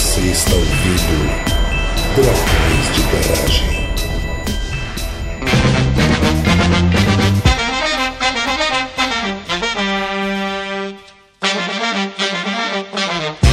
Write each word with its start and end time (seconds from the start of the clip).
Você 0.00 0.20
está 0.22 0.54
ouvindo 0.54 1.28
Dragões 2.16 2.86
de 2.96 3.02
Garagem. 3.12 3.68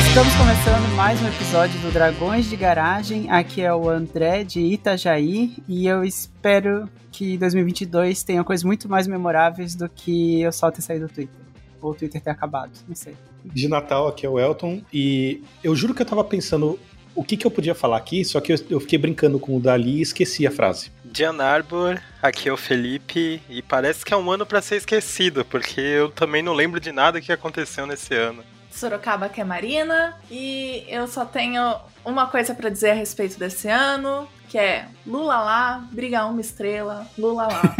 Estamos 0.07 0.33
começando 0.35 0.95
mais 0.95 1.21
um 1.21 1.27
episódio 1.27 1.79
do 1.81 1.91
Dragões 1.91 2.49
de 2.49 2.55
Garagem. 2.55 3.29
Aqui 3.29 3.61
é 3.61 3.73
o 3.75 3.89
André 3.89 4.45
de 4.45 4.61
Itajaí 4.61 5.57
e 5.67 5.85
eu 5.85 6.01
espero 6.01 6.89
que 7.11 7.37
2022 7.37 8.23
tenha 8.23 8.41
coisas 8.43 8.63
muito 8.63 8.87
mais 8.87 9.05
memoráveis 9.05 9.75
do 9.75 9.89
que 9.89 10.41
eu 10.41 10.53
só 10.53 10.71
ter 10.71 10.81
saído 10.81 11.07
do 11.07 11.13
Twitter. 11.13 11.41
Ou 11.81 11.91
o 11.91 11.93
Twitter 11.93 12.21
ter 12.21 12.29
acabado, 12.29 12.71
não 12.87 12.95
sei. 12.95 13.15
De 13.53 13.67
Natal, 13.67 14.07
aqui 14.07 14.25
é 14.25 14.29
o 14.29 14.39
Elton, 14.39 14.81
e 14.93 15.43
eu 15.63 15.75
juro 15.75 15.93
que 15.93 16.01
eu 16.01 16.05
tava 16.05 16.23
pensando 16.23 16.79
o 17.17 17.23
que, 17.23 17.35
que 17.35 17.47
eu 17.47 17.51
podia 17.51 17.73
falar 17.73 17.97
aqui, 17.97 18.23
só 18.23 18.39
que 18.39 18.53
eu, 18.53 18.57
eu 18.69 18.79
fiquei 18.79 18.99
brincando 18.99 19.39
com 19.39 19.57
o 19.57 19.59
Dali 19.59 19.97
e 19.97 20.01
esqueci 20.01 20.45
a 20.45 20.51
frase. 20.51 20.91
Dian 21.03 21.41
Arbor, 21.41 21.99
aqui 22.21 22.47
é 22.47 22.53
o 22.53 22.57
Felipe, 22.57 23.41
e 23.49 23.61
parece 23.63 24.05
que 24.05 24.13
é 24.13 24.17
um 24.17 24.29
ano 24.29 24.45
pra 24.45 24.61
ser 24.61 24.75
esquecido, 24.75 25.43
porque 25.43 25.81
eu 25.81 26.11
também 26.11 26.43
não 26.43 26.53
lembro 26.53 26.79
de 26.79 26.91
nada 26.91 27.19
que 27.19 27.31
aconteceu 27.31 27.87
nesse 27.87 28.13
ano. 28.13 28.43
Sorocaba 28.69 29.27
que 29.27 29.41
é 29.41 29.43
Marina 29.43 30.15
e 30.29 30.83
eu 30.87 31.07
só 31.07 31.25
tenho 31.25 31.75
uma 32.05 32.27
coisa 32.27 32.53
pra 32.53 32.69
dizer 32.69 32.91
a 32.91 32.93
respeito 32.93 33.39
desse 33.39 33.67
ano, 33.67 34.27
que 34.47 34.59
é 34.59 34.87
Lula 35.05 35.41
lá, 35.41 35.87
briga 35.91 36.23
uma 36.27 36.39
estrela, 36.39 37.07
Lula 37.17 37.47
lá. 37.47 37.75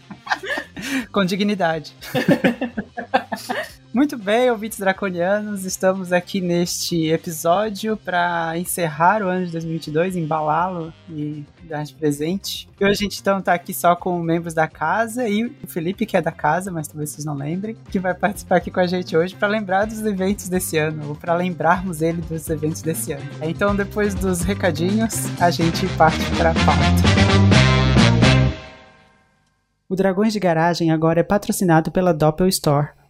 Com 1.12 1.24
dignidade. 1.24 1.94
Muito 3.92 4.18
bem, 4.18 4.50
ouvintes 4.50 4.78
draconianos, 4.78 5.64
estamos 5.64 6.12
aqui 6.12 6.40
neste 6.40 7.08
episódio 7.08 7.96
para 7.96 8.52
encerrar 8.58 9.22
o 9.22 9.28
ano 9.28 9.46
de 9.46 9.52
2022, 9.52 10.14
embalá-lo 10.14 10.92
e 11.08 11.42
dar 11.62 11.82
de 11.84 11.94
presente. 11.94 12.68
E 12.78 12.84
hoje 12.84 12.92
a 12.92 12.94
gente 12.94 13.18
então 13.18 13.40
tá 13.40 13.54
aqui 13.54 13.72
só 13.72 13.96
com 13.96 14.20
membros 14.20 14.52
da 14.52 14.68
casa 14.68 15.26
e 15.26 15.46
o 15.46 15.66
Felipe, 15.66 16.04
que 16.04 16.16
é 16.16 16.22
da 16.22 16.30
casa, 16.30 16.70
mas 16.70 16.86
talvez 16.86 17.10
vocês 17.10 17.24
não 17.24 17.34
lembrem, 17.34 17.76
que 17.90 17.98
vai 17.98 18.14
participar 18.14 18.56
aqui 18.56 18.70
com 18.70 18.78
a 18.78 18.86
gente 18.86 19.16
hoje 19.16 19.34
para 19.34 19.48
lembrar 19.48 19.86
dos 19.86 20.04
eventos 20.04 20.48
desse 20.48 20.76
ano, 20.76 21.08
ou 21.08 21.16
para 21.16 21.34
lembrarmos 21.34 22.02
ele 22.02 22.20
dos 22.20 22.48
eventos 22.50 22.82
desse 22.82 23.12
ano. 23.12 23.28
Então, 23.42 23.74
depois 23.74 24.14
dos 24.14 24.42
recadinhos, 24.42 25.14
a 25.40 25.50
gente 25.50 25.88
parte 25.96 26.24
para 26.36 26.50
a 26.50 26.54
pauta. 26.54 27.67
O 29.90 29.96
Dragões 29.96 30.34
de 30.34 30.38
Garagem 30.38 30.90
agora 30.90 31.20
é 31.20 31.22
patrocinado 31.22 31.90
pela 31.90 32.12
Doppel 32.12 32.46
Store 32.48 32.90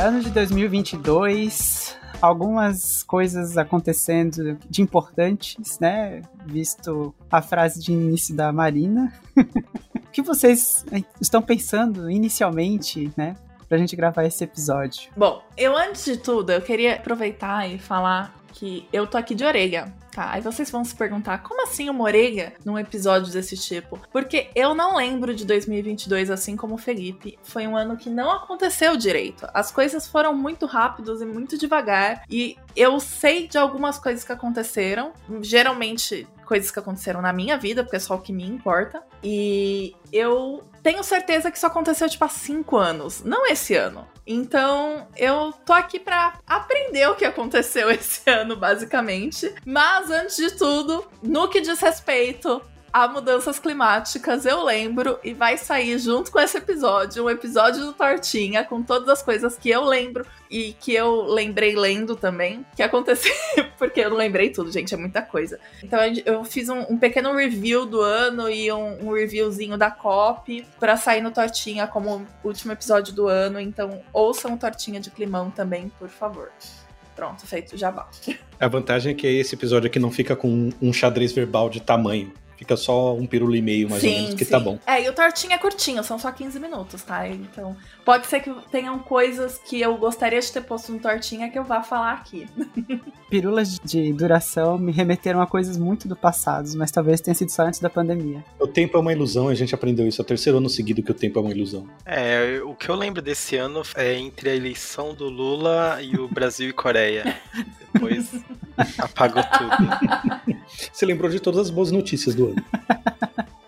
Ano 0.00 0.20
de 0.20 0.30
2022, 0.30 1.96
algumas 2.20 3.02
coisas 3.02 3.58
acontecendo 3.58 4.56
de 4.70 4.80
importantes, 4.80 5.78
né? 5.80 6.22
Visto 6.46 7.12
a 7.28 7.42
frase 7.42 7.82
de 7.82 7.92
início 7.92 8.34
da 8.36 8.52
Marina. 8.52 9.12
o 9.36 10.10
que 10.12 10.22
vocês 10.22 10.84
estão 11.20 11.42
pensando 11.42 12.08
inicialmente, 12.08 13.10
né? 13.16 13.34
Pra 13.68 13.76
gente 13.76 13.96
gravar 13.96 14.24
esse 14.24 14.44
episódio. 14.44 15.10
Bom, 15.16 15.42
eu 15.56 15.76
antes 15.76 16.04
de 16.04 16.16
tudo, 16.16 16.52
eu 16.52 16.62
queria 16.62 16.94
aproveitar 16.94 17.68
e 17.68 17.76
falar 17.76 18.32
que 18.52 18.86
eu 18.92 19.04
tô 19.04 19.18
aqui 19.18 19.34
de 19.34 19.44
orelha. 19.44 19.92
Tá, 20.14 20.30
aí 20.30 20.40
vocês 20.40 20.70
vão 20.70 20.84
se 20.84 20.94
perguntar, 20.94 21.42
como 21.42 21.64
assim 21.64 21.90
uma 21.90 22.04
orelha 22.04 22.52
num 22.64 22.78
episódio 22.78 23.32
desse 23.32 23.56
tipo? 23.56 23.98
Porque 24.12 24.48
eu 24.54 24.72
não 24.72 24.96
lembro 24.96 25.34
de 25.34 25.44
2022 25.44 26.30
assim 26.30 26.56
como 26.56 26.74
o 26.74 26.78
Felipe. 26.78 27.36
Foi 27.42 27.66
um 27.66 27.76
ano 27.76 27.96
que 27.96 28.08
não 28.08 28.30
aconteceu 28.30 28.96
direito. 28.96 29.44
As 29.52 29.72
coisas 29.72 30.06
foram 30.06 30.32
muito 30.32 30.66
rápidas 30.66 31.20
e 31.20 31.26
muito 31.26 31.58
devagar. 31.58 32.22
E 32.30 32.56
eu 32.76 33.00
sei 33.00 33.48
de 33.48 33.58
algumas 33.58 33.98
coisas 33.98 34.22
que 34.22 34.30
aconteceram. 34.30 35.12
Geralmente 35.40 36.28
coisas 36.44 36.70
que 36.70 36.78
aconteceram 36.78 37.20
na 37.20 37.32
minha 37.32 37.58
vida, 37.58 37.82
porque 37.82 37.96
é 37.96 38.00
só 38.00 38.14
o 38.14 38.20
que 38.20 38.32
me 38.32 38.46
importa. 38.46 39.02
E 39.20 39.96
eu 40.12 40.62
tenho 40.80 41.02
certeza 41.02 41.50
que 41.50 41.56
isso 41.56 41.66
aconteceu 41.66 42.08
tipo 42.08 42.24
há 42.24 42.28
cinco 42.28 42.76
anos, 42.76 43.24
não 43.24 43.46
esse 43.46 43.74
ano. 43.74 44.06
Então, 44.26 45.06
eu 45.16 45.52
tô 45.64 45.72
aqui 45.72 45.98
para 46.00 46.38
aprender 46.46 47.08
o 47.08 47.14
que 47.14 47.24
aconteceu 47.24 47.90
esse 47.92 48.28
ano, 48.28 48.56
basicamente. 48.56 49.54
Mas 49.64 50.10
antes 50.10 50.36
de 50.36 50.50
tudo, 50.52 51.06
no 51.22 51.48
que 51.48 51.60
diz 51.60 51.80
respeito 51.80 52.62
a 52.94 53.08
mudanças 53.08 53.58
climáticas, 53.58 54.46
eu 54.46 54.62
lembro, 54.62 55.18
e 55.24 55.34
vai 55.34 55.58
sair 55.58 55.98
junto 55.98 56.30
com 56.30 56.38
esse 56.38 56.56
episódio, 56.56 57.24
um 57.24 57.28
episódio 57.28 57.84
do 57.84 57.92
Tortinha, 57.92 58.62
com 58.62 58.84
todas 58.84 59.08
as 59.08 59.20
coisas 59.20 59.58
que 59.58 59.68
eu 59.68 59.82
lembro 59.82 60.24
e 60.48 60.74
que 60.74 60.94
eu 60.94 61.22
lembrei 61.22 61.74
lendo 61.74 62.14
também, 62.14 62.64
que 62.76 62.84
aconteceu, 62.84 63.34
porque 63.76 63.98
eu 63.98 64.10
não 64.10 64.16
lembrei 64.16 64.50
tudo, 64.50 64.70
gente, 64.70 64.94
é 64.94 64.96
muita 64.96 65.22
coisa. 65.22 65.58
Então 65.82 65.98
eu 66.24 66.44
fiz 66.44 66.68
um, 66.68 66.82
um 66.88 66.96
pequeno 66.96 67.34
review 67.34 67.84
do 67.84 68.00
ano 68.00 68.48
e 68.48 68.70
um, 68.70 69.08
um 69.08 69.12
reviewzinho 69.12 69.76
da 69.76 69.90
COP 69.90 70.64
para 70.78 70.96
sair 70.96 71.20
no 71.20 71.32
Tortinha 71.32 71.88
como 71.88 72.24
último 72.44 72.74
episódio 72.74 73.12
do 73.12 73.26
ano, 73.26 73.58
então 73.58 74.02
ouçam 74.12 74.54
o 74.54 74.56
Tortinha 74.56 75.00
de 75.00 75.10
Climão 75.10 75.50
também, 75.50 75.90
por 75.98 76.08
favor. 76.08 76.52
Pronto, 77.16 77.44
feito 77.44 77.76
jabá. 77.76 78.08
A 78.60 78.68
vantagem 78.68 79.10
é 79.10 79.14
que 79.16 79.26
esse 79.26 79.56
episódio 79.56 79.88
aqui 79.88 79.98
não 79.98 80.12
fica 80.12 80.36
com 80.36 80.70
um 80.80 80.92
xadrez 80.92 81.32
verbal 81.32 81.68
de 81.68 81.80
tamanho. 81.80 82.32
Fica 82.56 82.76
só 82.76 83.14
um 83.14 83.26
pirula 83.26 83.56
e 83.56 83.62
meio, 83.62 83.90
mais 83.90 84.02
sim, 84.02 84.08
ou 84.08 84.14
menos, 84.14 84.34
que 84.34 84.44
sim. 84.44 84.50
tá 84.50 84.60
bom. 84.60 84.78
É, 84.86 85.02
e 85.02 85.08
o 85.08 85.12
tortinho 85.12 85.52
é 85.52 85.58
curtinho, 85.58 86.02
são 86.04 86.18
só 86.18 86.30
15 86.30 86.58
minutos, 86.60 87.02
tá? 87.02 87.28
Então, 87.28 87.76
pode 88.04 88.26
ser 88.26 88.40
que 88.40 88.52
tenham 88.70 88.98
coisas 88.98 89.58
que 89.58 89.80
eu 89.80 89.96
gostaria 89.96 90.40
de 90.40 90.50
ter 90.52 90.62
posto 90.62 90.92
no 90.92 90.98
tortinha 90.98 91.50
que 91.50 91.58
eu 91.58 91.64
vá 91.64 91.82
falar 91.82 92.12
aqui. 92.12 92.46
Pirulas 93.28 93.78
de 93.80 94.12
duração 94.12 94.78
me 94.78 94.92
remeteram 94.92 95.40
a 95.40 95.46
coisas 95.46 95.76
muito 95.76 96.06
do 96.06 96.14
passado, 96.14 96.68
mas 96.76 96.90
talvez 96.90 97.20
tenha 97.20 97.34
sido 97.34 97.50
só 97.50 97.62
antes 97.62 97.80
da 97.80 97.90
pandemia. 97.90 98.44
O 98.58 98.66
tempo 98.66 98.96
é 98.96 99.00
uma 99.00 99.12
ilusão, 99.12 99.48
a 99.48 99.54
gente 99.54 99.74
aprendeu 99.74 100.06
isso. 100.06 100.20
É 100.20 100.22
o 100.22 100.26
terceiro 100.26 100.58
ano 100.58 100.68
seguido 100.68 101.02
que 101.02 101.10
o 101.10 101.14
tempo 101.14 101.38
é 101.38 101.42
uma 101.42 101.50
ilusão. 101.50 101.88
É, 102.04 102.60
o 102.64 102.74
que 102.74 102.88
eu 102.88 102.94
lembro 102.94 103.20
desse 103.20 103.56
ano 103.56 103.82
é 103.96 104.14
entre 104.14 104.50
a 104.50 104.54
eleição 104.54 105.14
do 105.14 105.28
Lula 105.28 105.98
e 106.00 106.16
o 106.16 106.28
Brasil 106.28 106.68
e 106.68 106.72
Coreia. 106.72 107.36
Depois 107.92 108.30
apagou 108.98 109.42
tudo. 109.42 110.56
Você 110.92 111.06
lembrou 111.06 111.30
de 111.30 111.40
todas 111.40 111.60
as 111.60 111.70
boas 111.70 111.90
notícias 111.90 112.34
do 112.34 112.48
ano. 112.48 112.64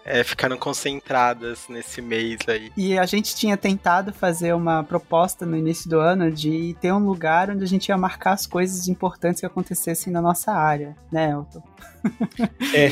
É, 0.08 0.22
ficaram 0.22 0.56
concentradas 0.56 1.64
nesse 1.68 2.00
mês 2.00 2.38
aí. 2.46 2.70
E 2.76 2.96
a 2.96 3.04
gente 3.06 3.34
tinha 3.34 3.56
tentado 3.56 4.12
fazer 4.12 4.54
uma 4.54 4.84
proposta 4.84 5.44
no 5.44 5.56
início 5.56 5.90
do 5.90 5.98
ano 5.98 6.30
de 6.30 6.76
ter 6.80 6.92
um 6.92 7.04
lugar 7.04 7.50
onde 7.50 7.64
a 7.64 7.66
gente 7.66 7.88
ia 7.88 7.98
marcar 7.98 8.32
as 8.34 8.46
coisas 8.46 8.86
importantes 8.86 9.40
que 9.40 9.46
acontecessem 9.46 10.12
na 10.12 10.22
nossa 10.22 10.52
área, 10.52 10.96
né, 11.10 11.32
Elton? 11.32 11.60
É, 12.72 12.86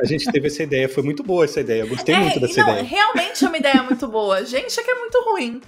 a 0.00 0.04
gente 0.04 0.30
teve 0.30 0.46
essa 0.46 0.62
ideia, 0.62 0.88
foi 0.88 1.02
muito 1.02 1.24
boa 1.24 1.44
essa 1.44 1.60
ideia, 1.60 1.82
eu 1.82 1.88
gostei 1.88 2.14
é, 2.14 2.20
muito 2.20 2.38
dessa 2.38 2.62
não, 2.62 2.70
ideia. 2.70 2.84
realmente 2.84 3.44
é 3.44 3.48
uma 3.48 3.58
ideia 3.58 3.82
muito 3.82 4.06
boa. 4.06 4.44
Gente, 4.44 4.78
é 4.78 4.82
que 4.84 4.90
é 4.92 4.94
muito 4.94 5.24
ruim. 5.24 5.60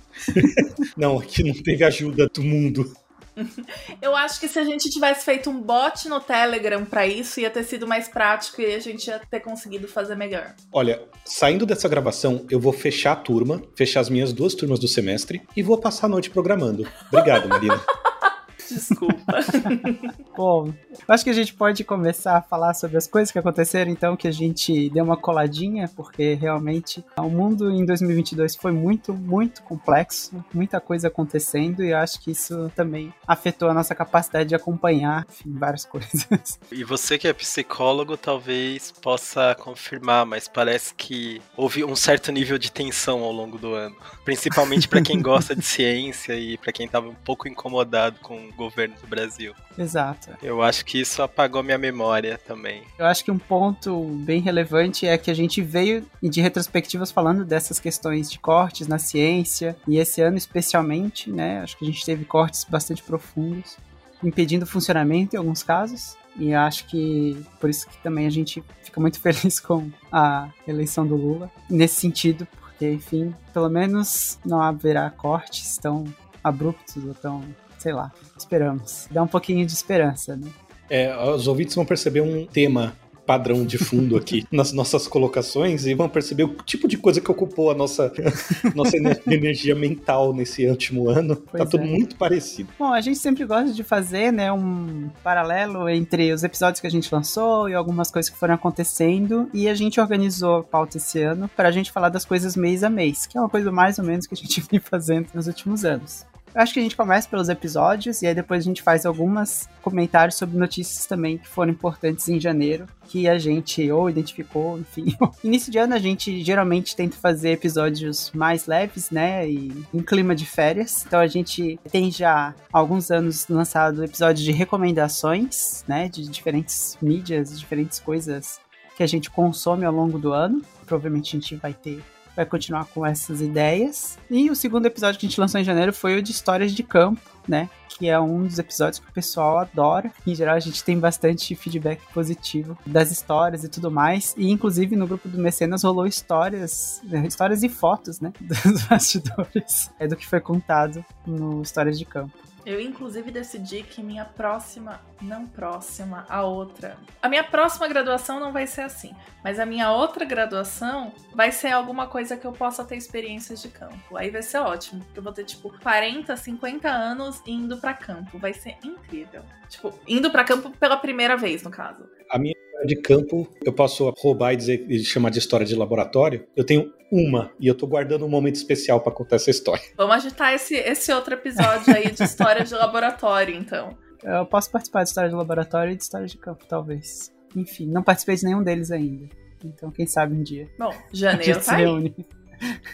Não, 0.96 1.18
aqui 1.18 1.42
não 1.42 1.52
teve 1.52 1.84
ajuda 1.84 2.28
do 2.32 2.42
mundo. 2.42 2.90
Eu 4.00 4.16
acho 4.16 4.40
que 4.40 4.48
se 4.48 4.58
a 4.58 4.64
gente 4.64 4.88
tivesse 4.90 5.24
feito 5.24 5.50
um 5.50 5.60
bot 5.60 6.08
no 6.08 6.20
Telegram 6.20 6.84
pra 6.84 7.06
isso, 7.06 7.40
ia 7.40 7.50
ter 7.50 7.64
sido 7.64 7.86
mais 7.86 8.08
prático 8.08 8.60
e 8.60 8.74
a 8.74 8.78
gente 8.78 9.06
ia 9.08 9.20
ter 9.30 9.40
conseguido 9.40 9.86
fazer 9.88 10.14
melhor. 10.14 10.54
Olha, 10.72 11.02
saindo 11.24 11.66
dessa 11.66 11.88
gravação, 11.88 12.46
eu 12.50 12.58
vou 12.58 12.72
fechar 12.72 13.12
a 13.12 13.16
turma, 13.16 13.62
fechar 13.74 14.00
as 14.00 14.10
minhas 14.10 14.32
duas 14.32 14.54
turmas 14.54 14.78
do 14.78 14.88
semestre 14.88 15.42
e 15.56 15.62
vou 15.62 15.78
passar 15.78 16.06
a 16.06 16.10
noite 16.10 16.30
programando. 16.30 16.86
Obrigado, 17.10 17.48
Marina. 17.48 17.80
Desculpa. 18.68 19.38
Bom, 20.36 20.72
acho 21.08 21.24
que 21.24 21.30
a 21.30 21.32
gente 21.32 21.54
pode 21.54 21.84
começar 21.84 22.36
a 22.36 22.42
falar 22.42 22.74
sobre 22.74 22.96
as 22.96 23.06
coisas 23.06 23.30
que 23.30 23.38
aconteceram, 23.38 23.90
então, 23.90 24.16
que 24.16 24.28
a 24.28 24.32
gente 24.32 24.90
deu 24.90 25.04
uma 25.04 25.16
coladinha, 25.16 25.88
porque 25.94 26.34
realmente 26.34 27.04
o 27.18 27.28
mundo 27.28 27.70
em 27.70 27.84
2022 27.84 28.56
foi 28.56 28.72
muito, 28.72 29.14
muito 29.14 29.62
complexo, 29.62 30.44
muita 30.52 30.80
coisa 30.80 31.08
acontecendo, 31.08 31.82
e 31.82 31.90
eu 31.90 31.98
acho 31.98 32.20
que 32.20 32.30
isso 32.30 32.70
também 32.74 33.12
afetou 33.26 33.68
a 33.68 33.74
nossa 33.74 33.94
capacidade 33.94 34.48
de 34.48 34.54
acompanhar, 34.54 35.26
enfim, 35.28 35.54
várias 35.54 35.84
coisas. 35.86 36.58
E 36.70 36.84
você 36.84 37.18
que 37.18 37.28
é 37.28 37.32
psicólogo 37.32 38.16
talvez 38.16 38.90
possa 38.90 39.54
confirmar, 39.54 40.26
mas 40.26 40.48
parece 40.48 40.94
que 40.94 41.40
houve 41.56 41.84
um 41.84 41.96
certo 41.96 42.30
nível 42.32 42.58
de 42.58 42.70
tensão 42.70 43.22
ao 43.22 43.32
longo 43.32 43.58
do 43.58 43.74
ano, 43.74 43.96
principalmente 44.24 44.88
para 44.88 45.00
quem 45.02 45.20
gosta 45.22 45.54
de 45.54 45.64
ciência 45.64 46.34
e 46.34 46.56
para 46.58 46.72
quem 46.72 46.86
estava 46.86 47.08
um 47.08 47.14
pouco 47.14 47.48
incomodado 47.48 48.20
com 48.20 48.50
governo 48.56 48.94
do 49.00 49.06
Brasil. 49.06 49.54
Exato. 49.78 50.30
Eu 50.42 50.62
acho 50.62 50.84
que 50.84 51.00
isso 51.00 51.22
apagou 51.22 51.62
minha 51.62 51.78
memória 51.78 52.38
também. 52.38 52.82
Eu 52.98 53.06
acho 53.06 53.24
que 53.24 53.30
um 53.30 53.38
ponto 53.38 54.04
bem 54.24 54.40
relevante 54.40 55.06
é 55.06 55.16
que 55.18 55.30
a 55.30 55.34
gente 55.34 55.62
veio 55.62 56.04
de 56.22 56.40
retrospectivas 56.40 57.10
falando 57.10 57.44
dessas 57.44 57.78
questões 57.78 58.30
de 58.30 58.38
cortes 58.38 58.88
na 58.88 58.98
ciência, 58.98 59.76
e 59.86 59.98
esse 59.98 60.20
ano 60.20 60.36
especialmente, 60.36 61.30
né? 61.30 61.60
Acho 61.60 61.76
que 61.78 61.84
a 61.84 61.88
gente 61.88 62.04
teve 62.04 62.24
cortes 62.24 62.64
bastante 62.64 63.02
profundos, 63.02 63.76
impedindo 64.22 64.64
o 64.64 64.68
funcionamento 64.68 65.36
em 65.36 65.38
alguns 65.38 65.62
casos. 65.62 66.16
E 66.38 66.52
acho 66.52 66.86
que 66.86 67.42
por 67.60 67.70
isso 67.70 67.88
que 67.88 67.96
também 68.02 68.26
a 68.26 68.30
gente 68.30 68.62
fica 68.82 69.00
muito 69.00 69.18
feliz 69.20 69.58
com 69.60 69.90
a 70.12 70.48
eleição 70.66 71.06
do 71.06 71.16
Lula, 71.16 71.50
nesse 71.68 72.00
sentido, 72.00 72.46
porque, 72.60 72.92
enfim, 72.92 73.34
pelo 73.52 73.70
menos 73.70 74.38
não 74.44 74.60
haverá 74.60 75.08
cortes 75.10 75.78
tão 75.78 76.04
abruptos 76.44 77.02
ou 77.04 77.14
tão, 77.14 77.42
sei 77.86 77.92
lá, 77.92 78.10
esperamos. 78.36 79.06
Dá 79.12 79.22
um 79.22 79.28
pouquinho 79.28 79.64
de 79.64 79.72
esperança, 79.72 80.34
né? 80.34 80.48
É, 80.90 81.16
os 81.16 81.46
ouvintes 81.46 81.72
vão 81.76 81.84
perceber 81.84 82.20
um 82.20 82.44
tema 82.44 82.96
padrão 83.24 83.64
de 83.64 83.78
fundo 83.78 84.16
aqui 84.16 84.44
nas 84.50 84.72
nossas 84.72 85.06
colocações 85.06 85.86
e 85.86 85.94
vão 85.94 86.08
perceber 86.08 86.42
o 86.42 86.48
tipo 86.64 86.88
de 86.88 86.98
coisa 86.98 87.20
que 87.20 87.30
ocupou 87.30 87.70
a 87.70 87.74
nossa, 87.74 88.12
nossa 88.74 88.96
energia 89.24 89.76
mental 89.76 90.32
nesse 90.32 90.66
último 90.66 91.08
ano. 91.08 91.36
Pois 91.36 91.62
tá 91.62 91.70
tudo 91.70 91.84
é. 91.84 91.86
muito 91.86 92.16
parecido. 92.16 92.70
Bom, 92.76 92.92
a 92.92 93.00
gente 93.00 93.20
sempre 93.20 93.44
gosta 93.44 93.72
de 93.72 93.84
fazer, 93.84 94.32
né, 94.32 94.50
um 94.50 95.08
paralelo 95.22 95.88
entre 95.88 96.32
os 96.32 96.42
episódios 96.42 96.80
que 96.80 96.88
a 96.88 96.90
gente 96.90 97.12
lançou 97.14 97.68
e 97.68 97.74
algumas 97.74 98.10
coisas 98.10 98.28
que 98.28 98.36
foram 98.36 98.54
acontecendo, 98.54 99.48
e 99.54 99.68
a 99.68 99.74
gente 99.76 100.00
organizou 100.00 100.56
a 100.56 100.64
pauta 100.64 100.96
esse 100.96 101.22
ano 101.22 101.48
para 101.54 101.68
a 101.68 101.72
gente 101.72 101.92
falar 101.92 102.08
das 102.08 102.24
coisas 102.24 102.56
mês 102.56 102.82
a 102.82 102.90
mês, 102.90 103.26
que 103.26 103.38
é 103.38 103.40
uma 103.40 103.48
coisa 103.48 103.70
mais 103.70 103.96
ou 104.00 104.04
menos 104.04 104.26
que 104.26 104.34
a 104.34 104.36
gente 104.36 104.60
vem 104.68 104.80
fazendo 104.80 105.28
nos 105.32 105.46
últimos 105.46 105.84
anos. 105.84 106.26
Eu 106.56 106.62
acho 106.62 106.72
que 106.72 106.80
a 106.80 106.82
gente 106.82 106.96
começa 106.96 107.28
pelos 107.28 107.50
episódios 107.50 108.22
e 108.22 108.26
aí 108.26 108.34
depois 108.34 108.62
a 108.62 108.64
gente 108.64 108.80
faz 108.80 109.04
alguns 109.04 109.68
comentários 109.82 110.36
sobre 110.36 110.56
notícias 110.56 111.04
também 111.04 111.36
que 111.36 111.46
foram 111.46 111.70
importantes 111.70 112.30
em 112.30 112.40
janeiro, 112.40 112.86
que 113.04 113.28
a 113.28 113.36
gente 113.36 113.90
ou 113.92 114.08
identificou, 114.08 114.78
enfim. 114.78 115.14
Início 115.44 115.70
de 115.70 115.76
ano 115.76 115.94
a 115.94 115.98
gente 115.98 116.42
geralmente 116.42 116.96
tenta 116.96 117.14
fazer 117.14 117.50
episódios 117.50 118.32
mais 118.32 118.66
leves, 118.66 119.10
né, 119.10 119.46
e 119.46 119.84
em 119.92 120.00
clima 120.00 120.34
de 120.34 120.46
férias. 120.46 121.04
Então 121.06 121.20
a 121.20 121.26
gente 121.26 121.78
tem 121.92 122.10
já 122.10 122.54
há 122.72 122.78
alguns 122.78 123.10
anos 123.10 123.46
lançado 123.48 124.02
episódios 124.02 124.42
de 124.42 124.50
recomendações, 124.50 125.84
né, 125.86 126.08
de 126.08 126.26
diferentes 126.26 126.96
mídias, 127.02 127.60
diferentes 127.60 128.00
coisas 128.00 128.60
que 128.96 129.02
a 129.02 129.06
gente 129.06 129.30
consome 129.30 129.84
ao 129.84 129.92
longo 129.92 130.18
do 130.18 130.32
ano. 130.32 130.62
Provavelmente 130.86 131.36
a 131.36 131.38
gente 131.38 131.56
vai 131.56 131.74
ter 131.74 132.02
vai 132.36 132.44
continuar 132.44 132.84
com 132.86 133.04
essas 133.04 133.40
ideias. 133.40 134.18
E 134.30 134.50
o 134.50 134.54
segundo 134.54 134.86
episódio 134.86 135.18
que 135.18 135.26
a 135.26 135.28
gente 135.28 135.40
lançou 135.40 135.60
em 135.60 135.64
janeiro 135.64 135.92
foi 135.92 136.18
o 136.18 136.22
de 136.22 136.30
histórias 136.30 136.72
de 136.72 136.82
campo, 136.82 137.20
né? 137.48 137.70
Que 137.88 138.08
é 138.10 138.20
um 138.20 138.44
dos 138.44 138.58
episódios 138.58 138.98
que 138.98 139.08
o 139.08 139.12
pessoal 139.12 139.58
adora. 139.58 140.12
Em 140.26 140.34
geral, 140.34 140.54
a 140.54 140.60
gente 140.60 140.84
tem 140.84 140.98
bastante 140.98 141.54
feedback 141.54 142.02
positivo 142.12 142.76
das 142.84 143.10
histórias 143.10 143.64
e 143.64 143.68
tudo 143.68 143.90
mais. 143.90 144.34
E 144.36 144.50
inclusive 144.50 144.94
no 144.94 145.06
grupo 145.06 145.28
do 145.28 145.38
Mecenas 145.38 145.82
rolou 145.82 146.06
histórias, 146.06 147.00
histórias 147.26 147.62
e 147.62 147.70
fotos, 147.70 148.20
né? 148.20 148.32
Dos 148.38 148.82
bastidores. 148.82 149.90
É 149.98 150.06
do 150.06 150.14
que 150.14 150.26
foi 150.26 150.40
contado 150.40 151.02
no 151.26 151.62
Histórias 151.62 151.98
de 151.98 152.04
Campo. 152.04 152.36
Eu, 152.66 152.80
inclusive, 152.80 153.30
decidi 153.30 153.84
que 153.84 154.02
minha 154.02 154.24
próxima, 154.24 155.00
não 155.22 155.46
próxima, 155.46 156.26
a 156.28 156.42
outra. 156.42 156.98
A 157.22 157.28
minha 157.28 157.44
próxima 157.44 157.86
graduação 157.86 158.40
não 158.40 158.52
vai 158.52 158.66
ser 158.66 158.80
assim, 158.80 159.14
mas 159.44 159.60
a 159.60 159.64
minha 159.64 159.92
outra 159.92 160.24
graduação 160.24 161.12
vai 161.32 161.52
ser 161.52 161.68
alguma 161.68 162.08
coisa 162.08 162.36
que 162.36 162.44
eu 162.44 162.50
possa 162.50 162.84
ter 162.84 162.96
experiências 162.96 163.62
de 163.62 163.68
campo. 163.68 164.16
Aí 164.16 164.30
vai 164.30 164.42
ser 164.42 164.58
ótimo, 164.58 165.00
porque 165.04 165.20
eu 165.20 165.22
vou 165.22 165.32
ter, 165.32 165.44
tipo, 165.44 165.72
40, 165.80 166.36
50 166.36 166.88
anos 166.88 167.40
indo 167.46 167.76
pra 167.76 167.94
campo. 167.94 168.36
Vai 168.36 168.52
ser 168.52 168.74
incrível. 168.82 169.42
Tipo, 169.68 169.94
indo 170.08 170.28
pra 170.32 170.42
campo 170.42 170.70
pela 170.70 170.96
primeira 170.96 171.36
vez, 171.36 171.62
no 171.62 171.70
caso. 171.70 172.04
A 172.28 172.36
minha 172.36 172.56
de 172.84 172.96
campo, 172.96 173.48
eu 173.64 173.72
posso 173.72 174.12
roubar 174.18 174.52
e 174.52 174.56
dizer 174.56 174.86
e 174.90 175.04
chamar 175.04 175.30
de 175.30 175.38
história 175.38 175.64
de 175.64 175.74
laboratório. 175.74 176.46
Eu 176.54 176.64
tenho 176.64 176.92
uma 177.10 177.52
e 177.60 177.66
eu 177.66 177.74
tô 177.74 177.86
guardando 177.86 178.24
um 178.24 178.28
momento 178.28 178.56
especial 178.56 179.00
para 179.00 179.12
contar 179.12 179.36
essa 179.36 179.50
história. 179.50 179.82
Vamos 179.96 180.16
agitar 180.16 180.52
esse, 180.54 180.74
esse 180.74 181.12
outro 181.12 181.34
episódio 181.34 181.94
aí 181.94 182.10
de 182.10 182.22
história 182.22 182.64
de 182.64 182.74
laboratório, 182.74 183.54
então. 183.54 183.96
Eu 184.22 184.44
posso 184.46 184.70
participar 184.70 185.02
de 185.04 185.10
história 185.10 185.30
de 185.30 185.36
laboratório 185.36 185.92
e 185.92 185.96
de 185.96 186.02
história 186.02 186.26
de 186.26 186.36
campo, 186.36 186.64
talvez. 186.66 187.32
Enfim, 187.54 187.86
não 187.86 188.02
participei 188.02 188.36
de 188.36 188.44
nenhum 188.44 188.62
deles 188.62 188.90
ainda. 188.90 189.28
Então, 189.64 189.90
quem 189.90 190.06
sabe 190.06 190.34
um 190.34 190.42
dia. 190.42 190.68
Bom, 190.78 190.90
A 190.90 190.94
janeiro 191.12 191.60
tá 191.62 191.76
aí. 191.76 191.82
reúne. 191.84 192.14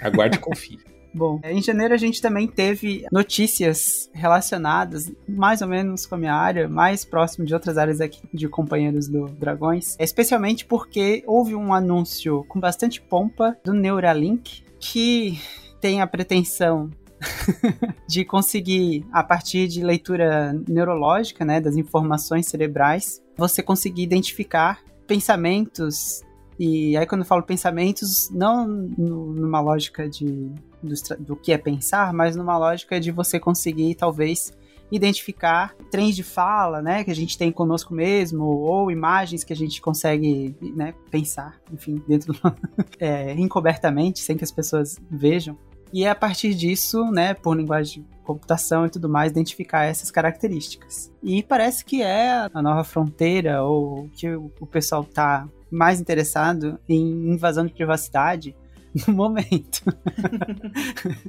Aguarde 0.01 0.37
e 0.37 0.41
confie. 0.41 0.79
Bom, 1.15 1.41
em 1.45 1.63
janeiro 1.63 1.95
a 1.95 1.99
gente 1.99 2.21
também 2.21 2.47
teve 2.47 3.05
notícias 3.13 4.11
relacionadas 4.15 5.13
mais 5.29 5.61
ou 5.61 5.69
menos 5.69 6.07
com 6.07 6.15
a 6.15 6.19
minha 6.19 6.35
área, 6.35 6.69
mais 6.69 7.05
próximo 7.05 7.45
de 7.45 7.53
outras 7.53 7.77
áreas 7.77 8.01
aqui 8.01 8.23
de 8.33 8.49
companheiros 8.49 9.09
do 9.09 9.27
Dragões, 9.27 9.97
especialmente 9.99 10.65
porque 10.65 11.23
houve 11.27 11.55
um 11.55 11.73
anúncio 11.75 12.45
com 12.49 12.59
bastante 12.59 13.01
pompa 13.01 13.57
do 13.65 13.75
Neuralink 13.75 14.65
que 14.79 15.39
tem 15.81 16.01
a 16.01 16.07
pretensão 16.07 16.91
de 18.09 18.25
conseguir, 18.25 19.07
a 19.13 19.23
partir 19.23 19.69
de 19.69 19.83
leitura 19.83 20.53
neurológica, 20.69 21.45
né, 21.45 21.61
das 21.61 21.77
informações 21.77 22.47
cerebrais, 22.47 23.23
você 23.37 23.63
conseguir 23.63 24.03
identificar 24.03 24.81
pensamentos. 25.07 26.23
E 26.59 26.97
aí, 26.97 27.07
quando 27.07 27.23
eu 27.23 27.27
falo 27.27 27.43
pensamentos, 27.43 28.31
não 28.31 28.67
numa 28.67 29.61
lógica 29.61 30.09
de, 30.09 30.51
do, 30.83 30.95
do 31.19 31.37
que 31.37 31.53
é 31.53 31.59
pensar, 31.59 32.13
mas 32.13 32.37
numa 32.37 32.59
lógica 32.59 33.01
de 33.01 33.11
você 33.11 33.39
conseguir, 33.39 33.95
talvez, 33.95 34.53
identificar 34.91 35.75
trens 35.91 36.15
de 36.15 36.23
fala, 36.23 36.83
né, 36.83 37.03
que 37.03 37.11
a 37.11 37.15
gente 37.15 37.39
tem 37.39 37.51
conosco 37.51 37.95
mesmo, 37.95 38.45
ou 38.45 38.91
imagens 38.91 39.43
que 39.43 39.53
a 39.53 39.57
gente 39.57 39.81
consegue, 39.81 40.55
né, 40.77 40.93
pensar, 41.11 41.59
enfim, 41.73 42.03
dentro 42.07 42.35
do, 42.35 42.41
é, 43.01 43.33
encobertamente, 43.33 44.21
sem 44.21 44.37
que 44.37 44.45
as 44.45 44.53
pessoas 44.53 45.01
vejam. 45.11 45.57
E 45.93 46.05
é 46.05 46.11
a 46.11 46.15
partir 46.15 46.55
disso, 46.55 47.05
né, 47.11 47.33
por 47.35 47.57
linguagem 47.57 48.03
de 48.03 48.09
computação 48.23 48.87
e 48.87 48.91
tudo 48.91 49.09
mais, 49.09 49.31
identificar 49.31 49.85
essas 49.85 50.11
características. 50.11 51.11
E 51.23 51.43
parece 51.43 51.85
que 51.85 52.03
é 52.03 52.49
a 52.53 52.63
nova 52.63 52.85
fronteira, 52.85 53.63
ou 53.63 54.09
que 54.11 54.29
o 54.35 54.67
pessoal 54.67 55.05
tá 55.05 55.49
mais 55.71 56.01
interessado 56.01 56.79
em 56.87 57.33
invasão 57.33 57.65
de 57.65 57.73
privacidade 57.73 58.55
no 59.07 59.15
momento. 59.15 59.83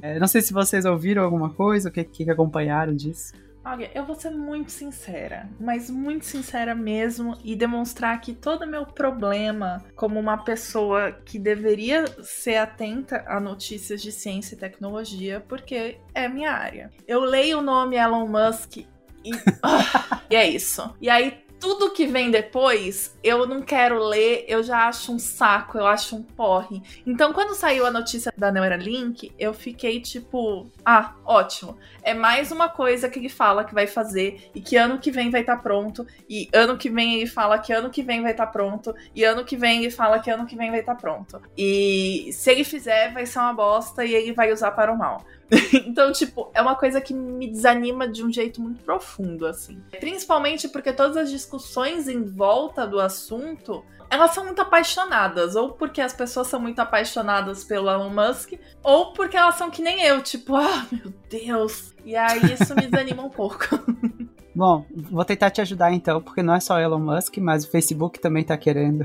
É, 0.02 0.18
não 0.18 0.26
sei 0.26 0.42
se 0.42 0.52
vocês 0.52 0.84
ouviram 0.84 1.22
alguma 1.22 1.50
coisa, 1.50 1.88
o 1.88 1.92
que, 1.92 2.04
que 2.04 2.30
acompanharam 2.30 2.94
disso. 2.94 3.32
Olha, 3.64 3.90
eu 3.94 4.04
vou 4.04 4.14
ser 4.14 4.30
muito 4.30 4.70
sincera, 4.70 5.48
mas 5.58 5.88
muito 5.88 6.26
sincera 6.26 6.74
mesmo, 6.74 7.38
e 7.42 7.56
demonstrar 7.56 8.20
que 8.20 8.34
todo 8.34 8.66
meu 8.66 8.84
problema 8.84 9.82
como 9.96 10.20
uma 10.20 10.36
pessoa 10.36 11.12
que 11.12 11.38
deveria 11.38 12.04
ser 12.22 12.56
atenta 12.56 13.24
a 13.26 13.40
notícias 13.40 14.02
de 14.02 14.12
ciência 14.12 14.54
e 14.54 14.58
tecnologia, 14.58 15.42
porque 15.48 15.98
é 16.14 16.28
minha 16.28 16.52
área. 16.52 16.90
Eu 17.08 17.20
leio 17.20 17.60
o 17.60 17.62
nome 17.62 17.96
Elon 17.96 18.26
Musk 18.26 18.76
e, 18.76 18.86
e 20.28 20.36
é 20.36 20.46
isso. 20.46 20.94
E 21.00 21.08
aí 21.08 21.43
tudo 21.64 21.90
que 21.92 22.06
vem 22.06 22.30
depois, 22.30 23.16
eu 23.24 23.46
não 23.46 23.62
quero 23.62 23.98
ler, 23.98 24.44
eu 24.46 24.62
já 24.62 24.86
acho 24.86 25.10
um 25.14 25.18
saco, 25.18 25.78
eu 25.78 25.86
acho 25.86 26.14
um 26.14 26.22
porre. 26.22 26.82
Então, 27.06 27.32
quando 27.32 27.54
saiu 27.54 27.86
a 27.86 27.90
notícia 27.90 28.30
da 28.36 28.52
Neuralink, 28.52 29.32
eu 29.38 29.54
fiquei 29.54 29.98
tipo, 29.98 30.70
ah, 30.84 31.14
ótimo. 31.24 31.78
É 32.02 32.12
mais 32.12 32.52
uma 32.52 32.68
coisa 32.68 33.08
que 33.08 33.18
ele 33.18 33.30
fala 33.30 33.64
que 33.64 33.72
vai 33.72 33.86
fazer 33.86 34.50
e 34.54 34.60
que 34.60 34.76
ano 34.76 34.98
que 34.98 35.10
vem 35.10 35.30
vai 35.30 35.40
estar 35.40 35.56
pronto. 35.56 36.06
E 36.28 36.50
ano 36.52 36.76
que 36.76 36.90
vem 36.90 37.14
ele 37.14 37.26
fala 37.26 37.58
que 37.58 37.72
ano 37.72 37.88
que 37.88 38.02
vem 38.02 38.20
vai 38.20 38.32
estar 38.32 38.48
pronto. 38.48 38.94
E 39.14 39.24
ano 39.24 39.42
que 39.42 39.56
vem 39.56 39.80
ele 39.80 39.90
fala 39.90 40.18
que 40.18 40.30
ano 40.30 40.44
que 40.44 40.56
vem 40.56 40.70
vai 40.70 40.80
estar 40.80 40.96
pronto. 40.96 41.40
E 41.56 42.28
se 42.30 42.50
ele 42.50 42.64
fizer, 42.64 43.10
vai 43.14 43.24
ser 43.24 43.38
uma 43.38 43.54
bosta 43.54 44.04
e 44.04 44.14
ele 44.14 44.34
vai 44.34 44.52
usar 44.52 44.72
para 44.72 44.92
o 44.92 44.98
mal. 44.98 45.24
então, 45.86 46.12
tipo, 46.12 46.50
é 46.54 46.62
uma 46.62 46.74
coisa 46.74 47.00
que 47.00 47.12
me 47.12 47.50
desanima 47.50 48.08
de 48.08 48.24
um 48.24 48.32
jeito 48.32 48.60
muito 48.60 48.82
profundo, 48.82 49.46
assim. 49.46 49.80
Principalmente 50.00 50.68
porque 50.68 50.92
todas 50.92 51.16
as 51.16 51.30
discussões 51.30 52.08
em 52.08 52.22
volta 52.22 52.86
do 52.86 53.00
assunto, 53.00 53.84
elas 54.10 54.32
são 54.32 54.44
muito 54.44 54.60
apaixonadas. 54.62 55.56
Ou 55.56 55.72
porque 55.72 56.00
as 56.00 56.12
pessoas 56.12 56.46
são 56.46 56.60
muito 56.60 56.78
apaixonadas 56.78 57.64
pelo 57.64 57.90
Elon 57.90 58.10
Musk, 58.10 58.52
ou 58.82 59.12
porque 59.12 59.36
elas 59.36 59.56
são 59.56 59.70
que 59.70 59.82
nem 59.82 60.02
eu, 60.02 60.22
tipo, 60.22 60.56
ah, 60.56 60.86
meu 60.90 61.12
Deus. 61.28 61.94
E 62.04 62.16
aí 62.16 62.52
isso 62.52 62.74
me 62.74 62.86
desanima 62.86 63.22
um 63.22 63.30
pouco. 63.30 63.64
Bom, 64.54 64.86
vou 64.94 65.24
tentar 65.24 65.50
te 65.50 65.60
ajudar 65.60 65.92
então, 65.92 66.22
porque 66.22 66.40
não 66.40 66.54
é 66.54 66.60
só 66.60 66.78
Elon 66.78 67.00
Musk, 67.00 67.38
mas 67.38 67.64
o 67.64 67.70
Facebook 67.70 68.20
também 68.20 68.44
tá 68.44 68.56
querendo. 68.56 69.04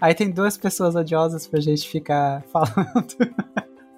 Aí 0.00 0.14
tem 0.14 0.30
duas 0.30 0.56
pessoas 0.56 0.94
odiosas 0.94 1.46
pra 1.46 1.60
gente 1.60 1.88
ficar 1.88 2.42
falando. 2.52 3.14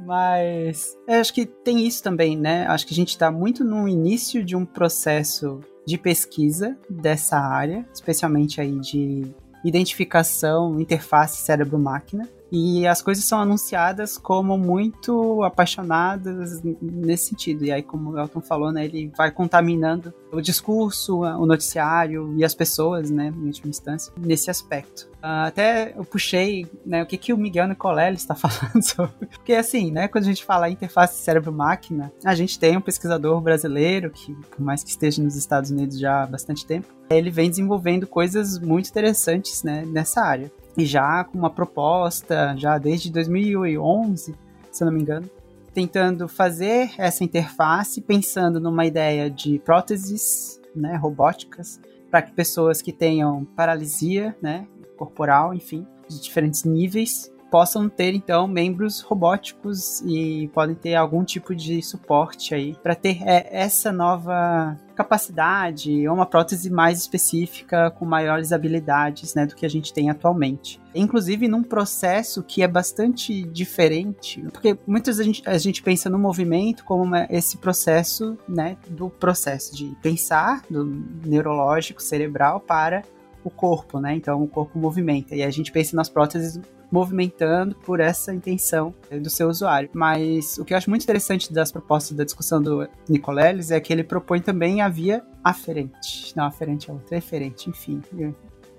Mas 0.04 0.96
eu 1.06 1.20
acho 1.20 1.32
que 1.32 1.46
tem 1.46 1.86
isso 1.86 2.02
também, 2.02 2.36
né? 2.36 2.66
Acho 2.66 2.86
que 2.86 2.92
a 2.92 2.96
gente 2.96 3.16
tá 3.16 3.30
muito 3.30 3.62
no 3.62 3.86
início 3.86 4.44
de 4.44 4.56
um 4.56 4.64
processo 4.64 5.60
de 5.86 5.98
pesquisa 5.98 6.76
dessa 6.88 7.38
área, 7.38 7.86
especialmente 7.92 8.60
aí 8.60 8.78
de 8.78 9.26
identificação, 9.64 10.80
interface 10.80 11.42
cérebro-máquina. 11.42 12.28
E 12.52 12.86
as 12.86 13.00
coisas 13.00 13.24
são 13.24 13.40
anunciadas 13.40 14.18
como 14.18 14.58
muito 14.58 15.42
apaixonadas 15.44 16.60
nesse 16.80 17.28
sentido. 17.28 17.64
E 17.64 17.72
aí, 17.72 17.82
como 17.82 18.10
o 18.10 18.18
Elton 18.18 18.40
falou, 18.40 18.72
né, 18.72 18.84
ele 18.84 19.12
vai 19.16 19.30
contaminando 19.30 20.12
o 20.32 20.40
discurso, 20.40 21.20
o 21.20 21.46
noticiário 21.46 22.34
e 22.36 22.44
as 22.44 22.54
pessoas, 22.54 23.10
né, 23.10 23.32
em 23.36 23.46
última 23.46 23.68
instância, 23.68 24.12
nesse 24.18 24.50
aspecto. 24.50 25.08
Uh, 25.20 25.46
até 25.46 25.92
eu 25.96 26.04
puxei, 26.04 26.66
né, 26.84 27.02
o 27.02 27.06
que, 27.06 27.18
que 27.18 27.32
o 27.32 27.36
Miguel 27.36 27.68
Nicolelli 27.68 28.16
está 28.16 28.34
falando 28.36 28.82
sobre. 28.82 29.26
Porque, 29.26 29.52
assim, 29.52 29.90
né, 29.90 30.08
quando 30.08 30.24
a 30.24 30.28
gente 30.28 30.44
fala 30.44 30.70
interface 30.70 31.22
cérebro-máquina, 31.22 32.12
a 32.24 32.34
gente 32.34 32.58
tem 32.58 32.76
um 32.76 32.80
pesquisador 32.80 33.40
brasileiro, 33.40 34.10
que 34.10 34.34
por 34.34 34.60
mais 34.60 34.82
que 34.82 34.90
esteja 34.90 35.22
nos 35.22 35.36
Estados 35.36 35.70
Unidos 35.70 35.98
já 35.98 36.22
há 36.22 36.26
bastante 36.26 36.64
tempo, 36.66 36.88
ele 37.10 37.30
vem 37.30 37.50
desenvolvendo 37.50 38.06
coisas 38.06 38.58
muito 38.58 38.88
interessantes, 38.88 39.62
né, 39.62 39.84
nessa 39.84 40.22
área 40.22 40.50
e 40.76 40.84
já 40.84 41.24
com 41.24 41.38
uma 41.38 41.50
proposta, 41.50 42.54
já 42.56 42.78
desde 42.78 43.10
2011, 43.10 44.34
se 44.70 44.84
não 44.84 44.92
me 44.92 45.02
engano, 45.02 45.28
tentando 45.72 46.28
fazer 46.28 46.90
essa 46.98 47.22
interface 47.22 48.00
pensando 48.00 48.60
numa 48.60 48.86
ideia 48.86 49.30
de 49.30 49.58
próteses 49.60 50.60
né, 50.74 50.96
robóticas 50.96 51.80
para 52.10 52.22
que 52.22 52.32
pessoas 52.32 52.82
que 52.82 52.92
tenham 52.92 53.44
paralisia 53.44 54.36
né, 54.42 54.66
corporal, 54.96 55.54
enfim, 55.54 55.86
de 56.08 56.20
diferentes 56.20 56.64
níveis, 56.64 57.29
possam 57.50 57.88
ter 57.88 58.14
então 58.14 58.46
membros 58.46 59.00
robóticos 59.00 60.00
e 60.02 60.48
podem 60.54 60.74
ter 60.74 60.94
algum 60.94 61.24
tipo 61.24 61.54
de 61.54 61.82
suporte 61.82 62.54
aí 62.54 62.76
para 62.82 62.94
ter 62.94 63.22
é, 63.26 63.48
essa 63.50 63.92
nova 63.92 64.76
capacidade 64.94 66.06
ou 66.06 66.14
uma 66.14 66.26
prótese 66.26 66.70
mais 66.70 66.98
específica 66.98 67.90
com 67.90 68.04
maiores 68.04 68.52
habilidades 68.52 69.34
né, 69.34 69.46
do 69.46 69.54
que 69.54 69.64
a 69.64 69.68
gente 69.68 69.92
tem 69.92 70.10
atualmente. 70.10 70.80
Inclusive 70.94 71.48
num 71.48 71.62
processo 71.62 72.42
que 72.42 72.62
é 72.62 72.68
bastante 72.68 73.42
diferente, 73.44 74.42
porque 74.52 74.78
muitas 74.86 75.18
a 75.18 75.24
gente, 75.24 75.42
a 75.46 75.56
gente 75.56 75.82
pensa 75.82 76.10
no 76.10 76.18
movimento 76.18 76.84
como 76.84 77.16
esse 77.30 77.56
processo 77.56 78.36
né, 78.48 78.76
do 78.88 79.08
processo 79.08 79.74
de 79.74 79.96
pensar, 80.02 80.62
do 80.68 80.84
neurológico, 81.24 82.02
cerebral, 82.02 82.60
para 82.60 83.02
o 83.42 83.50
corpo, 83.50 83.98
né? 83.98 84.14
Então 84.14 84.42
o 84.42 84.46
corpo 84.46 84.78
movimenta. 84.78 85.34
E 85.34 85.42
a 85.42 85.50
gente 85.50 85.72
pensa 85.72 85.96
nas 85.96 86.08
próteses 86.08 86.60
movimentando 86.90 87.74
por 87.74 88.00
essa 88.00 88.34
intenção 88.34 88.94
do 89.10 89.30
seu 89.30 89.48
usuário. 89.48 89.90
Mas 89.92 90.58
o 90.58 90.64
que 90.64 90.72
eu 90.72 90.78
acho 90.78 90.90
muito 90.90 91.02
interessante 91.02 91.52
das 91.52 91.70
propostas 91.70 92.16
da 92.16 92.24
discussão 92.24 92.60
do 92.60 92.88
Nicoleles 93.08 93.70
é 93.70 93.80
que 93.80 93.92
ele 93.92 94.04
propõe 94.04 94.40
também 94.40 94.80
a 94.80 94.88
via 94.88 95.22
aferente. 95.42 96.34
Não, 96.36 96.44
aferente 96.44 96.90
é 96.90 96.92
outra, 96.92 97.16
eferente, 97.16 97.70
enfim. 97.70 98.02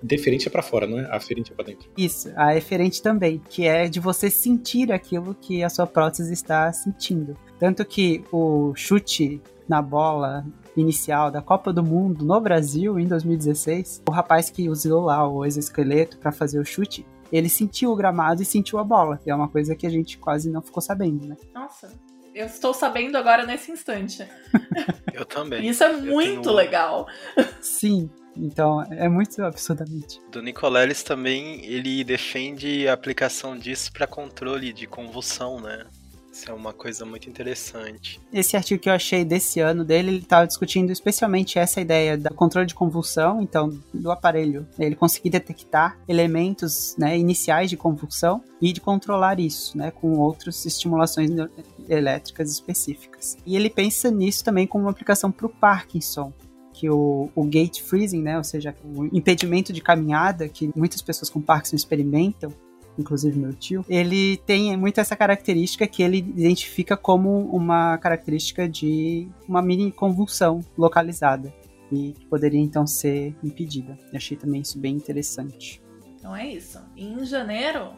Deferente 0.02 0.48
é 0.48 0.50
para 0.50 0.62
fora, 0.62 0.86
não 0.86 0.98
é? 0.98 1.14
Aferente 1.14 1.52
é 1.52 1.54
para 1.54 1.66
dentro. 1.66 1.88
Isso, 1.96 2.32
a 2.36 2.56
eferente 2.56 3.00
também, 3.00 3.40
que 3.48 3.66
é 3.66 3.88
de 3.88 4.00
você 4.00 4.28
sentir 4.28 4.92
aquilo 4.92 5.34
que 5.34 5.62
a 5.62 5.68
sua 5.68 5.86
prótese 5.86 6.32
está 6.32 6.72
sentindo. 6.72 7.36
Tanto 7.58 7.84
que 7.84 8.24
o 8.32 8.72
chute 8.74 9.40
na 9.68 9.80
bola 9.80 10.44
inicial 10.76 11.30
da 11.30 11.40
Copa 11.40 11.72
do 11.72 11.82
Mundo 11.82 12.24
no 12.24 12.40
Brasil 12.40 12.98
em 12.98 13.06
2016, 13.06 14.02
o 14.08 14.10
rapaz 14.10 14.50
que 14.50 14.68
usou 14.68 15.02
lá 15.02 15.26
o 15.28 15.44
exoesqueleto 15.44 16.18
para 16.18 16.32
fazer 16.32 16.58
o 16.58 16.64
chute, 16.64 17.06
ele 17.32 17.48
sentiu 17.48 17.90
o 17.90 17.96
gramado 17.96 18.42
e 18.42 18.44
sentiu 18.44 18.78
a 18.78 18.84
bola. 18.84 19.18
E 19.26 19.30
é 19.30 19.34
uma 19.34 19.48
coisa 19.48 19.74
que 19.74 19.86
a 19.86 19.90
gente 19.90 20.18
quase 20.18 20.50
não 20.50 20.60
ficou 20.60 20.82
sabendo, 20.82 21.26
né? 21.26 21.36
Nossa. 21.54 21.92
Eu 22.34 22.46
estou 22.46 22.72
sabendo 22.72 23.16
agora 23.16 23.44
nesse 23.44 23.72
instante. 23.72 24.26
Eu 25.12 25.24
também. 25.24 25.66
Isso 25.68 25.82
é 25.82 25.92
muito 25.92 26.42
tenho... 26.42 26.54
legal. 26.54 27.06
Sim, 27.60 28.08
então, 28.36 28.82
é 28.90 29.08
muito 29.08 29.42
absurdamente. 29.42 30.20
Do 30.30 30.42
Nicoleles 30.42 31.02
também, 31.02 31.64
ele 31.64 32.02
defende 32.02 32.88
a 32.88 32.94
aplicação 32.94 33.58
disso 33.58 33.92
para 33.92 34.06
controle 34.06 34.72
de 34.72 34.86
convulsão, 34.86 35.60
né? 35.60 35.84
Isso 36.32 36.50
é 36.50 36.54
uma 36.54 36.72
coisa 36.72 37.04
muito 37.04 37.28
interessante. 37.28 38.18
Esse 38.32 38.56
artigo 38.56 38.80
que 38.80 38.88
eu 38.88 38.94
achei 38.94 39.22
desse 39.22 39.60
ano 39.60 39.84
dele, 39.84 40.08
ele 40.08 40.18
estava 40.18 40.46
discutindo 40.46 40.90
especialmente 40.90 41.58
essa 41.58 41.78
ideia 41.78 42.16
do 42.16 42.32
controle 42.32 42.66
de 42.66 42.74
convulsão, 42.74 43.42
então, 43.42 43.78
do 43.92 44.10
aparelho. 44.10 44.66
Ele 44.78 44.96
conseguir 44.96 45.28
detectar 45.28 45.98
elementos 46.08 46.96
né, 46.96 47.18
iniciais 47.18 47.68
de 47.68 47.76
convulsão 47.76 48.42
e 48.62 48.72
de 48.72 48.80
controlar 48.80 49.38
isso, 49.38 49.76
né, 49.76 49.90
com 49.90 50.18
outras 50.18 50.64
estimulações 50.64 51.30
elétricas 51.86 52.50
específicas. 52.50 53.36
E 53.44 53.54
ele 53.54 53.68
pensa 53.68 54.10
nisso 54.10 54.42
também 54.42 54.66
como 54.66 54.84
uma 54.84 54.90
aplicação 54.90 55.30
para 55.30 55.46
o 55.46 55.50
Parkinson, 55.50 56.32
que 56.72 56.88
o, 56.88 57.28
o, 57.34 57.44
gate 57.44 57.82
freezing, 57.82 58.22
né, 58.22 58.38
ou 58.38 58.44
seja, 58.44 58.74
o 58.82 59.04
impedimento 59.14 59.70
de 59.70 59.82
caminhada 59.82 60.48
que 60.48 60.70
muitas 60.74 61.02
pessoas 61.02 61.28
com 61.28 61.42
Parkinson 61.42 61.76
experimentam, 61.76 62.50
inclusive 62.98 63.38
meu 63.38 63.52
tio, 63.54 63.84
ele 63.88 64.36
tem 64.38 64.76
muito 64.76 65.00
essa 65.00 65.16
característica 65.16 65.86
que 65.86 66.02
ele 66.02 66.18
identifica 66.18 66.96
como 66.96 67.46
uma 67.54 67.96
característica 67.98 68.68
de 68.68 69.28
uma 69.48 69.62
mini 69.62 69.90
convulsão 69.90 70.60
localizada 70.76 71.52
e 71.90 72.12
que 72.12 72.26
poderia 72.26 72.60
então 72.60 72.86
ser 72.86 73.34
impedida. 73.42 73.98
Eu 74.12 74.16
achei 74.16 74.36
também 74.36 74.60
isso 74.60 74.78
bem 74.78 74.94
interessante. 74.94 75.82
Então 76.18 76.34
é 76.34 76.46
isso. 76.48 76.78
em 76.96 77.24
janeiro, 77.24 77.90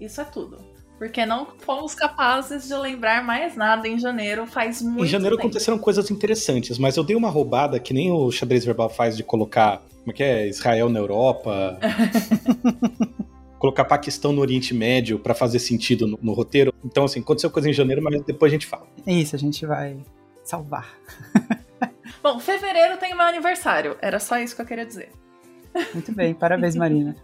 isso 0.00 0.20
é 0.20 0.24
tudo. 0.24 0.58
Porque 0.96 1.26
não 1.26 1.48
fomos 1.58 1.92
capazes 1.92 2.68
de 2.68 2.74
lembrar 2.74 3.22
mais 3.24 3.56
nada 3.56 3.88
em 3.88 3.98
janeiro, 3.98 4.46
faz 4.46 4.80
muito 4.80 5.04
Em 5.04 5.08
janeiro 5.08 5.36
tempo. 5.36 5.48
aconteceram 5.48 5.76
coisas 5.76 6.08
interessantes, 6.10 6.78
mas 6.78 6.96
eu 6.96 7.02
dei 7.02 7.16
uma 7.16 7.28
roubada 7.28 7.80
que 7.80 7.92
nem 7.92 8.12
o 8.12 8.30
xadrez 8.30 8.64
verbal 8.64 8.88
faz 8.88 9.16
de 9.16 9.24
colocar, 9.24 9.82
como 10.00 10.12
é 10.12 10.14
que 10.14 10.22
é, 10.22 10.48
Israel 10.48 10.88
na 10.88 11.00
Europa. 11.00 11.78
colocar 13.64 13.86
Paquistão 13.86 14.30
no 14.30 14.42
Oriente 14.42 14.74
Médio 14.74 15.18
para 15.18 15.34
fazer 15.34 15.58
sentido 15.58 16.06
no, 16.06 16.18
no, 16.20 16.34
roteiro. 16.34 16.74
Então, 16.84 17.04
assim, 17.04 17.20
aconteceu 17.20 17.50
coisa 17.50 17.70
em 17.70 17.72
janeiro, 17.72 18.02
mas 18.02 18.20
depois 18.20 18.52
a 18.52 18.54
gente 18.54 18.66
fala. 18.66 18.86
É 19.06 19.12
isso, 19.12 19.34
a 19.34 19.38
gente 19.38 19.64
vai 19.64 19.96
salvar. 20.44 20.92
Bom, 22.22 22.38
fevereiro 22.38 22.98
tem 22.98 23.14
meu 23.14 23.24
aniversário. 23.24 23.96
Era 24.02 24.20
só 24.20 24.38
isso 24.38 24.54
que 24.54 24.60
eu 24.60 24.66
queria 24.66 24.84
dizer. 24.84 25.10
Muito 25.94 26.12
bem, 26.12 26.34
parabéns, 26.34 26.76
Marina. 26.76 27.16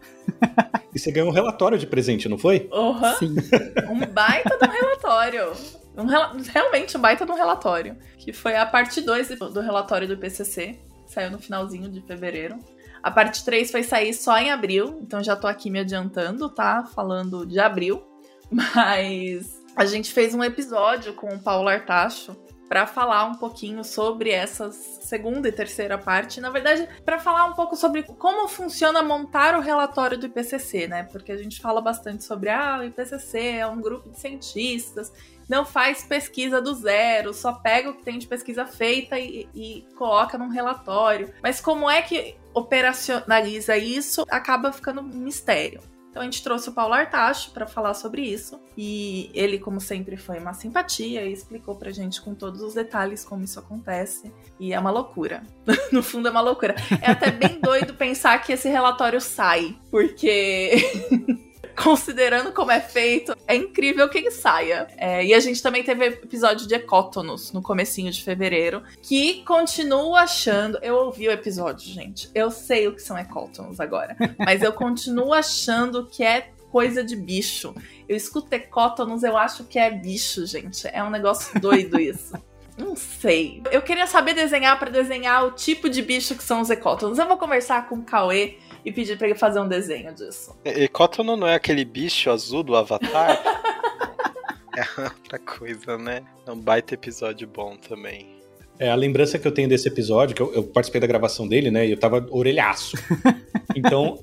E 0.94 0.98
você 0.98 1.12
ganhou 1.12 1.28
um 1.28 1.32
relatório 1.32 1.76
de 1.76 1.86
presente, 1.86 2.26
não 2.26 2.38
foi? 2.38 2.70
Uhum. 2.72 3.14
Sim. 3.18 3.34
Um 3.90 4.06
baita 4.06 4.56
de 4.56 4.66
um 4.66 4.72
relatório. 4.72 5.52
Um, 5.94 6.06
realmente 6.42 6.96
um 6.96 7.00
baita 7.00 7.26
de 7.26 7.32
um 7.32 7.36
relatório. 7.36 7.98
Que 8.16 8.32
foi 8.32 8.56
a 8.56 8.64
parte 8.64 9.02
2 9.02 9.28
do 9.38 9.60
relatório 9.60 10.08
do 10.08 10.16
PCC. 10.16 10.78
Saiu 11.06 11.30
no 11.30 11.38
finalzinho 11.38 11.90
de 11.90 12.00
fevereiro. 12.00 12.58
A 13.02 13.10
parte 13.10 13.44
3 13.44 13.70
foi 13.70 13.82
sair 13.82 14.12
só 14.12 14.38
em 14.38 14.50
abril, 14.50 14.98
então 15.02 15.22
já 15.22 15.34
tô 15.36 15.46
aqui 15.46 15.70
me 15.70 15.80
adiantando, 15.80 16.48
tá? 16.48 16.84
Falando 16.94 17.46
de 17.46 17.58
abril. 17.58 18.02
Mas 18.50 19.62
a 19.76 19.84
gente 19.84 20.12
fez 20.12 20.34
um 20.34 20.42
episódio 20.42 21.14
com 21.14 21.28
o 21.28 21.38
Paulo 21.38 21.68
Artacho 21.68 22.36
para 22.68 22.86
falar 22.86 23.24
um 23.24 23.34
pouquinho 23.34 23.82
sobre 23.82 24.30
essas 24.30 25.00
segunda 25.02 25.48
e 25.48 25.52
terceira 25.52 25.98
parte, 25.98 26.40
na 26.40 26.50
verdade, 26.50 26.88
para 27.04 27.18
falar 27.18 27.46
um 27.46 27.52
pouco 27.52 27.74
sobre 27.74 28.04
como 28.04 28.46
funciona 28.46 29.02
montar 29.02 29.56
o 29.56 29.60
relatório 29.60 30.16
do 30.16 30.26
IPCC, 30.26 30.86
né? 30.86 31.02
Porque 31.02 31.32
a 31.32 31.36
gente 31.36 31.60
fala 31.60 31.80
bastante 31.80 32.22
sobre 32.22 32.48
ah, 32.48 32.78
o 32.80 32.84
IPCC 32.84 33.38
é 33.56 33.66
um 33.66 33.80
grupo 33.80 34.08
de 34.08 34.20
cientistas, 34.20 35.12
não 35.50 35.64
faz 35.64 36.04
pesquisa 36.04 36.62
do 36.62 36.72
zero, 36.72 37.34
só 37.34 37.52
pega 37.52 37.90
o 37.90 37.94
que 37.94 38.04
tem 38.04 38.20
de 38.20 38.26
pesquisa 38.28 38.64
feita 38.64 39.18
e, 39.18 39.48
e 39.52 39.84
coloca 39.96 40.38
num 40.38 40.48
relatório. 40.48 41.34
Mas 41.42 41.60
como 41.60 41.90
é 41.90 42.00
que 42.00 42.36
operacionaliza 42.54 43.76
isso, 43.76 44.24
acaba 44.30 44.70
ficando 44.70 45.00
um 45.00 45.04
mistério. 45.04 45.80
Então 46.08 46.22
a 46.22 46.24
gente 46.24 46.42
trouxe 46.42 46.68
o 46.68 46.72
Paulo 46.72 46.94
Artacho 46.94 47.50
para 47.50 47.66
falar 47.66 47.94
sobre 47.94 48.22
isso. 48.22 48.60
E 48.76 49.28
ele, 49.34 49.58
como 49.58 49.80
sempre, 49.80 50.16
foi 50.16 50.38
uma 50.38 50.52
simpatia 50.52 51.24
e 51.24 51.32
explicou 51.32 51.74
pra 51.74 51.90
gente 51.90 52.20
com 52.20 52.32
todos 52.32 52.62
os 52.62 52.74
detalhes 52.74 53.24
como 53.24 53.42
isso 53.42 53.58
acontece. 53.58 54.32
E 54.58 54.72
é 54.72 54.78
uma 54.78 54.90
loucura. 54.90 55.42
no 55.90 56.02
fundo 56.02 56.28
é 56.28 56.30
uma 56.30 56.40
loucura. 56.40 56.76
É 57.02 57.10
até 57.10 57.30
bem 57.30 57.60
doido 57.60 57.94
pensar 57.94 58.40
que 58.40 58.52
esse 58.52 58.68
relatório 58.68 59.20
sai, 59.20 59.76
porque 59.88 60.76
considerando 61.76 62.52
como 62.52 62.70
é 62.70 62.80
feito, 62.80 63.34
é 63.46 63.54
incrível 63.54 64.08
que 64.08 64.18
ele 64.18 64.30
saia. 64.30 64.86
É, 64.96 65.24
e 65.24 65.34
a 65.34 65.40
gente 65.40 65.62
também 65.62 65.82
teve 65.82 66.06
episódio 66.06 66.66
de 66.66 66.74
Ecótonos 66.74 67.52
no 67.52 67.62
comecinho 67.62 68.10
de 68.10 68.22
fevereiro, 68.22 68.82
que 69.02 69.42
continuo 69.44 70.14
achando... 70.14 70.78
Eu 70.82 70.96
ouvi 70.96 71.28
o 71.28 71.32
episódio, 71.32 71.92
gente. 71.92 72.30
Eu 72.34 72.50
sei 72.50 72.88
o 72.88 72.94
que 72.94 73.02
são 73.02 73.18
Ecótonos 73.18 73.80
agora. 73.80 74.16
Mas 74.38 74.62
eu 74.62 74.72
continuo 74.72 75.32
achando 75.32 76.06
que 76.06 76.22
é 76.22 76.50
coisa 76.70 77.02
de 77.02 77.16
bicho. 77.16 77.74
Eu 78.08 78.16
escuto 78.16 78.54
Ecótonos, 78.54 79.22
eu 79.22 79.36
acho 79.36 79.64
que 79.64 79.78
é 79.78 79.90
bicho, 79.90 80.46
gente. 80.46 80.88
É 80.92 81.02
um 81.02 81.10
negócio 81.10 81.60
doido 81.60 81.98
isso. 82.00 82.32
Não 82.80 82.96
sei. 82.96 83.62
Eu 83.70 83.82
queria 83.82 84.06
saber 84.06 84.32
desenhar 84.32 84.78
para 84.78 84.90
desenhar 84.90 85.44
o 85.44 85.50
tipo 85.50 85.88
de 85.88 86.00
bicho 86.00 86.34
que 86.34 86.42
são 86.42 86.62
os 86.62 86.70
ecótonos. 86.70 87.18
Eu 87.18 87.28
vou 87.28 87.36
conversar 87.36 87.86
com 87.88 87.96
o 87.96 88.02
Cauê 88.02 88.56
e 88.84 88.92
pedir 88.92 89.16
pra 89.16 89.28
ele 89.28 89.38
fazer 89.38 89.60
um 89.60 89.68
desenho 89.68 90.12
disso. 90.14 90.56
Ecótono 90.64 91.36
não 91.36 91.46
é 91.46 91.54
aquele 91.54 91.84
bicho 91.84 92.30
azul 92.30 92.62
do 92.62 92.76
Avatar? 92.76 93.40
é 94.76 95.02
outra 95.02 95.38
coisa, 95.38 95.98
né? 95.98 96.22
É 96.46 96.50
um 96.50 96.58
baita 96.58 96.94
episódio 96.94 97.46
bom 97.46 97.76
também. 97.76 98.40
É, 98.78 98.90
a 98.90 98.94
lembrança 98.94 99.38
que 99.38 99.46
eu 99.46 99.52
tenho 99.52 99.68
desse 99.68 99.86
episódio, 99.88 100.34
que 100.34 100.40
eu, 100.40 100.54
eu 100.54 100.62
participei 100.62 101.00
da 101.00 101.06
gravação 101.06 101.46
dele, 101.46 101.70
né? 101.70 101.86
E 101.86 101.90
eu 101.90 101.98
tava 101.98 102.26
orelhaço. 102.30 102.96
Então, 103.76 104.18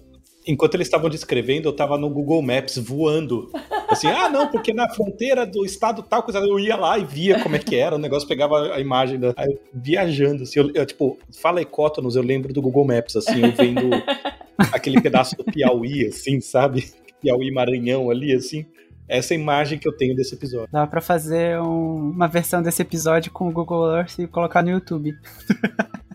enquanto 0.47 0.75
eles 0.75 0.87
estavam 0.87 1.09
descrevendo, 1.09 1.67
eu 1.67 1.73
tava 1.73 1.97
no 1.97 2.09
Google 2.09 2.41
Maps 2.41 2.77
voando. 2.77 3.51
Assim, 3.89 4.07
ah, 4.07 4.29
não, 4.29 4.47
porque 4.47 4.73
na 4.73 4.89
fronteira 4.89 5.45
do 5.45 5.65
estado 5.65 6.01
tal 6.01 6.23
coisa, 6.23 6.39
eu 6.39 6.59
ia 6.59 6.75
lá 6.75 6.97
e 6.97 7.05
via 7.05 7.41
como 7.43 7.55
é 7.55 7.59
que 7.59 7.75
era, 7.75 7.95
o 7.95 7.99
negócio 7.99 8.27
pegava 8.27 8.73
a 8.73 8.79
imagem 8.79 9.19
da. 9.19 9.33
Aí 9.35 9.57
viajando, 9.73 10.43
assim, 10.43 10.59
eu, 10.59 10.71
eu, 10.73 10.85
tipo, 10.85 11.17
fala 11.41 11.61
ecótonos, 11.61 12.15
eu 12.15 12.23
lembro 12.23 12.53
do 12.53 12.61
Google 12.61 12.85
Maps, 12.85 13.15
assim, 13.15 13.43
eu 13.43 13.51
vendo 13.51 13.89
aquele 14.71 15.01
pedaço 15.01 15.35
do 15.35 15.43
Piauí, 15.43 16.05
assim, 16.05 16.39
sabe? 16.39 16.91
Piauí 17.21 17.51
Maranhão 17.51 18.09
ali, 18.09 18.33
assim. 18.33 18.65
Essa 19.07 19.33
é 19.33 19.37
imagem 19.37 19.79
que 19.79 19.87
eu 19.87 19.95
tenho 19.95 20.15
desse 20.15 20.35
episódio. 20.35 20.67
Dá 20.69 20.85
pra 20.85 20.99
fazer 20.99 21.59
um, 21.61 22.11
uma 22.11 22.27
versão 22.27 22.61
desse 22.61 22.81
episódio 22.81 23.31
com 23.31 23.47
o 23.47 23.51
Google 23.51 23.95
Earth 23.95 24.19
e 24.19 24.27
colocar 24.27 24.61
no 24.61 24.69
YouTube. 24.69 25.15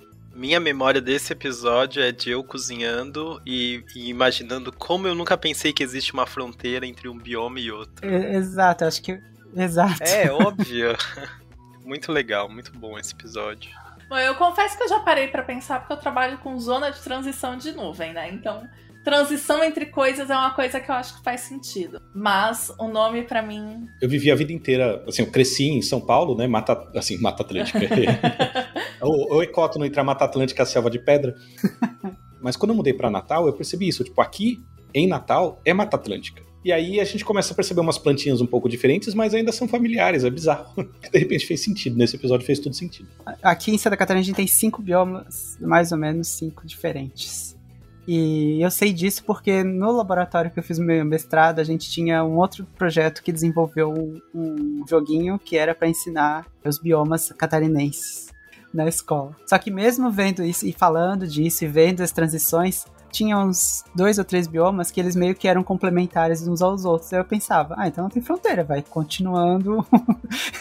Minha 0.42 0.58
memória 0.58 1.00
desse 1.00 1.32
episódio 1.32 2.02
é 2.02 2.10
de 2.10 2.30
eu 2.30 2.42
cozinhando 2.42 3.40
e, 3.46 3.84
e, 3.94 4.08
imaginando 4.08 4.72
como 4.72 5.06
eu 5.06 5.14
nunca 5.14 5.36
pensei 5.38 5.72
que 5.72 5.84
existe 5.84 6.12
uma 6.12 6.26
fronteira 6.26 6.84
entre 6.84 7.08
um 7.08 7.16
bioma 7.16 7.60
e 7.60 7.70
outro. 7.70 8.04
É, 8.04 8.34
exato, 8.34 8.84
acho 8.84 9.00
que. 9.00 9.20
Exato. 9.56 10.02
É, 10.02 10.28
óbvio. 10.34 10.96
muito 11.86 12.10
legal, 12.10 12.48
muito 12.48 12.76
bom 12.76 12.98
esse 12.98 13.14
episódio. 13.14 13.70
Bom, 14.08 14.18
eu 14.18 14.34
confesso 14.34 14.76
que 14.76 14.82
eu 14.82 14.88
já 14.88 14.98
parei 14.98 15.28
para 15.28 15.44
pensar 15.44 15.78
porque 15.78 15.92
eu 15.92 15.98
trabalho 15.98 16.36
com 16.38 16.58
zona 16.58 16.90
de 16.90 17.00
transição 17.00 17.56
de 17.56 17.70
nuvem, 17.70 18.12
né? 18.12 18.28
Então, 18.32 18.64
transição 19.04 19.62
entre 19.62 19.86
coisas 19.86 20.28
é 20.28 20.36
uma 20.36 20.50
coisa 20.50 20.80
que 20.80 20.90
eu 20.90 20.94
acho 20.96 21.18
que 21.18 21.22
faz 21.22 21.42
sentido. 21.42 22.00
Mas 22.12 22.68
o 22.80 22.88
nome 22.88 23.22
para 23.22 23.42
mim. 23.42 23.86
Eu 24.00 24.08
vivi 24.08 24.28
a 24.28 24.34
vida 24.34 24.52
inteira, 24.52 25.04
assim, 25.06 25.22
eu 25.22 25.30
cresci 25.30 25.68
em 25.68 25.82
São 25.82 26.00
Paulo, 26.00 26.36
né? 26.36 26.48
Mata, 26.48 26.90
assim, 26.96 27.16
Mata 27.20 27.44
Atlântica. 27.44 27.78
o, 29.06 29.42
ecótono 29.42 29.84
entre 29.84 30.00
a 30.00 30.04
Mata 30.04 30.24
Atlântica 30.24 30.62
e 30.62 30.64
a 30.64 30.66
Selva 30.66 30.90
de 30.90 30.98
Pedra. 30.98 31.34
Mas 32.40 32.56
quando 32.56 32.70
eu 32.70 32.76
mudei 32.76 32.92
para 32.92 33.10
Natal, 33.10 33.46
eu 33.46 33.52
percebi 33.52 33.88
isso. 33.88 34.02
Tipo, 34.02 34.20
aqui 34.20 34.60
em 34.94 35.06
Natal 35.06 35.60
é 35.64 35.72
Mata 35.72 35.96
Atlântica. 35.96 36.42
E 36.64 36.70
aí 36.70 37.00
a 37.00 37.04
gente 37.04 37.24
começa 37.24 37.52
a 37.52 37.56
perceber 37.56 37.80
umas 37.80 37.98
plantinhas 37.98 38.40
um 38.40 38.46
pouco 38.46 38.68
diferentes, 38.68 39.14
mas 39.14 39.34
ainda 39.34 39.50
são 39.50 39.66
familiares, 39.66 40.22
é 40.22 40.30
bizarro. 40.30 40.72
De 41.10 41.18
repente 41.18 41.44
fez 41.44 41.62
sentido, 41.62 41.96
nesse 41.96 42.14
episódio 42.14 42.46
fez 42.46 42.60
tudo 42.60 42.74
sentido. 42.74 43.08
Aqui 43.42 43.72
em 43.72 43.78
Santa 43.78 43.96
Catarina 43.96 44.20
a 44.20 44.24
gente 44.24 44.36
tem 44.36 44.46
cinco 44.46 44.80
biomas, 44.80 45.58
mais 45.60 45.90
ou 45.90 45.98
menos 45.98 46.28
cinco 46.28 46.64
diferentes. 46.64 47.56
E 48.06 48.60
eu 48.60 48.70
sei 48.70 48.92
disso 48.92 49.24
porque 49.24 49.64
no 49.64 49.90
laboratório 49.92 50.50
que 50.50 50.58
eu 50.58 50.62
fiz 50.62 50.78
meu 50.78 51.04
mestrado, 51.04 51.58
a 51.58 51.64
gente 51.64 51.90
tinha 51.90 52.24
um 52.24 52.36
outro 52.36 52.64
projeto 52.76 53.22
que 53.22 53.32
desenvolveu 53.32 53.92
um 54.34 54.84
joguinho 54.88 55.38
que 55.38 55.56
era 55.56 55.74
para 55.74 55.88
ensinar 55.88 56.46
os 56.64 56.78
biomas 56.78 57.32
catarinenses 57.32 58.31
na 58.72 58.88
escola. 58.88 59.36
Só 59.46 59.58
que 59.58 59.70
mesmo 59.70 60.10
vendo 60.10 60.42
isso 60.42 60.66
e 60.66 60.72
falando 60.72 61.26
disso 61.26 61.64
e 61.64 61.68
vendo 61.68 62.00
as 62.00 62.12
transições, 62.12 62.84
tinha 63.12 63.38
uns 63.38 63.84
dois 63.94 64.18
ou 64.18 64.24
três 64.24 64.46
biomas 64.46 64.90
que 64.90 64.98
eles 64.98 65.14
meio 65.14 65.34
que 65.34 65.46
eram 65.46 65.62
complementares 65.62 66.46
uns 66.48 66.62
aos 66.62 66.84
outros. 66.84 67.12
Aí 67.12 67.20
eu 67.20 67.24
pensava, 67.24 67.74
ah, 67.78 67.86
então 67.86 68.04
não 68.04 68.10
tem 68.10 68.22
fronteira, 68.22 68.64
vai 68.64 68.82
continuando, 68.82 69.86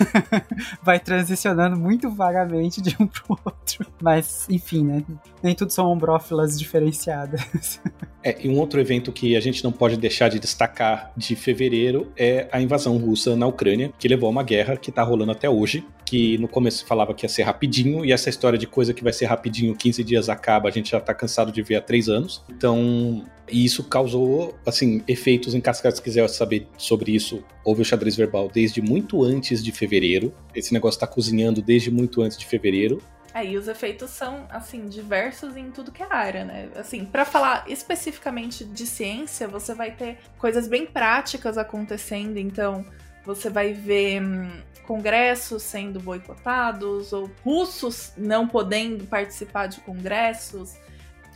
vai 0.83 0.99
transicionando 0.99 1.77
muito 1.77 2.09
vagamente 2.11 2.81
de 2.81 2.95
um 2.99 3.07
pro 3.07 3.39
outro. 3.45 3.87
Mas, 4.01 4.45
enfim, 4.49 4.83
né? 4.83 5.03
Nem 5.41 5.55
tudo 5.55 5.71
são 5.71 5.87
ombrófilas 5.87 6.59
diferenciadas. 6.59 7.79
É, 8.23 8.37
e 8.39 8.47
um 8.47 8.59
outro 8.59 8.79
evento 8.79 9.11
que 9.11 9.35
a 9.35 9.39
gente 9.39 9.63
não 9.63 9.71
pode 9.71 9.97
deixar 9.97 10.29
de 10.29 10.39
destacar 10.39 11.11
de 11.17 11.35
fevereiro 11.35 12.11
é 12.15 12.47
a 12.51 12.61
invasão 12.61 12.97
russa 12.97 13.35
na 13.35 13.47
Ucrânia, 13.47 13.91
que 13.97 14.07
levou 14.07 14.27
a 14.27 14.29
uma 14.29 14.43
guerra 14.43 14.77
que 14.77 14.91
tá 14.91 15.01
rolando 15.01 15.31
até 15.31 15.49
hoje, 15.49 15.83
que 16.05 16.37
no 16.37 16.47
começo 16.47 16.85
falava 16.85 17.13
que 17.13 17.25
ia 17.25 17.29
ser 17.29 17.43
rapidinho, 17.43 18.05
e 18.05 18.11
essa 18.11 18.29
história 18.29 18.59
de 18.59 18.67
coisa 18.67 18.93
que 18.93 19.03
vai 19.03 19.13
ser 19.13 19.25
rapidinho, 19.25 19.75
15 19.75 20.03
dias 20.03 20.29
acaba, 20.29 20.69
a 20.69 20.71
gente 20.71 20.91
já 20.91 20.99
tá 20.99 21.13
cansado 21.13 21.51
de 21.51 21.61
ver 21.63 21.77
há 21.77 21.81
três 21.81 22.09
anos. 22.09 22.40
Então, 22.49 23.25
isso 23.47 23.83
causou, 23.83 24.57
assim, 24.65 25.03
efeitos 25.07 25.53
em 25.53 25.61
cascata. 25.61 25.95
Se 25.95 26.01
quiser 26.01 26.27
saber 26.29 26.67
sobre 26.77 27.11
isso, 27.11 27.43
houve 27.63 27.81
o 27.81 27.85
xadrez 27.85 28.15
verbal 28.15 28.49
desde 28.51 28.81
muito 28.81 29.23
antes 29.23 29.63
de 29.63 29.71
fevereiro. 29.71 30.33
Esse 30.55 30.73
negócio 30.73 30.99
tá 30.99 31.07
cozinhando 31.07 31.61
desde 31.61 31.91
muito 31.91 32.21
antes 32.21 32.37
de 32.37 32.45
fevereiro. 32.45 33.01
É, 33.33 33.45
e 33.45 33.57
os 33.57 33.67
efeitos 33.67 34.09
são, 34.09 34.45
assim, 34.49 34.87
diversos 34.87 35.55
em 35.55 35.71
tudo 35.71 35.91
que 35.91 36.03
é 36.03 36.07
área, 36.09 36.43
né? 36.43 36.69
Assim, 36.75 37.05
para 37.05 37.23
falar 37.23 37.63
especificamente 37.67 38.65
de 38.65 38.85
ciência, 38.85 39.47
você 39.47 39.73
vai 39.73 39.91
ter 39.91 40.17
coisas 40.37 40.67
bem 40.67 40.85
práticas 40.85 41.57
acontecendo, 41.57 42.37
então 42.37 42.85
você 43.25 43.49
vai 43.49 43.71
ver 43.71 44.21
hum, 44.21 44.51
congressos 44.85 45.63
sendo 45.63 45.99
boicotados, 46.01 47.13
ou 47.13 47.31
russos 47.41 48.11
não 48.17 48.47
podendo 48.47 49.05
participar 49.05 49.67
de 49.67 49.79
congressos, 49.79 50.75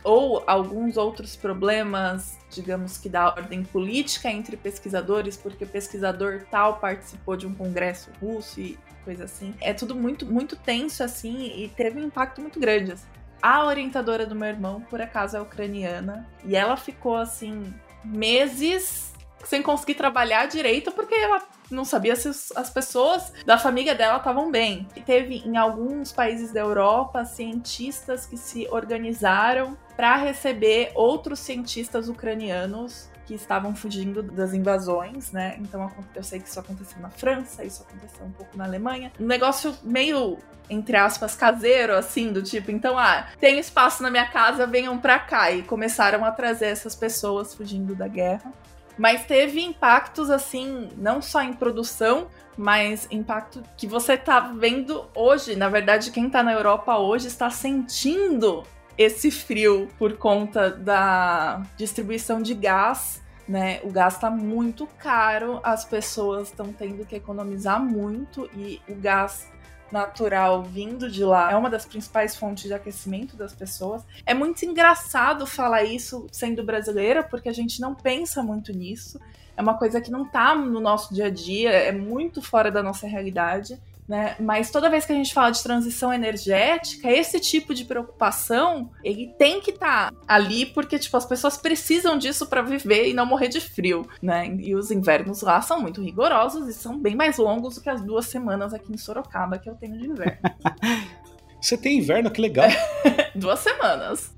ou 0.06 0.44
alguns 0.46 0.96
outros 0.96 1.34
problemas, 1.34 2.38
digamos 2.48 2.96
que 2.96 3.08
da 3.08 3.26
ordem 3.26 3.64
política 3.64 4.30
entre 4.30 4.56
pesquisadores, 4.56 5.36
porque 5.36 5.66
pesquisador 5.66 6.44
tal 6.48 6.78
participou 6.78 7.36
de 7.36 7.44
um 7.44 7.52
congresso 7.52 8.10
russo 8.22 8.60
e 8.60 8.78
coisa 9.04 9.24
assim. 9.24 9.52
É 9.60 9.74
tudo 9.74 9.96
muito, 9.96 10.24
muito 10.24 10.54
tenso 10.54 11.02
assim 11.02 11.52
e 11.56 11.68
teve 11.68 12.00
um 12.00 12.04
impacto 12.06 12.40
muito 12.40 12.60
grande. 12.60 12.92
Assim. 12.92 13.06
A 13.42 13.64
orientadora 13.64 14.24
do 14.24 14.34
meu 14.36 14.48
irmão, 14.48 14.80
por 14.80 15.02
acaso, 15.02 15.36
é 15.36 15.40
ucraniana 15.40 16.28
e 16.44 16.54
ela 16.54 16.76
ficou 16.76 17.16
assim 17.16 17.74
meses 18.04 19.12
sem 19.46 19.62
conseguir 19.62 19.94
trabalhar 19.94 20.46
direito 20.46 20.92
porque 20.92 21.14
ela 21.14 21.42
não 21.70 21.84
sabia 21.84 22.14
se 22.14 22.28
as 22.54 22.70
pessoas 22.70 23.32
da 23.44 23.58
família 23.58 23.94
dela 23.94 24.18
estavam 24.18 24.50
bem. 24.50 24.86
E 24.94 25.00
teve 25.00 25.42
em 25.44 25.56
alguns 25.56 26.12
países 26.12 26.52
da 26.52 26.60
Europa 26.60 27.24
cientistas 27.24 28.26
que 28.26 28.36
se 28.36 28.68
organizaram 28.70 29.76
para 29.96 30.16
receber 30.16 30.92
outros 30.94 31.40
cientistas 31.40 32.08
ucranianos 32.08 33.08
que 33.26 33.34
estavam 33.34 33.74
fugindo 33.74 34.22
das 34.22 34.54
invasões, 34.54 35.32
né? 35.32 35.56
Então 35.60 35.90
eu 36.14 36.22
sei 36.22 36.38
que 36.38 36.48
isso 36.48 36.60
aconteceu 36.60 37.00
na 37.00 37.10
França, 37.10 37.64
isso 37.64 37.82
aconteceu 37.82 38.24
um 38.24 38.30
pouco 38.30 38.56
na 38.56 38.64
Alemanha. 38.64 39.12
Um 39.18 39.26
negócio 39.26 39.76
meio 39.82 40.38
entre 40.68 40.96
aspas, 40.96 41.36
caseiro, 41.36 41.94
assim, 41.94 42.32
do 42.32 42.42
tipo, 42.42 42.72
então, 42.72 42.98
ah, 42.98 43.28
tem 43.38 43.58
espaço 43.58 44.02
na 44.02 44.10
minha 44.10 44.26
casa, 44.26 44.66
venham 44.66 44.98
pra 44.98 45.16
cá. 45.16 45.50
E 45.50 45.62
começaram 45.62 46.24
a 46.24 46.32
trazer 46.32 46.66
essas 46.66 46.94
pessoas 46.94 47.54
fugindo 47.54 47.94
da 47.94 48.08
guerra. 48.08 48.52
Mas 48.98 49.24
teve 49.24 49.60
impactos, 49.60 50.30
assim, 50.30 50.88
não 50.96 51.20
só 51.20 51.42
em 51.42 51.52
produção, 51.52 52.28
mas 52.56 53.06
impacto 53.10 53.62
que 53.76 53.86
você 53.86 54.16
tá 54.16 54.40
vendo 54.40 55.04
hoje. 55.14 55.54
Na 55.54 55.68
verdade, 55.68 56.10
quem 56.10 56.30
tá 56.30 56.42
na 56.42 56.52
Europa 56.52 56.96
hoje 56.96 57.26
está 57.26 57.50
sentindo 57.50 58.64
esse 58.96 59.30
frio 59.30 59.88
por 59.98 60.16
conta 60.16 60.70
da 60.70 61.62
distribuição 61.76 62.40
de 62.40 62.54
gás, 62.54 63.22
né? 63.46 63.80
O 63.84 63.90
gás 63.90 64.14
está 64.14 64.30
muito 64.30 64.86
caro, 64.98 65.60
as 65.62 65.84
pessoas 65.84 66.48
estão 66.48 66.72
tendo 66.72 67.04
que 67.04 67.14
economizar 67.14 67.80
muito 67.80 68.48
e 68.54 68.80
o 68.88 68.94
gás 68.94 69.50
natural 69.92 70.62
vindo 70.62 71.10
de 71.10 71.24
lá 71.24 71.52
é 71.52 71.56
uma 71.56 71.70
das 71.70 71.84
principais 71.84 72.36
fontes 72.36 72.64
de 72.64 72.74
aquecimento 72.74 73.36
das 73.36 73.52
pessoas. 73.52 74.02
É 74.24 74.34
muito 74.34 74.64
engraçado 74.64 75.46
falar 75.46 75.84
isso 75.84 76.26
sendo 76.30 76.62
brasileira, 76.64 77.22
porque 77.22 77.48
a 77.48 77.52
gente 77.52 77.80
não 77.80 77.94
pensa 77.94 78.42
muito 78.42 78.72
nisso. 78.72 79.20
É 79.56 79.62
uma 79.62 79.74
coisa 79.74 80.00
que 80.00 80.10
não 80.10 80.26
tá 80.26 80.54
no 80.54 80.80
nosso 80.80 81.14
dia 81.14 81.26
a 81.26 81.30
dia, 81.30 81.70
é 81.70 81.92
muito 81.92 82.42
fora 82.42 82.70
da 82.70 82.82
nossa 82.82 83.06
realidade 83.06 83.80
né? 84.08 84.36
Mas 84.38 84.70
toda 84.70 84.90
vez 84.90 85.04
que 85.04 85.12
a 85.12 85.16
gente 85.16 85.34
fala 85.34 85.50
de 85.50 85.62
transição 85.62 86.12
energética, 86.12 87.10
esse 87.10 87.40
tipo 87.40 87.74
de 87.74 87.84
preocupação, 87.84 88.90
ele 89.02 89.34
tem 89.38 89.60
que 89.60 89.70
estar 89.70 90.10
tá 90.10 90.16
ali 90.26 90.66
porque 90.66 90.98
tipo 90.98 91.16
as 91.16 91.26
pessoas 91.26 91.56
precisam 91.56 92.18
disso 92.18 92.46
para 92.46 92.62
viver 92.62 93.08
e 93.08 93.14
não 93.14 93.26
morrer 93.26 93.48
de 93.48 93.60
frio, 93.60 94.08
né? 94.22 94.46
E 94.60 94.74
os 94.74 94.90
invernos 94.90 95.42
lá 95.42 95.60
são 95.60 95.80
muito 95.80 96.02
rigorosos 96.02 96.68
e 96.68 96.72
são 96.72 96.98
bem 96.98 97.14
mais 97.14 97.38
longos 97.38 97.74
do 97.74 97.80
que 97.80 97.90
as 97.90 98.00
duas 98.00 98.26
semanas 98.26 98.72
aqui 98.72 98.92
em 98.92 98.98
Sorocaba 98.98 99.58
que 99.58 99.68
eu 99.68 99.74
tenho 99.74 99.98
de 99.98 100.06
inverno. 100.06 100.38
Você 101.60 101.76
tem 101.76 101.98
inverno, 101.98 102.30
que 102.30 102.40
legal. 102.40 102.68
Duas 103.34 103.60
semanas. 103.60 104.34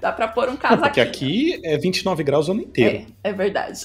Dá 0.00 0.12
pra 0.12 0.28
pôr 0.28 0.48
um 0.48 0.56
casaquinho. 0.56 0.82
Porque 0.82 1.00
aqui 1.00 1.60
é 1.64 1.76
29 1.76 2.22
graus 2.22 2.48
o 2.48 2.52
ano 2.52 2.62
inteiro. 2.62 3.06
É, 3.22 3.30
é 3.30 3.32
verdade. 3.32 3.80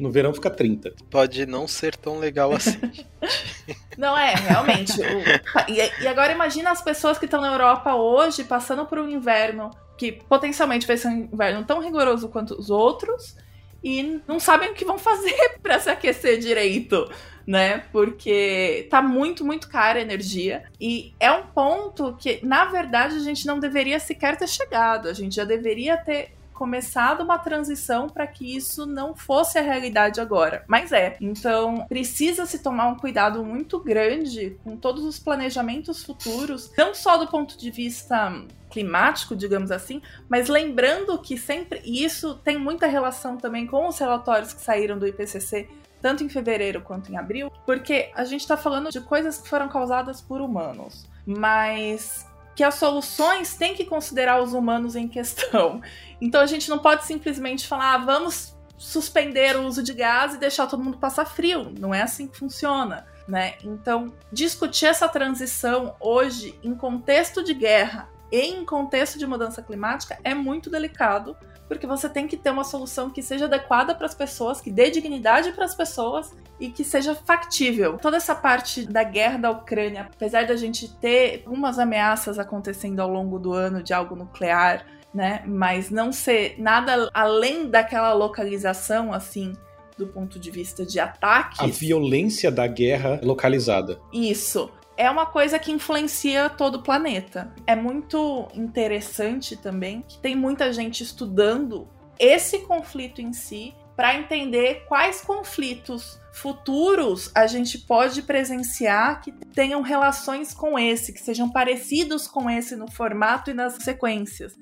No 0.00 0.10
verão 0.10 0.34
fica 0.34 0.50
30. 0.50 0.94
Pode 1.10 1.46
não 1.46 1.66
ser 1.66 1.96
tão 1.96 2.18
legal 2.18 2.52
assim. 2.52 2.78
Não 3.96 4.18
é, 4.18 4.34
realmente. 4.34 5.00
O... 5.00 5.70
E, 5.70 6.06
agora 6.08 6.32
imagina 6.32 6.70
as 6.70 6.82
pessoas 6.82 7.16
que 7.16 7.24
estão 7.24 7.40
na 7.40 7.52
Europa 7.52 7.94
hoje 7.94 8.44
passando 8.44 8.84
por 8.84 8.98
um 8.98 9.08
inverno 9.08 9.70
que 9.96 10.12
potencialmente 10.12 10.86
vai 10.86 10.96
ser 10.96 11.08
um 11.08 11.28
inverno 11.32 11.64
tão 11.64 11.80
rigoroso 11.80 12.28
quanto 12.28 12.54
os 12.54 12.70
outros 12.70 13.36
e 13.82 14.20
não 14.26 14.40
sabem 14.40 14.70
o 14.70 14.74
que 14.74 14.84
vão 14.84 14.98
fazer 14.98 15.58
para 15.62 15.78
se 15.78 15.90
aquecer 15.90 16.38
direito 16.38 17.08
né? 17.46 17.84
Porque 17.92 18.86
tá 18.90 19.02
muito, 19.02 19.44
muito 19.44 19.68
cara 19.68 19.98
a 19.98 20.02
energia. 20.02 20.64
E 20.80 21.14
é 21.20 21.30
um 21.30 21.46
ponto 21.46 22.16
que, 22.18 22.44
na 22.44 22.66
verdade, 22.66 23.16
a 23.16 23.20
gente 23.20 23.46
não 23.46 23.58
deveria 23.58 23.98
sequer 23.98 24.36
ter 24.36 24.48
chegado. 24.48 25.08
A 25.08 25.12
gente 25.12 25.36
já 25.36 25.44
deveria 25.44 25.96
ter 25.96 26.32
começado 26.54 27.22
uma 27.22 27.36
transição 27.36 28.08
para 28.08 28.26
que 28.26 28.56
isso 28.56 28.86
não 28.86 29.14
fosse 29.14 29.58
a 29.58 29.62
realidade 29.62 30.20
agora. 30.20 30.64
Mas 30.68 30.92
é. 30.92 31.16
Então, 31.20 31.84
precisa 31.88 32.46
se 32.46 32.60
tomar 32.60 32.86
um 32.86 32.96
cuidado 32.96 33.44
muito 33.44 33.78
grande 33.80 34.56
com 34.62 34.76
todos 34.76 35.04
os 35.04 35.18
planejamentos 35.18 36.02
futuros, 36.02 36.70
não 36.78 36.94
só 36.94 37.16
do 37.18 37.26
ponto 37.26 37.58
de 37.58 37.70
vista 37.70 38.32
climático, 38.70 39.36
digamos 39.36 39.70
assim, 39.70 40.02
mas 40.28 40.48
lembrando 40.48 41.16
que 41.18 41.38
sempre 41.38 41.80
e 41.84 42.04
isso 42.04 42.34
tem 42.36 42.58
muita 42.58 42.88
relação 42.88 43.36
também 43.36 43.66
com 43.66 43.86
os 43.86 43.98
relatórios 43.98 44.52
que 44.52 44.60
saíram 44.60 44.98
do 44.98 45.06
IPCC 45.06 45.68
tanto 46.04 46.22
em 46.22 46.28
fevereiro 46.28 46.82
quanto 46.82 47.10
em 47.10 47.16
abril, 47.16 47.50
porque 47.64 48.10
a 48.14 48.26
gente 48.26 48.42
está 48.42 48.58
falando 48.58 48.90
de 48.90 49.00
coisas 49.00 49.38
que 49.38 49.48
foram 49.48 49.70
causadas 49.70 50.20
por 50.20 50.38
humanos, 50.38 51.08
mas 51.24 52.26
que 52.54 52.62
as 52.62 52.74
soluções 52.74 53.56
têm 53.56 53.74
que 53.74 53.86
considerar 53.86 54.42
os 54.42 54.52
humanos 54.52 54.96
em 54.96 55.08
questão. 55.08 55.80
Então 56.20 56.40
a 56.40 56.46
gente 56.46 56.70
não 56.70 56.78
pode 56.78 57.04
simplesmente 57.04 57.66
falar, 57.66 57.94
ah, 57.94 57.98
vamos 57.98 58.56
suspender 58.78 59.56
o 59.56 59.66
uso 59.66 59.82
de 59.82 59.92
gás 59.92 60.34
e 60.34 60.38
deixar 60.38 60.66
todo 60.66 60.82
mundo 60.82 60.96
passar 60.96 61.26
frio. 61.26 61.72
Não 61.78 61.94
é 61.94 62.02
assim 62.02 62.26
que 62.26 62.38
funciona. 62.38 63.06
Né? 63.26 63.54
Então, 63.62 64.12
discutir 64.32 64.86
essa 64.86 65.08
transição 65.08 65.96
hoje 65.98 66.58
em 66.62 66.74
contexto 66.74 67.42
de 67.42 67.52
guerra 67.52 68.08
em 68.34 68.64
contexto 68.64 69.18
de 69.18 69.26
mudança 69.26 69.62
climática 69.62 70.18
é 70.24 70.34
muito 70.34 70.68
delicado, 70.68 71.36
porque 71.68 71.86
você 71.86 72.08
tem 72.08 72.26
que 72.26 72.36
ter 72.36 72.50
uma 72.50 72.64
solução 72.64 73.10
que 73.10 73.22
seja 73.22 73.44
adequada 73.44 73.94
para 73.94 74.06
as 74.06 74.14
pessoas, 74.14 74.60
que 74.60 74.70
dê 74.70 74.90
dignidade 74.90 75.52
para 75.52 75.64
as 75.64 75.74
pessoas 75.74 76.34
e 76.58 76.68
que 76.68 76.84
seja 76.84 77.14
factível. 77.14 77.96
Toda 77.98 78.16
essa 78.16 78.34
parte 78.34 78.84
da 78.86 79.02
guerra 79.02 79.38
da 79.38 79.50
Ucrânia, 79.50 80.08
apesar 80.12 80.46
da 80.46 80.56
gente 80.56 80.88
ter 80.96 81.42
algumas 81.46 81.78
ameaças 81.78 82.38
acontecendo 82.38 83.00
ao 83.00 83.08
longo 83.08 83.38
do 83.38 83.52
ano 83.52 83.82
de 83.82 83.92
algo 83.92 84.16
nuclear, 84.16 84.84
né, 85.12 85.42
mas 85.46 85.90
não 85.90 86.10
ser 86.12 86.56
nada 86.58 87.08
além 87.14 87.70
daquela 87.70 88.12
localização 88.12 89.12
assim 89.12 89.52
do 89.96 90.08
ponto 90.08 90.40
de 90.40 90.50
vista 90.50 90.84
de 90.84 90.98
ataques. 90.98 91.60
A 91.60 91.68
violência 91.68 92.50
da 92.50 92.66
guerra 92.66 93.20
localizada. 93.22 94.00
Isso 94.12 94.68
é 94.96 95.10
uma 95.10 95.26
coisa 95.26 95.58
que 95.58 95.72
influencia 95.72 96.48
todo 96.48 96.76
o 96.76 96.82
planeta. 96.82 97.52
É 97.66 97.74
muito 97.74 98.48
interessante 98.54 99.56
também 99.56 100.02
que 100.02 100.18
tem 100.18 100.36
muita 100.36 100.72
gente 100.72 101.02
estudando 101.02 101.88
esse 102.18 102.60
conflito 102.60 103.20
em 103.20 103.32
si 103.32 103.74
para 103.96 104.14
entender 104.14 104.84
quais 104.88 105.20
conflitos 105.20 106.18
futuros 106.32 107.30
a 107.34 107.46
gente 107.46 107.78
pode 107.78 108.22
presenciar 108.22 109.20
que 109.20 109.30
tenham 109.54 109.82
relações 109.82 110.52
com 110.52 110.76
esse, 110.78 111.12
que 111.12 111.20
sejam 111.20 111.48
parecidos 111.48 112.26
com 112.26 112.50
esse 112.50 112.74
no 112.74 112.90
formato 112.90 113.50
e 113.50 113.54
nas 113.54 113.74
sequências. 113.74 114.54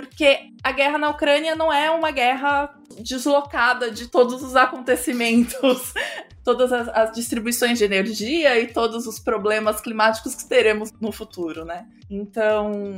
Porque 0.00 0.38
a 0.62 0.72
guerra 0.72 0.96
na 0.96 1.10
Ucrânia 1.10 1.54
não 1.54 1.70
é 1.70 1.90
uma 1.90 2.10
guerra 2.10 2.74
deslocada 3.02 3.90
de 3.90 4.08
todos 4.08 4.42
os 4.42 4.56
acontecimentos, 4.56 5.92
todas 6.42 6.72
as, 6.72 6.88
as, 6.88 7.12
distribuições 7.12 7.78
de 7.78 7.84
energia 7.84 8.58
e 8.58 8.66
todos 8.66 9.06
os 9.06 9.18
problemas 9.18 9.80
climáticos 9.80 10.34
que 10.34 10.48
teremos 10.48 10.90
no 10.98 11.12
futuro, 11.12 11.66
né? 11.66 11.86
Então, 12.10 12.94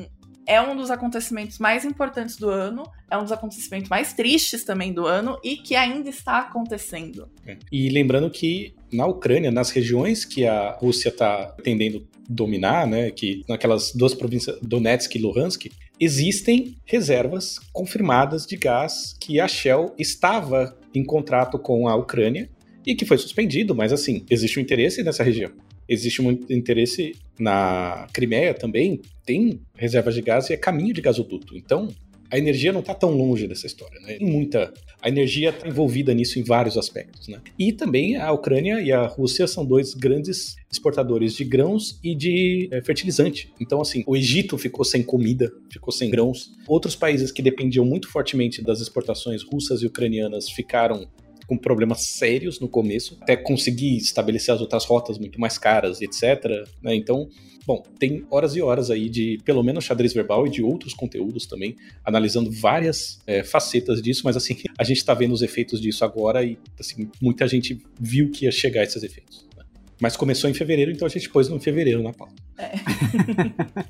é 0.46 0.60
um 0.60 0.76
dos 0.76 0.92
acontecimentos 0.92 1.58
mais 1.58 1.84
importantes 1.84 2.36
do 2.36 2.48
ano, 2.48 2.84
é 3.10 3.18
um 3.18 3.22
dos 3.22 3.32
acontecimentos 3.32 3.88
mais 3.88 4.12
tristes 4.12 4.64
também 4.64 4.92
do 4.92 5.04
ano 5.04 5.38
e 5.42 5.56
que 5.56 5.74
ainda 5.74 6.08
está 6.08 6.38
acontecendo. 6.38 7.28
É. 7.44 7.56
E 7.70 7.88
lembrando 7.90 8.30
que 8.30 8.74
na 8.92 9.06
Ucrânia, 9.06 9.50
nas 9.50 9.70
regiões 9.70 10.24
que 10.24 10.46
a 10.46 10.72
Rússia 10.72 11.08
está 11.08 11.46
tendendo 11.64 12.06
dominar, 12.28 12.86
né, 12.86 13.10
que 13.10 13.42
naquelas 13.48 13.92
duas 13.92 14.14
províncias, 14.14 14.56
Donetsk 14.62 15.16
e 15.16 15.20
Luhansk, 15.20 15.70
existem 16.04 16.74
reservas 16.84 17.60
confirmadas 17.72 18.44
de 18.44 18.56
gás 18.56 19.14
que 19.20 19.38
a 19.38 19.46
Shell 19.46 19.94
estava 19.96 20.76
em 20.92 21.04
contrato 21.04 21.60
com 21.60 21.86
a 21.86 21.94
Ucrânia 21.94 22.50
e 22.84 22.94
que 22.96 23.04
foi 23.04 23.16
suspendido, 23.18 23.72
mas 23.72 23.92
assim, 23.92 24.24
existe 24.28 24.58
um 24.58 24.62
interesse 24.62 25.04
nessa 25.04 25.22
região. 25.22 25.52
Existe 25.88 26.20
muito 26.20 26.52
interesse 26.52 27.14
na 27.38 28.08
Crimeia 28.12 28.52
também, 28.52 29.00
tem 29.24 29.60
reservas 29.76 30.14
de 30.14 30.22
gás 30.22 30.50
e 30.50 30.54
é 30.54 30.56
caminho 30.56 30.92
de 30.92 31.00
gasoduto. 31.00 31.56
Então, 31.56 31.86
a 32.32 32.38
energia 32.38 32.72
não 32.72 32.80
está 32.80 32.94
tão 32.94 33.10
longe 33.10 33.46
dessa 33.46 33.66
história, 33.66 34.00
né? 34.00 34.14
Tem 34.14 34.26
muita. 34.26 34.72
A 35.02 35.08
energia 35.08 35.50
está 35.50 35.68
envolvida 35.68 36.14
nisso 36.14 36.38
em 36.38 36.42
vários 36.42 36.78
aspectos, 36.78 37.28
né? 37.28 37.42
E 37.58 37.72
também 37.72 38.16
a 38.16 38.32
Ucrânia 38.32 38.80
e 38.80 38.90
a 38.90 39.06
Rússia 39.06 39.46
são 39.46 39.66
dois 39.66 39.92
grandes 39.92 40.56
exportadores 40.70 41.34
de 41.34 41.44
grãos 41.44 42.00
e 42.02 42.14
de 42.14 42.70
é, 42.72 42.80
fertilizante. 42.80 43.52
Então, 43.60 43.82
assim, 43.82 44.02
o 44.06 44.16
Egito 44.16 44.56
ficou 44.56 44.82
sem 44.82 45.02
comida, 45.02 45.52
ficou 45.70 45.92
sem 45.92 46.10
grãos. 46.10 46.50
Outros 46.66 46.96
países 46.96 47.30
que 47.30 47.42
dependiam 47.42 47.84
muito 47.84 48.08
fortemente 48.08 48.62
das 48.62 48.80
exportações 48.80 49.42
russas 49.42 49.82
e 49.82 49.86
ucranianas 49.86 50.48
ficaram 50.48 51.06
com 51.46 51.58
problemas 51.58 52.06
sérios 52.06 52.60
no 52.60 52.68
começo, 52.68 53.18
até 53.20 53.36
conseguir 53.36 53.98
estabelecer 53.98 54.54
as 54.54 54.62
outras 54.62 54.86
rotas 54.86 55.18
muito 55.18 55.38
mais 55.38 55.58
caras, 55.58 56.00
etc. 56.00 56.66
Né? 56.82 56.94
Então, 56.94 57.28
bom, 57.66 57.82
tem 57.98 58.24
horas 58.30 58.56
e 58.56 58.62
horas 58.62 58.90
aí 58.90 59.08
de 59.08 59.38
pelo 59.44 59.62
menos 59.62 59.84
xadrez 59.84 60.12
verbal 60.12 60.46
e 60.46 60.50
de 60.50 60.62
outros 60.62 60.94
conteúdos 60.94 61.46
também, 61.46 61.76
analisando 62.04 62.50
várias 62.50 63.20
é, 63.26 63.42
facetas 63.42 64.02
disso, 64.02 64.22
mas 64.24 64.36
assim, 64.36 64.56
a 64.78 64.84
gente 64.84 64.98
está 64.98 65.14
vendo 65.14 65.32
os 65.32 65.42
efeitos 65.42 65.80
disso 65.80 66.04
agora 66.04 66.44
e 66.44 66.58
assim, 66.78 67.10
muita 67.20 67.46
gente 67.46 67.80
viu 67.98 68.30
que 68.30 68.44
ia 68.44 68.52
chegar 68.52 68.82
esses 68.82 69.02
efeitos. 69.02 69.46
Né? 69.56 69.64
Mas 70.00 70.16
começou 70.16 70.48
em 70.48 70.54
fevereiro, 70.54 70.90
então 70.90 71.06
a 71.06 71.10
gente 71.10 71.28
pôs 71.28 71.48
no 71.48 71.60
fevereiro 71.60 72.02
na 72.02 72.12
pauta. 72.12 72.34
É. 72.58 72.72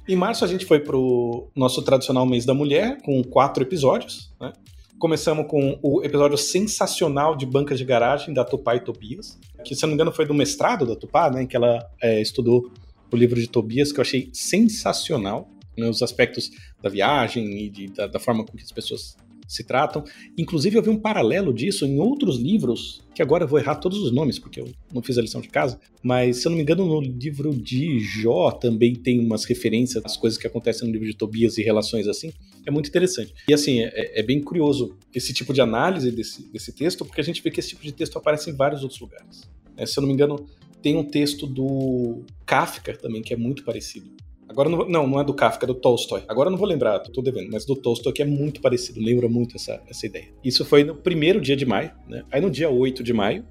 em 0.12 0.16
março 0.16 0.44
a 0.44 0.48
gente 0.48 0.64
foi 0.64 0.80
pro 0.80 1.48
nosso 1.54 1.82
tradicional 1.82 2.26
mês 2.26 2.44
da 2.44 2.54
mulher, 2.54 3.00
com 3.02 3.22
quatro 3.22 3.62
episódios, 3.62 4.30
né? 4.40 4.52
Começamos 4.98 5.48
com 5.48 5.76
o 5.82 6.00
episódio 6.04 6.38
sensacional 6.38 7.34
de 7.34 7.44
Bancas 7.44 7.76
de 7.76 7.84
Garagem, 7.84 8.32
da 8.32 8.44
Tupá 8.44 8.76
e 8.76 8.80
Tobias, 8.80 9.36
que, 9.64 9.74
se 9.74 9.82
não 9.82 9.88
me 9.88 9.94
engano, 9.94 10.12
foi 10.12 10.24
do 10.24 10.32
mestrado 10.32 10.86
da 10.86 10.94
Tupá, 10.94 11.28
né, 11.28 11.42
em 11.42 11.46
que 11.46 11.56
ela 11.56 11.84
é, 12.00 12.20
estudou 12.20 12.70
o 13.16 13.18
livro 13.18 13.40
de 13.40 13.48
Tobias, 13.48 13.92
que 13.92 13.98
eu 13.98 14.02
achei 14.02 14.30
sensacional, 14.32 15.50
né, 15.76 15.88
os 15.88 16.02
aspectos 16.02 16.50
da 16.82 16.88
viagem 16.88 17.64
e 17.64 17.68
de, 17.68 17.86
da, 17.88 18.06
da 18.06 18.18
forma 18.18 18.44
com 18.44 18.56
que 18.56 18.62
as 18.62 18.72
pessoas 18.72 19.16
se 19.52 19.64
tratam. 19.64 20.02
Inclusive, 20.36 20.76
eu 20.76 20.82
vi 20.82 20.88
um 20.88 20.98
paralelo 20.98 21.52
disso 21.52 21.84
em 21.84 21.98
outros 21.98 22.38
livros, 22.38 23.02
que 23.14 23.20
agora 23.20 23.44
eu 23.44 23.48
vou 23.48 23.58
errar 23.58 23.76
todos 23.76 23.98
os 23.98 24.10
nomes, 24.10 24.38
porque 24.38 24.60
eu 24.60 24.72
não 24.92 25.02
fiz 25.02 25.18
a 25.18 25.22
lição 25.22 25.40
de 25.40 25.48
casa, 25.48 25.78
mas 26.02 26.38
se 26.38 26.46
eu 26.46 26.50
não 26.50 26.56
me 26.56 26.62
engano, 26.62 26.86
no 26.86 27.00
livro 27.00 27.54
de 27.54 28.00
Jó 28.00 28.50
também 28.50 28.94
tem 28.94 29.20
umas 29.20 29.44
referências 29.44 30.02
às 30.04 30.16
coisas 30.16 30.38
que 30.38 30.46
acontecem 30.46 30.86
no 30.86 30.92
livro 30.92 31.06
de 31.06 31.14
Tobias 31.14 31.58
e 31.58 31.62
relações 31.62 32.08
assim. 32.08 32.32
É 32.66 32.70
muito 32.70 32.88
interessante. 32.88 33.34
E 33.48 33.52
assim, 33.52 33.80
é, 33.80 34.20
é 34.20 34.22
bem 34.22 34.40
curioso 34.40 34.96
esse 35.14 35.34
tipo 35.34 35.52
de 35.52 35.60
análise 35.60 36.10
desse, 36.10 36.50
desse 36.50 36.72
texto, 36.72 37.04
porque 37.04 37.20
a 37.20 37.24
gente 37.24 37.42
vê 37.42 37.50
que 37.50 37.60
esse 37.60 37.70
tipo 37.70 37.82
de 37.82 37.92
texto 37.92 38.16
aparece 38.16 38.50
em 38.50 38.54
vários 38.54 38.82
outros 38.82 39.00
lugares. 39.00 39.42
É, 39.76 39.84
se 39.84 39.98
eu 39.98 40.02
não 40.02 40.08
me 40.08 40.14
engano, 40.14 40.46
tem 40.82 40.96
um 40.96 41.04
texto 41.04 41.46
do 41.46 42.22
Kafka 42.44 42.96
também, 42.96 43.22
que 43.22 43.32
é 43.32 43.36
muito 43.36 43.64
parecido. 43.64 44.10
Agora 44.48 44.68
não, 44.68 44.86
não, 44.86 45.06
não 45.06 45.20
é 45.20 45.24
do 45.24 45.32
Kafka, 45.32 45.64
é 45.64 45.68
do 45.68 45.74
Tolstói. 45.74 46.24
Agora 46.28 46.50
não 46.50 46.58
vou 46.58 46.66
lembrar, 46.68 46.98
tô 46.98 47.22
devendo, 47.22 47.50
mas 47.50 47.64
do 47.64 47.74
Tolstói 47.74 48.12
que 48.12 48.20
é 48.20 48.26
muito 48.26 48.60
parecido, 48.60 49.00
lembra 49.00 49.28
muito 49.28 49.56
essa, 49.56 49.80
essa 49.88 50.04
ideia. 50.04 50.28
Isso 50.44 50.64
foi 50.64 50.84
no 50.84 50.94
primeiro 50.94 51.40
dia 51.40 51.56
de 51.56 51.64
maio, 51.64 51.90
né? 52.06 52.22
Aí 52.30 52.40
no 52.40 52.50
dia 52.50 52.68
8 52.68 53.02
de 53.02 53.12
maio, 53.12 53.44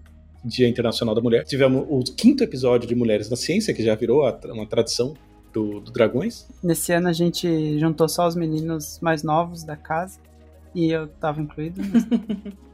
Dia 0.43 0.67
Internacional 0.67 1.15
da 1.15 1.21
Mulher, 1.21 1.43
tivemos 1.43 1.85
o 1.89 2.03
quinto 2.13 2.43
episódio 2.43 2.87
de 2.87 2.95
Mulheres 2.95 3.29
na 3.29 3.35
Ciência, 3.35 3.73
que 3.73 3.83
já 3.83 3.95
virou 3.95 4.21
uma 4.45 4.65
tradição 4.65 5.15
do, 5.53 5.79
do 5.79 5.91
Dragões. 5.91 6.47
Nesse 6.63 6.91
ano 6.93 7.07
a 7.07 7.13
gente 7.13 7.79
juntou 7.79 8.07
só 8.07 8.27
os 8.27 8.35
meninos 8.35 8.99
mais 9.01 9.23
novos 9.23 9.63
da 9.63 9.75
casa, 9.75 10.19
e 10.73 10.89
eu 10.89 11.07
tava 11.07 11.41
incluído. 11.41 11.81
Mas... 11.81 12.05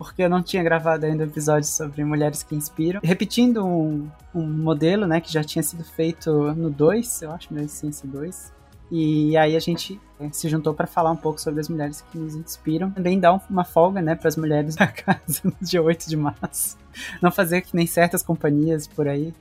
porque 0.00 0.22
eu 0.22 0.30
não 0.30 0.42
tinha 0.42 0.62
gravado 0.62 1.04
ainda 1.04 1.24
um 1.24 1.26
episódio 1.26 1.68
sobre 1.68 2.02
mulheres 2.02 2.42
que 2.42 2.54
inspiram. 2.54 3.02
Repetindo 3.04 3.66
um, 3.66 4.08
um 4.34 4.46
modelo, 4.46 5.06
né, 5.06 5.20
que 5.20 5.30
já 5.30 5.44
tinha 5.44 5.62
sido 5.62 5.84
feito 5.84 6.54
no 6.54 6.70
2, 6.70 7.20
eu 7.20 7.30
acho, 7.32 7.52
Mulheres 7.52 7.72
Ciência 7.72 8.08
2. 8.08 8.50
E 8.90 9.36
aí 9.36 9.54
a 9.54 9.60
gente 9.60 10.00
é, 10.18 10.30
se 10.32 10.48
juntou 10.48 10.72
para 10.72 10.86
falar 10.86 11.10
um 11.10 11.16
pouco 11.16 11.38
sobre 11.38 11.60
as 11.60 11.68
mulheres 11.68 12.00
que 12.00 12.16
nos 12.16 12.34
inspiram. 12.34 12.90
Também 12.90 13.20
dar 13.20 13.38
uma 13.50 13.62
folga, 13.62 14.00
né, 14.00 14.14
para 14.14 14.28
as 14.28 14.38
mulheres 14.38 14.74
da 14.80 14.86
casa 14.86 15.42
no 15.44 15.54
dia 15.60 15.82
8 15.82 16.08
de 16.08 16.16
março. 16.16 16.78
Não 17.20 17.30
fazer 17.30 17.60
que 17.60 17.76
nem 17.76 17.86
certas 17.86 18.22
companhias 18.22 18.86
por 18.86 19.06
aí. 19.06 19.34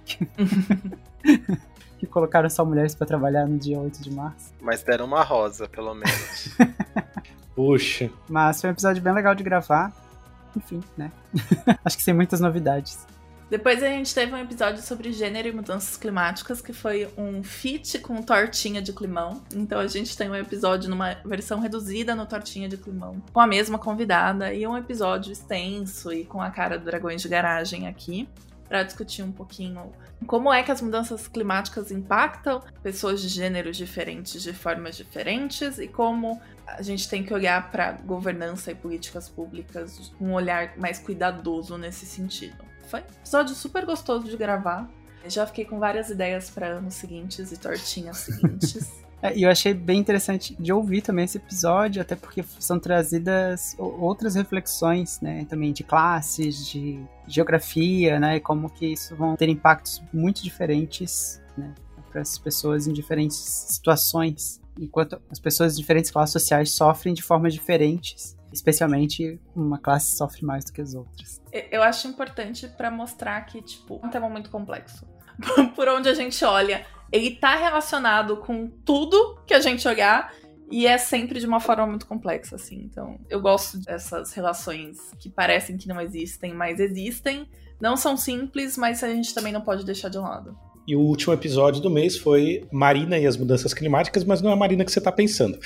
que 1.98 2.06
colocaram 2.12 2.50
só 2.50 2.66
mulheres 2.66 2.94
para 2.94 3.08
trabalhar 3.08 3.48
no 3.48 3.58
dia 3.58 3.80
8 3.80 4.04
de 4.04 4.12
março. 4.12 4.54
Mas 4.60 4.84
deram 4.84 5.06
uma 5.06 5.24
rosa, 5.24 5.70
pelo 5.70 5.94
menos. 5.96 6.54
Puxa. 7.56 8.10
Mas 8.28 8.60
foi 8.60 8.70
um 8.70 8.74
episódio 8.74 9.02
bem 9.02 9.14
legal 9.14 9.34
de 9.34 9.42
gravar 9.42 10.09
enfim, 10.56 10.82
né? 10.98 11.12
Acho 11.84 11.98
que 11.98 12.04
sem 12.04 12.14
muitas 12.14 12.40
novidades. 12.40 13.06
Depois 13.50 13.82
a 13.82 13.88
gente 13.88 14.14
teve 14.14 14.32
um 14.32 14.38
episódio 14.38 14.82
sobre 14.84 15.12
gênero 15.12 15.48
e 15.48 15.52
mudanças 15.52 15.98
climáticas, 15.98 16.62
que 16.62 16.72
foi 16.72 17.10
um 17.18 17.42
feat 17.42 17.98
com 17.98 18.22
tortinha 18.22 18.80
de 18.80 18.94
climão. 18.94 19.42
Então 19.56 19.80
a 19.80 19.88
gente 19.88 20.16
tem 20.16 20.30
um 20.30 20.36
episódio 20.36 20.88
numa 20.88 21.16
versão 21.26 21.60
reduzida 21.60 22.14
no 22.14 22.28
tortinha 22.28 22.70
de 22.70 22.78
climão, 22.78 23.20
com 23.34 23.40
a 23.40 23.48
mesma 23.48 23.80
convidada, 23.80 24.54
e 24.54 24.68
um 24.68 24.78
episódio 24.78 25.32
extenso 25.32 26.14
e 26.14 26.26
com 26.26 26.40
a 26.40 26.52
cara 26.52 26.78
do 26.78 26.86
Dragões 26.86 27.24
de 27.24 27.28
Garagem 27.28 27.88
aqui. 27.88 28.30
Para 28.70 28.84
discutir 28.84 29.24
um 29.24 29.32
pouquinho 29.32 29.92
como 30.28 30.54
é 30.54 30.62
que 30.62 30.72
as 30.72 30.80
mudanças 30.82 31.28
climáticas 31.28 31.92
impactam 31.92 32.62
pessoas 32.84 33.20
de 33.22 33.28
gêneros 33.28 33.76
diferentes 33.76 34.44
de 34.44 34.54
formas 34.54 34.96
diferentes 34.96 35.80
e 35.80 35.88
como 35.88 36.40
a 36.68 36.82
gente 36.84 37.10
tem 37.10 37.24
que 37.24 37.34
olhar 37.34 37.72
para 37.72 37.94
governança 37.94 38.72
e 38.72 38.76
políticas 38.76 39.28
públicas 39.28 40.12
com 40.20 40.28
um 40.28 40.34
olhar 40.34 40.78
mais 40.78 41.00
cuidadoso 41.00 41.78
nesse 41.78 42.06
sentido. 42.06 42.64
Foi 42.88 43.02
um 43.02 43.04
episódio 43.04 43.56
super 43.56 43.86
gostoso 43.86 44.30
de 44.30 44.38
gravar. 44.38 44.88
Já 45.28 45.48
fiquei 45.48 45.66
com 45.66 45.80
várias 45.80 46.10
ideias 46.10 46.50
para 46.50 46.68
anos 46.68 46.94
seguintes 46.94 47.52
e 47.52 47.58
tortinhas 47.58 48.18
seguintes. 48.30 49.09
É, 49.22 49.36
e 49.38 49.44
eu 49.44 49.50
achei 49.50 49.74
bem 49.74 50.00
interessante 50.00 50.56
de 50.60 50.72
ouvir 50.72 51.02
também 51.02 51.26
esse 51.26 51.38
episódio, 51.38 52.02
até 52.02 52.16
porque 52.16 52.44
são 52.60 52.80
trazidas 52.80 53.76
outras 53.78 54.36
reflexões, 54.36 55.20
né, 55.20 55.46
também 55.50 55.74
de 55.74 55.84
classes, 55.84 56.68
de 56.68 57.04
geografia, 57.28 58.20
né, 58.20 58.38
e 58.38 58.40
como 58.40 58.70
que 58.70 58.94
isso 58.94 59.16
vão 59.16 59.36
ter 59.36 59.50
impactos 59.50 60.02
muito 60.14 60.42
diferentes, 60.42 61.42
né, 61.58 61.74
para 62.10 62.22
as 62.22 62.38
pessoas 62.38 62.88
em 62.88 62.94
diferentes 62.94 63.38
situações, 63.38 64.62
enquanto 64.80 65.22
as 65.30 65.40
pessoas 65.40 65.76
de 65.76 65.82
diferentes 65.82 66.10
classes 66.10 66.34
sociais 66.34 66.72
sofrem 66.72 67.14
de 67.14 67.22
formas 67.22 67.54
diferentes, 67.54 68.38
especialmente 68.52 69.40
uma 69.56 69.78
classe 69.78 70.16
sofre 70.16 70.46
mais 70.46 70.66
do 70.66 70.72
que 70.72 70.82
as 70.82 70.96
outras. 70.96 71.42
Eu 71.52 71.84
acho 71.84 72.08
importante 72.08 72.68
para 72.68 72.90
mostrar 72.90 73.42
que, 73.42 73.62
tipo, 73.62 74.00
é 74.02 74.08
um 74.08 74.10
tema 74.10 74.30
muito 74.30 74.50
complexo. 74.50 75.06
Por 75.76 75.88
onde 75.88 76.10
a 76.10 76.14
gente 76.14 76.44
olha, 76.44 76.86
ele 77.12 77.32
tá 77.32 77.56
relacionado 77.56 78.38
com 78.38 78.68
tudo 78.86 79.40
que 79.46 79.54
a 79.54 79.60
gente 79.60 79.88
olhar 79.88 80.34
e 80.72 80.86
é 80.86 80.98
sempre 80.98 81.40
de 81.40 81.48
uma 81.48 81.60
forma 81.60 81.88
muito 81.88 82.06
complexa, 82.06 82.56
assim. 82.56 82.82
Então, 82.84 83.20
eu 83.30 83.42
gosto 83.42 83.80
dessas 83.80 84.34
relações 84.34 84.98
que 85.20 85.30
parecem 85.30 85.78
que 85.78 85.88
não 85.88 86.00
existem, 86.00 86.54
mas 86.54 86.80
existem. 86.80 87.48
Não 87.82 87.98
são 87.98 88.16
simples, 88.16 88.78
mas 88.78 89.04
a 89.04 89.08
gente 89.08 89.34
também 89.34 89.52
não 89.52 89.62
pode 89.62 89.86
deixar 89.86 90.10
de 90.10 90.18
lado. 90.18 90.56
E 90.88 90.96
o 90.96 91.00
último 91.00 91.34
episódio 91.34 91.82
do 91.82 91.90
mês 91.90 92.18
foi 92.18 92.68
Marina 92.72 93.18
e 93.18 93.26
as 93.26 93.38
mudanças 93.38 93.74
climáticas, 93.74 94.24
mas 94.24 94.42
não 94.42 94.50
é 94.50 94.54
a 94.54 94.58
Marina 94.58 94.84
que 94.84 94.92
você 94.92 95.00
está 95.00 95.12
pensando. 95.12 95.58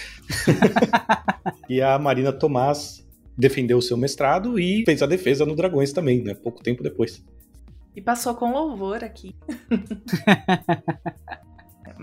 e 1.69 1.81
a 1.81 1.97
Marina 1.97 2.31
Tomás 2.31 3.05
defendeu 3.37 3.77
o 3.77 3.81
seu 3.81 3.97
mestrado 3.97 4.59
e 4.59 4.83
fez 4.85 5.01
a 5.01 5.07
defesa 5.07 5.45
no 5.45 5.55
Dragões 5.55 5.91
também, 5.91 6.21
né? 6.21 6.33
Pouco 6.33 6.61
tempo 6.61 6.83
depois. 6.83 7.23
E 7.95 8.01
passou 8.01 8.35
com 8.35 8.51
louvor 8.51 9.03
aqui. 9.03 9.35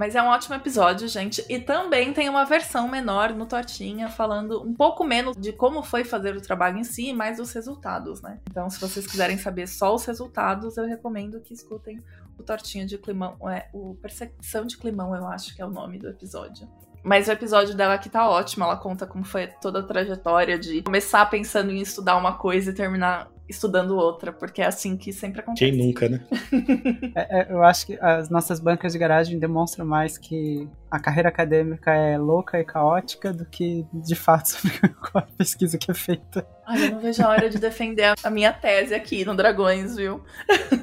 Mas 0.00 0.14
é 0.14 0.22
um 0.22 0.28
ótimo 0.28 0.54
episódio, 0.54 1.06
gente. 1.08 1.44
E 1.46 1.58
também 1.58 2.12
tem 2.14 2.28
uma 2.28 2.46
versão 2.46 2.88
menor 2.88 3.34
no 3.34 3.44
Tortinha, 3.44 4.08
falando 4.08 4.62
um 4.62 4.72
pouco 4.72 5.04
menos 5.04 5.36
de 5.36 5.52
como 5.52 5.82
foi 5.82 6.04
fazer 6.04 6.34
o 6.34 6.40
trabalho 6.40 6.78
em 6.78 6.84
si, 6.84 7.12
mais 7.12 7.36
dos 7.36 7.52
resultados, 7.52 8.22
né? 8.22 8.40
Então, 8.50 8.70
se 8.70 8.80
vocês 8.80 9.06
quiserem 9.06 9.36
saber 9.36 9.66
só 9.66 9.94
os 9.94 10.04
resultados, 10.06 10.78
eu 10.78 10.86
recomendo 10.86 11.38
que 11.40 11.52
escutem 11.52 12.02
o 12.38 12.42
Tortinha 12.42 12.86
de 12.86 12.96
Climão. 12.96 13.36
É, 13.50 13.68
o 13.74 13.94
Percepção 13.96 14.64
de 14.64 14.78
Climão, 14.78 15.14
eu 15.14 15.26
acho 15.26 15.54
que 15.54 15.60
é 15.60 15.66
o 15.66 15.70
nome 15.70 15.98
do 15.98 16.08
episódio. 16.08 16.66
Mas 17.02 17.28
o 17.28 17.32
episódio 17.32 17.74
dela 17.74 17.94
aqui 17.94 18.08
tá 18.08 18.28
ótimo. 18.28 18.64
Ela 18.64 18.76
conta 18.76 19.06
como 19.06 19.24
foi 19.24 19.48
toda 19.60 19.80
a 19.80 19.82
trajetória 19.82 20.58
de 20.58 20.82
começar 20.82 21.26
pensando 21.26 21.70
em 21.70 21.80
estudar 21.80 22.16
uma 22.16 22.38
coisa 22.38 22.70
e 22.70 22.74
terminar 22.74 23.30
estudando 23.50 23.96
outra, 23.96 24.32
porque 24.32 24.62
é 24.62 24.66
assim 24.66 24.96
que 24.96 25.12
sempre 25.12 25.40
acontece. 25.40 25.70
Quem 25.70 25.76
nunca, 25.76 26.08
né? 26.08 26.24
é, 27.14 27.40
é, 27.40 27.52
eu 27.52 27.62
acho 27.62 27.86
que 27.86 27.98
as 28.00 28.30
nossas 28.30 28.60
bancas 28.60 28.92
de 28.92 28.98
garagem 28.98 29.38
demonstram 29.38 29.84
mais 29.84 30.16
que 30.16 30.68
a 30.90 30.98
carreira 30.98 31.28
acadêmica 31.28 31.92
é 31.92 32.16
louca 32.16 32.58
e 32.58 32.64
caótica 32.64 33.32
do 33.32 33.44
que 33.44 33.84
de 33.92 34.14
fato 34.14 34.50
sobre 34.56 34.78
qual 34.88 35.24
a 35.24 35.36
pesquisa 35.36 35.76
que 35.76 35.90
é 35.90 35.94
feita. 35.94 36.46
Ai, 36.66 36.86
eu 36.86 36.92
não 36.92 37.00
vejo 37.00 37.22
a 37.22 37.28
hora 37.28 37.50
de 37.50 37.58
defender 37.58 38.14
a 38.22 38.30
minha 38.30 38.52
tese 38.52 38.94
aqui 38.94 39.24
no 39.24 39.34
Dragões, 39.34 39.96
viu? 39.96 40.22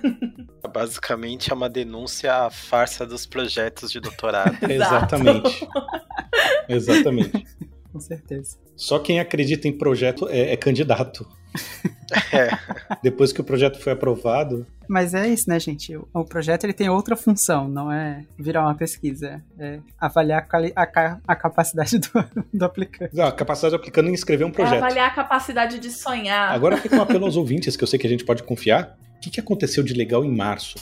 Basicamente 0.73 1.51
é 1.51 1.56
uma 1.56 1.69
denúncia 1.69 2.34
à 2.34 2.49
farsa 2.51 3.06
dos 3.06 3.25
projetos 3.25 3.91
de 3.91 3.99
doutorado. 3.99 4.58
Exatamente. 4.69 5.67
Exatamente. 6.67 7.45
Com 7.91 7.99
certeza. 7.99 8.66
Só 8.78 9.00
quem 9.00 9.20
acredita 9.20 9.68
em 9.68 9.76
projeto 9.76 10.30
é, 10.30 10.54
é 10.54 10.56
candidato. 10.56 11.28
É. 12.32 12.50
Depois 13.02 13.34
que 13.34 13.42
o 13.42 13.44
projeto 13.44 13.80
foi 13.80 13.94
aprovado. 13.94 14.66
Mas 14.88 15.13
é 15.13 15.28
isso, 15.28 15.50
né, 15.50 15.60
gente? 15.60 15.98
O, 16.13 16.24
projeto 16.24 16.63
ele 16.63 16.74
tem 16.74 16.88
outra 16.88 17.16
função, 17.16 17.68
não 17.68 17.92
é 17.92 18.24
virar 18.38 18.62
uma 18.62 18.76
pesquisa. 18.76 19.44
É 19.60 19.80
avaliar 20.00 20.48
a, 20.76 20.84
a, 20.84 21.18
a 21.28 21.36
capacidade 21.36 21.98
do, 22.00 22.48
do, 22.54 22.66
aplicante. 22.66 23.16
Não, 23.16 23.26
a 23.26 23.32
capacidade 23.32 23.72
do 23.72 23.78
aplicante 23.78 24.10
em 24.10 24.13
escrever 24.13 24.46
um 24.46 24.52
projeto. 24.52 24.76
É 24.76 24.78
avaliar 24.78 25.08
a 25.08 25.13
capacidade 25.13 25.80
de 25.80 25.92
sonhar. 25.92 26.52
Agora 26.52 26.78
fica 26.78 26.96
um 26.96 27.02
apelo 27.04 27.26
aos 27.26 27.36
ouvintes, 27.36 27.76
que 27.76 27.84
eu 27.84 27.88
sei 27.88 27.98
que 27.98 28.06
a 28.08 28.10
gente 28.10 28.24
pode 28.24 28.44
confiar. 28.44 28.96
O 29.18 29.20
que, 29.20 29.32
que 29.32 29.40
aconteceu 29.40 29.84
de 29.84 29.96
legal 29.96 30.24
em 30.24 30.34
março? 30.34 30.78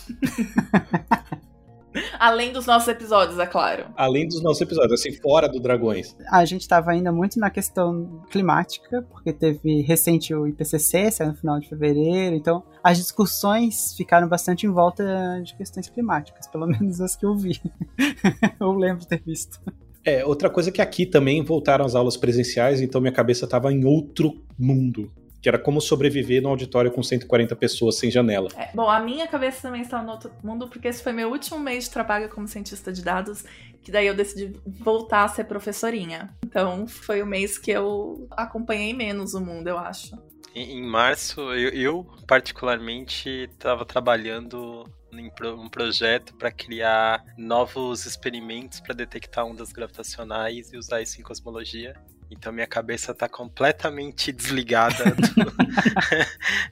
Além 2.20 2.52
dos 2.52 2.66
nossos 2.66 2.88
episódios, 2.88 3.40
é 3.40 3.46
claro. 3.46 3.86
Além 3.96 4.28
dos 4.28 4.42
nossos 4.42 4.62
episódios, 4.62 5.00
assim, 5.00 5.12
fora 5.14 5.48
do 5.48 5.60
Dragões. 5.60 6.16
A 6.30 6.46
gente 6.46 6.62
estava 6.62 6.92
ainda 6.92 7.12
muito 7.12 7.40
na 7.40 7.50
questão 7.50 8.24
climática, 8.30 9.02
porque 9.10 9.32
teve 9.34 9.82
recente 9.82 10.34
o 10.34 10.48
IPCC, 10.48 11.12
saiu 11.12 11.30
no 11.30 11.36
final 11.36 11.60
de 11.60 11.70
fevereiro, 11.70 12.36
então 12.36 12.64
as 12.84 12.98
discussões 12.98 13.94
ficaram 13.96 14.28
bastante 14.28 14.66
em 14.66 14.70
volta 14.70 15.42
de 15.44 15.56
questões 15.56 15.90
climáticas, 15.90 16.48
pelo 16.48 16.68
menos 16.68 17.02
as 17.02 17.16
que 17.16 17.26
eu 17.26 17.36
vi. 17.36 17.62
eu 18.60 18.72
lembro 18.74 19.06
ter 19.06 19.22
visto. 19.22 19.60
É, 20.04 20.24
outra 20.24 20.50
coisa 20.50 20.70
é 20.70 20.72
que 20.72 20.82
aqui 20.82 21.06
também 21.06 21.44
voltaram 21.44 21.84
as 21.84 21.96
aulas 21.96 22.16
presenciais, 22.16 22.80
então 22.80 23.02
minha 23.02 23.14
cabeça 23.14 23.46
estava 23.46 23.74
em 23.74 23.86
outro 23.86 24.44
mundo 24.58 25.12
que 25.46 25.50
era 25.50 25.60
como 25.60 25.80
sobreviver 25.80 26.42
no 26.42 26.50
auditório 26.50 26.90
com 26.90 27.04
140 27.04 27.56
pessoas 27.56 27.98
sem 27.98 28.10
janela. 28.10 28.50
É, 28.58 28.72
bom, 28.74 28.90
a 28.90 29.00
minha 29.00 29.28
cabeça 29.28 29.62
também 29.62 29.84
está 29.84 30.02
no 30.02 30.14
outro 30.14 30.32
mundo, 30.44 30.68
porque 30.68 30.88
esse 30.88 31.04
foi 31.04 31.14
meu 31.14 31.30
último 31.30 31.60
mês 31.60 31.84
de 31.84 31.92
trabalho 31.92 32.30
como 32.30 32.48
cientista 32.48 32.92
de 32.92 33.04
dados, 33.04 33.46
que 33.84 33.92
daí 33.92 34.08
eu 34.08 34.16
decidi 34.16 34.60
voltar 34.66 35.24
a 35.24 35.28
ser 35.28 35.44
professorinha. 35.44 36.36
Então 36.44 36.88
foi 36.88 37.22
o 37.22 37.28
mês 37.28 37.60
que 37.60 37.70
eu 37.70 38.28
acompanhei 38.32 38.92
menos 38.92 39.36
o 39.36 39.40
mundo, 39.40 39.68
eu 39.68 39.78
acho. 39.78 40.18
Em, 40.56 40.82
março, 40.82 41.40
eu, 41.54 41.70
eu 41.70 42.08
particularmente 42.26 43.30
estava 43.30 43.86
trabalhando 43.86 44.84
em 45.14 45.32
um 45.54 45.70
projeto 45.70 46.34
para 46.38 46.52
criar 46.52 47.24
novos 47.38 48.08
experimentos 48.08 48.80
para 48.80 48.96
detectar 48.96 49.46
ondas 49.46 49.72
gravitacionais 49.72 50.74
e 50.74 50.78
usar 50.78 51.04
isso 51.04 51.22
em 51.22 51.24
cosmologia. 51.24 51.94
Então 52.30 52.52
minha 52.52 52.68
cabeça 52.68 53.14
tá 53.14 53.28
completamente 53.30 54.32
desligada 54.32 55.16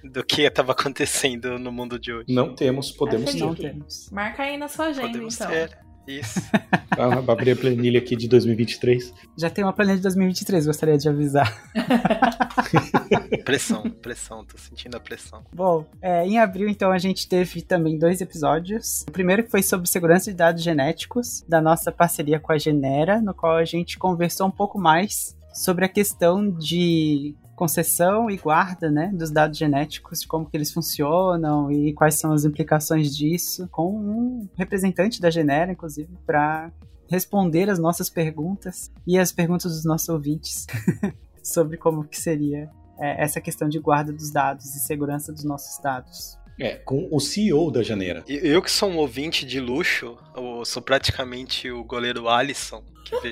do, 0.03 0.09
do 0.11 0.23
que 0.23 0.41
estava 0.41 0.71
acontecendo 0.71 1.57
no 1.59 1.71
mundo 1.71 1.99
de 1.99 2.11
hoje. 2.11 2.25
Não 2.29 2.55
temos, 2.55 2.91
podemos 2.91 3.29
é 3.29 3.33
ter. 3.33 3.39
Não 3.39 3.55
temos. 3.55 4.09
Marca 4.11 4.43
aí 4.43 4.57
na 4.57 4.67
sua 4.67 4.87
agenda, 4.87 5.07
podemos 5.07 5.35
então. 5.35 5.47
Ter. 5.47 5.77
Isso. 6.07 6.39
Ah, 6.95 7.31
abrir 7.31 7.53
a 7.53 7.55
planilha 7.55 7.97
aqui 7.97 8.15
de 8.15 8.27
2023. 8.27 9.11
Já 9.35 9.49
tem 9.49 9.63
uma 9.63 9.73
planilha 9.73 9.95
de 9.95 10.03
2023, 10.03 10.67
gostaria 10.67 10.95
de 10.95 11.09
avisar. 11.09 11.51
pressão, 13.43 13.89
pressão, 13.89 14.45
tô 14.45 14.59
sentindo 14.59 14.95
a 14.95 14.99
pressão. 14.99 15.43
Bom, 15.51 15.87
é, 15.99 16.23
em 16.23 16.37
abril, 16.37 16.69
então, 16.69 16.91
a 16.91 16.99
gente 16.99 17.27
teve 17.27 17.63
também 17.63 17.97
dois 17.97 18.21
episódios. 18.21 19.01
O 19.09 19.11
primeiro 19.11 19.49
foi 19.49 19.63
sobre 19.63 19.89
segurança 19.89 20.29
de 20.29 20.37
dados 20.37 20.61
genéticos, 20.61 21.43
da 21.47 21.59
nossa 21.59 21.91
parceria 21.91 22.39
com 22.39 22.51
a 22.51 22.59
Genera, 22.59 23.19
no 23.19 23.33
qual 23.33 23.55
a 23.55 23.65
gente 23.65 23.97
conversou 23.97 24.45
um 24.45 24.51
pouco 24.51 24.77
mais 24.77 25.35
sobre 25.53 25.85
a 25.85 25.89
questão 25.89 26.49
de 26.49 27.35
concessão 27.55 28.29
e 28.29 28.37
guarda, 28.37 28.89
né, 28.89 29.11
dos 29.13 29.29
dados 29.29 29.57
genéticos, 29.57 30.21
de 30.21 30.27
como 30.27 30.49
que 30.49 30.57
eles 30.57 30.71
funcionam 30.71 31.71
e 31.71 31.93
quais 31.93 32.15
são 32.15 32.33
as 32.33 32.43
implicações 32.43 33.15
disso, 33.15 33.67
com 33.71 33.95
um 33.95 34.49
representante 34.57 35.21
da 35.21 35.29
Genera, 35.29 35.71
inclusive, 35.71 36.09
para 36.25 36.71
responder 37.07 37.69
as 37.69 37.77
nossas 37.77 38.09
perguntas 38.09 38.91
e 39.05 39.19
as 39.19 39.31
perguntas 39.31 39.71
dos 39.71 39.85
nossos 39.85 40.09
ouvintes 40.09 40.65
sobre 41.43 41.77
como 41.77 42.03
que 42.03 42.19
seria 42.19 42.69
é, 42.99 43.23
essa 43.23 43.39
questão 43.39 43.69
de 43.69 43.79
guarda 43.79 44.11
dos 44.11 44.31
dados 44.31 44.75
e 44.75 44.79
segurança 44.79 45.31
dos 45.31 45.43
nossos 45.43 45.81
dados. 45.81 46.37
É, 46.59 46.75
com 46.75 47.07
o 47.11 47.19
CEO 47.19 47.71
da 47.71 47.81
Janeira. 47.81 48.23
Eu 48.27 48.61
que 48.61 48.71
sou 48.71 48.89
um 48.89 48.97
ouvinte 48.97 49.45
de 49.45 49.59
luxo, 49.59 50.17
eu 50.35 50.63
sou 50.65 50.81
praticamente 50.81 51.69
o 51.71 51.83
goleiro 51.83 52.29
Alisson, 52.29 52.83
que 53.05 53.19
vê, 53.21 53.31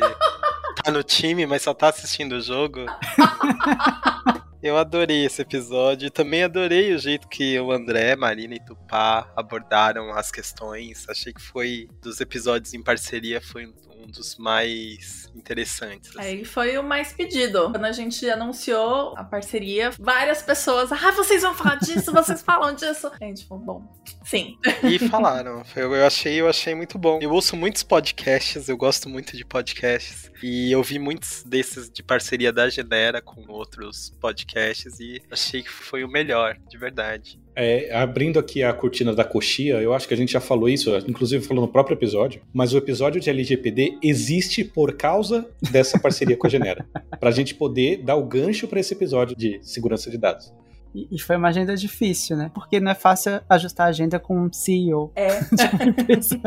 tá 0.75 0.91
no 0.91 1.03
time, 1.03 1.45
mas 1.45 1.61
só 1.61 1.73
tá 1.73 1.89
assistindo 1.89 2.33
o 2.33 2.41
jogo. 2.41 2.85
Eu 4.61 4.77
adorei 4.77 5.25
esse 5.25 5.41
episódio 5.41 6.11
também 6.11 6.43
adorei 6.43 6.93
o 6.93 6.99
jeito 6.99 7.27
que 7.27 7.59
o 7.59 7.71
André, 7.71 8.15
Marina 8.15 8.53
e 8.53 8.63
Tupá 8.63 9.31
abordaram 9.35 10.11
as 10.11 10.29
questões. 10.29 11.09
Achei 11.09 11.33
que 11.33 11.41
foi 11.41 11.89
dos 11.99 12.21
episódios 12.21 12.71
em 12.75 12.83
parceria 12.83 13.41
foi 13.41 13.73
um 14.01 14.07
dos 14.07 14.37
mais 14.37 15.31
interessantes. 15.35 16.09
Assim. 16.11 16.19
Aí 16.19 16.45
foi 16.45 16.77
o 16.77 16.83
mais 16.83 17.13
pedido. 17.13 17.71
Quando 17.71 17.85
a 17.85 17.91
gente 17.91 18.27
anunciou 18.29 19.15
a 19.17 19.23
parceria, 19.23 19.91
várias 19.99 20.41
pessoas, 20.41 20.91
ah, 20.91 21.11
vocês 21.11 21.41
vão 21.41 21.53
falar 21.53 21.75
disso, 21.75 22.11
vocês 22.13 22.41
falam 22.41 22.73
disso. 22.73 23.11
A 23.19 23.23
gente 23.23 23.45
falou, 23.45 23.63
bom, 23.63 24.03
sim. 24.23 24.57
E 24.83 24.99
falaram. 25.07 25.63
Eu 25.75 26.05
achei, 26.05 26.39
eu 26.39 26.47
achei 26.47 26.75
muito 26.75 26.97
bom. 26.97 27.19
Eu 27.21 27.31
ouço 27.31 27.55
muitos 27.55 27.83
podcasts, 27.83 28.67
eu 28.67 28.77
gosto 28.77 29.09
muito 29.09 29.35
de 29.35 29.45
podcasts. 29.45 30.31
E 30.41 30.71
eu 30.71 30.81
vi 30.81 30.97
muitos 30.97 31.43
desses 31.43 31.89
de 31.89 32.01
parceria 32.01 32.51
da 32.51 32.69
Genera 32.69 33.21
com 33.21 33.45
outros 33.47 34.11
podcasts 34.19 34.99
e 34.99 35.21
achei 35.29 35.61
que 35.61 35.69
foi 35.69 36.03
o 36.03 36.07
melhor, 36.07 36.57
de 36.67 36.77
verdade. 36.77 37.39
É, 37.55 37.93
abrindo 37.93 38.39
aqui 38.39 38.63
a 38.63 38.73
cortina 38.73 39.13
da 39.13 39.23
coxia, 39.23 39.81
eu 39.81 39.93
acho 39.93 40.07
que 40.07 40.13
a 40.13 40.17
gente 40.17 40.31
já 40.31 40.39
falou 40.39 40.69
isso, 40.69 40.95
inclusive 41.07 41.45
falou 41.45 41.65
no 41.65 41.71
próprio 41.71 41.95
episódio, 41.95 42.41
mas 42.53 42.73
o 42.73 42.77
episódio 42.77 43.19
de 43.19 43.29
LGPD 43.29 43.97
existe 44.01 44.63
por 44.63 44.93
causa 44.93 45.49
dessa 45.71 45.99
parceria 45.99 46.37
com 46.37 46.47
a 46.47 46.49
Genera, 46.49 46.85
para 47.19 47.29
a 47.29 47.33
gente 47.33 47.53
poder 47.53 47.97
dar 48.03 48.15
o 48.15 48.25
gancho 48.25 48.67
para 48.67 48.79
esse 48.79 48.93
episódio 48.93 49.35
de 49.35 49.59
segurança 49.61 50.09
de 50.09 50.17
dados. 50.17 50.53
E, 50.93 51.17
foi 51.19 51.37
uma 51.37 51.47
agenda 51.47 51.75
difícil, 51.75 52.35
né? 52.35 52.51
Porque 52.53 52.79
não 52.79 52.91
é 52.91 52.95
fácil 52.95 53.39
ajustar 53.47 53.87
a 53.87 53.89
agenda 53.89 54.19
com 54.19 54.37
um 54.37 54.51
CEO 54.51 55.11
É. 55.15 55.39
de 55.55 55.75
uma 55.75 55.85
empresa. 55.85 56.41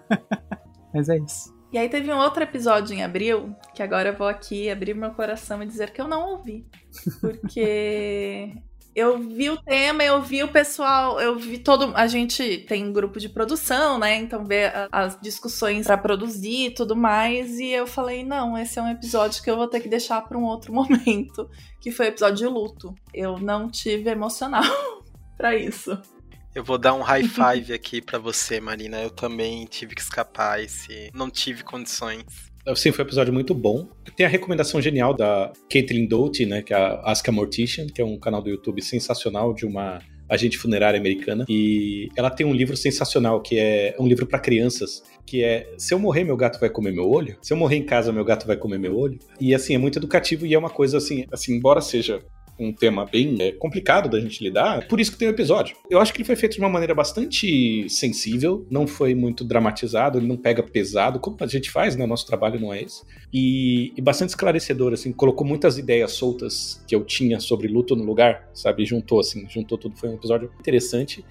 Mas 0.94 1.08
é 1.10 1.18
isso. 1.18 1.54
E 1.72 1.78
aí 1.78 1.88
teve 1.88 2.10
um 2.12 2.18
outro 2.18 2.42
episódio 2.42 2.94
em 2.96 3.04
abril, 3.04 3.54
que 3.74 3.82
agora 3.82 4.08
eu 4.08 4.16
vou 4.16 4.26
aqui 4.26 4.70
abrir 4.70 4.94
meu 4.94 5.10
coração 5.10 5.62
e 5.62 5.66
dizer 5.66 5.90
que 5.90 6.00
eu 6.00 6.08
não 6.08 6.30
ouvi. 6.30 6.66
Porque 7.20 8.54
eu 8.94 9.18
vi 9.18 9.50
o 9.50 9.56
tema, 9.62 10.02
eu 10.02 10.20
vi 10.20 10.42
o 10.42 10.48
pessoal, 10.48 11.20
eu 11.20 11.38
vi 11.38 11.58
todo. 11.58 11.92
A 11.94 12.06
gente 12.06 12.58
tem 12.68 12.84
um 12.84 12.92
grupo 12.92 13.18
de 13.20 13.28
produção, 13.28 13.98
né? 13.98 14.16
Então 14.16 14.44
a- 14.74 14.88
as 15.04 15.20
discussões 15.20 15.86
pra 15.86 15.96
produzir 15.96 16.66
e 16.66 16.70
tudo 16.74 16.96
mais. 16.96 17.58
E 17.58 17.68
eu 17.68 17.86
falei, 17.86 18.24
não, 18.24 18.58
esse 18.58 18.78
é 18.78 18.82
um 18.82 18.88
episódio 18.90 19.42
que 19.42 19.50
eu 19.50 19.56
vou 19.56 19.68
ter 19.68 19.80
que 19.80 19.88
deixar 19.88 20.20
pra 20.22 20.36
um 20.36 20.44
outro 20.44 20.72
momento. 20.74 21.48
Que 21.80 21.90
foi 21.90 22.06
o 22.06 22.08
episódio 22.08 22.36
de 22.36 22.46
luto. 22.46 22.94
Eu 23.14 23.38
não 23.38 23.70
tive 23.70 24.10
emocional 24.10 24.62
pra 25.36 25.54
isso. 25.56 25.96
Eu 26.52 26.64
vou 26.64 26.76
dar 26.76 26.94
um 26.94 27.00
high 27.02 27.22
five 27.28 27.72
aqui 27.72 28.02
pra 28.02 28.18
você, 28.18 28.60
Marina. 28.60 29.00
Eu 29.00 29.10
também 29.10 29.64
tive 29.66 29.94
que 29.94 30.00
escapar 30.00 30.60
esse. 30.60 31.08
Não 31.14 31.30
tive 31.30 31.62
condições. 31.62 32.49
Sim, 32.74 32.92
foi 32.92 33.04
um 33.04 33.08
episódio 33.08 33.32
muito 33.32 33.54
bom. 33.54 33.88
Tem 34.16 34.26
a 34.26 34.28
recomendação 34.28 34.80
genial 34.80 35.14
da 35.14 35.52
Caitlin 35.70 36.06
Doughty, 36.06 36.46
né, 36.46 36.62
que 36.62 36.74
é 36.74 36.76
a 36.76 37.10
Ask 37.10 37.28
a 37.28 37.32
Mortician, 37.32 37.86
que 37.86 38.00
é 38.00 38.04
um 38.04 38.18
canal 38.18 38.42
do 38.42 38.50
YouTube 38.50 38.82
sensacional 38.82 39.54
de 39.54 39.64
uma 39.64 40.00
agente 40.30 40.56
funerária 40.56 40.98
americana. 40.98 41.44
E 41.48 42.08
ela 42.16 42.30
tem 42.30 42.46
um 42.46 42.54
livro 42.54 42.76
sensacional, 42.76 43.40
que 43.42 43.58
é 43.58 43.96
um 43.98 44.06
livro 44.06 44.26
para 44.26 44.38
crianças, 44.38 45.02
que 45.26 45.42
é 45.42 45.74
Se 45.76 45.92
eu 45.92 45.98
morrer, 45.98 46.24
meu 46.24 46.36
gato 46.36 46.60
vai 46.60 46.70
comer 46.70 46.92
meu 46.92 47.08
olho? 47.08 47.36
Se 47.42 47.52
eu 47.52 47.56
morrer 47.56 47.76
em 47.76 47.84
casa, 47.84 48.12
meu 48.12 48.24
gato 48.24 48.46
vai 48.46 48.56
comer 48.56 48.78
meu 48.78 48.96
olho? 48.96 49.18
E 49.40 49.54
assim, 49.54 49.74
é 49.74 49.78
muito 49.78 49.98
educativo 49.98 50.46
e 50.46 50.54
é 50.54 50.58
uma 50.58 50.70
coisa 50.70 50.98
assim, 50.98 51.26
assim 51.32 51.54
embora 51.54 51.80
seja 51.80 52.22
um 52.60 52.72
tema 52.72 53.06
bem 53.06 53.36
é, 53.40 53.52
complicado 53.52 54.08
da 54.08 54.20
gente 54.20 54.42
lidar, 54.42 54.86
por 54.86 55.00
isso 55.00 55.12
que 55.12 55.18
tem 55.18 55.28
o 55.28 55.30
episódio. 55.30 55.76
Eu 55.90 56.00
acho 56.00 56.12
que 56.12 56.18
ele 56.18 56.26
foi 56.26 56.36
feito 56.36 56.54
de 56.54 56.60
uma 56.60 56.68
maneira 56.68 56.94
bastante 56.94 57.88
sensível, 57.88 58.66
não 58.70 58.86
foi 58.86 59.14
muito 59.14 59.44
dramatizado, 59.44 60.18
ele 60.18 60.26
não 60.26 60.36
pega 60.36 60.62
pesado, 60.62 61.18
como 61.18 61.36
a 61.40 61.46
gente 61.46 61.70
faz, 61.70 61.96
né? 61.96 62.06
Nosso 62.06 62.26
trabalho 62.26 62.60
não 62.60 62.72
é 62.72 62.82
esse. 62.82 63.02
E, 63.32 63.92
e 63.96 64.00
bastante 64.00 64.30
esclarecedor, 64.30 64.92
assim, 64.92 65.12
colocou 65.12 65.46
muitas 65.46 65.78
ideias 65.78 66.12
soltas 66.12 66.82
que 66.86 66.94
eu 66.94 67.04
tinha 67.04 67.40
sobre 67.40 67.68
luto 67.68 67.96
no 67.96 68.04
lugar, 68.04 68.48
sabe? 68.52 68.84
Juntou, 68.84 69.20
assim, 69.20 69.46
juntou 69.48 69.78
tudo. 69.78 69.96
Foi 69.96 70.08
um 70.08 70.14
episódio 70.14 70.50
interessante. 70.60 71.24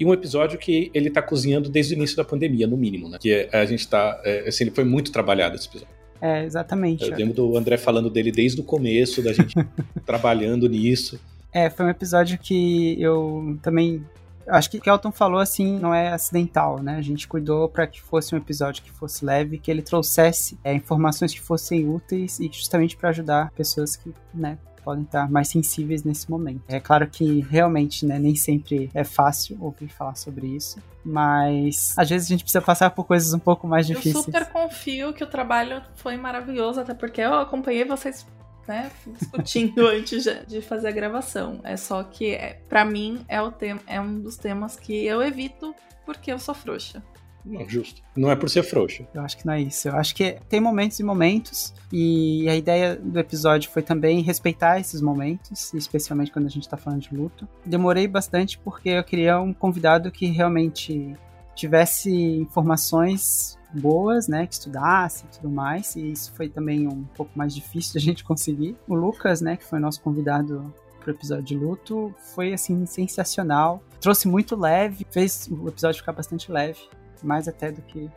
E 0.00 0.04
um 0.04 0.12
episódio 0.12 0.58
que 0.58 0.90
ele 0.94 1.10
tá 1.10 1.22
cozinhando 1.22 1.68
desde 1.68 1.94
o 1.94 1.96
início 1.96 2.16
da 2.16 2.24
pandemia, 2.24 2.66
no 2.66 2.76
mínimo, 2.76 3.08
né? 3.08 3.18
Que 3.20 3.32
é- 3.32 3.48
a 3.52 3.64
gente 3.64 3.86
tá. 3.86 4.20
é, 4.24 4.48
assim, 4.48 4.64
ele 4.64 4.70
foi 4.70 4.84
muito 4.84 5.12
trabalhado 5.12 5.54
esse 5.54 5.68
episódio. 5.68 6.01
É, 6.22 6.44
exatamente. 6.44 7.10
Eu 7.10 7.16
lembro 7.16 7.34
do 7.34 7.56
André 7.56 7.76
falando 7.76 8.08
dele 8.08 8.30
desde 8.30 8.60
o 8.60 8.64
começo, 8.64 9.20
da 9.20 9.32
gente 9.32 9.54
trabalhando 10.06 10.68
nisso. 10.68 11.18
É, 11.52 11.68
foi 11.68 11.84
um 11.84 11.88
episódio 11.88 12.38
que 12.38 12.96
eu 13.02 13.58
também. 13.60 14.06
Acho 14.46 14.70
que 14.70 14.78
o 14.78 14.80
que 14.80 14.88
o 14.88 14.92
Elton 14.92 15.10
falou 15.10 15.40
assim 15.40 15.78
não 15.80 15.92
é 15.92 16.12
acidental, 16.12 16.80
né? 16.80 16.96
A 16.96 17.02
gente 17.02 17.26
cuidou 17.26 17.68
para 17.68 17.88
que 17.88 18.00
fosse 18.00 18.34
um 18.36 18.38
episódio 18.38 18.84
que 18.84 18.90
fosse 18.92 19.24
leve, 19.24 19.58
que 19.58 19.68
ele 19.68 19.82
trouxesse 19.82 20.56
é, 20.62 20.72
informações 20.72 21.34
que 21.34 21.40
fossem 21.40 21.88
úteis 21.88 22.38
e 22.38 22.48
justamente 22.52 22.96
para 22.96 23.10
ajudar 23.10 23.50
pessoas 23.52 23.96
que, 23.96 24.12
né, 24.32 24.58
podem 24.82 25.04
estar 25.04 25.30
mais 25.30 25.48
sensíveis 25.48 26.04
nesse 26.04 26.30
momento. 26.30 26.62
É 26.68 26.80
claro 26.80 27.06
que 27.08 27.40
realmente, 27.40 28.04
né, 28.04 28.18
nem 28.18 28.34
sempre 28.34 28.90
é 28.94 29.04
fácil 29.04 29.56
ouvir 29.60 29.88
falar 29.88 30.14
sobre 30.14 30.46
isso, 30.46 30.78
mas 31.04 31.94
às 31.96 32.08
vezes 32.08 32.26
a 32.26 32.30
gente 32.30 32.42
precisa 32.44 32.62
passar 32.62 32.90
por 32.90 33.04
coisas 33.04 33.32
um 33.32 33.38
pouco 33.38 33.66
mais 33.66 33.88
Eu 33.88 33.96
difíceis. 33.96 34.24
super 34.24 34.46
confio 34.46 35.12
que 35.12 35.24
o 35.24 35.26
trabalho 35.26 35.82
foi 35.96 36.16
maravilhoso, 36.16 36.80
até 36.80 36.94
porque 36.94 37.20
eu 37.20 37.34
acompanhei 37.34 37.84
vocês 37.84 38.26
né, 38.66 38.90
discutindo 39.18 39.86
antes 39.88 40.22
de, 40.24 40.46
de 40.46 40.62
fazer 40.62 40.88
a 40.88 40.92
gravação. 40.92 41.60
É 41.64 41.76
só 41.76 42.02
que, 42.04 42.34
é, 42.34 42.60
para 42.68 42.84
mim, 42.84 43.24
é, 43.28 43.40
o 43.40 43.50
tema, 43.50 43.80
é 43.86 44.00
um 44.00 44.20
dos 44.20 44.36
temas 44.36 44.76
que 44.76 45.04
eu 45.04 45.22
evito 45.22 45.74
porque 46.04 46.32
eu 46.32 46.38
sou 46.38 46.54
frouxa. 46.54 47.02
Não, 47.44 47.68
justo. 47.68 48.02
Não 48.16 48.30
é 48.30 48.36
por 48.36 48.48
ser 48.48 48.62
frouxo. 48.62 49.06
Eu 49.12 49.22
acho 49.22 49.36
que 49.36 49.46
não 49.46 49.54
é 49.54 49.60
isso. 49.60 49.88
Eu 49.88 49.96
acho 49.96 50.14
que 50.14 50.38
tem 50.48 50.60
momentos 50.60 50.98
e 51.00 51.02
momentos, 51.02 51.74
e 51.92 52.48
a 52.48 52.54
ideia 52.54 52.96
do 52.96 53.18
episódio 53.18 53.70
foi 53.70 53.82
também 53.82 54.20
respeitar 54.22 54.78
esses 54.78 55.00
momentos, 55.00 55.72
especialmente 55.74 56.30
quando 56.30 56.46
a 56.46 56.50
gente 56.50 56.68
tá 56.68 56.76
falando 56.76 57.00
de 57.00 57.14
luto. 57.14 57.48
Demorei 57.64 58.06
bastante 58.06 58.58
porque 58.58 58.90
eu 58.90 59.04
queria 59.04 59.40
um 59.40 59.52
convidado 59.52 60.10
que 60.10 60.26
realmente 60.26 61.16
tivesse 61.54 62.10
informações 62.10 63.58
boas, 63.74 64.28
né, 64.28 64.46
que 64.46 64.54
estudasse 64.54 65.24
e 65.24 65.36
tudo 65.36 65.50
mais, 65.50 65.96
e 65.96 66.12
isso 66.12 66.32
foi 66.34 66.48
também 66.48 66.86
um 66.86 67.04
pouco 67.04 67.30
mais 67.34 67.54
difícil 67.54 67.92
de 67.92 67.98
a 67.98 68.00
gente 68.00 68.24
conseguir. 68.24 68.76
O 68.86 68.94
Lucas, 68.94 69.40
né, 69.40 69.56
que 69.56 69.64
foi 69.64 69.78
nosso 69.78 70.00
convidado 70.00 70.72
pro 71.00 71.10
episódio 71.10 71.44
de 71.44 71.56
luto, 71.56 72.14
foi 72.34 72.52
assim 72.52 72.86
sensacional. 72.86 73.82
Trouxe 74.00 74.28
muito 74.28 74.56
leve, 74.56 75.06
fez 75.10 75.48
o 75.50 75.68
episódio 75.68 76.00
ficar 76.00 76.12
bastante 76.12 76.50
leve 76.50 76.80
mais 77.26 77.48
até 77.48 77.70
do 77.70 77.82
que 77.82 78.10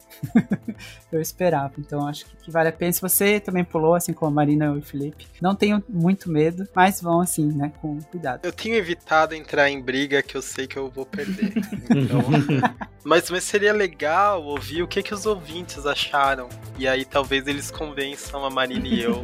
eu 1.11 1.21
esperava. 1.21 1.73
Então 1.77 2.07
acho 2.07 2.25
que, 2.25 2.35
que 2.37 2.51
vale 2.51 2.69
a 2.69 2.71
pena. 2.71 2.91
Se 2.91 3.01
você 3.01 3.39
também 3.39 3.63
pulou, 3.63 3.95
assim 3.95 4.13
como 4.13 4.31
a 4.31 4.33
Marina 4.33 4.65
e 4.65 4.79
o 4.79 4.81
Felipe, 4.81 5.27
não 5.41 5.55
tenham 5.55 5.83
muito 5.87 6.29
medo, 6.29 6.67
mas 6.75 7.01
vão 7.01 7.21
assim, 7.21 7.51
né, 7.51 7.71
com 7.81 8.01
cuidado. 8.03 8.41
Eu 8.43 8.51
tenho 8.51 8.75
evitado 8.75 9.33
entrar 9.35 9.69
em 9.69 9.81
briga 9.81 10.21
que 10.21 10.35
eu 10.35 10.41
sei 10.41 10.67
que 10.67 10.77
eu 10.77 10.89
vou 10.89 11.05
perder. 11.05 11.53
Então, 11.95 12.21
mas, 13.03 13.29
mas 13.29 13.43
seria 13.43 13.71
legal 13.71 14.43
ouvir 14.43 14.81
o 14.81 14.87
que, 14.87 15.01
que 15.01 15.13
os 15.13 15.25
ouvintes 15.25 15.85
acharam. 15.85 16.49
E 16.77 16.87
aí 16.87 17.05
talvez 17.05 17.47
eles 17.47 17.71
convençam 17.71 18.43
a 18.43 18.49
Marina 18.49 18.87
e 18.87 19.01
eu 19.01 19.21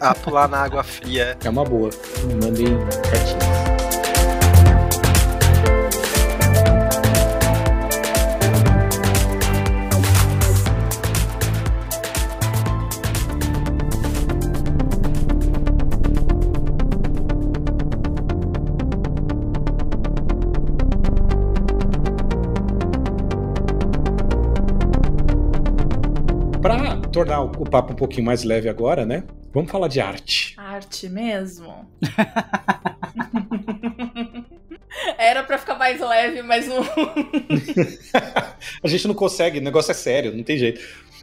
a 0.00 0.14
pular 0.14 0.48
na 0.48 0.58
água 0.58 0.82
fria. 0.82 1.36
É 1.44 1.50
uma 1.50 1.64
boa. 1.64 1.90
Mandem 2.42 2.76
cartinhas. 3.10 3.75
Tornar 27.26 27.42
o 27.42 27.64
papo 27.64 27.92
um 27.92 27.96
pouquinho 27.96 28.24
mais 28.24 28.44
leve 28.44 28.68
agora, 28.68 29.04
né? 29.04 29.24
Vamos 29.52 29.70
falar 29.70 29.88
de 29.88 30.00
arte. 30.00 30.54
Arte 30.56 31.08
mesmo? 31.08 31.90
Era 35.18 35.42
pra 35.42 35.58
ficar 35.58 35.76
mais 35.76 36.00
leve, 36.00 36.42
mas 36.42 36.68
não. 36.68 36.82
A 38.82 38.88
gente 38.88 39.08
não 39.08 39.14
consegue, 39.14 39.58
o 39.58 39.62
negócio 39.62 39.90
é 39.90 39.94
sério, 39.94 40.34
não 40.34 40.42
tem 40.42 40.56
jeito. 40.56 40.80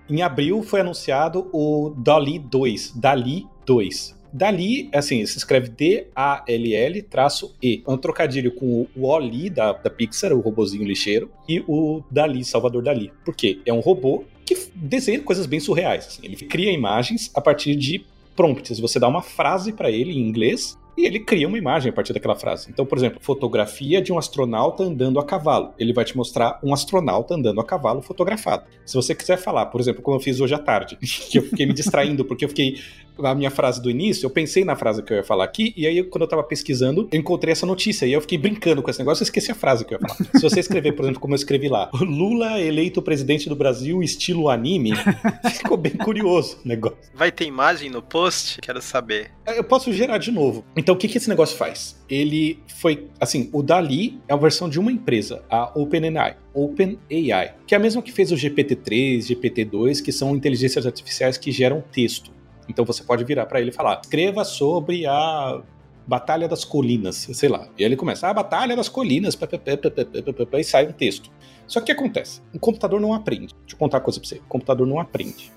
Em 0.09 0.21
abril 0.21 0.61
foi 0.61 0.81
anunciado 0.81 1.49
o 1.53 1.95
Dali 1.97 2.37
2. 2.37 2.91
Dali 2.91 3.47
2. 3.65 4.15
Dali, 4.33 4.89
assim, 4.91 5.23
se 5.27 5.37
escreve 5.37 5.69
D-A-L-L 5.69 7.01
traço 7.03 7.55
E. 7.61 7.83
É 7.87 7.91
um 7.91 7.97
trocadilho 7.97 8.51
com 8.55 8.87
o 8.95 9.05
Oli 9.05 9.47
da, 9.47 9.73
da 9.73 9.91
Pixar, 9.91 10.33
o 10.33 10.39
robozinho 10.39 10.83
lixeiro, 10.83 11.29
e 11.47 11.63
o 11.67 12.03
Dali, 12.09 12.43
Salvador 12.43 12.81
Dali. 12.81 13.11
Por 13.23 13.35
quê? 13.35 13.59
É 13.63 13.71
um 13.71 13.79
robô 13.79 14.23
que 14.43 14.57
desenha 14.73 15.19
coisas 15.21 15.45
bem 15.45 15.59
surreais. 15.59 16.07
assim. 16.07 16.21
Ele 16.23 16.35
cria 16.35 16.71
imagens 16.71 17.29
a 17.35 17.39
partir 17.39 17.75
de 17.75 18.03
prompts. 18.35 18.79
Você 18.79 18.99
dá 18.99 19.07
uma 19.07 19.21
frase 19.21 19.71
para 19.71 19.91
ele 19.91 20.13
em 20.13 20.27
inglês 20.27 20.77
e 20.97 21.05
ele 21.05 21.19
cria 21.19 21.47
uma 21.47 21.57
imagem 21.57 21.89
a 21.89 21.93
partir 21.93 22.13
daquela 22.13 22.35
frase. 22.35 22.69
Então, 22.69 22.85
por 22.85 22.97
exemplo, 22.97 23.19
fotografia 23.21 24.01
de 24.01 24.13
um 24.13 24.17
astronauta 24.17 24.83
andando 24.83 25.19
a 25.19 25.25
cavalo. 25.25 25.73
Ele 25.77 25.91
vai 25.91 26.05
te 26.05 26.15
mostrar 26.15 26.59
um 26.63 26.73
astronauta 26.73 27.33
andando 27.33 27.59
a 27.59 27.63
cavalo 27.63 28.01
fotografado. 28.01 28.65
Se 28.85 28.95
você 28.95 29.15
quiser 29.15 29.37
falar, 29.37 29.67
por 29.67 29.81
exemplo, 29.81 30.01
como 30.01 30.17
eu 30.17 30.21
fiz 30.21 30.39
hoje 30.39 30.53
à 30.53 30.59
tarde, 30.59 30.97
que 31.01 31.37
eu 31.37 31.43
fiquei 31.43 31.65
me 31.65 31.73
distraindo 31.73 32.23
porque 32.23 32.45
eu 32.45 32.49
fiquei 32.49 32.79
a 33.19 33.35
minha 33.35 33.51
frase 33.51 33.81
do 33.81 33.89
início, 33.89 34.25
eu 34.25 34.29
pensei 34.29 34.63
na 34.63 34.75
frase 34.75 35.03
que 35.03 35.13
eu 35.13 35.17
ia 35.17 35.23
falar 35.23 35.43
aqui, 35.43 35.73
e 35.75 35.85
aí 35.85 36.03
quando 36.03 36.23
eu 36.23 36.27
tava 36.27 36.43
pesquisando, 36.43 37.07
eu 37.11 37.19
encontrei 37.19 37.51
essa 37.51 37.65
notícia, 37.65 38.05
e 38.05 38.13
eu 38.13 38.21
fiquei 38.21 38.37
brincando 38.37 38.81
com 38.81 38.89
esse 38.89 38.99
negócio, 38.99 39.23
eu 39.23 39.25
esqueci 39.25 39.51
a 39.51 39.55
frase 39.55 39.85
que 39.85 39.93
eu 39.93 39.99
ia 39.99 40.07
falar. 40.07 40.29
Se 40.35 40.41
você 40.41 40.59
escrever, 40.59 40.93
por 40.93 41.03
exemplo, 41.03 41.19
como 41.19 41.33
eu 41.33 41.37
escrevi 41.37 41.67
lá, 41.67 41.89
Lula 41.93 42.59
eleito 42.59 43.01
presidente 43.01 43.49
do 43.49 43.55
Brasil, 43.55 44.01
estilo 44.01 44.49
anime, 44.49 44.91
ficou 45.53 45.77
bem 45.77 45.93
curioso 45.93 46.57
o 46.63 46.67
negócio. 46.67 46.97
Vai 47.13 47.31
ter 47.31 47.45
imagem 47.45 47.89
no 47.89 48.01
post? 48.01 48.59
Quero 48.61 48.81
saber. 48.81 49.31
Eu 49.45 49.63
posso 49.63 49.91
gerar 49.91 50.17
de 50.17 50.31
novo. 50.31 50.63
Então, 50.75 50.95
o 50.95 50.97
que, 50.97 51.07
que 51.07 51.17
esse 51.17 51.29
negócio 51.29 51.57
faz? 51.57 52.01
Ele 52.09 52.59
foi, 52.79 53.07
assim, 53.19 53.49
o 53.51 53.61
Dali 53.61 54.19
é 54.27 54.33
a 54.33 54.37
versão 54.37 54.69
de 54.69 54.79
uma 54.79 54.91
empresa, 54.91 55.43
a 55.49 55.71
OpenAI. 55.77 56.37
OpenAI, 56.53 57.55
que 57.65 57.73
é 57.73 57.77
a 57.77 57.79
mesma 57.79 58.01
que 58.01 58.11
fez 58.11 58.31
o 58.31 58.35
GPT-3, 58.35 59.19
GPT-2, 59.19 60.01
que 60.01 60.11
são 60.11 60.35
inteligências 60.35 60.85
artificiais 60.85 61.37
que 61.37 61.51
geram 61.51 61.83
texto. 61.91 62.31
Então 62.67 62.85
você 62.85 63.03
pode 63.03 63.23
virar 63.23 63.45
para 63.45 63.59
ele 63.59 63.69
e 63.69 63.73
falar: 63.73 64.01
escreva 64.03 64.43
sobre 64.43 65.05
a 65.05 65.61
Batalha 66.05 66.47
das 66.47 66.65
Colinas, 66.65 67.29
sei 67.31 67.49
lá. 67.49 67.67
E 67.77 67.83
aí 67.83 67.85
ele 67.85 67.95
começa, 67.95 68.27
a 68.27 68.33
Batalha 68.33 68.75
das 68.75 68.89
Colinas, 68.89 69.35
pá, 69.35 69.47
pá, 69.47 69.57
pá, 69.57 70.59
e 70.59 70.63
sai 70.63 70.87
um 70.87 70.91
texto. 70.91 71.29
Só 71.65 71.79
que 71.79 71.83
o 71.83 71.85
que 71.85 71.91
acontece? 71.93 72.41
O 72.53 72.59
computador 72.59 72.99
não 72.99 73.13
aprende. 73.13 73.53
Deixa 73.61 73.75
eu 73.75 73.77
contar 73.77 73.97
uma 73.97 74.03
coisa 74.03 74.19
pra 74.19 74.27
você. 74.27 74.35
O 74.35 74.47
computador 74.49 74.85
não 74.85 74.99
aprende. 74.99 75.51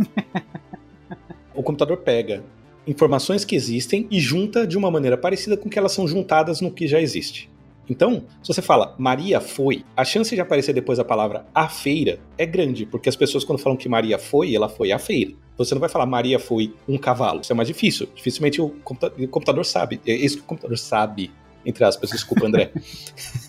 o 1.54 1.62
computador 1.62 1.98
pega 1.98 2.44
informações 2.86 3.44
que 3.44 3.56
existem 3.56 4.06
e 4.10 4.20
junta 4.20 4.66
de 4.66 4.78
uma 4.78 4.90
maneira 4.90 5.18
parecida 5.18 5.56
com 5.56 5.68
que 5.68 5.78
elas 5.78 5.92
são 5.92 6.06
juntadas 6.06 6.60
no 6.60 6.70
que 6.70 6.86
já 6.86 7.00
existe. 7.00 7.50
Então, 7.88 8.24
se 8.42 8.52
você 8.52 8.62
fala 8.62 8.94
Maria 8.98 9.40
foi, 9.40 9.84
a 9.96 10.04
chance 10.04 10.34
de 10.34 10.40
aparecer 10.40 10.72
depois 10.72 10.98
a 10.98 11.04
palavra 11.04 11.46
a 11.54 11.68
feira 11.68 12.18
é 12.36 12.44
grande, 12.44 12.86
porque 12.86 13.08
as 13.08 13.16
pessoas 13.16 13.44
quando 13.44 13.58
falam 13.58 13.76
que 13.76 13.88
Maria 13.88 14.18
foi, 14.18 14.54
ela 14.54 14.68
foi 14.68 14.92
à 14.92 14.98
feira. 14.98 15.32
Você 15.56 15.74
não 15.74 15.80
vai 15.80 15.88
falar 15.88 16.06
Maria 16.06 16.38
foi 16.38 16.74
um 16.88 16.98
cavalo, 16.98 17.40
isso 17.40 17.52
é 17.52 17.56
mais 17.56 17.68
difícil. 17.68 18.08
Dificilmente 18.14 18.60
o, 18.60 18.70
computa 18.84 19.12
o 19.18 19.28
computador 19.28 19.64
sabe. 19.64 20.00
É 20.06 20.14
isso 20.14 20.38
que 20.38 20.42
o 20.42 20.46
computador 20.46 20.76
sabe, 20.76 21.30
entre 21.64 21.84
aspas, 21.84 22.10
desculpa, 22.10 22.46
André. 22.46 22.70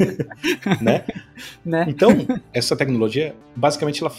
né? 0.81 1.05
Né? 1.65 1.85
Então, 1.87 2.11
essa 2.53 2.75
tecnologia, 2.75 3.35
basicamente, 3.55 4.01
ela 4.01 4.13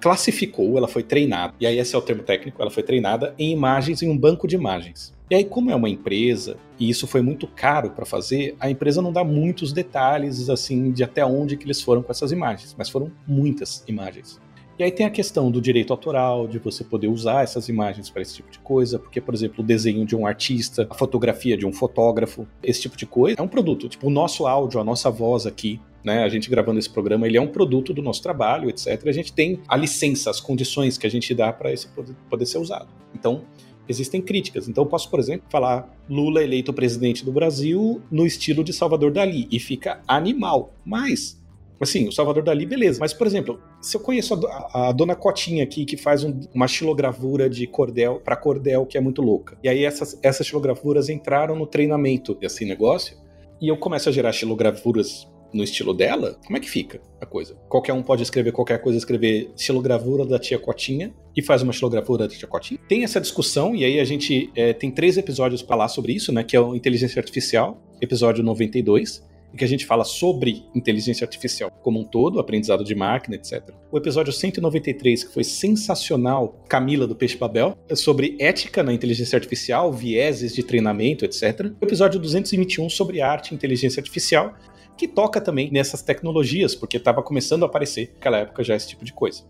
classificou, 0.00 0.76
ela 0.76 0.88
foi 0.88 1.02
treinada, 1.02 1.54
e 1.58 1.66
aí 1.66 1.78
esse 1.78 1.94
é 1.94 1.98
o 1.98 2.02
termo 2.02 2.22
técnico, 2.22 2.60
ela 2.60 2.70
foi 2.70 2.82
treinada 2.82 3.34
em 3.38 3.50
imagens 3.52 4.02
em 4.02 4.10
um 4.10 4.18
banco 4.18 4.46
de 4.46 4.54
imagens. 4.54 5.13
E 5.30 5.34
aí, 5.34 5.44
como 5.44 5.70
é 5.70 5.74
uma 5.74 5.88
empresa, 5.88 6.58
e 6.78 6.90
isso 6.90 7.06
foi 7.06 7.22
muito 7.22 7.46
caro 7.46 7.90
para 7.90 8.04
fazer, 8.04 8.54
a 8.60 8.68
empresa 8.68 9.00
não 9.00 9.10
dá 9.10 9.24
muitos 9.24 9.72
detalhes 9.72 10.50
assim 10.50 10.92
de 10.92 11.02
até 11.02 11.24
onde 11.24 11.56
que 11.56 11.64
eles 11.64 11.80
foram 11.80 12.02
com 12.02 12.12
essas 12.12 12.30
imagens, 12.30 12.74
mas 12.76 12.90
foram 12.90 13.10
muitas 13.26 13.82
imagens. 13.88 14.38
E 14.78 14.82
aí 14.82 14.90
tem 14.90 15.06
a 15.06 15.10
questão 15.10 15.50
do 15.50 15.62
direito 15.62 15.92
autoral, 15.92 16.48
de 16.48 16.58
você 16.58 16.82
poder 16.82 17.06
usar 17.06 17.44
essas 17.44 17.68
imagens 17.68 18.10
para 18.10 18.20
esse 18.20 18.34
tipo 18.34 18.50
de 18.50 18.58
coisa, 18.58 18.98
porque, 18.98 19.20
por 19.20 19.32
exemplo, 19.32 19.62
o 19.62 19.66
desenho 19.66 20.04
de 20.04 20.16
um 20.16 20.26
artista, 20.26 20.86
a 20.90 20.94
fotografia 20.94 21.56
de 21.56 21.64
um 21.64 21.72
fotógrafo, 21.72 22.46
esse 22.62 22.82
tipo 22.82 22.96
de 22.96 23.06
coisa 23.06 23.36
é 23.38 23.42
um 23.42 23.48
produto. 23.48 23.88
Tipo, 23.88 24.08
o 24.08 24.10
nosso 24.10 24.46
áudio, 24.46 24.80
a 24.80 24.84
nossa 24.84 25.10
voz 25.10 25.46
aqui, 25.46 25.80
né, 26.04 26.24
a 26.24 26.28
gente 26.28 26.50
gravando 26.50 26.80
esse 26.80 26.90
programa, 26.90 27.26
ele 27.26 27.36
é 27.36 27.40
um 27.40 27.46
produto 27.46 27.94
do 27.94 28.02
nosso 28.02 28.20
trabalho, 28.20 28.68
etc. 28.68 29.06
A 29.06 29.12
gente 29.12 29.32
tem 29.32 29.60
a 29.68 29.76
licença, 29.76 30.28
as 30.28 30.40
condições 30.40 30.98
que 30.98 31.06
a 31.06 31.10
gente 31.10 31.32
dá 31.34 31.52
para 31.52 31.72
esse 31.72 31.86
poder, 31.86 32.14
poder 32.28 32.44
ser 32.44 32.58
usado. 32.58 32.88
Então, 33.14 33.44
existem 33.88 34.20
críticas. 34.20 34.68
Então, 34.68 34.84
eu 34.84 34.88
posso, 34.88 35.10
por 35.10 35.20
exemplo, 35.20 35.46
falar 35.50 35.94
Lula 36.08 36.42
eleito 36.42 36.72
presidente 36.72 37.24
do 37.24 37.32
Brasil 37.32 38.00
no 38.10 38.26
estilo 38.26 38.62
de 38.64 38.72
Salvador 38.72 39.10
Dali 39.10 39.48
e 39.50 39.58
fica 39.58 40.00
animal. 40.06 40.74
Mas 40.84 41.42
Assim, 41.80 42.08
o 42.08 42.12
Salvador 42.12 42.42
Dali, 42.42 42.64
beleza. 42.64 42.98
Mas, 43.00 43.12
por 43.12 43.26
exemplo, 43.26 43.60
se 43.80 43.96
eu 43.96 44.00
conheço 44.00 44.34
a, 44.46 44.88
a 44.88 44.92
dona 44.92 45.14
Cotinha 45.14 45.64
aqui, 45.64 45.84
que 45.84 45.96
faz 45.96 46.24
um, 46.24 46.40
uma 46.54 46.68
xilogravura 46.68 47.48
de 47.48 47.66
cordel 47.66 48.20
para 48.24 48.36
cordel, 48.36 48.86
que 48.86 48.96
é 48.96 49.00
muito 49.00 49.20
louca. 49.20 49.58
E 49.62 49.68
aí 49.68 49.84
essas, 49.84 50.18
essas 50.22 50.46
xilogravuras 50.46 51.08
entraram 51.08 51.56
no 51.56 51.66
treinamento 51.66 52.34
desse 52.34 52.64
negócio. 52.64 53.16
E 53.60 53.68
eu 53.68 53.76
começo 53.76 54.08
a 54.08 54.12
gerar 54.12 54.32
xilogravuras 54.32 55.28
no 55.54 55.62
estilo 55.62 55.94
dela, 55.94 56.38
como 56.44 56.56
é 56.56 56.60
que 56.60 56.68
fica 56.68 57.00
a 57.20 57.26
coisa? 57.26 57.54
Qualquer 57.68 57.92
um 57.92 58.02
pode 58.02 58.22
escrever 58.22 58.52
qualquer 58.52 58.80
coisa, 58.82 58.98
escrever 58.98 59.50
xilogravura 59.56 60.26
da 60.26 60.38
tia 60.38 60.58
Cotinha 60.58 61.14
e 61.36 61.40
faz 61.40 61.62
uma 61.62 61.72
xilogravura 61.72 62.26
da 62.26 62.34
tia 62.34 62.48
Cotinha. 62.48 62.80
Tem 62.88 63.04
essa 63.04 63.20
discussão, 63.20 63.74
e 63.74 63.84
aí 63.84 64.00
a 64.00 64.04
gente 64.04 64.50
é, 64.54 64.72
tem 64.72 64.90
três 64.90 65.16
episódios 65.16 65.62
para 65.62 65.74
falar 65.74 65.88
sobre 65.88 66.12
isso, 66.12 66.32
né? 66.32 66.44
Que 66.44 66.56
é 66.56 66.60
o 66.60 66.74
Inteligência 66.74 67.18
Artificial, 67.18 67.80
episódio 68.00 68.42
92 68.44 69.22
em 69.54 69.56
que 69.56 69.64
a 69.64 69.68
gente 69.68 69.86
fala 69.86 70.02
sobre 70.02 70.64
inteligência 70.74 71.24
artificial 71.24 71.70
como 71.80 72.00
um 72.00 72.04
todo, 72.04 72.40
aprendizado 72.40 72.82
de 72.82 72.92
máquina, 72.94 73.36
etc. 73.36 73.70
O 73.90 73.96
episódio 73.96 74.32
193, 74.32 75.24
que 75.24 75.32
foi 75.32 75.44
sensacional, 75.44 76.60
Camila 76.68 77.06
do 77.06 77.14
Peixe 77.14 77.36
Babel, 77.36 77.78
é 77.88 77.94
sobre 77.94 78.36
ética 78.40 78.82
na 78.82 78.92
inteligência 78.92 79.36
artificial, 79.36 79.92
vieses 79.92 80.54
de 80.54 80.64
treinamento, 80.64 81.24
etc. 81.24 81.72
O 81.80 81.84
episódio 81.84 82.18
221 82.18 82.90
sobre 82.90 83.20
arte 83.20 83.52
e 83.52 83.54
inteligência 83.54 84.00
artificial, 84.00 84.54
que 84.96 85.08
toca 85.08 85.40
também 85.40 85.70
nessas 85.70 86.02
tecnologias, 86.02 86.74
porque 86.74 86.96
estava 86.96 87.22
começando 87.22 87.62
a 87.64 87.66
aparecer 87.66 88.12
naquela 88.14 88.38
época 88.38 88.62
já 88.62 88.74
esse 88.74 88.88
tipo 88.88 89.04
de 89.04 89.12
coisa. 89.12 89.44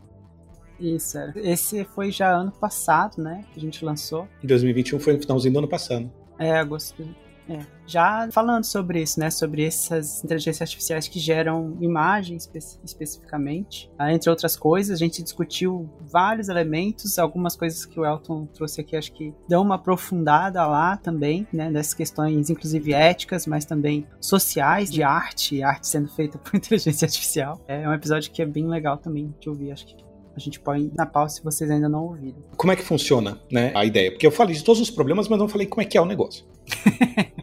Isso, 0.78 1.18
é. 1.18 1.32
esse 1.36 1.84
foi 1.84 2.10
já 2.10 2.34
ano 2.34 2.50
passado, 2.50 3.22
né? 3.22 3.44
Que 3.52 3.60
a 3.60 3.62
gente 3.62 3.84
lançou. 3.84 4.28
Em 4.42 4.46
2021 4.46 4.98
foi 4.98 5.12
no 5.12 5.20
finalzinho 5.20 5.52
do 5.52 5.58
ano 5.60 5.68
passado. 5.68 6.10
É, 6.38 6.52
agosto 6.58 7.04
é, 7.48 7.60
já 7.86 8.28
falando 8.32 8.64
sobre 8.64 9.02
isso, 9.02 9.20
né, 9.20 9.30
sobre 9.30 9.64
essas 9.64 10.24
inteligências 10.24 10.62
artificiais 10.62 11.06
que 11.06 11.18
geram 11.18 11.76
imagens 11.80 12.44
espe 12.44 12.58
especificamente, 12.84 13.90
ah, 13.98 14.12
entre 14.12 14.30
outras 14.30 14.56
coisas, 14.56 14.94
a 14.94 15.04
gente 15.04 15.22
discutiu 15.22 15.88
vários 16.00 16.48
elementos, 16.48 17.18
algumas 17.18 17.54
coisas 17.54 17.84
que 17.84 17.98
o 17.98 18.04
Elton 18.04 18.46
trouxe 18.46 18.80
aqui, 18.80 18.96
acho 18.96 19.12
que 19.12 19.34
dão 19.48 19.62
uma 19.62 19.74
aprofundada 19.74 20.66
lá 20.66 20.96
também, 20.96 21.46
né, 21.52 21.70
nessas 21.70 21.94
questões, 21.94 22.48
inclusive 22.48 22.92
éticas, 22.92 23.46
mas 23.46 23.64
também 23.64 24.06
sociais, 24.20 24.90
de 24.90 25.02
arte, 25.02 25.62
arte 25.62 25.86
sendo 25.86 26.08
feita 26.08 26.38
por 26.38 26.54
inteligência 26.56 27.06
artificial. 27.06 27.60
É 27.68 27.88
um 27.88 27.92
episódio 27.92 28.30
que 28.30 28.40
é 28.40 28.46
bem 28.46 28.66
legal 28.66 28.96
também 28.96 29.34
de 29.38 29.48
ouvir, 29.48 29.72
acho 29.72 29.86
que 29.86 30.03
a 30.36 30.40
gente 30.40 30.60
põe 30.60 30.90
na 30.94 31.06
pausa 31.06 31.36
se 31.36 31.44
vocês 31.44 31.70
ainda 31.70 31.88
não 31.88 32.04
ouviram. 32.04 32.36
Como 32.56 32.72
é 32.72 32.76
que 32.76 32.82
funciona, 32.82 33.40
né, 33.50 33.72
a 33.74 33.84
ideia? 33.84 34.10
Porque 34.10 34.26
eu 34.26 34.32
falei 34.32 34.54
de 34.54 34.64
todos 34.64 34.80
os 34.80 34.90
problemas, 34.90 35.28
mas 35.28 35.38
não 35.38 35.48
falei 35.48 35.66
como 35.66 35.82
é 35.82 35.84
que 35.84 35.96
é 35.96 36.00
o 36.00 36.04
negócio. 36.04 36.44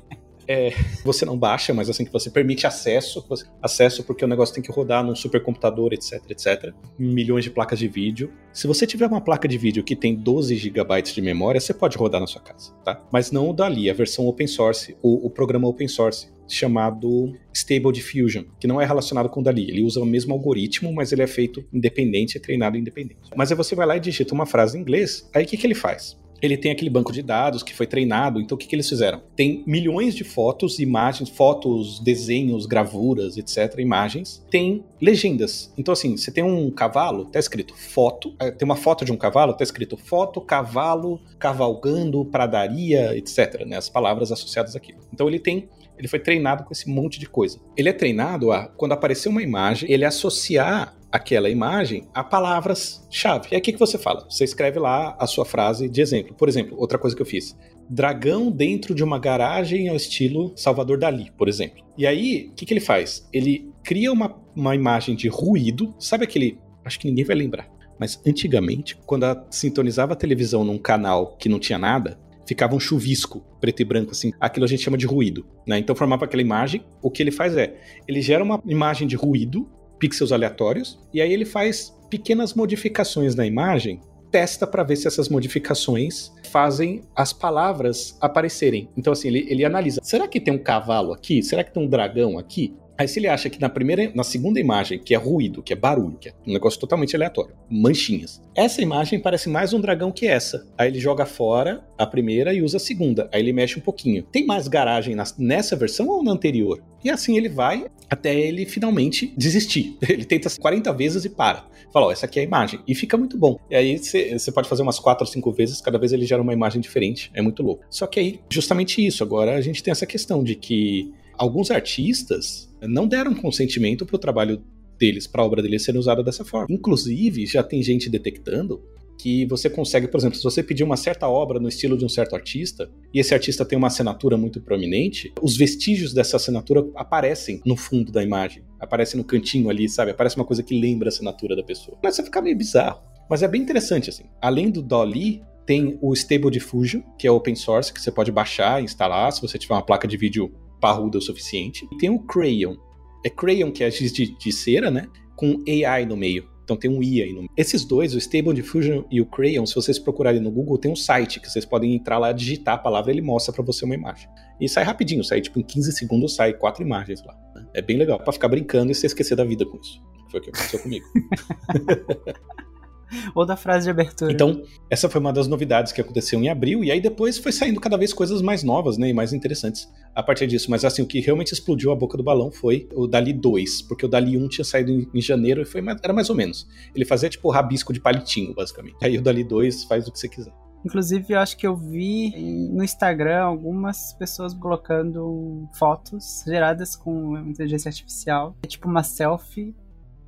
é, 0.48 0.74
você 1.04 1.24
não 1.24 1.38
baixa, 1.38 1.74
mas 1.74 1.90
assim 1.90 2.04
que 2.04 2.12
você 2.12 2.30
permite 2.30 2.68
acesso, 2.68 3.26
acesso 3.62 4.04
porque 4.04 4.26
o 4.26 4.28
negócio 4.28 4.54
tem 4.54 4.64
que 4.64 4.72
rodar 4.72 5.04
num 5.04 5.16
supercomputador, 5.16 5.94
etc, 5.94 6.22
etc. 6.30 6.74
Milhões 7.00 7.44
de 7.44 7.50
placas 7.50 7.80
de 7.80 7.88
vídeo. 7.88 8.32
Se 8.52 8.68
você 8.68 8.86
tiver 8.86 9.08
uma 9.08 9.22
placa 9.22 9.48
de 9.48 9.58
vídeo 9.58 9.84
que 9.84 9.96
tem 9.96 10.16
12 10.16 10.56
GB 10.58 11.02
de 11.04 11.22
memória, 11.22 11.62
você 11.62 11.74
pode 11.74 11.98
rodar 11.98 12.20
na 12.20 12.28
sua 12.28 12.42
casa, 12.42 12.74
tá? 12.84 13.02
Mas 13.12 13.32
não 13.32 13.50
o 13.50 13.54
Dali, 13.54 13.90
a 13.90 13.94
versão 13.94 14.28
open 14.28 14.48
source, 14.48 14.98
o, 15.02 15.26
o 15.26 15.30
programa 15.30 15.68
open 15.68 15.88
source 15.88 16.28
chamado 16.54 17.36
Stable 17.54 17.92
Diffusion, 17.92 18.44
que 18.60 18.68
não 18.68 18.80
é 18.80 18.86
relacionado 18.86 19.30
com 19.30 19.40
o 19.40 19.44
Dali. 19.44 19.70
Ele 19.70 19.84
usa 19.84 20.00
o 20.00 20.06
mesmo 20.06 20.34
algoritmo, 20.34 20.94
mas 20.94 21.12
ele 21.12 21.22
é 21.22 21.28
feito 21.28 21.64
independente, 21.74 22.38
é 22.38 22.40
treinado 22.40 22.78
independente. 22.78 23.30
Mas 23.36 23.52
aí 23.52 23.58
você 23.58 23.76
vai 23.76 23.86
lá 23.86 23.98
e 23.98 24.00
digita 24.00 24.34
uma 24.34 24.46
frase 24.46 24.78
em 24.78 24.82
inglês, 24.82 25.30
aí 25.34 25.44
o 25.44 25.48
que, 25.48 25.58
que 25.58 25.68
ele 25.68 25.76
faz? 25.76 26.18
ele 26.42 26.58
tem 26.58 26.72
aquele 26.72 26.90
banco 26.90 27.14
de 27.14 27.22
dados 27.22 27.62
que 27.62 27.74
foi 27.74 27.86
treinado. 27.86 28.42
Então, 28.42 28.56
o 28.56 28.60
que, 28.60 28.68
que 28.68 28.76
eles 28.76 28.90
fizeram? 28.90 29.22
Tem 29.36 29.64
milhões 29.68 30.16
de 30.16 30.24
fotos, 30.24 30.80
imagens, 30.80 31.30
fotos, 31.30 32.00
desenhos, 32.00 32.66
gravuras, 32.66 33.38
etc., 33.38 33.78
imagens. 33.78 34.44
Tem 34.50 34.84
legendas. 35.00 35.72
Então, 35.78 35.92
assim, 35.92 36.18
você 36.18 36.32
tem 36.32 36.44
um 36.44 36.72
cavalo, 36.72 37.26
tá 37.26 37.40
escrito 37.40 37.76
foto. 37.76 38.34
Eh, 38.40 38.52
tem 38.52 38.66
uma 38.66 38.76
foto 38.76 39.06
de 39.06 39.12
um 39.12 39.18
cavalo, 39.18 39.54
tá 39.54 39.64
escrito 39.64 39.96
foto, 39.96 40.42
cavalo, 40.42 41.22
cavalgando, 41.38 42.26
pradaria, 42.26 43.16
etc., 43.16 43.64
né? 43.66 43.78
As 43.78 43.90
palavras 43.90 44.32
associadas 44.32 44.76
àquilo. 44.76 45.00
Então, 45.14 45.28
ele 45.28 45.40
tem 45.40 45.70
ele 46.02 46.08
foi 46.08 46.20
treinado 46.20 46.64
com 46.64 46.74
esse 46.74 46.90
monte 46.90 47.20
de 47.20 47.30
coisa. 47.30 47.60
Ele 47.78 47.88
é 47.88 47.94
treinado 47.94 48.52
a, 48.52 48.66
quando 48.66 48.94
aparecer 48.94 49.30
uma 49.30 49.44
imagem, 49.44 49.92
ele 49.92 50.04
associar 50.04 50.98
aquela 51.12 51.48
imagem 51.48 52.08
a 52.12 52.24
palavras-chave. 52.24 53.50
E 53.52 53.56
aí 53.56 53.60
o 53.60 53.64
que, 53.64 53.74
que 53.74 53.80
você 53.80 54.00
fala? 54.00 54.26
Você 54.28 54.44
escreve 54.44 54.80
lá 54.80 55.16
a 55.20 55.28
sua 55.28 55.46
frase 55.46 55.88
de 55.88 56.02
exemplo. 56.02 56.34
Por 56.34 56.50
exemplo, 56.50 56.76
outra 56.80 56.98
coisa 56.98 57.16
que 57.16 57.22
eu 57.22 57.26
fiz. 57.26 57.56
Dragão 57.88 58.50
dentro 58.50 58.96
de 58.96 59.04
uma 59.04 59.20
garagem 59.20 59.90
ao 59.90 59.96
estilo 59.96 60.54
Salvador 60.56 60.98
Dali, 60.98 61.32
por 61.38 61.48
exemplo. 61.48 61.84
E 61.96 62.08
aí, 62.08 62.50
o 62.52 62.56
que, 62.56 62.66
que 62.66 62.74
ele 62.74 62.80
faz? 62.80 63.28
Ele 63.32 63.70
cria 63.84 64.12
uma, 64.12 64.36
uma 64.56 64.74
imagem 64.74 65.16
de 65.16 65.28
ruído. 65.28 65.94
Sabe 66.00 66.24
aquele. 66.24 66.58
Acho 66.84 67.00
que 67.00 67.08
ninguém 67.08 67.26
vai 67.26 67.36
lembrar. 67.36 67.70
Mas 68.00 68.20
antigamente, 68.26 68.98
quando 69.06 69.26
sintonizava 69.52 70.14
a 70.14 70.16
televisão 70.16 70.64
num 70.64 70.80
canal 70.80 71.36
que 71.38 71.48
não 71.48 71.60
tinha 71.60 71.78
nada, 71.78 72.18
ficava 72.52 72.76
um 72.76 72.80
chuvisco 72.80 73.42
preto 73.62 73.82
e 73.82 73.86
branco, 73.86 74.12
assim. 74.12 74.34
Aquilo 74.38 74.66
a 74.66 74.68
gente 74.68 74.84
chama 74.84 74.98
de 74.98 75.06
ruído, 75.06 75.46
né? 75.66 75.80
Então 75.80 75.96
formava 75.96 76.26
aquela 76.26 76.42
imagem. 76.42 76.84
O 77.02 77.10
que 77.10 77.24
ele 77.24 77.32
faz 77.32 77.56
é, 77.56 77.76
ele 78.06 78.22
gera 78.22 78.44
uma 78.44 78.62
imagem 78.66 79.08
de 79.08 79.16
ruído 79.16 79.70
pixels 79.98 80.32
aleatórios, 80.32 81.00
e 81.14 81.22
aí 81.22 81.32
ele 81.32 81.46
faz 81.46 81.96
pequenas 82.10 82.56
modificações 82.56 83.36
na 83.36 83.46
imagem, 83.46 84.02
testa 84.32 84.68
para 84.68 84.84
ver 84.84 84.96
se 84.96 85.08
essas 85.08 85.30
modificações 85.30 86.32
fazem 86.50 87.04
as 87.16 87.32
palavras 87.32 88.18
aparecerem. 88.20 88.90
Então, 88.98 89.14
assim, 89.14 89.30
ele, 89.30 89.46
ele 89.48 89.64
analisa: 89.64 90.02
será 90.04 90.28
que 90.28 90.42
tem 90.42 90.54
um 90.54 90.58
cavalo 90.58 91.14
aqui? 91.14 91.42
Será 91.42 91.64
que 91.64 91.72
tem 91.74 91.82
um 91.82 91.88
dragão 91.88 92.38
aqui? 92.38 92.76
Aí 93.02 93.08
se 93.08 93.18
ele 93.18 93.28
acha 93.28 93.50
que 93.50 93.60
na 93.60 93.68
primeira, 93.68 94.12
na 94.14 94.24
segunda 94.24 94.60
imagem, 94.60 95.00
que 95.00 95.16
é 95.16 95.18
ruído, 95.18 95.64
que 95.64 95.74
é 95.74 95.76
barulho, 95.76 96.20
que 96.22 96.30
é 96.30 96.34
um 96.46 96.54
negócio 96.54 96.80
totalmente 96.80 97.16
aleatório, 97.16 97.56
manchinhas. 97.68 98.40
Essa 98.54 98.80
imagem 98.80 99.20
parece 99.20 99.50
mais 99.50 99.74
um 99.74 99.82
dragão 99.82 100.12
que 100.12 100.28
essa. 100.28 100.68
Aí 100.78 100.88
ele 100.88 101.00
joga 101.00 101.26
fora 101.26 101.84
a 101.98 102.06
primeira 102.06 102.54
e 102.54 102.62
usa 102.62 102.78
a 102.78 102.80
segunda. 102.80 103.28
Aí 103.34 103.42
ele 103.42 103.54
mexe 103.54 103.80
um 103.80 103.82
pouquinho. 103.82 104.22
Tem 104.22 104.46
mais 104.46 104.68
garagem 104.68 105.16
nessa 105.40 105.76
versão 105.76 106.10
ou 106.10 106.24
na 106.24 106.32
anterior? 106.32 106.80
E 107.04 107.10
assim 107.10 107.36
ele 107.36 107.50
vai 107.50 107.88
até 108.08 108.40
ele 108.40 108.68
finalmente 108.68 109.34
desistir. 109.36 109.98
Ele 110.08 110.26
tenta 110.26 110.48
40 110.50 110.94
vezes 110.94 111.26
e 111.26 111.30
para. 111.30 111.66
Fala, 111.92 112.08
ó, 112.08 112.12
essa 112.12 112.28
aqui 112.28 112.40
é 112.40 112.44
a 112.44 112.46
imagem. 112.46 112.82
E 112.86 112.94
fica 112.94 113.18
muito 113.18 113.36
bom. 113.38 113.58
E 113.70 113.76
aí 113.76 113.98
você 113.98 114.52
pode 114.52 114.70
fazer 114.70 114.84
umas 114.84 115.00
4 115.00 115.26
ou 115.26 115.32
5 115.32 115.52
vezes, 115.54 115.82
cada 115.82 115.98
vez 115.98 116.14
ele 116.14 116.26
gera 116.26 116.42
uma 116.42 116.54
imagem 116.54 116.80
diferente. 116.80 117.32
É 117.34 117.42
muito 117.42 117.64
louco. 117.64 117.84
Só 117.90 118.06
que 118.06 118.20
aí, 118.20 118.40
justamente 118.48 119.04
isso. 119.04 119.24
Agora 119.24 119.56
a 119.56 119.62
gente 119.62 119.82
tem 119.82 119.92
essa 119.92 120.06
questão 120.06 120.44
de 120.44 120.56
que 120.56 121.12
alguns 121.38 121.72
artistas 121.72 122.71
não 122.82 123.08
deram 123.08 123.34
consentimento 123.34 124.06
para 124.06 124.16
o 124.16 124.20
trabalho 124.20 124.64
deles, 124.98 125.26
para 125.26 125.42
a 125.42 125.46
obra 125.46 125.62
deles 125.62 125.84
serem 125.84 126.00
usada 126.00 126.24
dessa 126.24 126.46
forma. 126.46 126.68
Inclusive, 126.70 127.46
já 127.46 127.64
tem 127.64 127.82
gente 127.82 128.10
detectando 128.10 128.82
que 129.18 129.46
você 129.46 129.70
consegue, 129.70 130.08
por 130.08 130.18
exemplo, 130.18 130.36
se 130.36 130.44
você 130.44 130.64
pedir 130.64 130.84
uma 130.84 130.98
certa 130.98 131.28
obra 131.28 131.60
no 131.60 131.68
estilo 131.70 131.96
de 131.96 132.04
um 132.04 132.10
certo 132.10 132.36
artista, 132.36 132.90
e 133.14 133.20
esse 133.20 133.34
artista 133.34 133.64
tem 133.64 133.78
uma 133.78 133.88
assinatura 133.88 134.36
muito 134.36 134.60
prominente, 134.60 135.32
os 135.42 135.56
vestígios 135.56 136.12
dessa 136.12 136.38
assinatura 136.38 136.88
aparecem 136.96 137.62
no 137.64 137.78
fundo 137.78 138.12
da 138.12 138.24
imagem, 138.24 138.64
aparecem 138.80 139.20
no 139.20 139.24
cantinho 139.24 139.70
ali, 139.70 139.88
sabe? 139.88 140.10
Aparece 140.10 140.38
uma 140.38 140.46
coisa 140.46 140.64
que 140.64 140.80
lembra 140.80 141.08
a 141.08 141.10
assinatura 141.10 141.56
da 141.56 141.64
pessoa. 141.64 141.98
Mas 142.04 142.18
vai 142.18 142.26
ficar 142.26 142.42
meio 142.42 142.58
bizarro. 142.58 143.02
Mas 143.30 143.44
é 143.44 143.48
bem 143.48 143.62
interessante, 143.62 144.10
assim. 144.10 144.24
Além 144.42 144.72
do 144.72 144.82
Dolly, 144.82 145.44
tem 145.68 146.00
o 146.02 146.14
Stable 146.14 146.50
Diffusion, 146.50 147.02
que 147.18 147.28
é 147.28 147.32
open 147.32 147.56
source, 147.56 147.94
que 147.94 148.02
você 148.02 148.12
pode 148.12 148.32
baixar 148.32 148.84
instalar 148.84 149.32
se 149.32 149.42
você 149.42 149.58
tiver 149.58 149.76
uma 149.76 149.86
placa 149.86 150.08
de 150.08 150.18
vídeo 150.18 150.52
parruda 150.82 151.20
o 151.20 151.22
suficiente. 151.22 151.88
E 151.92 151.98
tem 151.98 152.10
o 152.10 152.20
Crayon. 152.20 152.76
É 153.24 153.30
Crayon, 153.30 153.72
que 153.72 153.84
é 153.84 153.92
giz 153.92 154.12
de, 154.12 154.36
de 154.36 154.52
cera, 154.52 154.92
né? 154.92 155.08
Com 155.38 155.64
AI 155.68 156.06
no 156.06 156.18
meio. 156.18 156.50
Então 156.64 156.76
tem 156.76 156.90
um 156.90 157.04
I 157.04 157.22
aí 157.22 157.34
no 157.34 157.40
meio. 157.40 157.50
Esses 157.58 157.84
dois, 157.84 158.16
o 158.16 158.18
Stable 158.18 158.54
Diffusion 158.54 159.04
e 159.12 159.20
o 159.20 159.26
Crayon, 159.26 159.66
se 159.66 159.76
vocês 159.76 160.00
procurarem 160.00 160.40
no 160.40 160.50
Google, 160.50 160.78
tem 160.78 160.92
um 160.92 160.96
site 160.96 161.40
que 161.40 161.50
vocês 161.50 161.66
podem 161.66 161.96
entrar 161.96 162.18
lá, 162.18 162.32
digitar 162.32 162.76
a 162.76 162.78
palavra, 162.78 163.12
ele 163.12 163.22
mostra 163.22 163.54
para 163.54 163.64
você 163.64 163.84
uma 163.84 163.96
imagem. 163.96 164.30
E 164.60 164.70
sai 164.70 164.84
rapidinho, 164.84 165.24
sai 165.24 165.42
tipo 165.42 165.60
em 165.60 165.64
15 165.64 165.92
segundos, 165.92 166.36
sai 166.36 166.54
quatro 166.54 166.84
imagens 166.84 167.24
lá. 167.26 167.36
É 167.74 167.82
bem 167.82 167.98
legal, 167.98 168.20
para 168.20 168.32
ficar 168.32 168.48
brincando 168.48 168.92
e 168.92 168.96
você 168.96 169.08
esquecer 169.08 169.36
da 169.36 169.44
vida 169.44 169.66
com 169.66 169.78
isso. 169.78 170.02
Foi 170.30 170.40
o 170.40 170.44
que 170.44 170.50
aconteceu 170.50 170.80
comigo. 170.80 171.06
Ou 173.36 173.46
da 173.46 173.56
frase 173.56 173.86
de 173.86 173.92
abertura. 173.92 174.32
Então, 174.32 174.64
essa 174.90 175.10
foi 175.10 175.20
uma 175.22 175.34
das 175.34 175.48
novidades 175.48 175.92
que 175.92 176.02
aconteceu 176.02 176.40
em 176.42 176.50
abril, 176.50 176.84
e 176.84 176.92
aí 176.92 177.02
depois 177.02 177.38
foi 177.38 177.52
saindo 177.52 177.80
cada 177.80 177.98
vez 177.98 178.14
coisas 178.14 178.42
mais 178.42 178.64
novas, 178.64 178.98
né, 178.98 179.10
e 179.10 179.14
mais 179.14 179.34
interessantes 179.34 179.90
a 180.16 180.22
partir 180.24 180.48
disso. 180.48 180.70
Mas 180.70 180.84
assim, 180.86 181.02
o 181.02 181.08
que 181.08 181.20
realmente 181.20 181.54
explodiu 181.54 181.92
a 181.92 181.96
boca 181.96 182.18
do 182.18 182.24
balão 182.24 182.52
foi 182.52 182.88
o 182.94 183.08
Dali 183.08 183.34
2, 183.34 183.84
porque 183.84 184.06
o 184.06 184.10
Dali 184.10 184.38
1 184.38 184.48
tinha 184.50 184.66
saído 184.66 184.92
em, 184.92 185.08
em 185.14 185.22
janeiro 185.22 185.62
e 185.62 185.66
foi, 185.66 185.82
mais- 185.82 186.00
era 186.04 186.14
mais 186.14 186.30
ou 186.30 186.36
menos. 186.36 186.68
Ele 186.96 187.06
fazia 187.06 187.30
tipo 187.30 187.50
rabisco 187.50 187.92
de 187.94 188.00
palitinho, 188.00 188.54
basicamente. 188.54 188.98
Aí 189.04 189.18
o 189.18 189.22
Dali 189.22 189.44
2 189.44 189.84
faz 189.86 190.08
o 190.08 190.12
que 190.12 190.20
você 190.20 190.28
quiser. 190.30 190.54
Inclusive, 190.84 191.34
eu 191.34 191.40
acho 191.40 191.56
que 191.58 191.68
eu 191.68 191.76
vi 191.76 192.32
no 192.72 192.84
Instagram 192.84 193.44
algumas 193.44 194.14
pessoas 194.14 194.52
colocando 194.54 195.68
fotos 195.74 196.44
geradas 196.46 196.96
com 196.96 197.38
inteligência 197.38 197.90
artificial. 197.90 198.56
É 198.64 198.68
tipo 198.68 198.88
uma 198.90 199.04
selfie 199.04 199.76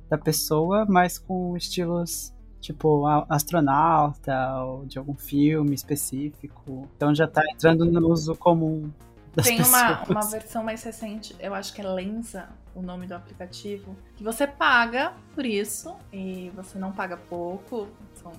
da 0.08 0.16
pessoa, 0.16 0.86
mas 0.88 1.18
com 1.18 1.56
estilos 1.56 2.32
tipo 2.64 3.06
astronauta 3.28 4.62
ou 4.62 4.86
de 4.86 4.98
algum 4.98 5.14
filme 5.14 5.74
específico. 5.74 6.88
Então 6.96 7.14
já 7.14 7.28
tá 7.28 7.42
entrando 7.52 7.84
no 7.84 8.08
uso 8.08 8.34
comum 8.34 8.90
das 9.34 9.44
Tem 9.46 9.58
pessoas. 9.58 9.82
uma, 9.82 10.04
uma 10.04 10.30
versão 10.30 10.64
mais 10.64 10.82
recente, 10.82 11.36
eu 11.38 11.54
acho 11.54 11.74
que 11.74 11.82
é 11.82 11.86
Lensa, 11.86 12.48
o 12.74 12.80
nome 12.80 13.06
do 13.06 13.14
aplicativo, 13.14 13.94
que 14.16 14.24
você 14.24 14.46
paga 14.46 15.12
por 15.34 15.44
isso 15.44 15.94
e 16.10 16.50
você 16.54 16.78
não 16.78 16.90
paga 16.90 17.16
pouco, 17.16 17.86
são 18.14 18.32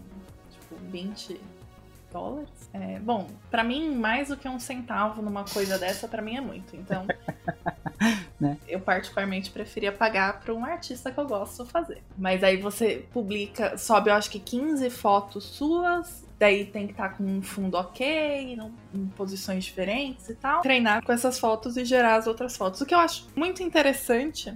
tipo 0.49 0.75
20 0.89 1.39
dólares. 2.11 2.69
É, 2.73 2.97
bom, 2.99 3.27
pra 3.51 3.63
mim, 3.63 3.93
mais 3.93 4.29
do 4.29 4.37
que 4.37 4.47
um 4.49 4.57
centavo 4.57 5.21
numa 5.21 5.43
coisa 5.43 5.77
dessa, 5.77 6.07
pra 6.07 6.21
mim 6.21 6.37
é 6.37 6.41
muito. 6.41 6.75
Então, 6.75 7.05
Né? 8.37 8.57
eu 8.67 8.81
particularmente 8.81 9.49
preferia 9.49 9.93
pagar 9.93 10.41
pra 10.41 10.53
um 10.53 10.65
artista 10.65 11.09
que 11.09 11.17
eu 11.17 11.25
gosto 11.25 11.65
fazer. 11.65 12.03
Mas 12.17 12.43
aí 12.43 12.57
você 12.57 13.05
publica, 13.13 13.77
sobe 13.77 14.09
eu 14.09 14.13
acho 14.13 14.29
que 14.29 14.39
15 14.39 14.89
fotos 14.89 15.45
suas, 15.45 16.25
daí 16.37 16.65
tem 16.65 16.85
que 16.85 16.91
estar 16.91 17.15
com 17.15 17.23
um 17.23 17.41
fundo 17.41 17.77
ok, 17.77 18.55
não- 18.57 18.73
em 18.93 19.05
posições 19.07 19.63
diferentes 19.63 20.27
e 20.27 20.35
tal. 20.35 20.61
Treinar 20.61 21.01
com 21.05 21.13
essas 21.13 21.39
fotos 21.39 21.77
e 21.77 21.85
gerar 21.85 22.15
as 22.15 22.27
outras 22.27 22.57
fotos. 22.57 22.81
O 22.81 22.85
que 22.85 22.93
eu 22.93 22.99
acho 22.99 23.25
muito 23.37 23.63
interessante 23.63 24.53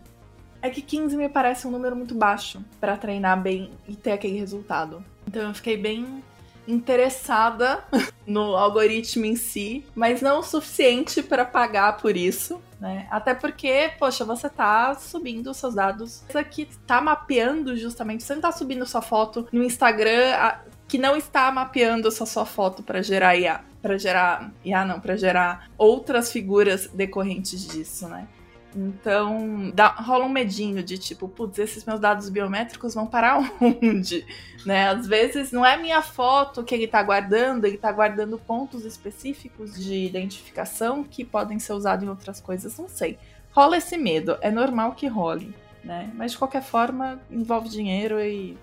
é 0.61 0.69
que 0.69 0.81
15 0.81 1.15
me 1.15 1.29
parece 1.29 1.65
um 1.65 1.71
número 1.71 1.95
muito 1.95 2.13
baixo 2.13 2.61
pra 2.81 2.97
treinar 2.97 3.41
bem 3.41 3.71
e 3.87 3.95
ter 3.95 4.11
aquele 4.11 4.37
resultado. 4.37 5.01
Então 5.25 5.41
eu 5.43 5.53
fiquei 5.53 5.77
bem 5.77 6.21
interessada 6.69 7.83
no 8.25 8.55
algoritmo 8.55 9.25
em 9.25 9.35
si, 9.35 9.85
mas 9.95 10.21
não 10.21 10.39
o 10.39 10.43
suficiente 10.43 11.21
pra 11.23 11.43
pagar 11.45 11.97
por 11.97 12.15
isso, 12.15 12.61
né? 12.79 13.07
Até 13.11 13.33
porque, 13.33 13.91
poxa, 13.99 14.23
você 14.23 14.49
tá 14.49 14.93
subindo 14.95 15.51
os 15.51 15.57
seus 15.57 15.75
dados, 15.75 16.23
aqui 16.33 16.67
tá 16.87 17.01
mapeando 17.01 17.75
justamente, 17.75 18.23
você 18.23 18.35
não 18.35 18.41
tá 18.41 18.51
subindo 18.51 18.85
sua 18.85 19.01
foto 19.01 19.47
no 19.51 19.63
Instagram 19.63 20.35
a- 20.35 20.59
que 20.87 20.97
não 20.97 21.15
está 21.15 21.51
mapeando 21.51 22.07
essa 22.07 22.25
sua 22.25 22.45
foto 22.45 22.81
pra 22.81 23.01
gerar 23.01 23.35
IA, 23.35 23.61
Pra 23.81 23.97
gerar 23.97 24.51
IA 24.65 24.83
não, 24.83 24.99
pra 24.99 25.15
gerar 25.15 25.69
outras 25.77 26.31
figuras 26.33 26.87
decorrentes 26.93 27.65
disso, 27.65 28.07
né? 28.09 28.27
Então, 28.75 29.71
dá, 29.73 29.87
rola 29.87 30.25
um 30.25 30.29
medinho 30.29 30.83
de 30.83 30.97
tipo, 30.97 31.27
putz, 31.27 31.57
esses 31.57 31.83
meus 31.85 31.99
dados 31.99 32.29
biométricos 32.29 32.93
vão 32.93 33.07
parar 33.07 33.39
onde? 33.59 34.25
Né? 34.65 34.89
Às 34.89 35.07
vezes 35.07 35.51
não 35.51 35.65
é 35.65 35.75
minha 35.77 36.01
foto 36.01 36.63
que 36.63 36.75
ele 36.75 36.87
tá 36.87 37.01
guardando, 37.01 37.65
ele 37.65 37.77
tá 37.77 37.91
guardando 37.91 38.37
pontos 38.37 38.85
específicos 38.85 39.73
de 39.75 40.05
identificação 40.05 41.03
que 41.03 41.25
podem 41.25 41.57
ser 41.57 41.73
usados 41.73 42.05
em 42.05 42.09
outras 42.09 42.39
coisas, 42.39 42.77
não 42.77 42.87
sei. 42.87 43.17
Rola 43.51 43.77
esse 43.77 43.97
medo, 43.97 44.37
é 44.41 44.51
normal 44.51 44.93
que 44.93 45.07
role, 45.07 45.53
né? 45.83 46.11
Mas 46.13 46.33
de 46.33 46.37
qualquer 46.37 46.61
forma, 46.61 47.19
envolve 47.31 47.69
dinheiro 47.69 48.19
e 48.19 48.55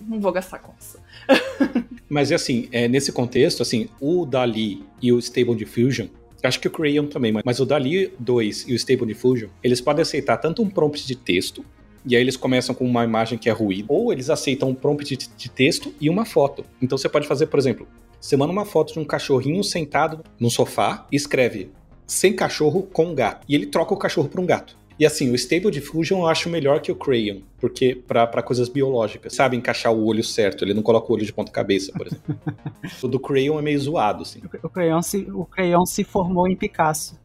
não 0.00 0.20
vou 0.20 0.32
gastar 0.32 0.58
com 0.60 0.72
isso. 0.78 0.98
Mas 2.08 2.32
assim, 2.32 2.68
é, 2.72 2.88
nesse 2.88 3.12
contexto, 3.12 3.62
assim, 3.62 3.88
o 4.00 4.24
Dali 4.24 4.82
e 5.02 5.12
o 5.12 5.18
Stable 5.18 5.54
Diffusion, 5.54 6.06
acho 6.42 6.60
que 6.60 6.68
o 6.68 6.70
Crayon 6.70 7.06
também, 7.06 7.32
mas- 7.44 7.60
o 7.60 7.64
Dali 7.66 8.12
2 8.18 8.64
e 8.68 8.72
o 8.72 8.76
Stable 8.76 9.06
Diffusion, 9.06 9.48
eles 9.62 9.80
podem 9.80 10.02
aceitar 10.02 10.36
tanto 10.36 10.62
um 10.62 10.70
prompt 10.70 11.06
de 11.06 11.16
texto, 11.16 11.64
e 12.06 12.14
aí 12.14 12.22
eles 12.22 12.36
começam 12.36 12.74
com 12.74 12.84
uma 12.84 13.04
imagem 13.04 13.36
que 13.38 13.48
é 13.48 13.52
ruído, 13.52 13.92
ou 13.92 14.12
eles 14.12 14.30
aceitam 14.30 14.70
um 14.70 14.74
prompt 14.74 15.16
de, 15.16 15.28
de 15.36 15.50
texto 15.50 15.92
e 16.00 16.08
uma 16.08 16.24
foto. 16.24 16.64
Então 16.80 16.96
você 16.96 17.08
pode 17.08 17.26
fazer, 17.26 17.46
por 17.46 17.58
exemplo, 17.58 17.88
você 18.20 18.36
manda 18.36 18.52
uma 18.52 18.64
foto 18.64 18.92
de 18.92 18.98
um 19.00 19.04
cachorrinho 19.04 19.62
sentado 19.64 20.22
no 20.38 20.50
sofá 20.50 21.06
e 21.10 21.16
escreve 21.16 21.70
sem 22.06 22.32
cachorro 22.34 22.82
com 22.84 23.14
gato. 23.14 23.44
E 23.48 23.54
ele 23.54 23.66
troca 23.66 23.92
o 23.92 23.96
cachorro 23.96 24.28
por 24.28 24.40
um 24.40 24.46
gato. 24.46 24.77
E 24.98 25.06
assim, 25.06 25.30
o 25.30 25.34
Stable 25.34 25.70
Diffusion 25.70 26.20
eu 26.20 26.26
acho 26.26 26.48
melhor 26.48 26.80
que 26.80 26.90
o 26.90 26.96
Crayon, 26.96 27.40
porque 27.60 27.94
pra 27.94 28.26
pra 28.26 28.42
coisas 28.42 28.68
biológicas, 28.68 29.34
sabe 29.34 29.56
encaixar 29.56 29.92
o 29.92 30.04
olho 30.04 30.24
certo, 30.24 30.64
ele 30.64 30.74
não 30.74 30.82
coloca 30.82 31.10
o 31.10 31.14
olho 31.14 31.24
de 31.24 31.32
ponta 31.32 31.52
cabeça, 31.52 31.92
por 31.92 32.06
exemplo. 32.06 32.36
o 33.02 33.08
do 33.08 33.20
Crayon 33.20 33.58
é 33.58 33.62
meio 33.62 33.78
zoado, 33.78 34.22
assim. 34.22 34.40
O 34.62 34.68
crayon, 34.68 35.02
se, 35.02 35.18
o 35.30 35.44
crayon 35.44 35.86
se 35.86 36.02
formou 36.02 36.48
em 36.48 36.56
Picasso. 36.56 37.18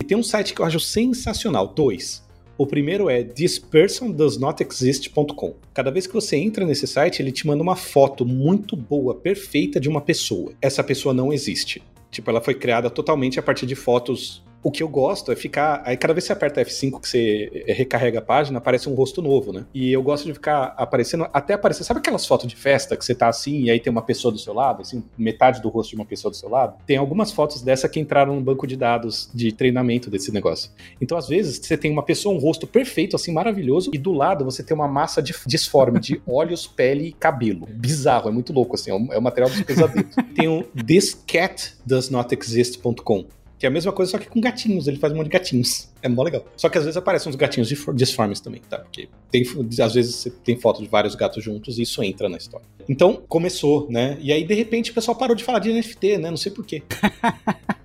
E 0.00 0.04
tem 0.04 0.16
um 0.16 0.22
site 0.22 0.54
que 0.54 0.60
eu 0.60 0.66
acho 0.66 0.78
sensacional, 0.78 1.68
dois. 1.68 2.24
O 2.58 2.66
primeiro 2.66 3.10
é 3.10 3.22
thispersondoesnotexist.com. 3.22 5.56
Cada 5.74 5.90
vez 5.90 6.06
que 6.06 6.14
você 6.14 6.36
entra 6.36 6.64
nesse 6.64 6.86
site, 6.86 7.20
ele 7.20 7.30
te 7.30 7.46
manda 7.46 7.62
uma 7.62 7.76
foto 7.76 8.24
muito 8.24 8.74
boa, 8.74 9.14
perfeita 9.14 9.78
de 9.78 9.90
uma 9.90 10.00
pessoa. 10.00 10.54
Essa 10.62 10.82
pessoa 10.82 11.12
não 11.12 11.34
existe. 11.34 11.82
Tipo, 12.10 12.30
ela 12.30 12.40
foi 12.40 12.54
criada 12.54 12.88
totalmente 12.88 13.38
a 13.38 13.42
partir 13.42 13.66
de 13.66 13.74
fotos. 13.74 14.42
O 14.62 14.70
que 14.70 14.82
eu 14.82 14.88
gosto 14.88 15.30
é 15.30 15.36
ficar. 15.36 15.82
Aí, 15.84 15.96
cada 15.96 16.12
vez 16.12 16.24
que 16.24 16.28
você 16.28 16.32
aperta 16.32 16.60
F5 16.60 17.00
que 17.00 17.08
você 17.08 17.64
recarrega 17.68 18.18
a 18.18 18.22
página, 18.22 18.58
aparece 18.58 18.88
um 18.88 18.94
rosto 18.94 19.22
novo, 19.22 19.52
né? 19.52 19.64
E 19.72 19.92
eu 19.92 20.02
gosto 20.02 20.24
de 20.24 20.32
ficar 20.32 20.74
aparecendo. 20.76 21.28
Até 21.32 21.54
aparecer. 21.54 21.84
Sabe 21.84 22.00
aquelas 22.00 22.26
fotos 22.26 22.48
de 22.48 22.56
festa 22.56 22.96
que 22.96 23.04
você 23.04 23.14
tá 23.14 23.28
assim 23.28 23.62
e 23.62 23.70
aí 23.70 23.78
tem 23.78 23.92
uma 23.92 24.02
pessoa 24.02 24.32
do 24.32 24.38
seu 24.38 24.52
lado? 24.52 24.82
Assim, 24.82 25.04
metade 25.16 25.62
do 25.62 25.68
rosto 25.68 25.90
de 25.90 25.96
uma 25.96 26.04
pessoa 26.04 26.30
do 26.30 26.36
seu 26.36 26.48
lado? 26.48 26.78
Tem 26.84 26.96
algumas 26.96 27.30
fotos 27.30 27.62
dessa 27.62 27.88
que 27.88 28.00
entraram 28.00 28.34
no 28.34 28.40
banco 28.40 28.66
de 28.66 28.76
dados 28.76 29.30
de 29.32 29.52
treinamento 29.52 30.10
desse 30.10 30.32
negócio. 30.32 30.70
Então, 31.00 31.16
às 31.16 31.28
vezes, 31.28 31.60
você 31.62 31.76
tem 31.76 31.92
uma 31.92 32.02
pessoa, 32.02 32.34
um 32.34 32.38
rosto 32.38 32.66
perfeito, 32.66 33.14
assim, 33.14 33.32
maravilhoso, 33.32 33.90
e 33.94 33.98
do 33.98 34.10
lado 34.12 34.44
você 34.44 34.64
tem 34.64 34.74
uma 34.74 34.88
massa 34.88 35.22
de- 35.22 35.34
disforme 35.46 36.00
de 36.00 36.20
olhos, 36.26 36.66
pele 36.66 37.06
e 37.08 37.12
cabelo. 37.12 37.68
Bizarro, 37.70 38.28
é 38.28 38.32
muito 38.32 38.52
louco, 38.52 38.74
assim, 38.74 38.90
é 38.90 38.94
o, 38.94 39.12
é 39.12 39.18
o 39.18 39.22
material 39.22 39.48
dos 39.48 39.62
pesadelos. 39.62 40.12
tem 40.34 40.48
o 40.48 40.64
thiscatdoesnotexist.com. 40.84 43.35
Que 43.58 43.66
é 43.66 43.68
a 43.68 43.72
mesma 43.72 43.90
coisa, 43.90 44.12
só 44.12 44.18
que 44.18 44.28
com 44.28 44.40
gatinhos. 44.40 44.86
Ele 44.86 44.98
faz 44.98 45.12
um 45.12 45.16
monte 45.16 45.26
de 45.26 45.32
gatinhos. 45.32 45.88
É 46.02 46.08
mó 46.08 46.22
legal. 46.22 46.44
Só 46.56 46.68
que 46.68 46.76
às 46.76 46.84
vezes 46.84 46.96
aparecem 46.96 47.30
uns 47.30 47.36
gatinhos 47.36 47.68
disformes 47.94 48.40
também, 48.40 48.60
tá? 48.68 48.78
Porque 48.78 49.08
tem, 49.30 49.44
às 49.82 49.94
vezes 49.94 50.14
você 50.14 50.30
tem 50.30 50.58
foto 50.58 50.82
de 50.82 50.88
vários 50.88 51.14
gatos 51.14 51.42
juntos 51.42 51.78
e 51.78 51.82
isso 51.82 52.02
entra 52.02 52.28
na 52.28 52.36
história. 52.36 52.66
Então, 52.88 53.22
começou, 53.28 53.90
né? 53.90 54.18
E 54.20 54.32
aí, 54.32 54.44
de 54.44 54.54
repente, 54.54 54.90
o 54.90 54.94
pessoal 54.94 55.16
parou 55.16 55.34
de 55.34 55.42
falar 55.42 55.58
de 55.58 55.72
NFT, 55.72 56.18
né? 56.18 56.30
Não 56.30 56.36
sei 56.36 56.52
porquê. 56.52 56.82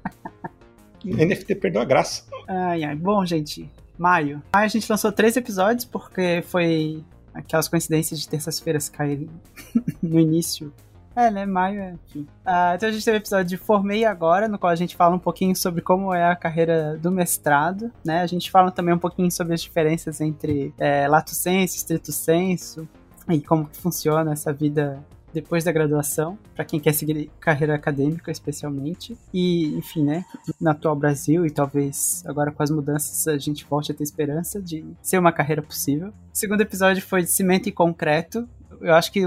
NFT 1.03 1.55
perdeu 1.55 1.81
a 1.81 1.85
graça. 1.85 2.25
Ai, 2.47 2.83
ai. 2.83 2.95
Bom, 2.95 3.25
gente, 3.25 3.69
maio. 3.97 4.41
Maio 4.53 4.65
a 4.65 4.67
gente 4.67 4.89
lançou 4.89 5.11
três 5.11 5.35
episódios 5.35 5.85
porque 5.85 6.43
foi 6.47 7.03
aquelas 7.33 7.67
coincidências 7.67 8.19
de 8.19 8.27
terças-feiras 8.27 8.89
caírem 8.89 9.29
no 10.01 10.19
início. 10.19 10.73
É, 11.15 11.29
né? 11.29 11.45
Maio, 11.45 11.81
é. 11.81 11.95
Ah, 12.45 12.73
então 12.75 12.89
a 12.89 12.91
gente 12.91 13.03
teve 13.03 13.17
o 13.17 13.19
episódio 13.19 13.45
de 13.45 13.57
Formei 13.57 14.05
Agora, 14.05 14.47
no 14.47 14.57
qual 14.57 14.71
a 14.71 14.75
gente 14.75 14.95
fala 14.95 15.15
um 15.15 15.19
pouquinho 15.19 15.55
sobre 15.55 15.81
como 15.81 16.13
é 16.13 16.31
a 16.31 16.35
carreira 16.35 16.97
do 16.97 17.11
mestrado, 17.11 17.91
né? 18.03 18.21
A 18.21 18.27
gente 18.27 18.49
fala 18.49 18.71
também 18.71 18.93
um 18.93 18.99
pouquinho 18.99 19.29
sobre 19.29 19.53
as 19.53 19.61
diferenças 19.61 20.21
entre 20.21 20.73
é, 20.77 21.07
lato 21.07 21.35
sensu, 21.35 21.75
estrito 21.75 22.11
sensu, 22.11 22.87
e 23.29 23.41
como 23.41 23.67
que 23.67 23.77
funciona 23.77 24.31
essa 24.31 24.53
vida 24.53 25.03
depois 25.33 25.63
da 25.63 25.71
graduação, 25.71 26.37
para 26.53 26.65
quem 26.65 26.79
quer 26.79 26.93
seguir 26.93 27.31
carreira 27.39 27.75
acadêmica 27.75 28.31
especialmente. 28.31 29.17
E, 29.33 29.75
enfim, 29.77 30.03
né, 30.03 30.25
no 30.59 30.69
atual 30.69 30.95
Brasil 30.95 31.45
e 31.45 31.49
talvez 31.49 32.23
agora 32.25 32.51
com 32.51 32.61
as 32.61 32.69
mudanças 32.69 33.27
a 33.27 33.37
gente 33.37 33.65
volte 33.65 33.91
a 33.91 33.95
ter 33.95 34.03
esperança 34.03 34.61
de 34.61 34.85
ser 35.01 35.17
uma 35.17 35.31
carreira 35.31 35.61
possível. 35.61 36.09
O 36.09 36.13
segundo 36.37 36.61
episódio 36.61 37.01
foi 37.01 37.21
de 37.21 37.29
cimento 37.29 37.67
e 37.69 37.71
concreto. 37.71 38.47
Eu 38.81 38.93
acho 38.93 39.11
que 39.11 39.21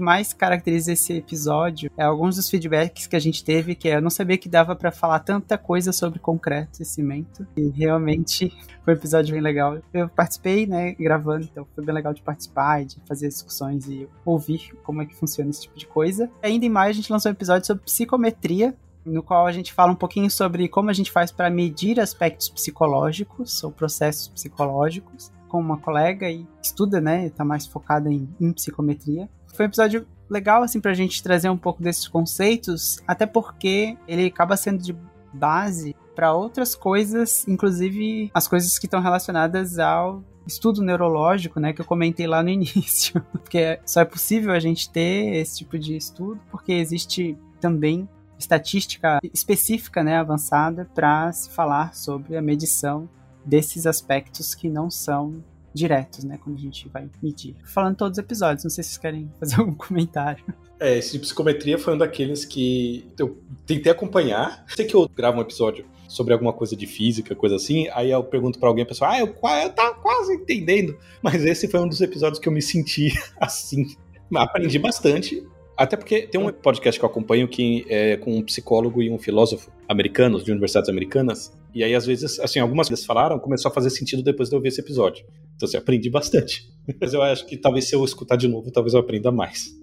que 0.00 0.02
mais 0.02 0.32
caracteriza 0.32 0.94
esse 0.94 1.12
episódio 1.12 1.90
é 1.94 2.02
alguns 2.02 2.36
dos 2.36 2.48
feedbacks 2.48 3.06
que 3.06 3.14
a 3.14 3.20
gente 3.20 3.44
teve, 3.44 3.74
que 3.74 3.86
é, 3.86 3.96
eu 3.96 4.00
não 4.00 4.08
sabia 4.08 4.38
que 4.38 4.48
dava 4.48 4.74
para 4.74 4.90
falar 4.90 5.20
tanta 5.20 5.58
coisa 5.58 5.92
sobre 5.92 6.18
concreto 6.18 6.82
e 6.82 6.86
cimento. 6.86 7.46
E 7.54 7.68
realmente 7.68 8.50
foi 8.82 8.94
um 8.94 8.96
episódio 8.96 9.34
bem 9.34 9.42
legal. 9.42 9.78
Eu 9.92 10.08
participei, 10.08 10.66
né, 10.66 10.94
gravando, 10.94 11.44
então 11.44 11.66
foi 11.74 11.84
bem 11.84 11.94
legal 11.94 12.14
de 12.14 12.22
participar 12.22 12.82
de 12.84 12.96
fazer 13.06 13.28
discussões 13.28 13.86
e 13.88 14.08
ouvir 14.24 14.72
como 14.82 15.02
é 15.02 15.06
que 15.06 15.14
funciona 15.14 15.50
esse 15.50 15.62
tipo 15.62 15.78
de 15.78 15.86
coisa. 15.86 16.30
Ainda 16.42 16.64
em 16.64 16.70
maio 16.70 16.88
a 16.88 16.94
gente 16.94 17.12
lançou 17.12 17.30
um 17.30 17.34
episódio 17.34 17.66
sobre 17.66 17.84
psicometria, 17.84 18.74
no 19.04 19.22
qual 19.22 19.46
a 19.46 19.52
gente 19.52 19.72
fala 19.72 19.92
um 19.92 19.96
pouquinho 19.96 20.30
sobre 20.30 20.66
como 20.66 20.88
a 20.88 20.94
gente 20.94 21.10
faz 21.10 21.30
para 21.30 21.50
medir 21.50 22.00
aspectos 22.00 22.48
psicológicos 22.48 23.62
ou 23.62 23.70
processos 23.70 24.28
psicológicos 24.28 25.30
com 25.50 25.58
uma 25.58 25.76
colega 25.76 26.30
e 26.30 26.46
estuda, 26.62 27.00
né, 27.00 27.28
tá 27.28 27.44
mais 27.44 27.66
focada 27.66 28.10
em, 28.10 28.28
em 28.40 28.52
psicometria. 28.52 29.28
Foi 29.60 29.66
um 29.66 29.68
episódio 29.68 30.06
legal, 30.30 30.62
assim, 30.62 30.80
pra 30.80 30.94
gente 30.94 31.22
trazer 31.22 31.50
um 31.50 31.56
pouco 31.58 31.82
desses 31.82 32.08
conceitos, 32.08 32.98
até 33.06 33.26
porque 33.26 33.94
ele 34.08 34.24
acaba 34.24 34.56
sendo 34.56 34.82
de 34.82 34.96
base 35.34 35.94
para 36.16 36.32
outras 36.32 36.74
coisas, 36.74 37.46
inclusive 37.46 38.30
as 38.32 38.48
coisas 38.48 38.78
que 38.78 38.86
estão 38.86 39.02
relacionadas 39.02 39.78
ao 39.78 40.24
estudo 40.46 40.80
neurológico, 40.80 41.60
né, 41.60 41.74
que 41.74 41.82
eu 41.82 41.84
comentei 41.84 42.26
lá 42.26 42.42
no 42.42 42.48
início, 42.48 43.22
porque 43.32 43.78
só 43.84 44.00
é 44.00 44.04
possível 44.06 44.54
a 44.54 44.58
gente 44.58 44.88
ter 44.88 45.34
esse 45.36 45.58
tipo 45.58 45.78
de 45.78 45.94
estudo 45.94 46.40
porque 46.50 46.72
existe 46.72 47.36
também 47.60 48.08
estatística 48.38 49.18
específica, 49.22 50.02
né, 50.02 50.16
avançada 50.16 50.88
para 50.94 51.30
se 51.34 51.50
falar 51.50 51.94
sobre 51.94 52.34
a 52.34 52.40
medição 52.40 53.06
desses 53.44 53.86
aspectos 53.86 54.54
que 54.54 54.70
não 54.70 54.90
são 54.90 55.44
diretos, 55.72 56.24
né, 56.24 56.38
quando 56.42 56.56
a 56.56 56.60
gente 56.60 56.88
vai 56.88 57.08
medir. 57.22 57.54
Falando 57.64 57.96
todos 57.96 58.18
os 58.18 58.24
episódios, 58.24 58.64
não 58.64 58.70
sei 58.70 58.82
se 58.82 58.90
vocês 58.90 58.98
querem 58.98 59.30
fazer 59.38 59.56
algum 59.60 59.74
comentário. 59.74 60.44
É, 60.78 60.98
esse 60.98 61.12
de 61.12 61.18
psicometria 61.18 61.78
foi 61.78 61.94
um 61.94 61.98
daqueles 61.98 62.44
que 62.44 63.06
eu 63.18 63.38
tentei 63.66 63.92
acompanhar. 63.92 64.64
Sei 64.68 64.86
que 64.86 64.94
eu 64.94 65.08
gravo 65.08 65.38
um 65.38 65.42
episódio 65.42 65.84
sobre 66.08 66.32
alguma 66.32 66.52
coisa 66.52 66.74
de 66.74 66.86
física, 66.86 67.34
coisa 67.34 67.56
assim, 67.56 67.86
aí 67.92 68.10
eu 68.10 68.24
pergunto 68.24 68.58
para 68.58 68.68
alguém, 68.68 68.82
a 68.82 68.86
pessoa, 68.86 69.12
ah, 69.12 69.20
eu, 69.20 69.26
eu 69.26 69.70
tá 69.70 69.94
quase 69.94 70.34
entendendo. 70.34 70.98
Mas 71.22 71.44
esse 71.44 71.68
foi 71.68 71.80
um 71.80 71.88
dos 71.88 72.00
episódios 72.00 72.40
que 72.40 72.48
eu 72.48 72.52
me 72.52 72.62
senti 72.62 73.12
assim. 73.38 73.86
Aprendi 74.34 74.78
bastante, 74.78 75.46
até 75.76 75.96
porque 75.96 76.22
tem 76.22 76.40
um 76.40 76.52
podcast 76.52 76.98
que 76.98 77.04
eu 77.04 77.08
acompanho 77.08 77.48
que 77.48 77.84
é 77.88 78.16
com 78.16 78.36
um 78.36 78.42
psicólogo 78.42 79.02
e 79.02 79.10
um 79.10 79.18
filósofo 79.18 79.70
americanos, 79.88 80.44
de 80.44 80.50
universidades 80.50 80.88
americanas, 80.88 81.52
e 81.74 81.84
aí, 81.84 81.94
às 81.94 82.04
vezes, 82.04 82.38
assim, 82.40 82.58
algumas 82.58 82.88
coisas 82.88 83.04
falaram, 83.04 83.38
começou 83.38 83.70
a 83.70 83.74
fazer 83.74 83.90
sentido 83.90 84.22
depois 84.22 84.48
de 84.48 84.56
eu 84.56 84.60
ver 84.60 84.68
esse 84.68 84.80
episódio. 84.80 85.24
Então, 85.60 85.68
assim, 85.68 85.76
aprendi 85.76 86.08
bastante. 86.08 86.66
Mas 86.98 87.12
eu 87.12 87.20
acho 87.20 87.46
que 87.46 87.54
talvez 87.54 87.86
se 87.86 87.94
eu 87.94 88.02
escutar 88.02 88.36
de 88.36 88.48
novo, 88.48 88.70
talvez 88.70 88.94
eu 88.94 89.00
aprenda 89.00 89.30
mais. 89.30 89.78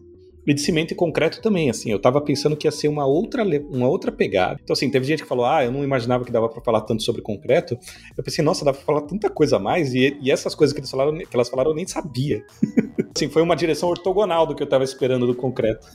E 0.48 0.54
de 0.54 0.62
cimento 0.62 0.92
e 0.92 0.96
concreto 0.96 1.40
também, 1.40 1.70
assim, 1.70 1.92
eu 1.92 2.00
tava 2.00 2.20
pensando 2.20 2.56
que 2.56 2.66
ia 2.66 2.72
ser 2.72 2.88
uma 2.88 3.06
outra, 3.06 3.44
uma 3.44 3.88
outra 3.88 4.12
pegada. 4.12 4.58
Então, 4.64 4.74
assim, 4.74 4.90
teve 4.90 5.06
gente 5.06 5.22
que 5.22 5.30
falou, 5.30 5.46
ah, 5.46 5.64
eu 5.64 5.72
não 5.72 5.84
imaginava 5.84 6.26
que 6.26 6.32
dava 6.32 6.50
para 6.50 6.64
falar 6.64 6.82
tanto 6.82 7.04
sobre 7.04 7.22
concreto. 7.22 7.78
Eu 8.18 8.24
pensei, 8.24 8.44
nossa, 8.44 8.66
dá 8.66 8.74
pra 8.74 8.82
falar 8.82 9.02
tanta 9.02 9.30
coisa 9.30 9.58
a 9.58 9.60
mais, 9.60 9.94
e, 9.94 10.18
e 10.20 10.32
essas 10.32 10.56
coisas 10.56 10.74
que, 10.74 10.80
eles 10.80 10.90
falaram, 10.90 11.16
que 11.16 11.28
elas 11.32 11.50
falaram 11.50 11.72
eu 11.72 11.76
nem 11.76 11.86
sabia. 11.86 12.44
assim, 13.16 13.30
foi 13.30 13.44
uma 13.44 13.56
direção 13.56 13.90
ortogonal 13.90 14.48
do 14.48 14.56
que 14.56 14.64
eu 14.64 14.68
tava 14.68 14.84
esperando 14.84 15.28
do 15.28 15.36
concreto. 15.36 15.86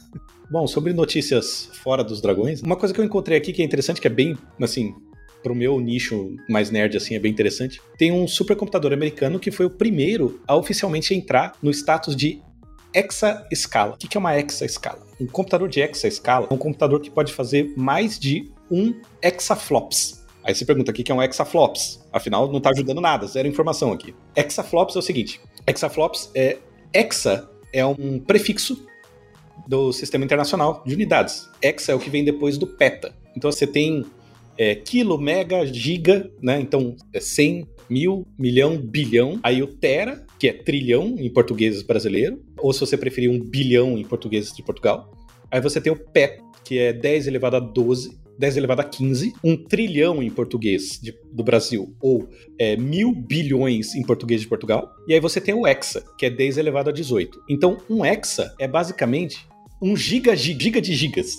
Bom, 0.51 0.67
sobre 0.69 0.93
notícias 0.93 1.71
fora 1.83 2.05
dos 2.05 2.21
dragões, 2.21 2.63
uma 2.63 2.77
coisa 2.77 2.95
que 2.95 3.01
eu 3.01 3.05
encontrei 3.05 3.39
aqui 3.39 3.55
que 3.55 3.63
é 3.63 3.65
interessante, 3.65 4.01
que 4.03 4.07
é 4.07 4.11
bem, 4.11 4.37
assim, 4.61 4.95
pro 5.43 5.55
meu 5.55 5.81
nicho 5.81 6.37
mais 6.49 6.71
nerd, 6.71 6.97
assim, 6.97 7.15
é 7.15 7.19
bem 7.19 7.33
interessante. 7.33 7.81
Tem 7.99 8.13
um 8.13 8.27
supercomputador 8.29 8.93
americano 8.93 9.39
que 9.39 9.51
foi 9.51 9.67
o 9.67 9.71
primeiro 9.71 10.41
a 10.47 10.57
oficialmente 10.57 11.15
entrar 11.15 11.55
no 11.63 11.71
status 11.71 12.15
de 12.15 12.41
exascala. 12.95 13.95
O 13.95 13.97
que 13.97 14.17
é 14.17 14.21
uma 14.21 14.39
exascala? 14.39 15.07
Um 15.21 15.27
computador 15.27 15.69
de 15.69 15.81
exascala 15.81 16.47
é 16.51 16.55
um 16.55 16.59
computador 16.59 17.01
que 17.01 17.11
pode 17.11 17.33
fazer 17.33 17.73
mais 17.77 18.19
de 18.19 18.51
um 18.71 18.95
exaflops. 19.23 20.23
Aí 20.45 20.55
você 20.55 20.65
pergunta 20.65 20.91
o 20.91 20.95
que 20.95 21.11
é 21.11 21.15
um 21.15 21.23
exaflops. 21.23 22.05
Afinal, 22.13 22.49
não 22.49 22.59
está 22.59 22.71
ajudando 22.71 23.01
nada, 23.01 23.27
zero 23.27 23.47
informação 23.47 23.93
aqui. 23.93 24.15
Exaflops 24.35 24.97
é 24.97 24.99
o 24.99 25.03
seguinte: 25.03 25.41
exaflops 25.67 26.31
é. 26.35 26.59
Exa 26.95 27.49
é 27.73 27.87
um 27.87 28.19
prefixo 28.19 28.87
do 29.67 29.95
Sistema 29.95 30.27
Internacional 30.27 30.83
de 30.85 30.93
Unidades. 30.95 31.49
Exa 31.63 31.93
é 31.93 31.95
o 31.95 31.99
que 31.99 32.11
vem 32.11 32.23
depois 32.23 32.59
do 32.59 32.67
peta. 32.67 33.15
Então 33.35 33.51
você 33.51 33.67
tem 33.67 34.05
é, 34.57 34.75
quilo, 34.75 35.19
mega, 35.19 35.65
giga, 35.67 36.31
né? 36.43 36.61
Então 36.61 36.97
é 37.13 37.21
100, 37.21 37.67
mil, 37.93 38.27
milhão, 38.39 38.79
bilhão. 38.79 39.39
Aí 39.43 39.63
o 39.63 39.67
tera, 39.67 40.25
que 40.39 40.49
é 40.49 40.53
trilhão 40.53 41.17
em 41.19 41.31
português 41.31 41.83
brasileiro, 41.83 42.43
ou 42.59 42.73
se 42.73 42.81
você 42.81 42.97
preferir 42.97 43.31
um 43.31 43.39
bilhão 43.39 43.99
em 43.99 44.05
português 44.05 44.53
de 44.53 44.63
Portugal. 44.63 45.13
Aí 45.51 45.61
você 45.61 45.81
tem 45.81 45.93
o 45.93 45.97
pet, 45.97 46.43
que 46.65 46.79
é 46.79 46.93
10 46.93 47.27
elevado 47.27 47.57
a 47.57 47.61
12, 47.61 48.19
10 48.39 48.57
elevado 48.57 48.81
a 48.81 48.85
15, 48.85 49.35
um 49.45 49.57
trilhão 49.57 50.23
em 50.23 50.31
português 50.31 50.99
de, 51.01 51.15
do 51.31 51.45
Brasil, 51.45 51.95
ou 52.01 52.29
é, 52.59 52.77
mil 52.77 53.13
bilhões 53.13 53.95
em 53.95 54.03
português 54.03 54.41
de 54.41 54.49
Portugal. 54.49 54.91
E 55.07 55.13
aí 55.13 55.21
você 55.21 55.41
tem 55.41 55.55
o 55.55 55.67
hexa, 55.67 56.03
que 56.17 56.27
é 56.27 56.31
10 56.31 56.57
elevado 56.57 56.89
a 56.89 56.93
18. 56.93 57.45
Então, 57.49 57.77
um 57.91 58.05
hexa 58.05 58.55
é 58.59 58.67
basicamente 58.67 59.47
um 59.83 59.95
giga, 59.97 60.35
giga 60.35 60.81
de 60.81 60.95
gigas. 60.95 61.37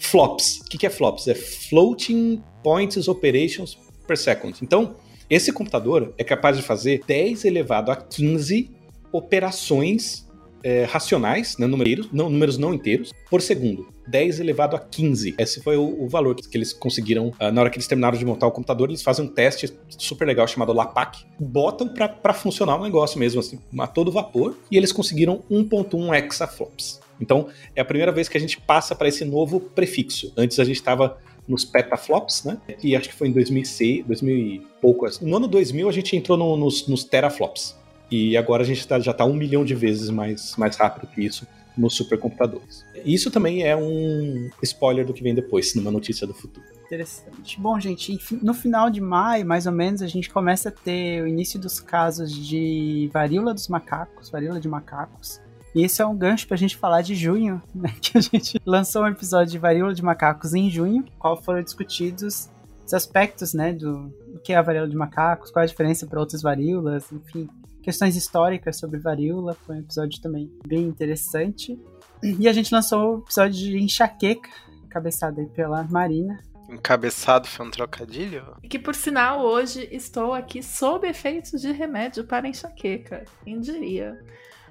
Flops. 0.00 0.60
O 0.60 0.64
que, 0.64 0.86
é 0.86 0.90
flops? 0.90 1.28
É 1.28 1.34
Floating 1.34 2.42
Points 2.62 3.06
Operations 3.06 3.78
per 4.06 4.16
Second. 4.16 4.58
Então, 4.62 4.96
esse 5.28 5.52
computador 5.52 6.12
é 6.18 6.24
capaz 6.24 6.56
de 6.56 6.62
fazer 6.62 7.02
10 7.06 7.44
elevado 7.44 7.92
a 7.92 7.96
15 7.96 8.70
operações 9.12 10.28
é, 10.62 10.84
racionais, 10.84 11.56
né, 11.58 11.66
números, 11.66 12.08
não, 12.12 12.28
números 12.28 12.58
não 12.58 12.74
inteiros, 12.74 13.12
por 13.28 13.40
segundo. 13.40 13.88
10 14.08 14.40
elevado 14.40 14.74
a 14.74 14.78
15. 14.78 15.36
Esse 15.38 15.62
foi 15.62 15.76
o, 15.76 16.02
o 16.02 16.08
valor 16.08 16.34
que, 16.34 16.48
que, 16.48 16.56
eles 16.56 16.72
conseguiram. 16.72 17.28
Uh, 17.28 17.52
na 17.52 17.60
hora 17.60 17.70
que 17.70 17.76
eles 17.76 17.86
terminaram 17.86 18.18
de 18.18 18.24
montar 18.24 18.46
o 18.46 18.50
computador, 18.50 18.88
eles 18.88 19.02
fazem 19.02 19.24
um 19.24 19.28
teste 19.28 19.72
super 19.88 20.26
legal 20.26 20.46
chamado 20.48 20.72
LAPAC. 20.72 21.24
Botam 21.38 21.88
para 21.88 22.34
funcionar 22.34 22.76
o 22.76 22.82
negócio 22.82 23.18
mesmo, 23.18 23.40
assim, 23.40 23.60
a 23.78 23.86
todo 23.86 24.10
vapor. 24.10 24.56
E 24.70 24.76
eles 24.76 24.90
conseguiram 24.90 25.44
1.1 25.50 26.26
exaflops. 26.26 27.00
Então, 27.20 27.48
é 27.74 27.80
a 27.80 27.84
primeira 27.84 28.10
vez 28.10 28.28
que 28.28 28.36
a 28.36 28.40
gente 28.40 28.60
passa 28.60 28.94
para 28.94 29.08
esse 29.08 29.24
novo 29.24 29.60
prefixo. 29.60 30.32
Antes 30.36 30.58
a 30.58 30.64
gente 30.64 30.76
estava 30.76 31.18
nos 31.46 31.64
petaflops, 31.64 32.44
né? 32.44 32.58
E 32.82 32.94
acho 32.94 33.08
que 33.08 33.14
foi 33.14 33.28
em 33.28 33.32
2006, 33.32 34.06
2000 34.06 34.36
e 34.36 34.66
pouco. 34.80 35.06
No 35.20 35.36
ano 35.36 35.48
2000 35.48 35.88
a 35.88 35.92
gente 35.92 36.16
entrou 36.16 36.38
no, 36.38 36.56
nos, 36.56 36.86
nos 36.86 37.04
teraflops. 37.04 37.76
E 38.10 38.36
agora 38.36 38.62
a 38.62 38.66
gente 38.66 38.86
tá, 38.86 38.98
já 38.98 39.12
está 39.12 39.24
um 39.24 39.34
milhão 39.34 39.64
de 39.64 39.74
vezes 39.74 40.10
mais, 40.10 40.56
mais 40.56 40.76
rápido 40.76 41.06
que 41.08 41.24
isso 41.24 41.46
nos 41.76 41.94
supercomputadores. 41.94 42.84
Isso 43.04 43.30
também 43.30 43.62
é 43.62 43.76
um 43.76 44.50
spoiler 44.62 45.06
do 45.06 45.14
que 45.14 45.22
vem 45.22 45.34
depois, 45.34 45.74
numa 45.74 45.90
notícia 45.90 46.26
do 46.26 46.34
futuro. 46.34 46.66
Interessante. 46.84 47.58
Bom, 47.60 47.78
gente, 47.78 48.18
no 48.42 48.52
final 48.52 48.90
de 48.90 49.00
maio, 49.00 49.46
mais 49.46 49.66
ou 49.66 49.72
menos, 49.72 50.02
a 50.02 50.08
gente 50.08 50.28
começa 50.28 50.68
a 50.68 50.72
ter 50.72 51.22
o 51.22 51.26
início 51.26 51.58
dos 51.58 51.78
casos 51.78 52.34
de 52.34 53.08
varíola 53.12 53.54
dos 53.54 53.68
macacos, 53.68 54.28
varíola 54.28 54.60
de 54.60 54.68
macacos. 54.68 55.40
E 55.74 55.82
esse 55.82 56.02
é 56.02 56.06
um 56.06 56.16
gancho 56.16 56.48
pra 56.48 56.56
gente 56.56 56.76
falar 56.76 57.02
de 57.02 57.14
junho, 57.14 57.62
né? 57.74 57.94
Que 58.00 58.18
a 58.18 58.20
gente 58.20 58.60
lançou 58.66 59.02
um 59.02 59.08
episódio 59.08 59.52
de 59.52 59.58
varíola 59.58 59.94
de 59.94 60.02
macacos 60.02 60.54
em 60.54 60.70
junho, 60.70 61.04
qual 61.18 61.40
foram 61.40 61.62
discutidos 61.62 62.50
os 62.90 62.94
aspectos, 62.94 63.54
né, 63.54 63.72
do, 63.72 64.08
do 64.08 64.40
que 64.40 64.52
é 64.52 64.56
a 64.56 64.62
varíola 64.62 64.88
de 64.88 64.96
macacos, 64.96 65.50
qual 65.50 65.62
é 65.62 65.64
a 65.64 65.68
diferença 65.68 66.06
para 66.08 66.18
outras 66.18 66.42
varíolas, 66.42 67.10
enfim, 67.12 67.48
questões 67.82 68.16
históricas 68.16 68.78
sobre 68.78 68.98
varíola, 68.98 69.54
foi 69.64 69.76
um 69.76 69.80
episódio 69.80 70.20
também 70.20 70.50
bem 70.66 70.82
interessante. 70.82 71.78
E 72.22 72.48
a 72.48 72.52
gente 72.52 72.72
lançou 72.72 73.16
o 73.16 73.18
episódio 73.20 73.52
de 73.52 73.78
enxaqueca, 73.78 74.50
cabeçado 74.88 75.40
aí 75.40 75.46
pela 75.46 75.84
Marina. 75.84 76.38
Encabeçado 76.68 77.48
foi 77.48 77.66
um 77.66 77.70
trocadilho? 77.70 78.56
E 78.62 78.68
que 78.68 78.78
por 78.78 78.94
sinal 78.94 79.40
hoje 79.40 79.88
estou 79.90 80.34
aqui 80.34 80.62
sob 80.62 81.08
efeitos 81.08 81.60
de 81.60 81.72
remédio 81.72 82.24
para 82.24 82.48
enxaqueca. 82.48 83.24
Quem 83.44 83.60
diria? 83.60 84.18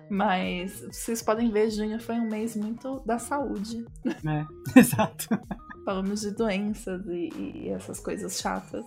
Mas 0.10 0.82
vocês 0.82 1.22
podem 1.22 1.52
ver, 1.52 1.70
junho 1.70 2.00
foi 2.00 2.16
um 2.16 2.28
mês 2.28 2.56
muito 2.56 3.02
da 3.06 3.20
saúde. 3.20 3.86
É, 4.06 4.46
exato. 4.80 5.28
Falamos 5.86 6.22
de 6.22 6.32
doenças 6.32 7.06
e, 7.08 7.30
e 7.36 7.70
essas 7.70 8.00
coisas 8.00 8.40
chatas. 8.40 8.86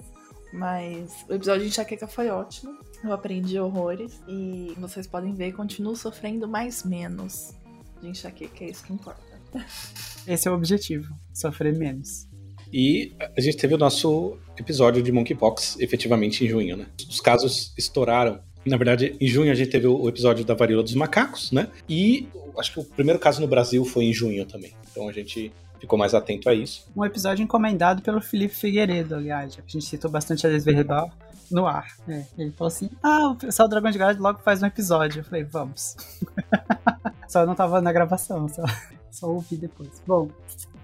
Mas 0.52 1.24
o 1.28 1.34
episódio 1.34 1.62
de 1.62 1.68
enxaqueca 1.68 2.06
foi 2.06 2.28
ótimo. 2.28 2.76
Eu 3.02 3.12
aprendi 3.12 3.58
horrores. 3.58 4.20
E 4.28 4.74
vocês 4.78 5.06
podem 5.06 5.32
ver, 5.32 5.52
continuo 5.52 5.96
sofrendo 5.96 6.46
mais 6.46 6.84
menos 6.84 7.54
de 8.00 8.08
enxaqueca, 8.08 8.64
é 8.64 8.70
isso 8.70 8.84
que 8.84 8.92
importa. 8.92 9.22
Esse 10.26 10.48
é 10.48 10.50
o 10.50 10.54
objetivo, 10.54 11.14
sofrer 11.32 11.76
menos. 11.76 12.28
E 12.72 13.14
a 13.36 13.40
gente 13.40 13.56
teve 13.56 13.74
o 13.74 13.78
nosso 13.78 14.38
episódio 14.58 15.02
de 15.02 15.12
Monkeypox 15.12 15.76
efetivamente 15.78 16.44
em 16.44 16.48
junho, 16.48 16.76
né? 16.76 16.86
Os 17.08 17.20
casos 17.20 17.74
estouraram 17.76 18.40
na 18.64 18.76
verdade, 18.76 19.16
em 19.20 19.26
junho 19.26 19.50
a 19.50 19.54
gente 19.54 19.70
teve 19.70 19.86
o 19.86 20.08
episódio 20.08 20.44
da 20.44 20.54
varíola 20.54 20.82
dos 20.82 20.94
macacos, 20.94 21.50
né? 21.52 21.68
E 21.88 22.28
acho 22.58 22.72
que 22.72 22.80
o 22.80 22.84
primeiro 22.84 23.18
caso 23.18 23.40
no 23.40 23.46
Brasil 23.46 23.84
foi 23.84 24.04
em 24.04 24.12
junho 24.12 24.44
também. 24.46 24.72
Então 24.90 25.08
a 25.08 25.12
gente 25.12 25.52
ficou 25.80 25.98
mais 25.98 26.14
atento 26.14 26.48
a 26.48 26.54
isso. 26.54 26.86
Um 26.96 27.04
episódio 27.04 27.42
encomendado 27.42 28.02
pelo 28.02 28.20
Felipe 28.20 28.54
Figueiredo, 28.54 29.14
aliás. 29.14 29.58
A 29.58 29.62
gente 29.66 29.84
citou 29.84 30.10
bastante 30.10 30.46
a 30.46 30.50
Desverdal 30.50 31.10
no 31.50 31.66
ar. 31.66 31.86
É, 32.08 32.24
ele 32.38 32.50
falou 32.52 32.68
assim: 32.68 32.88
Ah, 33.02 33.30
o 33.30 33.36
pessoal 33.36 33.68
do 33.68 33.72
Dragão 33.72 33.90
de 33.90 33.98
Gás 33.98 34.18
logo 34.18 34.40
faz 34.40 34.62
um 34.62 34.66
episódio. 34.66 35.20
Eu 35.20 35.24
falei, 35.24 35.44
vamos. 35.44 35.96
Só 37.28 37.46
não 37.46 37.54
tava 37.54 37.80
na 37.80 37.90
gravação, 37.90 38.46
só, 38.46 38.62
só 39.10 39.26
ouvi 39.26 39.56
depois. 39.56 40.02
Bom, 40.06 40.28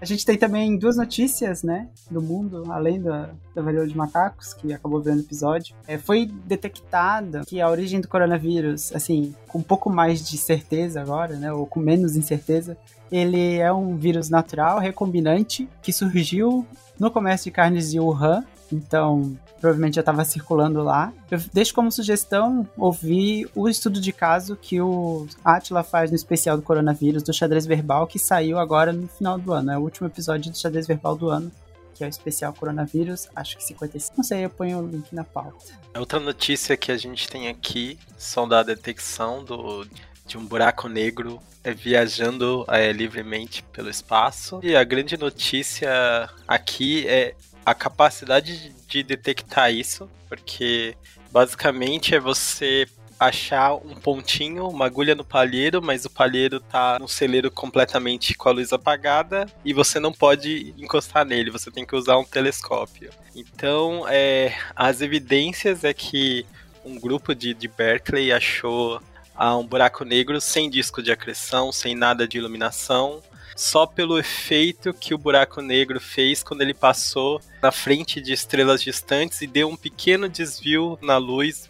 a 0.01 0.05
gente 0.05 0.25
tem 0.25 0.37
também 0.37 0.77
duas 0.77 0.97
notícias, 0.97 1.63
né, 1.63 1.87
do 2.09 2.21
mundo, 2.21 2.71
além 2.71 3.01
da, 3.01 3.31
da 3.53 3.61
varíola 3.61 3.87
de 3.87 3.95
macacos, 3.95 4.53
que 4.53 4.71
acabou 4.73 5.01
vendo 5.01 5.17
o 5.17 5.21
episódio. 5.21 5.75
É, 5.87 5.97
foi 5.97 6.25
detectada 6.45 7.41
que 7.45 7.59
a 7.59 7.69
origem 7.69 7.99
do 7.99 8.07
coronavírus, 8.07 8.93
assim, 8.93 9.35
com 9.47 9.59
um 9.59 9.63
pouco 9.63 9.89
mais 9.89 10.27
de 10.27 10.37
certeza 10.37 11.01
agora, 11.01 11.35
né, 11.35 11.51
ou 11.51 11.65
com 11.65 11.79
menos 11.79 12.15
incerteza, 12.15 12.77
ele 13.11 13.57
é 13.57 13.71
um 13.73 13.97
vírus 13.97 14.29
natural, 14.29 14.79
recombinante, 14.79 15.67
que 15.81 15.91
surgiu 15.91 16.65
no 16.99 17.09
comércio 17.09 17.45
de 17.45 17.51
carnes 17.51 17.91
de 17.91 17.99
Wuhan, 17.99 18.43
então 18.71 19.37
provavelmente 19.59 19.95
já 19.95 20.01
estava 20.01 20.23
circulando 20.23 20.81
lá. 20.81 21.13
Eu 21.29 21.39
deixo 21.53 21.73
como 21.73 21.91
sugestão 21.91 22.67
ouvir 22.77 23.49
o 23.53 23.67
estudo 23.67 23.99
de 23.99 24.11
caso 24.11 24.55
que 24.55 24.79
o 24.81 25.27
Atila 25.43 25.83
faz 25.83 26.09
no 26.09 26.15
especial 26.15 26.57
do 26.57 26.63
coronavírus, 26.63 27.23
do 27.23 27.33
xadrez 27.33 27.65
verbal, 27.65 28.07
que 28.07 28.17
saiu 28.17 28.57
agora 28.57 28.93
no 28.93 29.07
final 29.07 29.37
do 29.37 29.51
ano. 29.51 29.71
É 29.71 29.77
o 29.77 29.81
último 29.81 30.07
episódio 30.07 30.51
do 30.51 30.57
xadrez 30.57 30.87
verbal 30.87 31.15
do 31.15 31.29
ano. 31.29 31.51
Que 31.93 32.05
é 32.05 32.07
o 32.07 32.09
especial 32.09 32.53
coronavírus, 32.53 33.27
acho 33.35 33.57
que 33.57 33.63
55. 33.65 34.15
Não 34.15 34.23
sei, 34.23 34.45
eu 34.45 34.49
ponho 34.49 34.79
o 34.79 34.87
link 34.87 35.13
na 35.13 35.25
pauta. 35.25 35.73
Outra 35.97 36.17
notícia 36.17 36.77
que 36.77 36.93
a 36.93 36.97
gente 36.97 37.27
tem 37.27 37.49
aqui 37.49 37.99
são 38.17 38.47
da 38.47 38.63
detecção 38.63 39.43
do, 39.43 39.85
de 40.25 40.37
um 40.37 40.45
buraco 40.45 40.87
negro 40.87 41.41
é, 41.61 41.73
viajando 41.73 42.65
é, 42.69 42.91
livremente 42.93 43.63
pelo 43.73 43.89
espaço. 43.89 44.61
E 44.63 44.77
a 44.77 44.83
grande 44.85 45.17
notícia 45.17 46.29
aqui 46.47 47.05
é 47.05 47.35
a 47.65 47.73
capacidade 47.73 48.73
de 48.87 49.03
detectar 49.03 49.71
isso, 49.71 50.09
porque 50.27 50.95
basicamente 51.31 52.15
é 52.15 52.19
você 52.19 52.87
achar 53.19 53.73
um 53.73 53.95
pontinho, 53.95 54.67
uma 54.69 54.85
agulha 54.85 55.13
no 55.13 55.25
palheiro, 55.25 55.81
mas 55.81 56.05
o 56.05 56.09
palheiro 56.09 56.59
tá 56.61 56.97
no 56.97 57.07
celeiro 57.07 57.51
completamente 57.51 58.33
com 58.33 58.47
a 58.47 58.53
luz 58.53 58.71
apagada 58.71 59.45
e 59.65 59.73
você 59.73 59.99
não 59.99 60.13
pode 60.13 60.73
encostar 60.77 61.25
nele, 61.25 61.51
você 61.51 61.69
tem 61.69 61.85
que 61.85 61.95
usar 61.95 62.17
um 62.17 62.23
telescópio. 62.23 63.11
Então, 63.35 64.05
é, 64.07 64.55
as 64.73 65.01
evidências 65.01 65.83
é 65.83 65.93
que 65.93 66.45
um 66.85 66.97
grupo 66.97 67.35
de, 67.35 67.53
de 67.53 67.67
Berkeley 67.67 68.31
achou 68.31 69.01
ah, 69.35 69.57
um 69.57 69.67
buraco 69.67 70.05
negro 70.05 70.39
sem 70.39 70.69
disco 70.69 71.03
de 71.03 71.11
acreção, 71.11 71.71
sem 71.73 71.95
nada 71.95 72.25
de 72.25 72.37
iluminação, 72.37 73.21
só 73.59 73.85
pelo 73.85 74.17
efeito 74.17 74.93
que 74.93 75.13
o 75.13 75.17
buraco 75.17 75.61
negro 75.61 75.99
fez 75.99 76.41
quando 76.41 76.61
ele 76.61 76.73
passou 76.73 77.41
na 77.61 77.73
frente 77.73 78.21
de 78.21 78.31
estrelas 78.31 78.81
distantes 78.81 79.41
e 79.41 79.47
deu 79.47 79.67
um 79.67 79.75
pequeno 79.75 80.29
desvio 80.29 80.97
na 81.01 81.17
luz 81.17 81.69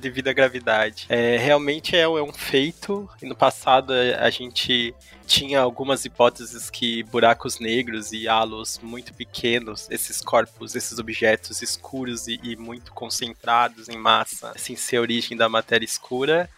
devido 0.00 0.28
à 0.28 0.32
gravidade. 0.32 1.06
É, 1.08 1.36
realmente 1.36 1.96
é, 1.96 2.02
é, 2.02 2.08
um 2.08 2.32
feito. 2.32 3.10
E 3.20 3.26
no 3.26 3.34
passado 3.34 3.92
a 3.92 4.30
gente 4.30 4.94
tinha 5.26 5.60
algumas 5.60 6.04
hipóteses 6.04 6.70
que 6.70 7.02
buracos 7.02 7.58
negros 7.58 8.12
e 8.12 8.28
halos 8.28 8.78
muito 8.80 9.12
pequenos, 9.12 9.88
esses 9.90 10.20
corpos, 10.20 10.76
esses 10.76 11.00
objetos 11.00 11.62
escuros 11.62 12.28
e, 12.28 12.38
e 12.44 12.54
muito 12.54 12.92
concentrados 12.92 13.88
em 13.88 13.98
massa, 13.98 14.52
sem 14.56 14.76
ser 14.76 15.00
origem 15.00 15.36
da 15.36 15.48
matéria 15.48 15.84
escura, 15.84 16.48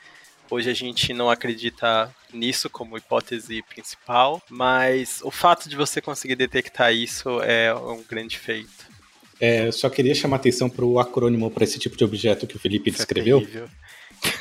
Hoje 0.50 0.68
a 0.68 0.74
gente 0.74 1.14
não 1.14 1.30
acredita 1.30 2.12
nisso 2.32 2.68
como 2.70 2.96
hipótese 2.96 3.62
principal, 3.62 4.42
mas 4.48 5.20
o 5.22 5.30
fato 5.30 5.68
de 5.68 5.76
você 5.76 6.00
conseguir 6.00 6.36
detectar 6.36 6.92
isso 6.92 7.40
é 7.42 7.74
um 7.74 8.02
grande 8.02 8.38
feito. 8.38 8.90
É, 9.40 9.72
só 9.72 9.88
queria 9.88 10.14
chamar 10.14 10.36
atenção 10.36 10.68
para 10.68 10.84
o 10.84 11.00
acrônimo 11.00 11.50
para 11.50 11.64
esse 11.64 11.78
tipo 11.78 11.96
de 11.96 12.04
objeto 12.04 12.46
que 12.46 12.56
o 12.56 12.58
Felipe 12.58 12.90
isso 12.90 12.98
é 12.98 13.00
descreveu. 13.00 13.46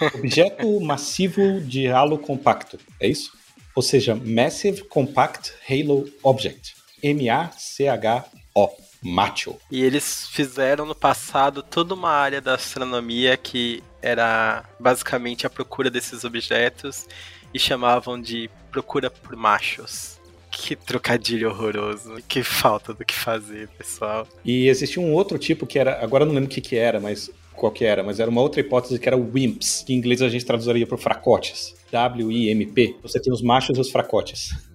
É 0.01 0.05
objeto 0.17 0.81
massivo 0.81 1.61
de 1.61 1.87
halo 1.87 2.17
compacto, 2.17 2.77
é 2.99 3.07
isso? 3.07 3.31
Ou 3.73 3.81
seja, 3.81 4.13
Massive 4.13 4.83
Compact 4.83 5.53
Halo 5.69 6.05
Object. 6.21 6.75
M-A-C-H-O 7.01 8.89
macho. 9.01 9.55
E 9.71 9.81
eles 9.81 10.27
fizeram 10.27 10.85
no 10.85 10.95
passado 10.95 11.63
toda 11.63 11.93
uma 11.93 12.11
área 12.11 12.41
da 12.41 12.55
astronomia 12.55 13.37
que 13.37 13.81
era 14.01 14.65
basicamente 14.79 15.45
a 15.45 15.49
procura 15.49 15.89
desses 15.89 16.23
objetos 16.23 17.07
e 17.53 17.59
chamavam 17.59 18.19
de 18.19 18.49
procura 18.71 19.09
por 19.09 19.35
machos. 19.35 20.19
Que 20.51 20.75
trocadilho 20.75 21.49
horroroso. 21.49 22.15
Que 22.27 22.43
falta 22.43 22.93
do 22.93 23.05
que 23.05 23.13
fazer, 23.13 23.67
pessoal. 23.77 24.27
E 24.43 24.67
existia 24.67 25.01
um 25.01 25.13
outro 25.13 25.37
tipo 25.37 25.65
que 25.65 25.77
era. 25.77 26.03
Agora 26.03 26.25
não 26.25 26.33
lembro 26.33 26.49
o 26.49 26.53
que, 26.53 26.61
que 26.61 26.75
era, 26.75 26.99
mas 26.99 27.29
qual 27.55 27.71
que 27.71 27.83
era, 27.83 28.01
mas 28.01 28.19
era 28.19 28.31
uma 28.31 28.41
outra 28.41 28.61
hipótese 28.61 28.97
que 28.97 29.07
era 29.07 29.17
o 29.17 29.31
WIMPs, 29.33 29.83
que 29.85 29.93
em 29.93 29.97
inglês 29.97 30.21
a 30.21 30.29
gente 30.29 30.45
traduziria 30.45 30.87
por 30.87 30.97
fracotes. 30.97 31.75
W-I-M-P. 31.91 32.95
Você 33.03 33.19
tem 33.19 33.33
os 33.33 33.41
machos 33.41 33.77
e 33.77 33.81
os 33.81 33.91
fracotes. 33.91 34.68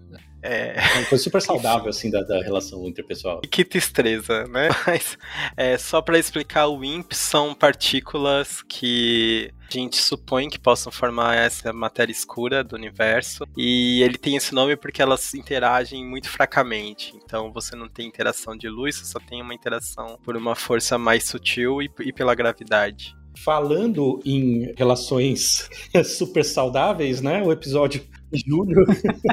É, 0.46 0.74
uma 0.98 1.06
coisa 1.06 1.24
super 1.24 1.40
saudável, 1.42 1.88
assim, 1.88 2.10
da, 2.10 2.22
da 2.22 2.42
relação 2.42 2.86
interpessoal. 2.86 3.40
Que 3.40 3.64
tristeza, 3.64 4.46
né? 4.46 4.68
Mas, 4.86 5.16
é, 5.56 5.78
só 5.78 6.02
para 6.02 6.18
explicar, 6.18 6.66
o 6.66 6.76
WIMP 6.76 7.14
são 7.14 7.54
partículas 7.54 8.62
que 8.68 9.50
a 9.70 9.72
gente 9.72 9.96
supõe 9.96 10.50
que 10.50 10.58
possam 10.58 10.92
formar 10.92 11.34
essa 11.34 11.72
matéria 11.72 12.12
escura 12.12 12.62
do 12.62 12.76
universo. 12.76 13.44
E 13.56 14.02
ele 14.02 14.18
tem 14.18 14.36
esse 14.36 14.54
nome 14.54 14.76
porque 14.76 15.00
elas 15.00 15.32
interagem 15.32 16.04
muito 16.04 16.28
fracamente. 16.28 17.16
Então 17.16 17.50
você 17.50 17.74
não 17.74 17.88
tem 17.88 18.06
interação 18.06 18.54
de 18.54 18.68
luz, 18.68 18.96
você 18.96 19.06
só 19.06 19.18
tem 19.18 19.40
uma 19.40 19.54
interação 19.54 20.18
por 20.22 20.36
uma 20.36 20.54
força 20.54 20.98
mais 20.98 21.24
sutil 21.24 21.80
e, 21.80 21.90
e 22.00 22.12
pela 22.12 22.34
gravidade. 22.34 23.16
Falando 23.36 24.20
em 24.24 24.72
relações 24.76 25.68
super 26.04 26.44
saudáveis, 26.44 27.20
né? 27.20 27.42
O 27.42 27.52
episódio 27.52 28.02
Júlio 28.32 28.84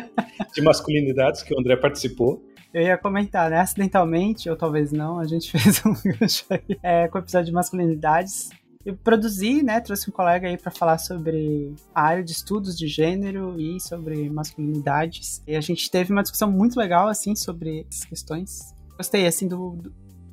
de 0.53 0.61
masculinidades 0.61 1.43
que 1.43 1.53
o 1.53 1.59
André 1.59 1.75
participou. 1.75 2.43
Eu 2.73 2.83
ia 2.83 2.97
comentar, 2.97 3.49
né? 3.49 3.59
Acidentalmente, 3.59 4.49
ou 4.49 4.55
talvez 4.55 4.91
não, 4.91 5.19
a 5.19 5.25
gente 5.25 5.51
fez 5.51 5.81
um 5.85 5.93
é, 6.81 7.07
com 7.07 7.17
o 7.17 7.21
episódio 7.21 7.47
de 7.47 7.51
masculinidades. 7.51 8.49
Eu 8.83 8.95
produzi, 8.95 9.61
né? 9.61 9.79
Trouxe 9.79 10.09
um 10.09 10.13
colega 10.13 10.47
aí 10.47 10.57
para 10.57 10.71
falar 10.71 10.97
sobre 10.97 11.75
a 11.93 12.01
área 12.01 12.23
de 12.23 12.31
estudos 12.31 12.75
de 12.75 12.87
gênero 12.87 13.59
e 13.59 13.79
sobre 13.79 14.27
masculinidades. 14.29 15.43
E 15.45 15.55
a 15.55 15.61
gente 15.61 15.91
teve 15.91 16.11
uma 16.11 16.23
discussão 16.23 16.49
muito 16.51 16.79
legal, 16.79 17.07
assim, 17.07 17.35
sobre 17.35 17.85
essas 17.91 18.05
questões. 18.05 18.73
Gostei, 18.97 19.27
assim, 19.27 19.47
do, 19.47 19.77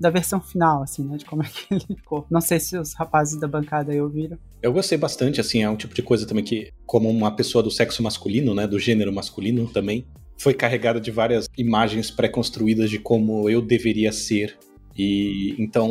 da 0.01 0.11
versão 0.11 0.41
final, 0.41 0.83
assim, 0.83 1.05
né? 1.05 1.17
De 1.17 1.25
como 1.25 1.43
é 1.43 1.47
que 1.47 1.75
ele 1.75 1.85
ficou. 1.97 2.27
Não 2.31 2.41
sei 2.41 2.61
se 2.61 2.79
os 2.79 2.95
rapazes 2.95 3.39
da 3.39 3.49
bancada 3.49 3.93
aí 3.93 4.01
ouviram. 4.01 4.39
Eu 4.63 4.73
gostei 4.73 4.99
bastante, 4.99 5.41
assim, 5.41 5.63
é 5.63 5.71
um 5.71 5.77
tipo 5.77 5.95
de 5.95 6.03
coisa 6.03 6.27
também 6.27 6.45
que, 6.45 6.73
como 6.87 7.09
uma 7.09 7.31
pessoa 7.31 7.63
do 7.63 7.71
sexo 7.71 8.03
masculino, 8.03 8.55
né? 8.55 8.67
Do 8.67 8.79
gênero 8.79 9.13
masculino 9.13 9.67
também, 9.69 10.07
foi 10.37 10.55
carregada 10.55 11.01
de 11.01 11.11
várias 11.11 11.47
imagens 11.57 12.11
pré-construídas 12.11 12.91
de 12.91 12.99
como 12.99 13.49
eu 13.49 13.61
deveria 13.61 14.13
ser. 14.13 14.57
E 14.97 15.55
então, 15.59 15.91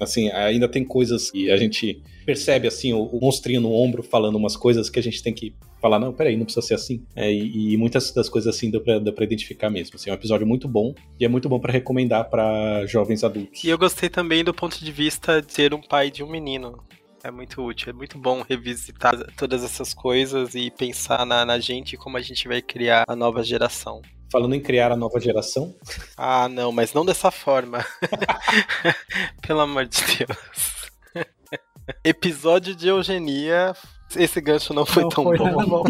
assim, 0.00 0.30
ainda 0.30 0.68
tem 0.68 0.84
coisas 0.84 1.30
que 1.30 1.50
a 1.50 1.56
gente 1.56 2.02
percebe, 2.24 2.66
assim, 2.66 2.92
o, 2.92 3.04
o 3.04 3.20
monstrinho 3.20 3.60
no 3.60 3.72
ombro 3.72 4.02
falando 4.02 4.36
umas 4.36 4.56
coisas 4.56 4.88
que 4.88 4.98
a 4.98 5.02
gente 5.02 5.22
tem 5.22 5.32
que 5.32 5.54
falar, 5.86 6.00
não, 6.00 6.12
peraí, 6.12 6.36
não 6.36 6.44
precisa 6.44 6.66
ser 6.66 6.74
assim. 6.74 7.06
É, 7.14 7.32
e, 7.32 7.74
e, 7.74 7.76
muitas 7.76 8.12
das 8.12 8.28
coisas 8.28 8.54
assim 8.54 8.70
dá 8.70 8.80
pra, 8.80 8.98
dá 8.98 9.12
pra 9.12 9.24
identificar 9.24 9.70
mesmo. 9.70 9.94
Assim, 9.94 10.10
é 10.10 10.12
um 10.12 10.16
episódio 10.16 10.46
muito 10.46 10.66
bom 10.66 10.94
e 11.18 11.24
é 11.24 11.28
muito 11.28 11.48
bom 11.48 11.60
para 11.60 11.72
recomendar 11.72 12.28
para 12.28 12.84
jovens 12.86 13.22
adultos. 13.22 13.62
E 13.62 13.68
eu 13.68 13.78
gostei 13.78 14.08
também 14.08 14.42
do 14.42 14.52
ponto 14.52 14.84
de 14.84 14.92
vista 14.92 15.40
de 15.40 15.52
ser 15.52 15.72
um 15.72 15.80
pai 15.80 16.10
de 16.10 16.24
um 16.24 16.28
menino. 16.28 16.82
É 17.22 17.30
muito 17.30 17.60
útil, 17.62 17.90
é 17.90 17.92
muito 17.92 18.18
bom 18.18 18.44
revisitar 18.48 19.16
todas 19.36 19.64
essas 19.64 19.92
coisas 19.92 20.54
e 20.54 20.70
pensar 20.70 21.24
na, 21.26 21.44
na 21.44 21.58
gente 21.58 21.94
e 21.94 21.96
como 21.96 22.16
a 22.16 22.22
gente 22.22 22.46
vai 22.46 22.62
criar 22.62 23.04
a 23.08 23.16
nova 23.16 23.42
geração. 23.42 24.00
Falando 24.30 24.54
em 24.54 24.60
criar 24.60 24.92
a 24.92 24.96
nova 24.96 25.18
geração. 25.20 25.74
Ah, 26.16 26.48
não, 26.48 26.70
mas 26.70 26.92
não 26.92 27.04
dessa 27.04 27.30
forma. 27.30 27.84
Pelo 29.46 29.60
amor 29.60 29.86
de 29.86 29.98
Deus. 30.18 31.26
Episódio 32.04 32.74
de 32.74 32.88
eugenia 32.88 33.74
esse 34.14 34.40
gancho 34.40 34.72
não 34.72 34.86
foi 34.86 35.02
não 35.02 35.08
tão 35.08 35.24
foi 35.24 35.38
bom. 35.38 35.64
bom. 35.66 35.84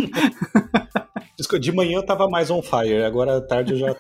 De 1.61 1.71
manhã 1.71 1.97
eu 1.99 2.07
tava 2.07 2.29
mais 2.29 2.51
on 2.51 2.62
fire, 2.62 3.03
agora 3.05 3.37
à 3.37 3.41
tarde 3.41 3.75
eu 3.75 3.79
já 3.79 3.97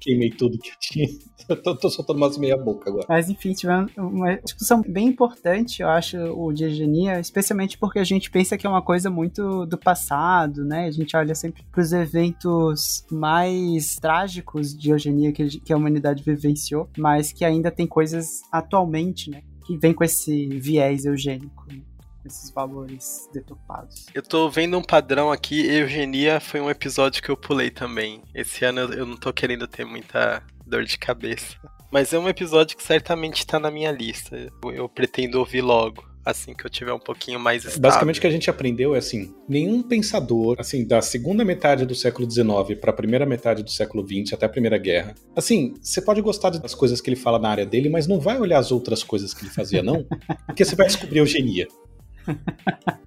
queimei 0.00 0.30
tudo 0.30 0.58
que 0.58 0.70
eu 0.70 0.74
tinha. 0.80 1.08
Eu 1.48 1.60
tô, 1.60 1.74
tô 1.74 1.90
soltando 1.90 2.18
umas 2.18 2.38
meia 2.38 2.56
boca 2.56 2.88
agora. 2.88 3.06
Mas 3.08 3.28
enfim, 3.28 3.52
tivemos 3.52 3.90
uma 3.96 4.36
discussão 4.36 4.82
bem 4.86 5.08
importante, 5.08 5.82
eu 5.82 5.88
acho, 5.88 6.16
o 6.16 6.52
de 6.52 6.62
eugenia, 6.62 7.18
especialmente 7.18 7.76
porque 7.76 7.98
a 7.98 8.04
gente 8.04 8.30
pensa 8.30 8.56
que 8.56 8.68
é 8.68 8.70
uma 8.70 8.82
coisa 8.82 9.10
muito 9.10 9.66
do 9.66 9.76
passado, 9.76 10.64
né? 10.64 10.86
A 10.86 10.90
gente 10.92 11.16
olha 11.16 11.34
sempre 11.34 11.64
pros 11.72 11.92
eventos 11.92 13.04
mais 13.10 13.96
trágicos 13.96 14.72
de 14.76 14.90
eugenia 14.90 15.32
que, 15.32 15.58
que 15.58 15.72
a 15.72 15.76
humanidade 15.76 16.22
vivenciou, 16.22 16.88
mas 16.96 17.32
que 17.32 17.44
ainda 17.44 17.68
tem 17.68 17.86
coisas 17.86 18.42
atualmente, 18.52 19.28
né? 19.28 19.42
Que 19.66 19.76
vem 19.76 19.92
com 19.92 20.04
esse 20.04 20.46
viés 20.46 21.04
eugênico. 21.04 21.66
Né? 21.68 21.80
Esses 22.24 22.50
valores 22.50 23.28
deturpados. 23.32 24.06
Eu 24.14 24.22
tô 24.22 24.48
vendo 24.48 24.78
um 24.78 24.82
padrão 24.82 25.30
aqui, 25.32 25.60
eugenia 25.66 26.40
foi 26.40 26.60
um 26.60 26.70
episódio 26.70 27.22
que 27.22 27.30
eu 27.30 27.36
pulei 27.36 27.70
também. 27.70 28.22
Esse 28.34 28.64
ano 28.64 28.80
eu 28.80 29.06
não 29.06 29.16
tô 29.16 29.32
querendo 29.32 29.66
ter 29.66 29.84
muita 29.84 30.42
dor 30.66 30.84
de 30.84 30.98
cabeça. 30.98 31.56
Mas 31.90 32.12
é 32.12 32.18
um 32.18 32.28
episódio 32.28 32.76
que 32.76 32.82
certamente 32.82 33.44
tá 33.46 33.58
na 33.58 33.70
minha 33.70 33.90
lista. 33.90 34.50
Eu 34.72 34.88
pretendo 34.88 35.38
ouvir 35.38 35.60
logo. 35.60 36.08
assim 36.24 36.54
que 36.54 36.64
eu 36.64 36.70
tiver 36.70 36.92
um 36.92 36.98
pouquinho 36.98 37.40
mais 37.40 37.64
estável. 37.64 37.80
Basicamente 37.80 38.18
o 38.18 38.20
que 38.20 38.26
a 38.26 38.30
gente 38.30 38.50
aprendeu 38.50 38.94
é 38.94 38.98
assim, 38.98 39.34
nenhum 39.48 39.82
pensador, 39.82 40.56
assim, 40.58 40.86
da 40.86 41.00
segunda 41.00 41.44
metade 41.44 41.86
do 41.86 41.94
século 41.94 42.30
XIX 42.30 42.78
para 42.80 42.90
a 42.90 42.94
primeira 42.94 43.26
metade 43.26 43.62
do 43.62 43.70
século 43.70 44.06
XX, 44.06 44.34
até 44.34 44.46
a 44.46 44.48
Primeira 44.48 44.78
Guerra, 44.78 45.14
assim, 45.34 45.74
você 45.80 46.00
pode 46.00 46.20
gostar 46.20 46.50
das 46.50 46.74
coisas 46.74 47.00
que 47.00 47.08
ele 47.08 47.16
fala 47.16 47.38
na 47.38 47.48
área 47.48 47.66
dele, 47.66 47.88
mas 47.88 48.06
não 48.06 48.20
vai 48.20 48.38
olhar 48.38 48.58
as 48.58 48.70
outras 48.70 49.02
coisas 49.02 49.32
que 49.32 49.42
ele 49.42 49.50
fazia, 49.50 49.82
não, 49.82 50.06
porque 50.46 50.64
você 50.64 50.76
vai 50.76 50.86
descobrir 50.86 51.18
eugenia. 51.18 51.66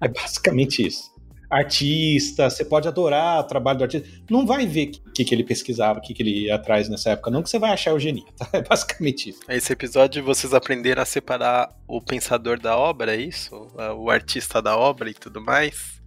É 0.00 0.08
basicamente 0.08 0.86
isso 0.86 1.14
artista, 1.54 2.50
você 2.50 2.64
pode 2.64 2.88
adorar 2.88 3.40
o 3.40 3.44
trabalho 3.44 3.78
do 3.78 3.84
artista. 3.84 4.08
Não 4.28 4.44
vai 4.44 4.66
ver 4.66 4.92
o 5.06 5.12
que, 5.12 5.24
que 5.24 5.34
ele 5.34 5.44
pesquisava, 5.44 5.98
o 5.98 6.02
que, 6.02 6.12
que 6.12 6.22
ele 6.22 6.46
ia 6.46 6.56
atrás 6.56 6.88
nessa 6.88 7.10
época, 7.10 7.30
não, 7.30 7.42
que 7.42 7.50
você 7.50 7.58
vai 7.58 7.70
achar 7.70 7.90
eugenia, 7.92 8.24
tá? 8.36 8.48
É 8.52 8.62
basicamente 8.62 9.30
isso. 9.30 9.40
Esse 9.48 9.72
episódio 9.72 10.22
vocês 10.24 10.52
aprenderam 10.52 11.02
a 11.02 11.06
separar 11.06 11.68
o 11.86 12.00
pensador 12.00 12.58
da 12.58 12.76
obra, 12.76 13.14
é 13.14 13.20
isso? 13.20 13.68
O 13.96 14.10
artista 14.10 14.60
da 14.60 14.76
obra 14.76 15.10
e 15.10 15.14
tudo 15.14 15.40
mais? 15.40 16.02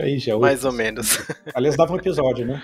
aí 0.00 0.18
já 0.18 0.34
é 0.34 0.36
Mais 0.36 0.64
ou 0.64 0.72
menos. 0.72 1.18
Aliás, 1.54 1.76
dava 1.76 1.92
um 1.92 1.96
episódio, 1.96 2.46
né? 2.46 2.62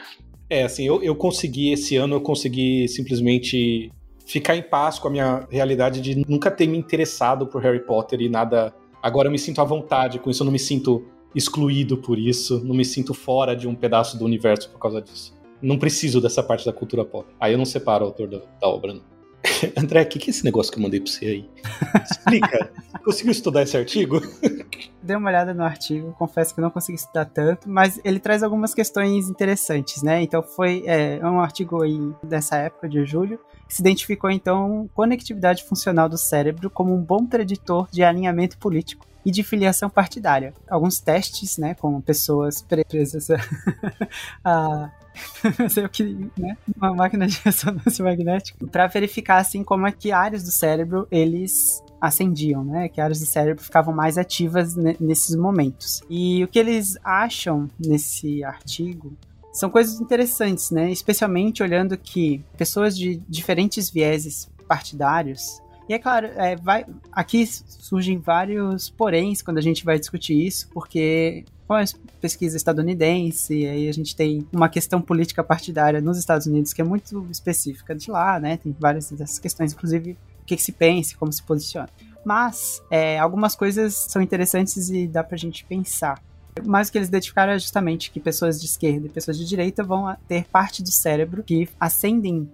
É, 0.48 0.64
assim, 0.64 0.86
eu, 0.86 1.02
eu 1.02 1.14
consegui, 1.16 1.72
esse 1.72 1.96
ano 1.96 2.16
eu 2.16 2.20
consegui 2.20 2.86
simplesmente 2.88 3.90
ficar 4.26 4.56
em 4.56 4.62
paz 4.62 4.98
com 4.98 5.08
a 5.08 5.10
minha 5.10 5.46
realidade 5.50 6.00
de 6.00 6.22
nunca 6.28 6.50
ter 6.50 6.66
me 6.66 6.76
interessado 6.76 7.46
por 7.46 7.62
Harry 7.62 7.84
Potter 7.84 8.20
e 8.20 8.28
nada. 8.28 8.74
Agora 9.06 9.28
eu 9.28 9.32
me 9.32 9.38
sinto 9.38 9.60
à 9.60 9.64
vontade 9.64 10.18
com 10.18 10.28
isso, 10.28 10.42
eu 10.42 10.46
não 10.46 10.52
me 10.52 10.58
sinto 10.58 11.06
excluído 11.32 11.96
por 11.96 12.18
isso, 12.18 12.60
não 12.64 12.74
me 12.74 12.84
sinto 12.84 13.14
fora 13.14 13.54
de 13.54 13.68
um 13.68 13.74
pedaço 13.74 14.18
do 14.18 14.24
universo 14.24 14.68
por 14.68 14.80
causa 14.80 15.00
disso. 15.00 15.32
Não 15.62 15.78
preciso 15.78 16.20
dessa 16.20 16.42
parte 16.42 16.66
da 16.66 16.72
cultura 16.72 17.04
pop. 17.04 17.24
Aí 17.38 17.52
eu 17.52 17.58
não 17.58 17.64
separo 17.64 18.04
o 18.04 18.08
autor 18.08 18.26
da, 18.26 18.38
da 18.60 18.66
obra, 18.66 18.94
não. 18.94 19.02
André, 19.80 20.02
o 20.02 20.06
que, 20.06 20.18
que 20.18 20.28
é 20.28 20.30
esse 20.30 20.44
negócio 20.44 20.72
que 20.72 20.78
eu 20.78 20.82
mandei 20.82 20.98
pra 20.98 21.08
você 21.08 21.24
aí? 21.24 21.50
Explica. 22.02 22.72
Conseguiu 23.04 23.30
estudar 23.30 23.62
esse 23.62 23.76
artigo? 23.76 24.20
Dei 25.00 25.14
uma 25.14 25.30
olhada 25.30 25.54
no 25.54 25.62
artigo, 25.62 26.12
confesso 26.18 26.52
que 26.52 26.60
não 26.60 26.70
consegui 26.70 26.98
estudar 26.98 27.26
tanto, 27.26 27.70
mas 27.70 28.00
ele 28.04 28.18
traz 28.18 28.42
algumas 28.42 28.74
questões 28.74 29.30
interessantes, 29.30 30.02
né? 30.02 30.20
Então 30.20 30.42
foi 30.42 30.82
é, 30.84 31.20
um 31.22 31.38
artigo 31.38 31.80
aí 31.80 31.96
dessa 32.24 32.56
época 32.56 32.88
de 32.88 33.04
julho, 33.04 33.38
se 33.68 33.82
identificou 33.82 34.30
então 34.30 34.88
conectividade 34.94 35.64
funcional 35.64 36.08
do 36.08 36.18
cérebro 36.18 36.70
como 36.70 36.94
um 36.94 37.02
bom 37.02 37.26
preditor 37.26 37.88
de 37.90 38.02
alinhamento 38.02 38.58
político 38.58 39.06
e 39.24 39.30
de 39.30 39.42
filiação 39.42 39.90
partidária. 39.90 40.54
Alguns 40.68 41.00
testes, 41.00 41.58
né, 41.58 41.74
com 41.74 42.00
pessoas 42.00 42.62
presas 42.62 43.28
a, 43.30 43.36
a 44.44 44.90
sei 45.68 45.84
o 45.84 45.88
que, 45.88 46.30
né, 46.38 46.56
uma 46.76 46.94
máquina 46.94 47.26
de 47.26 47.40
ressonância 47.44 48.04
magnética, 48.04 48.66
para 48.66 48.86
verificar 48.86 49.38
assim 49.38 49.64
como 49.64 49.86
é 49.86 49.92
que 49.92 50.12
áreas 50.12 50.42
do 50.42 50.50
cérebro 50.50 51.06
eles 51.10 51.82
acendiam, 52.00 52.62
né? 52.62 52.88
Que 52.88 53.00
áreas 53.00 53.20
do 53.20 53.26
cérebro 53.26 53.64
ficavam 53.64 53.94
mais 53.94 54.18
ativas 54.18 54.76
nesses 54.76 55.34
momentos. 55.34 56.02
E 56.10 56.44
o 56.44 56.48
que 56.48 56.58
eles 56.58 56.96
acham 57.02 57.68
nesse 57.78 58.44
artigo 58.44 59.16
são 59.56 59.70
coisas 59.70 60.00
interessantes, 60.00 60.70
né? 60.70 60.90
Especialmente 60.90 61.62
olhando 61.62 61.96
que 61.96 62.44
pessoas 62.56 62.96
de 62.96 63.16
diferentes 63.28 63.90
vieses 63.90 64.50
partidários 64.68 65.60
e 65.88 65.94
é 65.94 65.98
claro, 65.98 66.26
é, 66.26 66.56
vai, 66.56 66.84
aqui 67.12 67.46
surgem 67.46 68.18
vários 68.18 68.90
poréns 68.90 69.40
quando 69.40 69.58
a 69.58 69.62
gente 69.62 69.84
vai 69.84 69.98
discutir 69.98 70.34
isso, 70.34 70.68
porque 70.72 71.44
com 71.66 71.74
a 71.74 71.84
pesquisa 72.20 72.56
estadunidense, 72.56 73.66
aí 73.66 73.88
a 73.88 73.92
gente 73.92 74.14
tem 74.14 74.46
uma 74.52 74.68
questão 74.68 75.00
política 75.00 75.44
partidária 75.44 76.00
nos 76.00 76.18
Estados 76.18 76.46
Unidos 76.46 76.72
que 76.72 76.80
é 76.80 76.84
muito 76.84 77.26
específica 77.30 77.94
de 77.94 78.10
lá, 78.10 78.40
né? 78.40 78.56
Tem 78.56 78.74
várias 78.78 79.10
dessas 79.12 79.38
questões, 79.38 79.72
inclusive 79.72 80.12
o 80.42 80.44
que, 80.44 80.56
que 80.56 80.62
se 80.62 80.72
pensa, 80.72 81.16
como 81.16 81.32
se 81.32 81.42
posiciona. 81.42 81.88
Mas 82.24 82.82
é, 82.90 83.18
algumas 83.18 83.54
coisas 83.54 83.94
são 83.94 84.20
interessantes 84.20 84.90
e 84.90 85.06
dá 85.06 85.22
pra 85.22 85.36
gente 85.36 85.64
pensar. 85.64 86.20
Mas 86.64 86.88
o 86.88 86.92
que 86.92 86.98
eles 86.98 87.08
identificaram 87.08 87.52
é 87.52 87.58
justamente 87.58 88.10
que 88.10 88.20
pessoas 88.20 88.60
de 88.60 88.66
esquerda 88.66 89.06
e 89.06 89.10
pessoas 89.10 89.36
de 89.38 89.44
direita 89.44 89.82
vão 89.82 90.16
ter 90.26 90.44
parte 90.46 90.82
do 90.82 90.90
cérebro 90.90 91.42
que 91.42 91.68
ascendem 91.78 92.48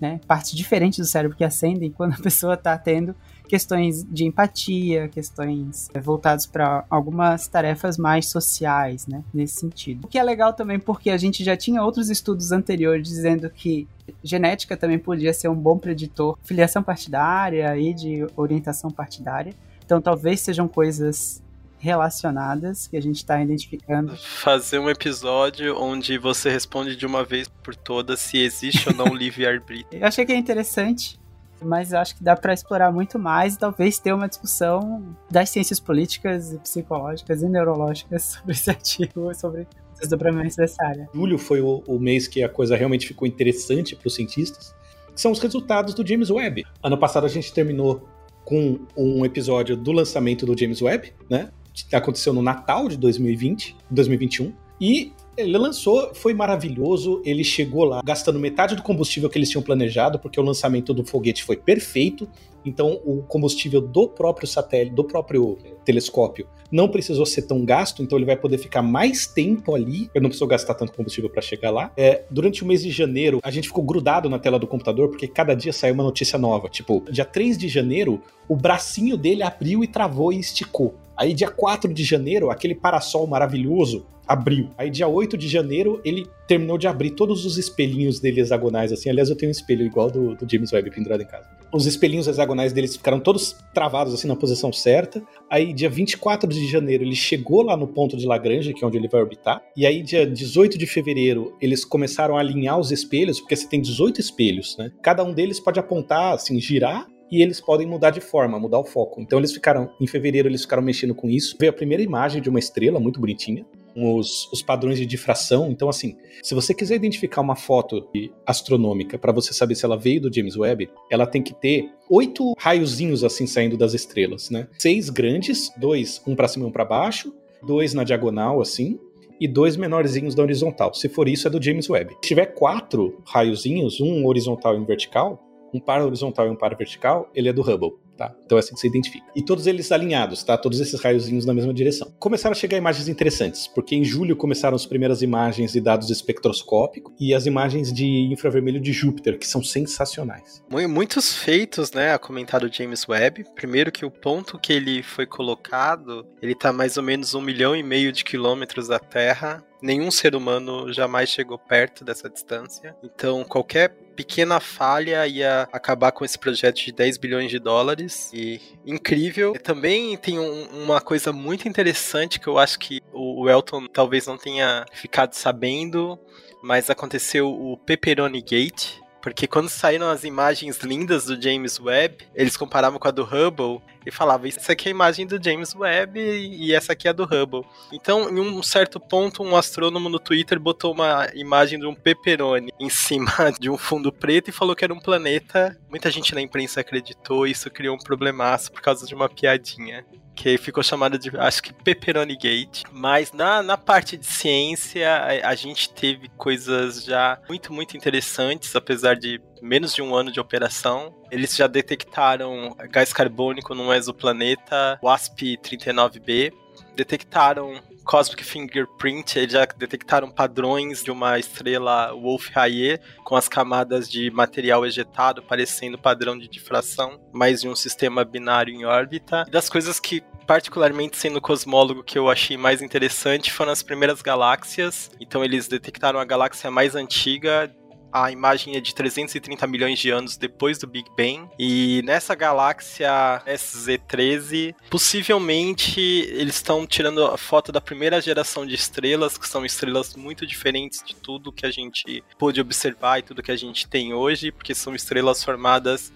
né, 0.00 0.20
partes 0.26 0.52
diferentes 0.52 0.98
do 0.98 1.04
cérebro 1.04 1.36
que 1.36 1.44
acendem 1.44 1.90
quando 1.90 2.14
a 2.14 2.18
pessoa 2.22 2.54
está 2.54 2.76
tendo 2.78 3.14
questões 3.48 4.04
de 4.04 4.26
empatia, 4.26 5.08
questões 5.08 5.88
é, 5.94 6.00
voltadas 6.00 6.46
para 6.46 6.84
algumas 6.90 7.48
tarefas 7.48 7.96
mais 7.96 8.30
sociais, 8.30 9.06
né, 9.06 9.24
nesse 9.32 9.60
sentido. 9.60 10.04
O 10.04 10.08
que 10.08 10.18
é 10.18 10.22
legal 10.22 10.52
também 10.52 10.78
porque 10.78 11.10
a 11.10 11.16
gente 11.16 11.42
já 11.42 11.56
tinha 11.56 11.82
outros 11.82 12.10
estudos 12.10 12.52
anteriores 12.52 13.08
dizendo 13.08 13.48
que 13.48 13.88
genética 14.22 14.76
também 14.76 14.98
podia 14.98 15.32
ser 15.32 15.48
um 15.48 15.54
bom 15.54 15.78
preditor, 15.78 16.38
filiação 16.42 16.82
partidária 16.82 17.76
e 17.76 17.94
de 17.94 18.26
orientação 18.36 18.90
partidária. 18.90 19.54
Então 19.84 20.00
talvez 20.00 20.40
sejam 20.40 20.68
coisas 20.68 21.42
relacionadas 21.78 22.86
que 22.86 22.96
a 22.96 23.02
gente 23.02 23.16
está 23.16 23.40
identificando. 23.42 24.16
Fazer 24.16 24.78
um 24.78 24.90
episódio 24.90 25.80
onde 25.80 26.18
você 26.18 26.50
responde 26.50 26.96
de 26.96 27.06
uma 27.06 27.24
vez 27.24 27.48
por 27.48 27.74
todas 27.74 28.20
se 28.20 28.38
existe 28.38 28.88
ou 28.88 28.94
não 28.94 29.06
livre-arbítrio. 29.14 30.00
Eu 30.00 30.06
achei 30.06 30.26
que 30.26 30.32
é 30.32 30.36
interessante, 30.36 31.18
mas 31.62 31.92
eu 31.92 31.98
acho 31.98 32.16
que 32.16 32.22
dá 32.22 32.36
para 32.36 32.52
explorar 32.52 32.92
muito 32.92 33.18
mais 33.18 33.54
e 33.54 33.58
talvez 33.58 33.98
ter 33.98 34.12
uma 34.12 34.28
discussão 34.28 35.16
das 35.30 35.50
ciências 35.50 35.80
políticas 35.80 36.52
e 36.52 36.58
psicológicas 36.58 37.42
e 37.42 37.48
neurológicas 37.48 38.22
sobre 38.38 38.52
esse 38.52 38.70
artigo, 38.70 39.34
sobre 39.34 39.66
os 39.92 40.00
desdobramentos 40.00 40.56
dessa 40.56 40.84
área. 40.84 41.08
Julho 41.14 41.38
foi 41.38 41.60
o, 41.60 41.82
o 41.86 41.98
mês 41.98 42.28
que 42.28 42.42
a 42.42 42.48
coisa 42.48 42.76
realmente 42.76 43.06
ficou 43.06 43.26
interessante 43.26 43.94
para 43.96 44.08
os 44.08 44.14
cientistas, 44.14 44.74
que 45.14 45.20
são 45.20 45.32
os 45.32 45.38
resultados 45.38 45.94
do 45.94 46.06
James 46.06 46.30
Webb. 46.30 46.64
Ano 46.82 46.98
passado 46.98 47.24
a 47.24 47.28
gente 47.28 47.52
terminou 47.52 48.08
com 48.48 48.80
um 48.96 49.26
episódio 49.26 49.76
do 49.76 49.92
lançamento 49.92 50.46
do 50.46 50.58
James 50.58 50.80
Webb, 50.80 51.12
né? 51.28 51.50
Aconteceu 51.92 52.32
no 52.32 52.42
Natal 52.42 52.88
de 52.88 52.96
2020, 52.96 53.76
2021. 53.90 54.52
E 54.80 55.12
ele 55.36 55.56
lançou, 55.56 56.12
foi 56.14 56.34
maravilhoso. 56.34 57.22
Ele 57.24 57.44
chegou 57.44 57.84
lá 57.84 58.00
gastando 58.04 58.38
metade 58.38 58.74
do 58.74 58.82
combustível 58.82 59.30
que 59.30 59.38
eles 59.38 59.50
tinham 59.50 59.62
planejado, 59.62 60.18
porque 60.18 60.38
o 60.38 60.42
lançamento 60.42 60.92
do 60.92 61.04
foguete 61.04 61.44
foi 61.44 61.56
perfeito. 61.56 62.28
Então, 62.64 63.00
o 63.04 63.22
combustível 63.22 63.80
do 63.80 64.08
próprio 64.08 64.46
satélite, 64.46 64.94
do 64.94 65.04
próprio 65.04 65.56
telescópio, 65.84 66.46
não 66.70 66.88
precisou 66.88 67.24
ser 67.24 67.42
tão 67.42 67.64
gasto. 67.64 68.02
Então, 68.02 68.18
ele 68.18 68.26
vai 68.26 68.36
poder 68.36 68.58
ficar 68.58 68.82
mais 68.82 69.26
tempo 69.26 69.74
ali. 69.74 70.10
Eu 70.12 70.20
não 70.20 70.28
precisou 70.28 70.48
gastar 70.48 70.74
tanto 70.74 70.92
combustível 70.92 71.30
para 71.30 71.40
chegar 71.40 71.70
lá. 71.70 71.92
É, 71.96 72.24
durante 72.30 72.64
o 72.64 72.66
mês 72.66 72.82
de 72.82 72.90
janeiro, 72.90 73.38
a 73.42 73.50
gente 73.50 73.68
ficou 73.68 73.84
grudado 73.84 74.28
na 74.28 74.38
tela 74.38 74.58
do 74.58 74.66
computador, 74.66 75.08
porque 75.08 75.28
cada 75.28 75.54
dia 75.54 75.72
saiu 75.72 75.94
uma 75.94 76.04
notícia 76.04 76.38
nova. 76.38 76.68
Tipo, 76.68 77.04
dia 77.10 77.24
3 77.24 77.56
de 77.56 77.68
janeiro, 77.68 78.20
o 78.48 78.56
bracinho 78.56 79.16
dele 79.16 79.42
abriu 79.42 79.82
e 79.82 79.86
travou 79.86 80.32
e 80.32 80.40
esticou. 80.40 80.94
Aí, 81.18 81.34
dia 81.34 81.50
4 81.50 81.92
de 81.92 82.04
janeiro, 82.04 82.48
aquele 82.48 82.76
parasol 82.76 83.26
maravilhoso 83.26 84.06
abriu. 84.28 84.70
Aí, 84.78 84.88
dia 84.88 85.08
8 85.08 85.36
de 85.36 85.48
janeiro, 85.48 86.00
ele 86.04 86.26
terminou 86.46 86.78
de 86.78 86.86
abrir 86.86 87.10
todos 87.10 87.44
os 87.44 87.58
espelhinhos 87.58 88.20
dele 88.20 88.40
hexagonais, 88.40 88.92
assim. 88.92 89.10
Aliás, 89.10 89.28
eu 89.28 89.34
tenho 89.34 89.48
um 89.48 89.52
espelho 89.52 89.84
igual 89.84 90.10
do, 90.10 90.36
do 90.36 90.48
James 90.48 90.72
Webb 90.72 90.90
pendurado 90.90 91.22
em 91.22 91.26
casa. 91.26 91.48
Os 91.72 91.86
espelhinhos 91.86 92.28
hexagonais 92.28 92.72
deles 92.72 92.96
ficaram 92.96 93.18
todos 93.18 93.56
travados, 93.74 94.14
assim, 94.14 94.28
na 94.28 94.36
posição 94.36 94.72
certa. 94.72 95.20
Aí, 95.50 95.72
dia 95.72 95.90
24 95.90 96.48
de 96.48 96.68
janeiro, 96.68 97.02
ele 97.02 97.16
chegou 97.16 97.62
lá 97.62 97.76
no 97.76 97.88
ponto 97.88 98.16
de 98.16 98.24
Lagrange, 98.24 98.72
que 98.72 98.84
é 98.84 98.86
onde 98.86 98.96
ele 98.96 99.08
vai 99.08 99.20
orbitar. 99.20 99.60
E 99.76 99.84
aí, 99.84 100.02
dia 100.02 100.24
18 100.24 100.78
de 100.78 100.86
fevereiro, 100.86 101.56
eles 101.60 101.84
começaram 101.84 102.36
a 102.36 102.40
alinhar 102.40 102.78
os 102.78 102.92
espelhos, 102.92 103.40
porque 103.40 103.56
você 103.56 103.66
tem 103.66 103.80
18 103.80 104.20
espelhos, 104.20 104.76
né? 104.78 104.92
Cada 105.02 105.24
um 105.24 105.32
deles 105.32 105.58
pode 105.58 105.80
apontar, 105.80 106.34
assim, 106.34 106.60
girar 106.60 107.08
e 107.30 107.42
eles 107.42 107.60
podem 107.60 107.86
mudar 107.86 108.10
de 108.10 108.20
forma, 108.20 108.58
mudar 108.58 108.78
o 108.78 108.84
foco. 108.84 109.20
Então 109.20 109.38
eles 109.38 109.52
ficaram, 109.52 109.90
em 110.00 110.06
fevereiro, 110.06 110.48
eles 110.48 110.62
ficaram 110.62 110.82
mexendo 110.82 111.14
com 111.14 111.28
isso. 111.28 111.56
Veio 111.58 111.70
a 111.70 111.74
primeira 111.74 112.02
imagem 112.02 112.40
de 112.40 112.48
uma 112.48 112.58
estrela 112.58 112.98
muito 112.98 113.20
bonitinha, 113.20 113.64
com 113.94 114.16
os, 114.16 114.50
os 114.52 114.62
padrões 114.62 114.98
de 114.98 115.04
difração. 115.04 115.70
Então, 115.70 115.88
assim, 115.88 116.16
se 116.42 116.54
você 116.54 116.72
quiser 116.72 116.94
identificar 116.94 117.40
uma 117.40 117.56
foto 117.56 118.08
astronômica 118.46 119.18
para 119.18 119.32
você 119.32 119.52
saber 119.52 119.74
se 119.74 119.84
ela 119.84 119.96
veio 119.96 120.20
do 120.20 120.32
James 120.32 120.56
Webb, 120.56 120.88
ela 121.10 121.26
tem 121.26 121.42
que 121.42 121.52
ter 121.52 121.90
oito 122.08 122.54
raiozinhos 122.56 123.24
assim 123.24 123.46
saindo 123.46 123.76
das 123.76 123.94
estrelas, 123.94 124.50
né? 124.50 124.68
Seis 124.78 125.10
grandes, 125.10 125.72
dois, 125.76 126.22
um 126.26 126.36
para 126.36 126.48
cima 126.48 126.64
e 126.64 126.68
um 126.68 126.72
para 126.72 126.84
baixo, 126.84 127.34
dois 127.62 127.92
na 127.92 128.04
diagonal, 128.04 128.60
assim, 128.60 128.98
e 129.40 129.46
dois 129.46 129.76
menorzinhos 129.76 130.34
da 130.34 130.42
horizontal. 130.42 130.94
Se 130.94 131.08
for 131.08 131.28
isso, 131.28 131.46
é 131.46 131.50
do 131.50 131.62
James 131.62 131.88
Webb. 131.88 132.14
Se 132.22 132.28
tiver 132.28 132.46
quatro 132.46 133.20
raiozinhos, 133.24 134.00
um 134.00 134.26
horizontal 134.26 134.74
e 134.74 134.78
um 134.78 134.84
vertical, 134.84 135.47
um 135.72 135.80
par 135.80 136.02
horizontal 136.02 136.46
e 136.46 136.50
um 136.50 136.56
par 136.56 136.76
vertical, 136.76 137.30
ele 137.34 137.48
é 137.48 137.52
do 137.52 137.62
Hubble. 137.62 137.92
Tá? 138.18 138.34
Então 138.44 138.58
é 138.58 138.60
assim 138.60 138.74
que 138.74 138.80
você 138.80 138.88
identifica. 138.88 139.24
E 139.36 139.44
todos 139.44 139.68
eles 139.68 139.92
alinhados, 139.92 140.42
tá? 140.42 140.58
Todos 140.58 140.80
esses 140.80 141.00
raiozinhos 141.00 141.46
na 141.46 141.54
mesma 141.54 141.72
direção. 141.72 142.12
Começaram 142.18 142.50
a 142.50 142.56
chegar 142.56 142.76
imagens 142.76 143.06
interessantes, 143.06 143.68
porque 143.68 143.94
em 143.94 144.02
julho 144.02 144.34
começaram 144.34 144.74
as 144.74 144.84
primeiras 144.84 145.22
imagens 145.22 145.76
e 145.76 145.80
dados 145.80 146.10
espectroscópicos 146.10 147.14
e 147.20 147.32
as 147.32 147.46
imagens 147.46 147.92
de 147.92 148.04
infravermelho 148.32 148.80
de 148.80 148.92
Júpiter, 148.92 149.38
que 149.38 149.46
são 149.46 149.62
sensacionais. 149.62 150.64
Muitos 150.68 151.32
feitos, 151.32 151.92
né, 151.92 152.12
a 152.12 152.18
comentar 152.18 152.64
o 152.64 152.72
James 152.72 153.08
Webb. 153.08 153.44
Primeiro 153.54 153.92
que 153.92 154.04
o 154.04 154.10
ponto 154.10 154.58
que 154.58 154.72
ele 154.72 155.00
foi 155.00 155.24
colocado, 155.24 156.26
ele 156.42 156.56
tá 156.56 156.72
mais 156.72 156.96
ou 156.96 157.04
menos 157.04 157.34
um 157.34 157.40
milhão 157.40 157.76
e 157.76 157.84
meio 157.84 158.10
de 158.10 158.24
quilômetros 158.24 158.88
da 158.88 158.98
Terra. 158.98 159.64
Nenhum 159.80 160.10
ser 160.10 160.34
humano 160.34 160.92
jamais 160.92 161.28
chegou 161.28 161.56
perto 161.56 162.04
dessa 162.04 162.28
distância. 162.28 162.96
Então, 163.00 163.44
qualquer 163.44 164.07
pequena 164.18 164.58
falha 164.58 165.24
ia 165.28 165.68
acabar 165.72 166.10
com 166.10 166.24
esse 166.24 166.36
projeto 166.36 166.84
de 166.84 166.90
10 166.90 167.18
bilhões 167.18 167.48
de 167.52 167.60
dólares. 167.60 168.32
E 168.34 168.60
incrível. 168.84 169.52
E 169.54 169.60
também 169.60 170.16
tem 170.16 170.40
um, 170.40 170.64
uma 170.82 171.00
coisa 171.00 171.32
muito 171.32 171.68
interessante 171.68 172.40
que 172.40 172.48
eu 172.48 172.58
acho 172.58 172.80
que 172.80 173.00
o 173.12 173.48
Elton 173.48 173.86
talvez 173.86 174.26
não 174.26 174.36
tenha 174.36 174.84
ficado 174.92 175.34
sabendo, 175.34 176.18
mas 176.60 176.90
aconteceu 176.90 177.48
o 177.48 177.76
Pepperoni 177.76 178.42
Gate, 178.42 178.94
porque 179.22 179.46
quando 179.46 179.68
saíram 179.68 180.10
as 180.10 180.24
imagens 180.24 180.78
lindas 180.78 181.26
do 181.26 181.40
James 181.40 181.78
Webb, 181.78 182.26
eles 182.34 182.56
comparavam 182.56 182.98
com 182.98 183.06
a 183.06 183.12
do 183.12 183.22
Hubble 183.22 183.80
e 184.04 184.10
falavam: 184.10 184.46
Isso 184.46 184.70
aqui 184.70 184.88
é 184.88 184.90
a 184.90 184.94
imagem 184.94 185.26
do 185.26 185.42
James 185.42 185.74
Webb 185.74 186.18
e 186.20 186.74
essa 186.74 186.92
aqui 186.92 187.08
é 187.08 187.10
a 187.10 187.14
do 187.14 187.24
Hubble. 187.24 187.64
Então, 187.92 188.28
em 188.28 188.40
um 188.40 188.62
certo 188.62 188.98
ponto, 188.98 189.42
um 189.42 189.56
astrônomo 189.56 190.08
no 190.08 190.18
Twitter 190.18 190.58
botou 190.58 190.92
uma 190.92 191.28
imagem 191.34 191.78
de 191.78 191.86
um 191.86 191.94
pepperoni 191.94 192.72
em 192.78 192.90
cima 192.90 193.32
de 193.58 193.70
um 193.70 193.76
fundo 193.76 194.12
preto 194.12 194.48
e 194.48 194.52
falou 194.52 194.74
que 194.74 194.84
era 194.84 194.94
um 194.94 195.00
planeta. 195.00 195.78
Muita 195.88 196.10
gente 196.10 196.34
na 196.34 196.40
imprensa 196.40 196.80
acreditou 196.80 197.46
e 197.46 197.52
isso 197.52 197.70
criou 197.70 197.94
um 197.96 197.98
problemaço 197.98 198.72
por 198.72 198.80
causa 198.80 199.06
de 199.06 199.14
uma 199.14 199.28
piadinha 199.28 200.04
que 200.38 200.56
ficou 200.56 200.84
chamada 200.84 201.18
de, 201.18 201.36
acho 201.36 201.60
que 201.60 201.72
Pepperoni 201.72 202.36
Gate. 202.36 202.84
Mas 202.92 203.32
na, 203.32 203.60
na 203.60 203.76
parte 203.76 204.16
de 204.16 204.24
ciência, 204.24 205.10
a, 205.10 205.48
a, 205.48 205.54
gente 205.56 205.90
teve 205.92 206.28
coisas 206.36 207.02
já 207.04 207.40
muito, 207.48 207.72
muito 207.72 207.96
interessantes, 207.96 208.76
apesar 208.76 209.16
de 209.16 209.40
menos 209.62 209.94
de 209.94 210.02
um 210.02 210.14
ano 210.14 210.30
de 210.30 210.40
operação. 210.40 211.14
Eles 211.30 211.54
já 211.56 211.66
detectaram 211.66 212.76
gás 212.90 213.12
carbônico 213.12 213.74
num 213.74 213.92
exoplaneta, 213.92 214.98
WASP-39b. 215.02 216.52
Detectaram 216.94 217.80
Cosmic 218.08 218.42
Fingerprint, 218.42 219.38
eles 219.38 219.52
já 219.52 219.66
detectaram 219.66 220.30
padrões 220.30 221.04
de 221.04 221.10
uma 221.10 221.38
estrela 221.38 222.10
Wolf-Rayet 222.14 223.02
com 223.22 223.36
as 223.36 223.48
camadas 223.48 224.08
de 224.08 224.30
material 224.30 224.86
ejetado 224.86 225.42
parecendo 225.42 225.98
padrão 225.98 226.38
de 226.38 226.48
difração, 226.48 227.20
mais 227.34 227.60
de 227.60 227.68
um 227.68 227.76
sistema 227.76 228.24
binário 228.24 228.72
em 228.72 228.86
órbita. 228.86 229.44
E 229.46 229.50
das 229.50 229.68
coisas 229.68 230.00
que 230.00 230.22
particularmente 230.46 231.18
sendo 231.18 231.38
cosmólogo 231.38 232.02
que 232.02 232.18
eu 232.18 232.30
achei 232.30 232.56
mais 232.56 232.80
interessante 232.80 233.52
foram 233.52 233.72
as 233.72 233.82
primeiras 233.82 234.22
galáxias. 234.22 235.10
Então 235.20 235.44
eles 235.44 235.68
detectaram 235.68 236.18
a 236.18 236.24
galáxia 236.24 236.70
mais 236.70 236.94
antiga 236.96 237.70
a 238.12 238.30
imagem 238.30 238.76
é 238.76 238.80
de 238.80 238.94
330 238.94 239.66
milhões 239.66 239.98
de 239.98 240.10
anos 240.10 240.36
depois 240.36 240.78
do 240.78 240.86
Big 240.86 241.08
Bang. 241.16 241.48
E 241.58 242.02
nessa 242.04 242.34
galáxia 242.34 243.42
SZ13, 243.46 244.74
possivelmente 244.90 246.00
eles 246.00 246.56
estão 246.56 246.86
tirando 246.86 247.24
a 247.24 247.36
foto 247.36 247.70
da 247.70 247.80
primeira 247.80 248.20
geração 248.20 248.66
de 248.66 248.74
estrelas, 248.74 249.36
que 249.36 249.48
são 249.48 249.64
estrelas 249.64 250.14
muito 250.14 250.46
diferentes 250.46 251.02
de 251.04 251.14
tudo 251.14 251.52
que 251.52 251.66
a 251.66 251.70
gente 251.70 252.22
pôde 252.38 252.60
observar 252.60 253.18
e 253.18 253.22
tudo 253.22 253.42
que 253.42 253.52
a 253.52 253.56
gente 253.56 253.86
tem 253.86 254.14
hoje, 254.14 254.50
porque 254.50 254.74
são 254.74 254.94
estrelas 254.94 255.42
formadas 255.42 256.12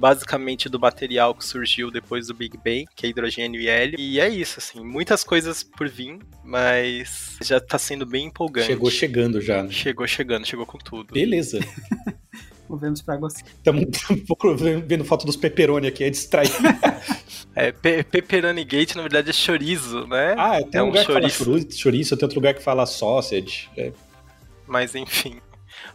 basicamente 0.00 0.68
do 0.68 0.80
material 0.80 1.34
que 1.34 1.44
surgiu 1.44 1.90
depois 1.90 2.28
do 2.28 2.34
Big 2.34 2.56
Bang, 2.56 2.86
que 2.96 3.06
é 3.06 3.10
hidrogênio 3.10 3.60
e 3.60 3.68
hélio. 3.68 4.00
E 4.00 4.18
é 4.18 4.28
isso, 4.28 4.58
assim, 4.58 4.82
muitas 4.82 5.22
coisas 5.22 5.62
por 5.62 5.88
vir, 5.88 6.18
mas 6.42 7.36
já 7.42 7.60
tá 7.60 7.78
sendo 7.78 8.06
bem 8.06 8.26
empolgante. 8.26 8.68
Chegou 8.68 8.90
chegando 8.90 9.40
já. 9.40 9.62
Né? 9.62 9.70
Chegou 9.70 10.06
chegando, 10.06 10.46
chegou 10.46 10.64
com 10.64 10.78
tudo. 10.78 11.12
Beleza. 11.12 11.60
Movemos 12.66 13.02
pra 13.02 13.16
você. 13.16 13.42
Estamos 13.44 13.84
um 14.10 14.24
pouco 14.24 14.54
vendo 14.56 15.04
foto 15.04 15.26
dos 15.26 15.36
pepperoni 15.36 15.88
aqui, 15.88 16.04
é 16.04 16.10
distraído. 16.10 16.54
é, 17.54 17.72
pe 17.72 18.04
pepperoni 18.04 18.64
gate, 18.64 18.94
na 18.94 19.02
verdade, 19.02 19.30
é 19.30 19.32
chorizo, 19.32 20.06
né? 20.06 20.34
Ah, 20.38 20.62
tem 20.62 20.78
é 20.78 20.82
um 20.82 20.86
lugar 20.86 21.04
chouriço. 21.04 21.38
que 21.38 21.44
fala 21.44 21.72
chouriço, 21.72 22.16
tem 22.16 22.24
outro 22.24 22.38
lugar 22.38 22.54
que 22.54 22.62
fala 22.62 22.86
sausage. 22.86 23.68
É. 23.76 23.92
Mas 24.68 24.94
enfim. 24.94 25.40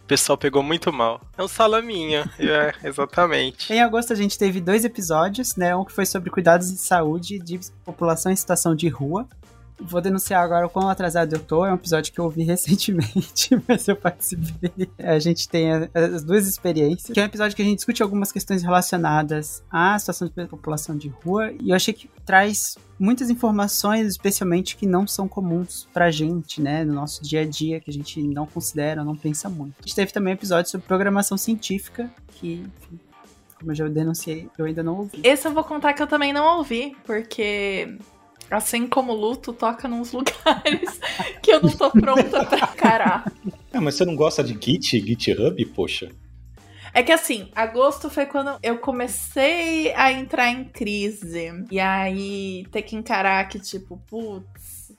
O 0.06 0.08
pessoal 0.08 0.38
pegou 0.38 0.62
muito 0.62 0.92
mal. 0.92 1.20
É 1.36 1.42
um 1.42 1.48
salaminho, 1.48 2.20
é, 2.38 2.72
exatamente. 2.84 3.72
Em 3.72 3.82
agosto 3.82 4.12
a 4.12 4.16
gente 4.16 4.38
teve 4.38 4.60
dois 4.60 4.84
episódios, 4.84 5.56
né? 5.56 5.74
Um 5.74 5.84
que 5.84 5.90
foi 5.90 6.06
sobre 6.06 6.30
cuidados 6.30 6.70
de 6.70 6.78
saúde 6.78 7.40
de 7.40 7.58
população 7.84 8.30
em 8.30 8.36
situação 8.36 8.76
de 8.76 8.88
rua. 8.88 9.26
Vou 9.78 10.00
denunciar 10.00 10.42
agora 10.42 10.66
o 10.66 10.70
quão 10.70 10.88
atrasado 10.88 11.34
eu 11.34 11.40
tô. 11.40 11.64
É 11.64 11.70
um 11.70 11.74
episódio 11.74 12.12
que 12.12 12.18
eu 12.18 12.24
ouvi 12.24 12.42
recentemente, 12.44 13.50
mas 13.68 13.86
eu 13.86 13.96
participei. 13.96 14.88
A 14.98 15.18
gente 15.18 15.48
tem 15.48 15.70
as 15.94 16.24
duas 16.24 16.46
experiências. 16.46 17.12
Que 17.12 17.20
é 17.20 17.22
um 17.22 17.26
episódio 17.26 17.54
que 17.54 17.62
a 17.62 17.64
gente 17.64 17.76
discute 17.76 18.02
algumas 18.02 18.32
questões 18.32 18.62
relacionadas 18.62 19.62
à 19.70 19.98
situação 19.98 20.30
da 20.34 20.46
população 20.46 20.96
de 20.96 21.08
rua. 21.08 21.52
E 21.60 21.70
eu 21.70 21.76
achei 21.76 21.92
que 21.92 22.08
traz 22.24 22.76
muitas 22.98 23.28
informações, 23.28 24.06
especialmente 24.06 24.76
que 24.76 24.86
não 24.86 25.06
são 25.06 25.28
comuns 25.28 25.86
pra 25.92 26.10
gente, 26.10 26.60
né? 26.60 26.84
No 26.84 26.94
nosso 26.94 27.22
dia 27.22 27.42
a 27.42 27.44
dia, 27.44 27.80
que 27.80 27.90
a 27.90 27.92
gente 27.92 28.22
não 28.22 28.46
considera, 28.46 29.04
não 29.04 29.16
pensa 29.16 29.48
muito. 29.48 29.74
A 29.78 29.82
gente 29.82 29.94
teve 29.94 30.12
também 30.12 30.32
um 30.32 30.36
episódio 30.36 30.70
sobre 30.70 30.86
programação 30.86 31.36
científica, 31.36 32.10
que, 32.28 32.64
enfim, 32.80 32.98
como 33.58 33.72
eu 33.72 33.74
já 33.74 33.88
denunciei, 33.88 34.48
eu 34.58 34.64
ainda 34.64 34.82
não 34.82 34.98
ouvi. 34.98 35.20
Esse 35.22 35.46
eu 35.46 35.52
vou 35.52 35.64
contar 35.64 35.92
que 35.92 36.02
eu 36.02 36.06
também 36.06 36.32
não 36.32 36.58
ouvi, 36.58 36.96
porque 37.04 37.96
Assim 38.50 38.86
como 38.86 39.12
o 39.12 39.16
luto 39.16 39.52
toca 39.52 39.88
nos 39.88 40.12
lugares 40.12 41.00
que 41.42 41.52
eu 41.52 41.60
não 41.60 41.70
tô 41.70 41.90
pronta 41.90 42.44
pra 42.44 42.58
encarar. 42.58 43.32
Ah, 43.72 43.80
mas 43.80 43.96
você 43.96 44.04
não 44.04 44.14
gosta 44.14 44.42
de 44.42 44.52
Git, 44.52 45.00
GitHub, 45.00 45.64
poxa? 45.66 46.10
É 46.94 47.02
que 47.02 47.12
assim, 47.12 47.50
agosto 47.54 48.08
foi 48.08 48.24
quando 48.24 48.56
eu 48.62 48.78
comecei 48.78 49.92
a 49.94 50.10
entrar 50.10 50.48
em 50.48 50.64
crise. 50.64 51.52
E 51.70 51.78
aí 51.78 52.64
ter 52.70 52.80
que 52.82 52.96
encarar 52.96 53.46
que, 53.48 53.58
tipo, 53.58 54.00
putz, 54.08 54.92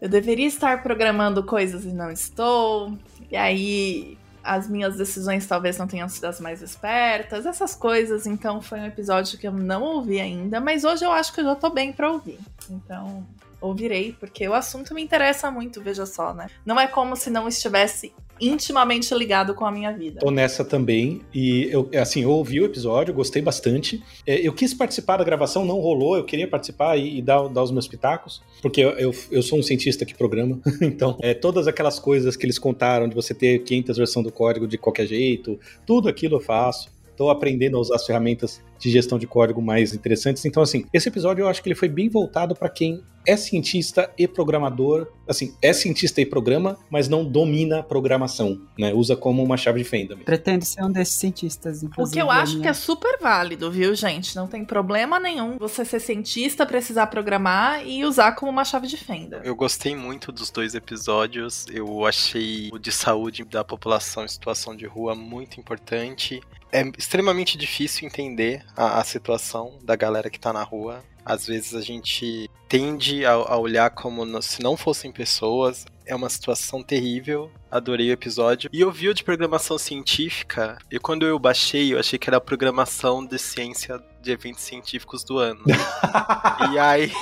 eu 0.00 0.08
deveria 0.08 0.48
estar 0.48 0.82
programando 0.82 1.44
coisas 1.44 1.84
e 1.84 1.92
não 1.92 2.10
estou. 2.10 2.98
E 3.30 3.36
aí 3.36 4.18
as 4.44 4.68
minhas 4.68 4.96
decisões 4.96 5.46
talvez 5.46 5.78
não 5.78 5.86
tenham 5.86 6.08
sido 6.08 6.26
as 6.26 6.38
mais 6.38 6.60
espertas, 6.60 7.46
essas 7.46 7.74
coisas. 7.74 8.26
Então 8.26 8.60
foi 8.60 8.78
um 8.78 8.86
episódio 8.86 9.38
que 9.38 9.48
eu 9.48 9.52
não 9.52 9.82
ouvi 9.82 10.20
ainda, 10.20 10.60
mas 10.60 10.84
hoje 10.84 11.04
eu 11.04 11.10
acho 11.10 11.32
que 11.32 11.40
eu 11.40 11.44
já 11.44 11.56
tô 11.56 11.70
bem 11.70 11.92
pra 11.92 12.12
ouvir. 12.12 12.38
Então 12.68 13.26
ouvirei, 13.60 14.12
porque 14.12 14.46
o 14.46 14.52
assunto 14.52 14.94
me 14.94 15.02
interessa 15.02 15.50
muito, 15.50 15.80
veja 15.80 16.04
só, 16.04 16.34
né? 16.34 16.48
Não 16.66 16.78
é 16.78 16.86
como 16.86 17.16
se 17.16 17.30
não 17.30 17.48
estivesse 17.48 18.12
intimamente 18.48 19.14
ligado 19.14 19.54
com 19.54 19.64
a 19.64 19.72
minha 19.72 19.92
vida. 19.92 20.20
Tô 20.20 20.30
nessa 20.30 20.64
também, 20.64 21.22
e 21.32 21.68
eu, 21.70 21.88
assim, 22.00 22.22
eu 22.22 22.30
ouvi 22.30 22.60
o 22.60 22.64
episódio, 22.64 23.12
gostei 23.14 23.42
bastante. 23.42 24.02
É, 24.26 24.46
eu 24.46 24.52
quis 24.52 24.72
participar 24.72 25.16
da 25.16 25.24
gravação, 25.24 25.64
não 25.64 25.80
rolou, 25.80 26.16
eu 26.16 26.24
queria 26.24 26.48
participar 26.48 26.96
e, 26.96 27.18
e 27.18 27.22
dar, 27.22 27.48
dar 27.48 27.62
os 27.62 27.70
meus 27.70 27.88
pitacos, 27.88 28.42
porque 28.62 28.80
eu, 28.80 28.90
eu, 28.90 29.14
eu, 29.30 29.42
sou 29.42 29.58
um 29.58 29.62
cientista 29.62 30.04
que 30.04 30.14
programa, 30.14 30.60
então, 30.80 31.18
é, 31.20 31.34
todas 31.34 31.66
aquelas 31.66 31.98
coisas 31.98 32.36
que 32.36 32.46
eles 32.46 32.58
contaram 32.58 33.08
de 33.08 33.14
você 33.14 33.34
ter 33.34 33.60
500 33.60 33.96
versões 33.96 34.26
do 34.26 34.32
código 34.32 34.66
de 34.66 34.78
qualquer 34.78 35.06
jeito, 35.06 35.58
tudo 35.86 36.08
aquilo 36.08 36.36
eu 36.36 36.40
faço. 36.40 36.93
Estou 37.14 37.30
aprendendo 37.30 37.76
a 37.76 37.80
usar 37.80 37.94
as 37.94 38.04
ferramentas 38.04 38.60
de 38.76 38.90
gestão 38.90 39.18
de 39.18 39.26
código 39.26 39.62
mais 39.62 39.94
interessantes. 39.94 40.44
Então, 40.44 40.62
assim, 40.62 40.84
esse 40.92 41.08
episódio 41.08 41.42
eu 41.42 41.48
acho 41.48 41.62
que 41.62 41.68
ele 41.68 41.76
foi 41.76 41.88
bem 41.88 42.08
voltado 42.08 42.56
para 42.56 42.68
quem 42.68 43.02
é 43.26 43.36
cientista 43.36 44.10
e 44.18 44.28
programador, 44.28 45.08
assim, 45.26 45.54
é 45.62 45.72
cientista 45.72 46.20
e 46.20 46.26
programa, 46.26 46.76
mas 46.90 47.08
não 47.08 47.24
domina 47.24 47.78
a 47.78 47.82
programação, 47.82 48.60
né? 48.78 48.92
Usa 48.92 49.16
como 49.16 49.42
uma 49.42 49.56
chave 49.56 49.78
de 49.78 49.84
fenda. 49.84 50.14
Mesmo. 50.14 50.24
Pretendo 50.24 50.64
ser 50.64 50.82
um 50.82 50.92
desses 50.92 51.14
cientistas, 51.14 51.82
inclusive. 51.82 52.10
O 52.10 52.12
que 52.12 52.20
eu 52.20 52.30
acho 52.30 52.54
minha... 52.54 52.64
que 52.64 52.68
é 52.68 52.74
super 52.74 53.18
válido, 53.18 53.70
viu, 53.70 53.94
gente? 53.94 54.36
Não 54.36 54.46
tem 54.46 54.64
problema 54.64 55.18
nenhum 55.18 55.56
você 55.56 55.84
ser 55.84 56.00
cientista, 56.00 56.66
precisar 56.66 57.06
programar 57.06 57.86
e 57.86 58.04
usar 58.04 58.32
como 58.32 58.50
uma 58.50 58.64
chave 58.64 58.86
de 58.86 58.96
fenda. 58.96 59.40
Eu 59.42 59.54
gostei 59.54 59.96
muito 59.96 60.30
dos 60.30 60.50
dois 60.50 60.74
episódios. 60.74 61.64
Eu 61.72 62.04
achei 62.04 62.68
o 62.72 62.78
de 62.78 62.92
saúde 62.92 63.44
da 63.44 63.64
população 63.64 64.24
em 64.24 64.28
situação 64.28 64.76
de 64.76 64.84
rua 64.84 65.14
muito 65.14 65.58
importante. 65.58 66.42
É 66.74 66.82
extremamente 66.98 67.56
difícil 67.56 68.04
entender 68.04 68.64
a, 68.76 68.98
a 68.98 69.04
situação 69.04 69.78
da 69.80 69.94
galera 69.94 70.28
que 70.28 70.40
tá 70.40 70.52
na 70.52 70.64
rua. 70.64 71.04
Às 71.24 71.46
vezes 71.46 71.72
a 71.72 71.80
gente 71.80 72.50
tende 72.68 73.24
a, 73.24 73.30
a 73.30 73.56
olhar 73.56 73.90
como 73.90 74.42
se 74.42 74.60
não 74.60 74.76
fossem 74.76 75.12
pessoas. 75.12 75.86
É 76.06 76.14
uma 76.14 76.28
situação 76.28 76.82
terrível. 76.82 77.50
Adorei 77.70 78.10
o 78.10 78.12
episódio. 78.12 78.70
E 78.72 78.80
eu 78.80 78.90
vi 78.92 79.08
o 79.08 79.14
de 79.14 79.24
programação 79.24 79.78
científica. 79.78 80.78
E 80.90 80.98
quando 80.98 81.26
eu 81.26 81.38
baixei, 81.38 81.92
eu 81.92 81.98
achei 81.98 82.18
que 82.18 82.28
era 82.28 82.36
a 82.36 82.40
programação 82.40 83.24
de 83.24 83.38
ciência 83.38 84.02
de 84.20 84.32
eventos 84.32 84.62
científicos 84.62 85.24
do 85.24 85.38
ano. 85.38 85.60
e 86.72 86.78
aí 86.78 87.12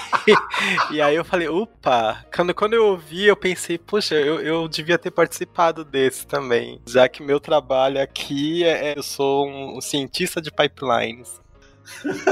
e 0.91 1.01
aí 1.01 1.15
eu 1.15 1.25
falei, 1.25 1.49
opa! 1.49 2.25
Quando, 2.35 2.55
quando 2.55 2.75
eu 2.75 2.87
ouvi, 2.87 3.25
eu 3.25 3.37
pensei, 3.37 3.79
poxa, 3.79 4.15
eu, 4.15 4.41
eu 4.41 4.69
devia 4.69 4.99
ter 4.99 5.11
participado 5.11 5.85
desse 5.85 6.27
também. 6.27 6.81
Já 6.87 7.09
que 7.09 7.23
meu 7.23 7.41
trabalho 7.41 8.01
aqui 8.01 8.65
é. 8.65 8.93
é 8.93 8.99
eu 8.99 9.03
sou 9.03 9.47
um, 9.47 9.79
um 9.79 9.81
cientista 9.81 10.41
de 10.41 10.51
pipelines. 10.51 11.41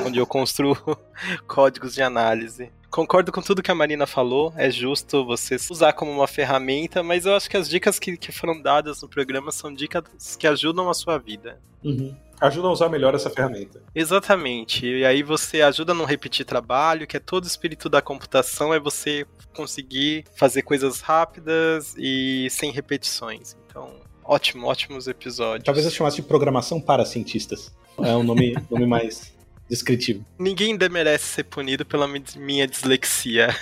onde 0.05 0.19
eu 0.19 0.27
construo 0.27 0.77
códigos 1.47 1.95
de 1.95 2.03
análise. 2.03 2.71
Concordo 2.91 3.31
com 3.31 3.41
tudo 3.41 3.63
que 3.63 3.71
a 3.71 3.75
Marina 3.75 4.07
falou, 4.07 4.53
é 4.57 4.69
justo 4.71 5.25
você 5.25 5.57
usar 5.71 5.93
como 5.93 6.11
uma 6.11 6.27
ferramenta, 6.27 7.03
mas 7.03 7.25
eu 7.25 7.35
acho 7.35 7.49
que 7.49 7.57
as 7.57 7.69
dicas 7.69 7.99
que, 7.99 8.17
que 8.17 8.33
foram 8.33 8.61
dadas 8.61 9.01
no 9.01 9.09
programa 9.09 9.53
são 9.53 9.73
dicas 9.73 10.37
que 10.37 10.47
ajudam 10.47 10.91
a 10.91 10.95
sua 10.95 11.17
vida. 11.17 11.61
Uhum. 11.85 12.15
Ajudam 12.41 12.71
a 12.71 12.73
usar 12.73 12.89
melhor 12.89 13.15
essa 13.15 13.31
ferramenta. 13.31 13.81
Exatamente. 13.95 14.87
E 14.87 15.05
aí 15.05 15.23
você 15.23 15.63
ajuda 15.63 15.93
a 15.93 15.95
não 15.95 16.05
repetir 16.05 16.45
trabalho, 16.45 17.07
que 17.07 17.17
é 17.17 17.21
todo 17.21 17.45
o 17.45 17.47
espírito 17.47 17.89
da 17.89 18.03
computação, 18.03 18.75
é 18.75 18.81
você 18.81 19.25
conseguir 19.55 20.25
fazer 20.35 20.63
coisas 20.63 21.01
rápidas 21.01 21.95
e 21.97 22.49
sem 22.51 22.73
repetições. 22.73 23.57
Então, 23.67 23.95
Ótimo, 24.31 24.69
ótimos 24.69 25.09
episódios. 25.09 25.65
Talvez 25.65 25.85
eu 25.85 25.91
chamasse 25.91 26.17
de 26.17 26.23
programação 26.23 26.81
para 26.81 27.05
cientistas. 27.05 27.75
É 27.99 28.15
um 28.15 28.23
nome, 28.23 28.55
nome 28.71 28.87
mais 28.87 29.35
descritivo. 29.71 30.25
Ninguém 30.39 30.77
merece 30.91 31.25
ser 31.25 31.45
punido 31.45 31.87
pela 31.87 32.07
minha 32.37 32.67
dislexia. 32.67 33.55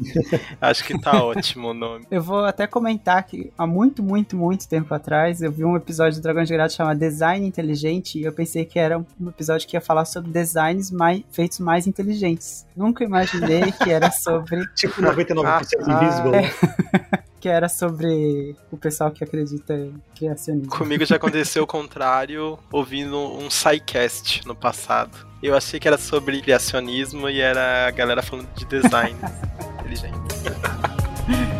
Acho 0.60 0.82
que 0.82 0.98
tá 0.98 1.22
ótimo 1.22 1.68
o 1.68 1.74
nome. 1.74 2.06
Eu 2.10 2.22
vou 2.22 2.44
até 2.44 2.66
comentar 2.66 3.22
que 3.24 3.52
há 3.56 3.66
muito, 3.66 4.02
muito, 4.02 4.36
muito 4.36 4.66
tempo 4.66 4.92
atrás 4.94 5.42
eu 5.42 5.52
vi 5.52 5.64
um 5.64 5.76
episódio 5.76 6.18
do 6.18 6.22
Dragão 6.22 6.42
de 6.42 6.52
Grado 6.52 6.72
chamado 6.72 6.98
Design 6.98 7.46
Inteligente 7.46 8.18
e 8.18 8.24
eu 8.24 8.32
pensei 8.32 8.64
que 8.64 8.78
era 8.78 8.98
um 8.98 9.28
episódio 9.28 9.68
que 9.68 9.76
ia 9.76 9.80
falar 9.80 10.06
sobre 10.06 10.30
designs 10.30 10.90
mais, 10.90 11.22
feitos 11.30 11.60
mais 11.60 11.86
inteligentes. 11.86 12.66
Nunca 12.74 13.04
imaginei 13.04 13.70
que 13.72 13.90
era 13.90 14.10
sobre. 14.12 14.66
tipo 14.74 15.02
99% 15.02 15.62
invisible. 15.86 16.36
É. 16.36 17.20
que 17.40 17.48
era 17.48 17.68
sobre 17.68 18.54
o 18.70 18.76
pessoal 18.76 19.10
que 19.10 19.24
acredita 19.24 19.72
em 19.74 20.00
criacionismo. 20.14 20.70
Comigo 20.70 21.04
já 21.06 21.16
aconteceu 21.16 21.64
o 21.64 21.66
contrário, 21.66 22.58
ouvindo 22.70 23.16
um 23.16 23.48
SciCast 23.50 24.46
no 24.46 24.54
passado. 24.54 25.26
Eu 25.42 25.56
achei 25.56 25.80
que 25.80 25.88
era 25.88 25.96
sobre 25.96 26.40
criacionismo 26.42 27.28
e 27.30 27.40
era 27.40 27.88
a 27.88 27.90
galera 27.90 28.22
falando 28.22 28.48
de 28.54 28.66
design 28.66 29.16
inteligente. 29.80 31.59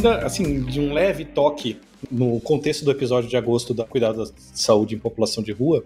Ainda 0.00 0.18
assim, 0.24 0.62
de 0.62 0.80
um 0.80 0.92
leve 0.92 1.24
toque 1.24 1.76
no 2.10 2.40
contexto 2.40 2.84
do 2.84 2.90
episódio 2.90 3.28
de 3.28 3.36
agosto 3.36 3.74
da 3.74 3.84
Cuidado 3.84 4.24
da 4.24 4.32
Saúde 4.54 4.94
em 4.94 4.98
População 4.98 5.42
de 5.42 5.52
Rua, 5.52 5.84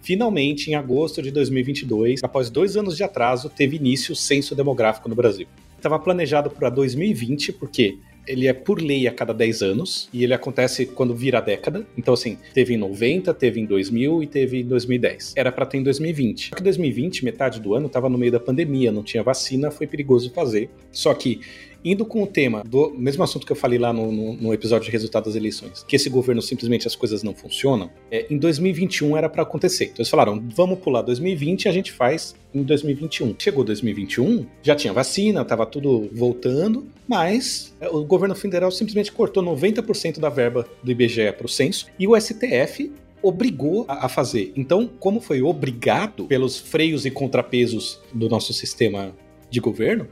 finalmente, 0.00 0.70
em 0.70 0.74
agosto 0.74 1.20
de 1.20 1.30
2022, 1.30 2.24
após 2.24 2.48
dois 2.48 2.76
anos 2.76 2.96
de 2.96 3.04
atraso, 3.04 3.50
teve 3.50 3.76
início 3.76 4.14
o 4.14 4.16
censo 4.16 4.54
demográfico 4.54 5.08
no 5.08 5.14
Brasil. 5.14 5.46
Estava 5.76 5.98
planejado 5.98 6.50
para 6.50 6.70
2020, 6.70 7.52
porque 7.52 7.98
ele 8.26 8.46
é 8.46 8.52
por 8.52 8.80
lei 8.80 9.08
a 9.08 9.12
cada 9.12 9.32
10 9.32 9.62
anos 9.62 10.08
e 10.12 10.22
ele 10.22 10.34
acontece 10.34 10.86
quando 10.86 11.14
vira 11.14 11.38
a 11.38 11.40
década. 11.40 11.86
Então, 11.96 12.14
assim, 12.14 12.38
teve 12.52 12.74
em 12.74 12.76
90, 12.76 13.32
teve 13.34 13.60
em 13.60 13.66
2000 13.66 14.22
e 14.22 14.26
teve 14.26 14.60
em 14.60 14.66
2010. 14.66 15.34
Era 15.36 15.50
para 15.50 15.66
ter 15.66 15.78
em 15.78 15.82
2020. 15.82 16.50
Só 16.50 16.56
que 16.56 16.62
2020, 16.62 17.24
metade 17.24 17.60
do 17.60 17.74
ano, 17.74 17.86
estava 17.86 18.08
no 18.08 18.18
meio 18.18 18.30
da 18.30 18.40
pandemia, 18.40 18.92
não 18.92 19.02
tinha 19.02 19.22
vacina, 19.22 19.70
foi 19.70 19.86
perigoso 19.86 20.30
fazer. 20.32 20.70
Só 20.92 21.14
que 21.14 21.40
Indo 21.84 22.04
com 22.04 22.22
o 22.22 22.26
tema 22.26 22.62
do 22.64 22.90
mesmo 22.90 23.22
assunto 23.22 23.46
que 23.46 23.52
eu 23.52 23.56
falei 23.56 23.78
lá 23.78 23.92
no, 23.92 24.12
no, 24.12 24.32
no 24.34 24.54
episódio 24.54 24.86
de 24.86 24.90
resultado 24.90 25.24
das 25.24 25.34
eleições, 25.34 25.84
que 25.86 25.96
esse 25.96 26.10
governo 26.10 26.42
simplesmente 26.42 26.86
as 26.86 26.94
coisas 26.94 27.22
não 27.22 27.34
funcionam, 27.34 27.90
é, 28.10 28.26
em 28.30 28.36
2021 28.38 29.16
era 29.16 29.28
para 29.28 29.42
acontecer. 29.42 29.84
Então 29.84 29.96
eles 29.98 30.10
falaram, 30.10 30.42
vamos 30.54 30.78
pular 30.78 31.02
2020 31.02 31.64
e 31.64 31.68
a 31.68 31.72
gente 31.72 31.92
faz 31.92 32.34
em 32.54 32.62
2021. 32.62 33.34
Chegou 33.38 33.64
2021, 33.64 34.46
já 34.62 34.74
tinha 34.74 34.92
vacina, 34.92 35.44
tava 35.44 35.64
tudo 35.64 36.08
voltando, 36.12 36.86
mas 37.08 37.74
é, 37.80 37.88
o 37.88 38.04
governo 38.04 38.34
federal 38.34 38.70
simplesmente 38.70 39.12
cortou 39.12 39.42
90% 39.42 40.18
da 40.18 40.28
verba 40.28 40.66
do 40.82 40.90
IBGE 40.90 41.32
para 41.32 41.46
o 41.46 41.48
censo 41.48 41.86
e 41.98 42.06
o 42.06 42.18
STF 42.20 42.92
obrigou 43.22 43.84
a, 43.88 44.08
fazer. 44.08 44.52
Então, 44.56 44.88
como 44.98 45.20
foi 45.20 45.42
obrigado 45.42 46.24
pelos 46.24 46.58
freios 46.58 47.04
e 47.04 47.10
contrapesos 47.10 48.00
do 48.12 48.28
nosso 48.28 48.52
sistema 48.52 49.14
de 49.50 49.60
governo, 49.60 50.08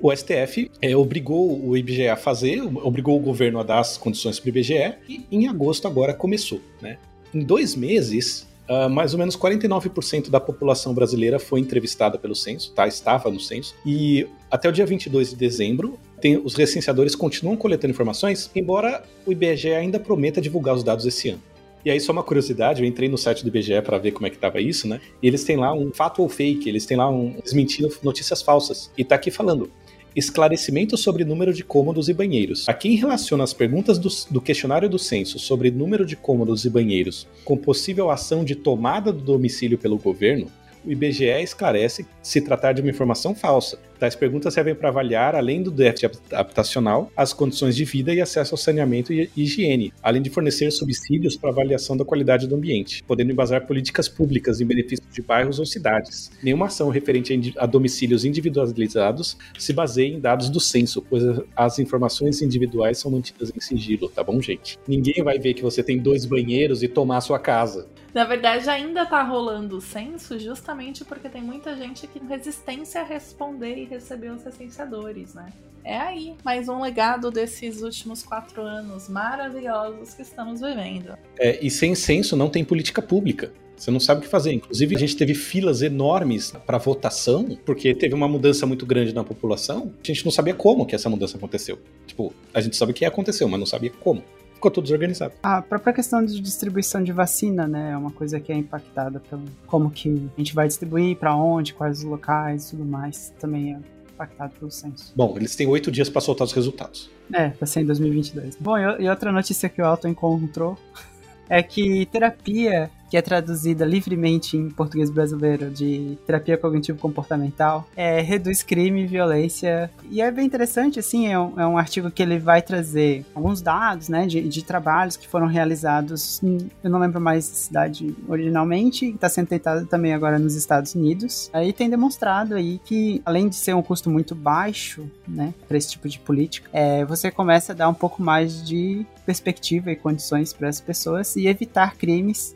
o 0.00 0.14
STF 0.14 0.70
é, 0.80 0.96
obrigou 0.96 1.62
o 1.62 1.76
IBGE 1.76 2.08
a 2.08 2.16
fazer, 2.16 2.62
obrigou 2.62 3.16
o 3.16 3.20
governo 3.20 3.58
a 3.60 3.62
dar 3.62 3.80
as 3.80 3.98
condições 3.98 4.40
para 4.40 4.46
o 4.46 4.50
IBGE, 4.50 4.94
e 5.08 5.26
em 5.30 5.46
agosto 5.46 5.86
agora 5.86 6.14
começou. 6.14 6.60
Né? 6.80 6.96
Em 7.34 7.40
dois 7.40 7.74
meses, 7.76 8.48
uh, 8.68 8.88
mais 8.88 9.12
ou 9.12 9.18
menos 9.18 9.36
49% 9.36 10.30
da 10.30 10.40
população 10.40 10.94
brasileira 10.94 11.38
foi 11.38 11.60
entrevistada 11.60 12.18
pelo 12.18 12.34
censo, 12.34 12.72
tá? 12.72 12.86
estava 12.86 13.30
no 13.30 13.38
censo, 13.38 13.74
e 13.84 14.26
até 14.50 14.68
o 14.68 14.72
dia 14.72 14.86
22 14.86 15.30
de 15.30 15.36
dezembro, 15.36 15.98
tem, 16.20 16.36
os 16.38 16.54
recenseadores 16.54 17.14
continuam 17.14 17.56
coletando 17.56 17.92
informações, 17.92 18.50
embora 18.54 19.02
o 19.26 19.32
IBGE 19.32 19.72
ainda 19.72 20.00
prometa 20.00 20.40
divulgar 20.40 20.74
os 20.74 20.82
dados 20.82 21.04
esse 21.04 21.30
ano. 21.30 21.42
E 21.82 21.90
aí, 21.90 21.98
só 21.98 22.12
uma 22.12 22.22
curiosidade, 22.22 22.82
eu 22.82 22.86
entrei 22.86 23.08
no 23.08 23.16
site 23.16 23.42
do 23.42 23.48
IBGE 23.48 23.80
para 23.82 23.96
ver 23.96 24.12
como 24.12 24.26
é 24.26 24.30
que 24.30 24.36
tava 24.36 24.60
isso, 24.60 24.86
né? 24.86 25.00
E 25.22 25.26
eles 25.26 25.44
têm 25.44 25.56
lá 25.56 25.72
um 25.72 25.90
fato 25.90 26.20
ou 26.20 26.28
fake, 26.28 26.68
eles 26.68 26.84
têm 26.84 26.94
lá 26.94 27.08
um 27.08 27.36
desmentindo 27.42 27.90
notícias 28.02 28.42
falsas. 28.42 28.90
E 28.98 29.02
tá 29.04 29.14
aqui 29.14 29.30
falando: 29.30 29.70
esclarecimento 30.14 30.96
sobre 30.96 31.24
número 31.24 31.52
de 31.52 31.62
cômodos 31.62 32.08
e 32.08 32.14
banheiros. 32.14 32.68
A 32.68 32.74
quem 32.74 32.96
relaciona 32.96 33.44
as 33.44 33.52
perguntas 33.52 33.98
do, 33.98 34.08
do, 34.30 34.40
questionário 34.40 34.88
do 34.88 34.98
censo 34.98 35.38
sobre 35.38 35.70
número 35.70 36.04
de 36.04 36.16
cômodos 36.16 36.64
e 36.64 36.70
banheiros 36.70 37.26
com 37.44 37.56
possível 37.56 38.10
ação 38.10 38.44
de 38.44 38.54
tomada 38.54 39.12
do 39.12 39.20
domicílio 39.20 39.78
pelo 39.78 39.98
governo, 39.98 40.50
o 40.84 40.90
IBGE 40.90 41.42
esclarece 41.42 42.06
se 42.22 42.40
tratar 42.40 42.72
de 42.72 42.80
uma 42.80 42.90
informação 42.90 43.34
falsa. 43.34 43.78
Tais 44.00 44.14
perguntas 44.14 44.54
servem 44.54 44.74
para 44.74 44.88
avaliar, 44.88 45.34
além 45.34 45.62
do 45.62 45.70
déficit 45.70 46.18
habitacional, 46.32 47.12
as 47.14 47.34
condições 47.34 47.76
de 47.76 47.84
vida 47.84 48.14
e 48.14 48.20
acesso 48.20 48.54
ao 48.54 48.58
saneamento 48.58 49.12
e 49.12 49.30
higiene, 49.36 49.92
além 50.02 50.22
de 50.22 50.30
fornecer 50.30 50.70
subsídios 50.70 51.36
para 51.36 51.50
avaliação 51.50 51.94
da 51.98 52.04
qualidade 52.04 52.46
do 52.46 52.54
ambiente, 52.54 53.04
podendo 53.06 53.30
embasar 53.30 53.66
políticas 53.66 54.08
públicas 54.08 54.58
em 54.58 54.64
benefício 54.64 55.04
de 55.12 55.20
bairros 55.20 55.58
ou 55.58 55.66
cidades. 55.66 56.30
Nenhuma 56.42 56.66
ação 56.66 56.88
referente 56.88 57.52
a 57.58 57.66
domicílios 57.66 58.24
individualizados 58.24 59.36
se 59.58 59.72
baseia 59.74 60.14
em 60.14 60.18
dados 60.20 60.48
do 60.48 60.60
censo, 60.60 61.02
pois 61.02 61.22
as 61.54 61.78
informações 61.78 62.40
individuais 62.40 62.96
são 62.96 63.10
mantidas 63.10 63.52
em 63.54 63.60
sigilo, 63.60 64.08
tá 64.08 64.24
bom, 64.24 64.40
gente? 64.40 64.78
Ninguém 64.88 65.22
vai 65.22 65.38
ver 65.38 65.52
que 65.52 65.62
você 65.62 65.82
tem 65.82 65.98
dois 65.98 66.24
banheiros 66.24 66.82
e 66.82 66.88
tomar 66.88 67.18
a 67.18 67.20
sua 67.20 67.38
casa. 67.38 67.86
Na 68.12 68.24
verdade, 68.24 68.68
ainda 68.68 69.06
tá 69.06 69.22
rolando 69.22 69.76
o 69.76 69.80
censo 69.80 70.38
justamente 70.38 71.04
porque 71.04 71.28
tem 71.28 71.42
muita 71.42 71.76
gente 71.76 72.06
que 72.08 72.18
resistência 72.18 73.00
a 73.00 73.04
responder 73.04 73.76
e 73.76 73.84
receber 73.84 74.30
os 74.30 74.42
recenseadores, 74.42 75.34
né? 75.34 75.52
É 75.84 75.96
aí, 75.96 76.34
mais 76.44 76.68
um 76.68 76.82
legado 76.82 77.30
desses 77.30 77.82
últimos 77.82 78.22
quatro 78.22 78.62
anos 78.62 79.08
maravilhosos 79.08 80.12
que 80.12 80.22
estamos 80.22 80.60
vivendo. 80.60 81.16
É, 81.38 81.64
e 81.64 81.70
sem 81.70 81.94
censo 81.94 82.36
não 82.36 82.50
tem 82.50 82.64
política 82.64 83.00
pública. 83.00 83.52
Você 83.76 83.90
não 83.90 84.00
sabe 84.00 84.20
o 84.20 84.22
que 84.24 84.28
fazer. 84.28 84.52
Inclusive, 84.52 84.94
a 84.94 84.98
gente 84.98 85.16
teve 85.16 85.32
filas 85.32 85.80
enormes 85.80 86.52
para 86.66 86.76
votação, 86.76 87.58
porque 87.64 87.94
teve 87.94 88.14
uma 88.14 88.28
mudança 88.28 88.66
muito 88.66 88.84
grande 88.84 89.14
na 89.14 89.24
população. 89.24 89.94
A 90.04 90.06
gente 90.06 90.22
não 90.22 90.30
sabia 90.30 90.52
como 90.52 90.84
que 90.84 90.94
essa 90.94 91.08
mudança 91.08 91.38
aconteceu. 91.38 91.78
Tipo, 92.06 92.34
a 92.52 92.60
gente 92.60 92.76
sabe 92.76 92.92
que 92.92 93.06
aconteceu, 93.06 93.48
mas 93.48 93.58
não 93.58 93.66
sabia 93.66 93.90
como 93.90 94.22
ficou 94.60 94.70
tudo 94.70 94.84
desorganizado. 94.84 95.32
A 95.42 95.62
própria 95.62 95.94
questão 95.94 96.22
de 96.22 96.38
distribuição 96.38 97.02
de 97.02 97.12
vacina, 97.12 97.66
né, 97.66 97.92
é 97.92 97.96
uma 97.96 98.10
coisa 98.10 98.38
que 98.38 98.52
é 98.52 98.54
impactada 98.54 99.18
pelo 99.18 99.42
como 99.66 99.90
que 99.90 100.30
a 100.36 100.40
gente 100.40 100.54
vai 100.54 100.68
distribuir, 100.68 101.16
para 101.16 101.34
onde, 101.34 101.72
quais 101.72 101.98
os 101.98 102.04
locais 102.04 102.66
e 102.66 102.70
tudo 102.72 102.84
mais, 102.84 103.32
também 103.40 103.74
é 103.74 103.78
impactado 104.12 104.52
pelo 104.58 104.70
censo. 104.70 105.12
Bom, 105.16 105.34
eles 105.36 105.56
têm 105.56 105.66
oito 105.66 105.90
dias 105.90 106.10
para 106.10 106.20
soltar 106.20 106.46
os 106.46 106.52
resultados. 106.52 107.10
É, 107.32 107.48
vai 107.48 107.66
ser 107.66 107.80
em 107.80 107.86
2022. 107.86 108.56
Bom, 108.60 108.76
e 108.76 109.08
outra 109.08 109.32
notícia 109.32 109.68
que 109.68 109.80
o 109.80 109.86
Alto 109.86 110.06
encontrou 110.06 110.76
é 111.48 111.62
que 111.62 112.04
terapia 112.06 112.90
que 113.10 113.16
é 113.16 113.22
traduzida 113.22 113.84
livremente 113.84 114.56
em 114.56 114.70
português 114.70 115.10
brasileiro 115.10 115.68
de 115.68 116.16
terapia 116.24 116.56
cognitivo-comportamental, 116.56 117.86
é, 117.96 118.20
reduz 118.20 118.62
crime 118.62 119.02
e 119.02 119.06
violência. 119.06 119.90
E 120.08 120.22
é 120.22 120.30
bem 120.30 120.46
interessante, 120.46 121.00
assim, 121.00 121.26
é 121.26 121.38
um, 121.38 121.60
é 121.60 121.66
um 121.66 121.76
artigo 121.76 122.10
que 122.10 122.22
ele 122.22 122.38
vai 122.38 122.62
trazer 122.62 123.26
alguns 123.34 123.60
dados, 123.60 124.08
né, 124.08 124.26
de, 124.26 124.40
de 124.48 124.64
trabalhos 124.64 125.16
que 125.16 125.26
foram 125.26 125.48
realizados, 125.48 126.40
em, 126.42 126.70
eu 126.84 126.88
não 126.88 127.00
lembro 127.00 127.20
mais 127.20 127.44
cidade 127.44 128.14
originalmente, 128.28 129.06
está 129.06 129.28
sendo 129.28 129.48
tentado 129.48 129.86
também 129.86 130.14
agora 130.14 130.38
nos 130.38 130.54
Estados 130.54 130.94
Unidos. 130.94 131.50
Aí 131.52 131.72
tem 131.72 131.90
demonstrado 131.90 132.54
aí 132.54 132.80
que, 132.84 133.20
além 133.24 133.48
de 133.48 133.56
ser 133.56 133.74
um 133.74 133.82
custo 133.82 134.08
muito 134.08 134.36
baixo, 134.36 135.10
né, 135.26 135.52
para 135.66 135.76
esse 135.76 135.90
tipo 135.90 136.08
de 136.08 136.20
política, 136.20 136.70
é, 136.72 137.04
você 137.04 137.30
começa 137.30 137.72
a 137.72 137.74
dar 137.74 137.88
um 137.88 137.94
pouco 137.94 138.22
mais 138.22 138.64
de 138.64 139.04
perspectiva 139.26 139.90
e 139.90 139.96
condições 139.96 140.52
para 140.52 140.68
as 140.68 140.80
pessoas 140.80 141.34
e 141.34 141.46
evitar 141.46 141.96
crimes 141.96 142.54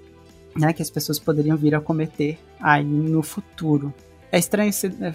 né, 0.56 0.72
que 0.72 0.82
as 0.82 0.90
pessoas 0.90 1.18
poderiam 1.18 1.56
vir 1.56 1.74
a 1.74 1.81
cometer 1.81 2.39
aí 2.60 2.85
no 2.85 3.22
futuro. 3.22 3.93
É 4.31 4.39
estranho 4.39 4.72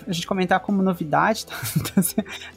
a 0.07 0.11
gente 0.13 0.25
comentar 0.25 0.61
como 0.61 0.81
novidade, 0.81 1.45
tá? 1.45 1.53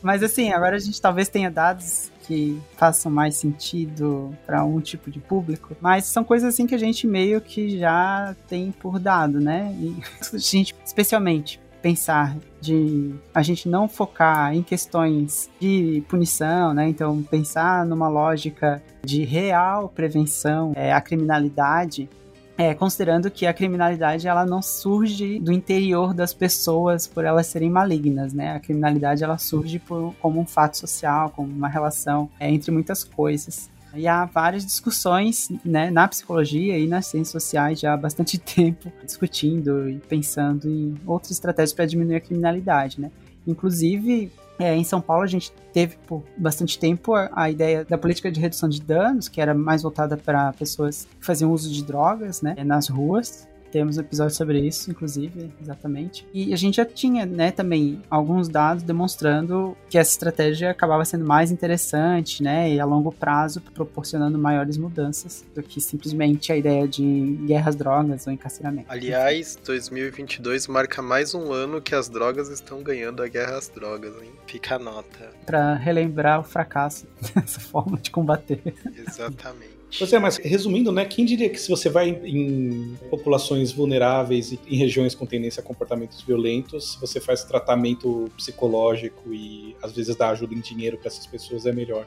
mas 0.00 0.22
assim, 0.22 0.52
agora 0.52 0.76
a 0.76 0.78
gente 0.78 1.00
talvez 1.00 1.28
tenha 1.28 1.50
dados 1.50 2.12
que 2.22 2.60
façam 2.76 3.10
mais 3.10 3.34
sentido 3.34 4.32
para 4.46 4.64
um 4.64 4.80
tipo 4.80 5.10
de 5.10 5.18
público, 5.18 5.76
mas 5.80 6.04
são 6.04 6.22
coisas 6.22 6.54
assim 6.54 6.64
que 6.64 6.74
a 6.74 6.78
gente 6.78 7.04
meio 7.04 7.40
que 7.40 7.78
já 7.80 8.36
tem 8.48 8.70
por 8.70 9.00
dado, 9.00 9.40
né? 9.40 9.74
E 9.76 9.96
a 10.32 10.38
gente, 10.38 10.72
especialmente, 10.84 11.60
pensar 11.82 12.36
de 12.60 13.12
a 13.34 13.42
gente 13.42 13.68
não 13.68 13.88
focar 13.88 14.54
em 14.54 14.62
questões 14.62 15.50
de 15.60 16.04
punição, 16.08 16.72
né? 16.72 16.88
Então, 16.88 17.22
pensar 17.24 17.84
numa 17.84 18.08
lógica 18.08 18.80
de 19.04 19.24
real 19.24 19.88
prevenção 19.88 20.72
é, 20.76 20.92
à 20.92 21.00
criminalidade 21.00 22.08
É, 22.56 22.74
considerando 22.74 23.30
que 23.30 23.46
a 23.46 23.52
criminalidade 23.52 24.28
ela 24.28 24.44
não 24.44 24.60
surge 24.60 25.38
do 25.38 25.52
interior 25.52 26.12
das 26.12 26.34
pessoas 26.34 27.06
por 27.06 27.24
elas 27.24 27.46
serem 27.46 27.70
malignas, 27.70 28.32
né? 28.34 28.54
A 28.54 28.60
criminalidade 28.60 29.24
ela 29.24 29.38
surge 29.38 29.78
por, 29.78 30.14
como 30.20 30.38
um 30.38 30.46
fato 30.46 30.76
social, 30.76 31.30
como 31.30 31.50
uma 31.50 31.68
relação 31.68 32.28
é, 32.38 32.50
entre 32.50 32.70
muitas 32.70 33.02
coisas. 33.02 33.70
E 33.94 34.06
há 34.06 34.24
várias 34.24 34.64
discussões 34.64 35.50
né, 35.64 35.90
na 35.90 36.08
psicologia 36.08 36.78
e 36.78 36.86
nas 36.86 37.06
ciências 37.06 37.42
sociais 37.42 37.78
já 37.78 37.92
há 37.92 37.96
bastante 37.96 38.38
tempo 38.40 38.90
discutindo 39.04 39.88
e 39.88 39.98
pensando 39.98 40.68
em 40.68 40.94
outras 41.06 41.32
estratégias 41.32 41.72
para 41.72 41.86
diminuir 41.86 42.16
a 42.16 42.20
criminalidade, 42.20 43.00
né? 43.00 43.10
Inclusive, 43.46 44.30
é, 44.62 44.76
em 44.76 44.84
São 44.84 45.00
Paulo 45.00 45.22
a 45.22 45.26
gente 45.26 45.52
teve 45.72 45.96
por 46.06 46.22
bastante 46.36 46.78
tempo 46.78 47.14
a, 47.14 47.30
a, 47.32 47.50
ideia 47.50 47.84
da 47.84 47.98
política 47.98 48.30
de 48.30 48.40
redução 48.40 48.68
de 48.68 48.80
danos, 48.80 49.28
que 49.28 49.40
era 49.40 49.54
mais 49.54 49.82
voltada 49.82 50.16
para 50.16 50.52
pessoas 50.52 51.06
que 51.18 51.24
faziam 51.24 51.52
uso 51.52 51.70
de 51.70 51.84
drogas, 51.84 52.42
né, 52.42 52.54
nas 52.64 52.88
ruas. 52.88 53.48
Temos 53.72 53.96
um 53.96 54.02
episódio 54.02 54.36
sobre 54.36 54.60
isso, 54.60 54.90
inclusive, 54.90 55.50
exatamente. 55.60 56.26
E 56.32 56.52
a 56.52 56.56
gente 56.56 56.76
já 56.76 56.84
tinha, 56.84 57.24
né, 57.24 57.50
também 57.50 58.02
alguns 58.10 58.46
dados 58.46 58.82
demonstrando 58.82 59.74
que 59.88 59.96
essa 59.96 60.10
estratégia 60.10 60.70
acabava 60.70 61.02
sendo 61.06 61.24
mais 61.24 61.50
interessante, 61.50 62.42
né, 62.42 62.70
e 62.70 62.78
a 62.78 62.84
longo 62.84 63.10
prazo 63.10 63.62
proporcionando 63.62 64.38
maiores 64.38 64.76
mudanças 64.76 65.42
do 65.54 65.62
que 65.62 65.80
simplesmente 65.80 66.52
a 66.52 66.56
ideia 66.56 66.86
de 66.86 67.38
guerras 67.46 67.74
drogas 67.74 68.26
ou 68.26 68.32
encarceramento. 68.32 68.86
Aliás, 68.90 69.58
2022 69.64 70.66
marca 70.66 71.00
mais 71.00 71.34
um 71.34 71.50
ano 71.50 71.80
que 71.80 71.94
as 71.94 72.10
drogas 72.10 72.50
estão 72.50 72.82
ganhando 72.82 73.22
a 73.22 73.28
guerra 73.28 73.56
às 73.56 73.68
drogas, 73.68 74.14
hein? 74.22 74.32
Fica 74.46 74.74
a 74.74 74.78
nota. 74.78 75.30
Para 75.46 75.76
relembrar 75.76 76.40
o 76.40 76.44
fracasso 76.44 77.06
dessa 77.34 77.58
forma 77.58 77.96
de 77.96 78.10
combater. 78.10 78.60
Exatamente. 78.94 79.71
Pois 79.98 80.12
é, 80.12 80.18
mas 80.18 80.38
resumindo, 80.38 80.90
né? 80.90 81.04
Quem 81.04 81.24
diria 81.24 81.50
que 81.50 81.60
se 81.60 81.68
você 81.68 81.88
vai 81.88 82.08
em, 82.24 82.96
populações 83.10 83.72
vulneráveis 83.72 84.52
e 84.52 84.60
em 84.66 84.76
regiões 84.76 85.14
com 85.14 85.26
tendência 85.26 85.60
a 85.60 85.64
comportamentos 85.64 86.22
violentos, 86.22 86.96
você 87.00 87.20
faz 87.20 87.44
tratamento 87.44 88.30
psicológico 88.36 89.32
e 89.32 89.76
às 89.82 89.92
vezes 89.92 90.16
dá 90.16 90.30
ajuda 90.30 90.54
em 90.54 90.60
dinheiro 90.60 90.96
para 90.96 91.08
essas 91.08 91.26
pessoas 91.26 91.66
é 91.66 91.72
melhor. 91.72 92.06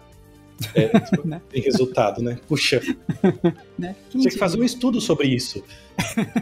É, 0.73 0.89
né? 1.23 1.41
tem 1.49 1.61
resultado, 1.61 2.21
né? 2.21 2.39
Puxa. 2.47 2.81
né? 3.77 3.95
Tem 4.11 4.21
que 4.21 4.37
fazer 4.37 4.59
um 4.59 4.63
estudo 4.63 4.99
sobre 4.99 5.27
isso. 5.27 5.63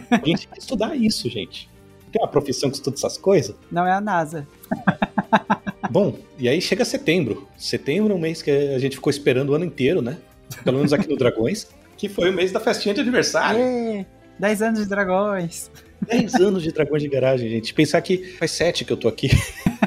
A 0.09 0.15
gente 0.25 0.47
tem 0.47 0.55
que 0.55 0.59
estudar 0.59 0.95
isso, 0.95 1.29
gente. 1.29 1.69
Tem 2.11 2.21
uma 2.21 2.27
profissão 2.27 2.69
que 2.69 2.77
estuda 2.77 2.95
essas 2.95 3.17
coisas? 3.17 3.55
Não 3.71 3.85
é 3.85 3.91
a 3.91 3.99
NASA. 3.99 4.47
Bom, 5.89 6.17
e 6.39 6.47
aí 6.47 6.61
chega 6.61 6.85
setembro. 6.85 7.47
Setembro 7.57 8.13
é 8.13 8.15
um 8.15 8.19
mês 8.19 8.41
que 8.41 8.51
a 8.51 8.79
gente 8.79 8.95
ficou 8.95 9.09
esperando 9.09 9.49
o 9.49 9.53
ano 9.53 9.65
inteiro, 9.65 10.01
né? 10.01 10.17
Pelo 10.55 10.77
menos 10.77 10.93
aqui 10.93 11.09
no 11.09 11.17
Dragões, 11.17 11.67
que 11.97 12.09
foi 12.09 12.29
o 12.29 12.33
mês 12.33 12.51
da 12.51 12.59
festinha 12.59 12.93
de 12.93 13.01
aniversário. 13.01 13.59
É, 13.59 14.05
10 14.39 14.61
anos 14.61 14.79
de 14.81 14.85
Dragões. 14.87 15.71
10 16.07 16.35
anos 16.35 16.63
de 16.63 16.71
Dragões 16.71 17.01
de 17.01 17.09
Garagem, 17.09 17.49
gente. 17.49 17.73
Pensar 17.73 18.01
que 18.01 18.17
faz 18.37 18.51
7 18.51 18.85
que 18.85 18.93
eu 18.93 18.97
tô 18.97 19.07
aqui. 19.07 19.29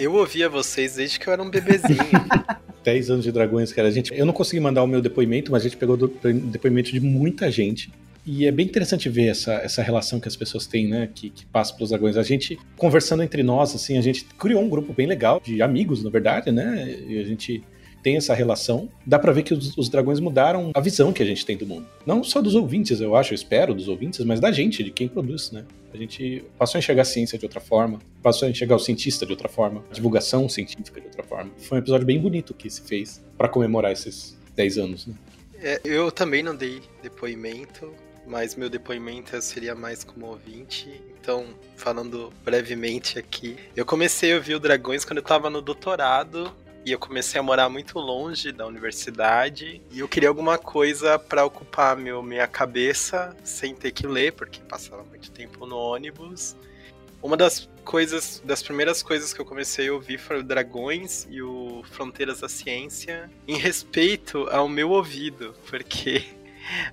Eu 0.00 0.14
ouvia 0.14 0.48
vocês 0.48 0.94
desde 0.94 1.18
que 1.18 1.26
eu 1.26 1.32
era 1.32 1.42
um 1.42 1.50
bebezinho. 1.50 1.98
10 2.84 3.10
anos 3.10 3.24
de 3.24 3.32
Dragões, 3.32 3.72
cara. 3.72 3.90
Gente, 3.90 4.16
eu 4.16 4.24
não 4.24 4.32
consegui 4.32 4.60
mandar 4.60 4.84
o 4.84 4.86
meu 4.86 5.02
depoimento, 5.02 5.50
mas 5.50 5.62
a 5.62 5.64
gente 5.64 5.76
pegou 5.76 5.96
o 5.96 6.08
depoimento 6.32 6.92
de 6.92 7.00
muita 7.00 7.50
gente. 7.50 7.90
E 8.24 8.46
é 8.46 8.52
bem 8.52 8.66
interessante 8.66 9.08
ver 9.08 9.28
essa, 9.28 9.54
essa 9.54 9.82
relação 9.82 10.20
que 10.20 10.28
as 10.28 10.36
pessoas 10.36 10.66
têm, 10.66 10.86
né? 10.86 11.08
Que, 11.12 11.30
que 11.30 11.46
passa 11.46 11.74
pelos 11.74 11.90
dragões. 11.90 12.16
A 12.16 12.22
gente, 12.22 12.58
conversando 12.76 13.22
entre 13.22 13.42
nós, 13.42 13.74
assim, 13.74 13.98
a 13.98 14.00
gente 14.00 14.24
criou 14.38 14.62
um 14.62 14.68
grupo 14.68 14.92
bem 14.92 15.06
legal 15.06 15.40
de 15.42 15.60
amigos, 15.62 16.04
na 16.04 16.10
verdade, 16.10 16.52
né? 16.52 16.96
E 17.08 17.18
a 17.18 17.24
gente 17.24 17.62
tem 18.08 18.16
essa 18.16 18.32
relação, 18.32 18.88
dá 19.04 19.18
para 19.18 19.32
ver 19.32 19.42
que 19.42 19.52
os, 19.52 19.76
os, 19.76 19.90
dragões 19.90 20.18
mudaram 20.18 20.70
a 20.72 20.80
visão 20.80 21.12
que 21.12 21.22
a 21.22 21.26
gente 21.26 21.44
tem 21.44 21.58
do 21.58 21.66
mundo. 21.66 21.86
Não 22.06 22.24
só 22.24 22.40
dos 22.40 22.54
ouvintes, 22.54 23.02
eu 23.02 23.14
acho, 23.14 23.34
eu 23.34 23.34
espero, 23.34 23.74
dos 23.74 23.86
ouvintes, 23.86 24.24
mas 24.24 24.40
da 24.40 24.50
gente, 24.50 24.82
de 24.82 24.90
quem 24.90 25.06
produz, 25.06 25.50
né? 25.50 25.66
A 25.92 25.96
gente 25.98 26.42
passou 26.56 26.78
a 26.78 26.80
enxergar 26.80 27.02
a 27.02 27.04
ciência 27.04 27.38
de 27.38 27.44
outra 27.44 27.60
forma, 27.60 27.98
passou 28.22 28.48
a 28.48 28.50
enxergar 28.50 28.76
o 28.76 28.78
cientista 28.78 29.26
de 29.26 29.32
outra 29.32 29.46
forma, 29.46 29.84
a 29.90 29.92
divulgação 29.92 30.48
científica 30.48 30.98
de 31.02 31.06
outra 31.06 31.22
forma. 31.22 31.50
Foi 31.58 31.76
um 31.76 31.80
episódio 31.82 32.06
bem 32.06 32.18
bonito 32.18 32.54
que 32.54 32.70
se 32.70 32.80
fez 32.80 33.22
para 33.36 33.46
comemorar 33.46 33.92
esses 33.92 34.38
10 34.56 34.78
anos, 34.78 35.06
né? 35.06 35.14
É, 35.60 35.78
eu 35.84 36.10
também 36.10 36.42
não 36.42 36.56
dei 36.56 36.80
depoimento, 37.02 37.92
mas 38.26 38.56
meu 38.56 38.70
depoimento 38.70 39.38
seria 39.42 39.74
mais 39.74 40.02
como 40.02 40.28
ouvinte. 40.28 40.88
Então, 41.20 41.44
falando 41.76 42.32
brevemente 42.42 43.18
aqui, 43.18 43.54
eu 43.76 43.84
comecei 43.84 44.32
a 44.32 44.36
ouvir 44.36 44.54
o 44.54 44.58
Dragões 44.58 45.04
quando 45.04 45.18
eu 45.18 45.22
tava 45.22 45.50
no 45.50 45.60
doutorado 45.60 46.50
e 46.88 46.92
eu 46.92 46.98
comecei 46.98 47.38
a 47.38 47.42
morar 47.42 47.68
muito 47.68 47.98
longe 47.98 48.50
da 48.50 48.66
universidade 48.66 49.82
e 49.90 50.00
eu 50.00 50.08
queria 50.08 50.30
alguma 50.30 50.56
coisa 50.56 51.18
para 51.18 51.44
ocupar 51.44 51.94
meu, 51.94 52.22
minha 52.22 52.46
cabeça 52.46 53.36
sem 53.44 53.74
ter 53.74 53.90
que 53.90 54.06
ler, 54.06 54.32
porque 54.32 54.58
passava 54.60 55.04
muito 55.04 55.30
tempo 55.30 55.66
no 55.66 55.76
ônibus. 55.76 56.56
Uma 57.22 57.36
das 57.36 57.68
coisas, 57.84 58.40
das 58.42 58.62
primeiras 58.62 59.02
coisas 59.02 59.34
que 59.34 59.40
eu 59.40 59.44
comecei 59.44 59.88
a 59.88 59.92
ouvir 59.92 60.18
o 60.30 60.42
Dragões 60.42 61.26
e 61.28 61.42
o 61.42 61.82
Fronteiras 61.90 62.40
da 62.40 62.48
Ciência, 62.48 63.30
em 63.46 63.58
respeito 63.58 64.48
ao 64.50 64.66
meu 64.66 64.88
ouvido, 64.88 65.54
porque 65.68 66.24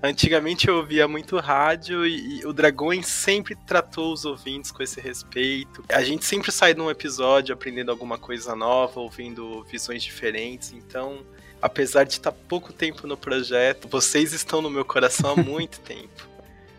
Antigamente 0.02 0.68
eu 0.68 0.78
ouvia 0.78 1.08
muito 1.08 1.38
rádio 1.38 2.06
e, 2.06 2.40
e, 2.40 2.46
o 2.46 2.54
Dragões 2.54 3.08
sempre 3.08 3.56
tratou 3.56 4.14
os 4.14 4.26
ouvintes 4.26 4.72
com 4.72 4.82
esse 4.84 5.00
respeito. 5.00 5.84
A 5.90 6.04
gente 6.04 6.26
sempre 6.26 6.52
sai 6.52 6.74
de 6.74 6.82
um 6.82 6.90
episódio 6.90 7.54
aprendendo 7.54 7.92
alguma 7.92 8.18
coisa 8.18 8.56
nova, 8.56 9.00
ouvindo 9.00 9.64
visões 9.64 10.04
diferentes. 10.04 10.72
Então, 10.74 11.20
apesar 11.62 12.04
de 12.04 12.14
estar 12.14 12.32
pouco 12.32 12.72
tempo 12.72 13.08
no 13.08 13.18
projeto, 13.18 13.88
vocês 13.88 14.34
estão 14.34 14.62
no 14.62 14.70
meu 14.70 14.86
coração 14.86 15.32
há 15.32 15.36
muito 15.36 15.80
tempo, 15.82 16.28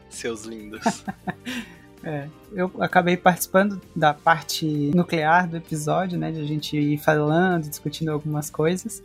seus 0.09 0.45
lindos. 0.45 0.83
É, 2.05 2.29
eu 2.53 2.71
acabei 2.79 3.17
participando 3.17 3.81
da 3.97 4.15
parte 4.15 4.65
nuclear 4.95 5.49
do 5.49 5.57
episódio, 5.57 6.17
né? 6.17 6.31
De 6.31 6.41
a 6.41 6.45
gente 6.45 6.77
ir 6.77 6.99
falando, 6.99 7.69
discutindo 7.69 8.11
algumas 8.11 8.49
coisas 8.49 9.03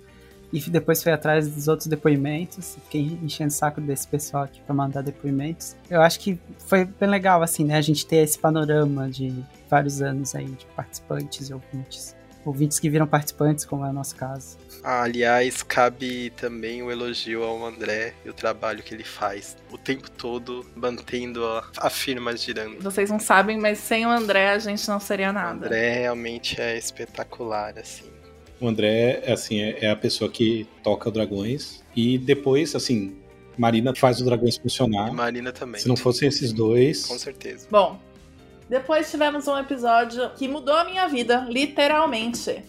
e 0.51 0.59
depois 0.69 1.01
foi 1.01 1.11
atrás 1.11 1.47
dos 1.47 1.67
outros 1.67 1.87
depoimentos. 1.87 2.75
Fiquei 2.83 3.17
enchendo 3.21 3.49
o 3.49 3.53
saco 3.53 3.79
desse 3.79 4.07
pessoal 4.07 4.43
aqui 4.43 4.61
para 4.61 4.75
mandar 4.75 5.01
depoimentos. 5.01 5.75
Eu 5.89 6.01
acho 6.01 6.19
que 6.19 6.39
foi 6.67 6.85
bem 6.85 7.09
legal, 7.09 7.41
assim, 7.41 7.63
né? 7.63 7.77
A 7.77 7.81
gente 7.81 8.05
ter 8.05 8.17
esse 8.17 8.37
panorama 8.37 9.09
de 9.09 9.33
vários 9.69 10.01
anos 10.01 10.35
aí 10.35 10.45
de 10.45 10.65
participantes 10.75 11.49
e 11.49 11.53
ouvintes. 11.53 12.15
Ouvintes 12.43 12.79
que 12.79 12.89
viram 12.89 13.05
participantes, 13.05 13.63
como 13.65 13.85
é 13.85 13.89
o 13.89 13.93
nosso 13.93 14.15
caso. 14.15 14.57
Ah, 14.83 15.03
aliás, 15.03 15.61
cabe 15.61 16.31
também 16.31 16.81
o 16.81 16.91
elogio 16.91 17.43
ao 17.43 17.63
André 17.63 18.15
e 18.25 18.29
o 18.29 18.33
trabalho 18.33 18.81
que 18.81 18.95
ele 18.95 19.03
faz 19.03 19.55
o 19.71 19.77
tempo 19.77 20.09
todo, 20.09 20.65
mantendo 20.75 21.45
a, 21.45 21.69
a 21.77 21.89
firma 21.89 22.35
girando. 22.35 22.81
Vocês 22.81 23.11
não 23.11 23.19
sabem, 23.19 23.59
mas 23.59 23.77
sem 23.77 24.07
o 24.07 24.09
André 24.09 24.49
a 24.49 24.59
gente 24.59 24.87
não 24.87 24.99
seria 24.99 25.31
nada. 25.31 25.61
O 25.61 25.65
André 25.65 25.99
realmente 25.99 26.59
é 26.59 26.75
espetacular, 26.75 27.77
assim. 27.77 28.10
O 28.61 28.67
André, 28.67 29.23
assim, 29.25 29.59
é, 29.59 29.85
é 29.85 29.89
a 29.89 29.95
pessoa 29.95 30.29
que 30.29 30.67
toca 30.83 31.09
Dragões. 31.09 31.83
E 31.95 32.17
depois, 32.17 32.75
assim, 32.75 33.17
Marina 33.57 33.93
faz 33.95 34.21
o 34.21 34.25
Dragões 34.25 34.57
funcionar. 34.57 35.09
E 35.09 35.11
Marina 35.11 35.51
também. 35.51 35.81
Se 35.81 35.87
não 35.87 35.97
fossem 35.97 36.27
esses 36.27 36.53
dois. 36.53 37.07
Com 37.07 37.17
certeza. 37.17 37.67
Bom, 37.69 37.99
depois 38.69 39.09
tivemos 39.09 39.47
um 39.47 39.57
episódio 39.57 40.29
que 40.37 40.47
mudou 40.47 40.75
a 40.75 40.85
minha 40.85 41.07
vida, 41.07 41.45
literalmente. 41.49 42.63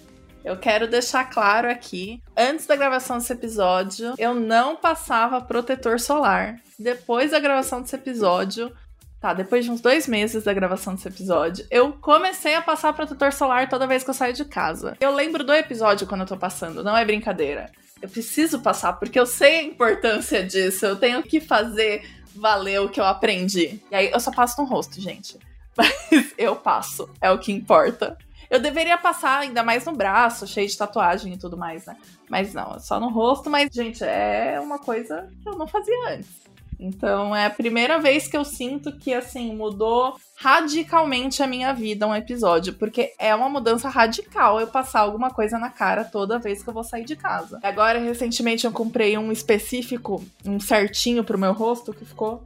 Eu 0.44 0.56
quero 0.56 0.88
deixar 0.88 1.30
claro 1.30 1.70
aqui, 1.70 2.20
antes 2.36 2.66
da 2.66 2.74
gravação 2.74 3.18
desse 3.18 3.32
episódio, 3.32 4.14
eu 4.18 4.34
não 4.34 4.74
passava 4.74 5.40
protetor 5.40 6.00
solar. 6.00 6.56
Depois 6.76 7.30
da 7.30 7.38
gravação 7.38 7.80
desse 7.80 7.94
episódio, 7.94 8.72
Tá, 9.22 9.32
depois 9.32 9.64
de 9.64 9.70
uns 9.70 9.80
dois 9.80 10.08
meses 10.08 10.42
da 10.42 10.52
gravação 10.52 10.96
desse 10.96 11.06
episódio, 11.06 11.64
eu 11.70 11.92
comecei 11.92 12.56
a 12.56 12.60
passar 12.60 12.92
protetor 12.92 13.32
solar 13.32 13.68
toda 13.68 13.86
vez 13.86 14.02
que 14.02 14.10
eu 14.10 14.14
saio 14.14 14.34
de 14.34 14.44
casa. 14.44 14.96
Eu 14.98 15.14
lembro 15.14 15.44
do 15.44 15.54
episódio 15.54 16.08
quando 16.08 16.22
eu 16.22 16.26
tô 16.26 16.36
passando, 16.36 16.82
não 16.82 16.96
é 16.96 17.04
brincadeira. 17.04 17.70
Eu 18.02 18.08
preciso 18.08 18.60
passar 18.60 18.94
porque 18.94 19.20
eu 19.20 19.24
sei 19.24 19.60
a 19.60 19.62
importância 19.62 20.42
disso, 20.44 20.84
eu 20.84 20.96
tenho 20.96 21.22
que 21.22 21.40
fazer 21.40 22.04
valer 22.34 22.80
o 22.80 22.88
que 22.88 22.98
eu 22.98 23.04
aprendi. 23.04 23.80
E 23.92 23.94
aí 23.94 24.10
eu 24.10 24.18
só 24.18 24.32
passo 24.32 24.60
no 24.60 24.66
rosto, 24.66 25.00
gente. 25.00 25.38
Mas 25.78 26.34
eu 26.36 26.56
passo, 26.56 27.08
é 27.20 27.30
o 27.30 27.38
que 27.38 27.52
importa. 27.52 28.18
Eu 28.50 28.58
deveria 28.58 28.98
passar 28.98 29.38
ainda 29.38 29.62
mais 29.62 29.84
no 29.84 29.92
braço, 29.92 30.48
cheio 30.48 30.66
de 30.66 30.76
tatuagem 30.76 31.32
e 31.32 31.38
tudo 31.38 31.56
mais, 31.56 31.86
né? 31.86 31.96
Mas 32.28 32.52
não, 32.52 32.74
é 32.74 32.80
só 32.80 32.98
no 32.98 33.08
rosto. 33.08 33.48
Mas, 33.48 33.70
gente, 33.72 34.02
é 34.02 34.58
uma 34.60 34.80
coisa 34.80 35.30
que 35.40 35.48
eu 35.48 35.56
não 35.56 35.66
fazia 35.66 36.08
antes. 36.08 36.41
Então 36.82 37.34
é 37.34 37.46
a 37.46 37.50
primeira 37.50 38.00
vez 38.00 38.26
que 38.26 38.36
eu 38.36 38.44
sinto 38.44 38.90
que 38.98 39.14
assim 39.14 39.54
mudou 39.54 40.16
radicalmente 40.34 41.40
a 41.40 41.46
minha 41.46 41.72
vida 41.72 42.08
um 42.08 42.14
episódio, 42.14 42.74
porque 42.74 43.12
é 43.20 43.32
uma 43.32 43.48
mudança 43.48 43.88
radical 43.88 44.60
eu 44.60 44.66
passar 44.66 45.00
alguma 45.00 45.30
coisa 45.30 45.58
na 45.58 45.70
cara 45.70 46.02
toda 46.02 46.40
vez 46.40 46.60
que 46.60 46.68
eu 46.68 46.74
vou 46.74 46.82
sair 46.82 47.04
de 47.04 47.14
casa. 47.14 47.60
Agora 47.62 48.00
recentemente 48.00 48.64
eu 48.64 48.72
comprei 48.72 49.16
um 49.16 49.30
específico, 49.30 50.24
um 50.44 50.58
certinho 50.58 51.22
pro 51.22 51.38
meu 51.38 51.52
rosto 51.52 51.94
que 51.94 52.04
ficou 52.04 52.42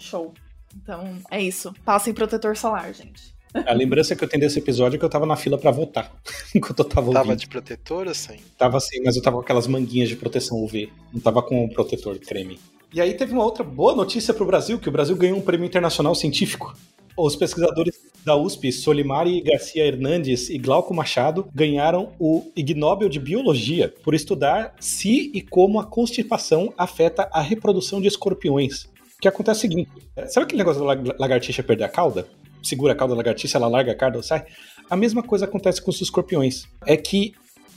show. 0.00 0.34
Então 0.74 1.18
é 1.30 1.40
isso. 1.40 1.72
Passem 1.84 2.12
protetor 2.12 2.56
solar, 2.56 2.92
gente. 2.92 3.36
A 3.54 3.72
lembrança 3.72 4.16
que 4.16 4.22
eu 4.22 4.28
tenho 4.28 4.40
desse 4.40 4.58
episódio 4.58 4.96
é 4.96 4.98
que 4.98 5.04
eu 5.04 5.08
tava 5.08 5.24
na 5.24 5.36
fila 5.36 5.56
para 5.56 5.70
votar. 5.70 6.12
enquanto 6.52 6.80
eu 6.80 6.84
tava 6.84 7.06
ouvindo. 7.06 7.22
Tava 7.22 7.36
de 7.36 7.46
protetor 7.46 8.08
assim? 8.08 8.38
Tava 8.58 8.78
assim, 8.78 9.00
mas 9.04 9.14
eu 9.14 9.22
tava 9.22 9.36
com 9.36 9.42
aquelas 9.42 9.68
manguinhas 9.68 10.08
de 10.08 10.16
proteção 10.16 10.58
UV. 10.62 10.92
Não 11.12 11.20
tava 11.20 11.40
com 11.40 11.64
o 11.64 11.72
protetor 11.72 12.18
creme. 12.18 12.58
E 12.96 13.00
aí 13.02 13.12
teve 13.12 13.34
uma 13.34 13.44
outra 13.44 13.62
boa 13.62 13.94
notícia 13.94 14.32
para 14.32 14.42
o 14.42 14.46
Brasil, 14.46 14.78
que 14.78 14.88
o 14.88 14.90
Brasil 14.90 15.14
ganhou 15.14 15.36
um 15.36 15.42
prêmio 15.42 15.66
internacional 15.66 16.14
científico. 16.14 16.74
Os 17.14 17.36
pesquisadores 17.36 18.00
da 18.24 18.34
USP, 18.34 18.72
Solimari 18.72 19.42
Garcia 19.42 19.84
Hernandes 19.84 20.48
e 20.48 20.56
Glauco 20.56 20.94
Machado, 20.94 21.46
ganharam 21.54 22.14
o 22.18 22.50
Ig 22.56 22.72
Nobel 22.72 23.10
de 23.10 23.20
Biologia 23.20 23.92
por 24.02 24.14
estudar 24.14 24.74
se 24.80 25.30
e 25.34 25.42
como 25.42 25.78
a 25.78 25.84
constipação 25.84 26.72
afeta 26.78 27.28
a 27.34 27.42
reprodução 27.42 28.00
de 28.00 28.08
escorpiões. 28.08 28.84
O 28.84 29.20
que 29.20 29.28
acontece 29.28 29.66
é 29.66 29.68
o 29.68 29.70
seguinte: 29.70 29.90
sabe 30.28 30.44
aquele 30.44 30.62
negócio 30.62 30.80
da 30.80 31.14
lagartixa 31.18 31.62
perder 31.62 31.84
a 31.84 31.90
cauda? 31.90 32.26
Segura 32.62 32.94
a 32.94 32.96
cauda 32.96 33.12
da 33.12 33.18
lagartixa, 33.18 33.58
ela 33.58 33.68
larga 33.68 33.92
a 33.92 33.94
cauda, 33.94 34.22
sai. 34.22 34.46
A 34.88 34.96
mesma 34.96 35.22
coisa 35.22 35.44
acontece 35.44 35.82
com 35.82 35.90
os 35.90 36.00
escorpiões. 36.00 36.64
É 36.86 36.96
que 36.96 37.34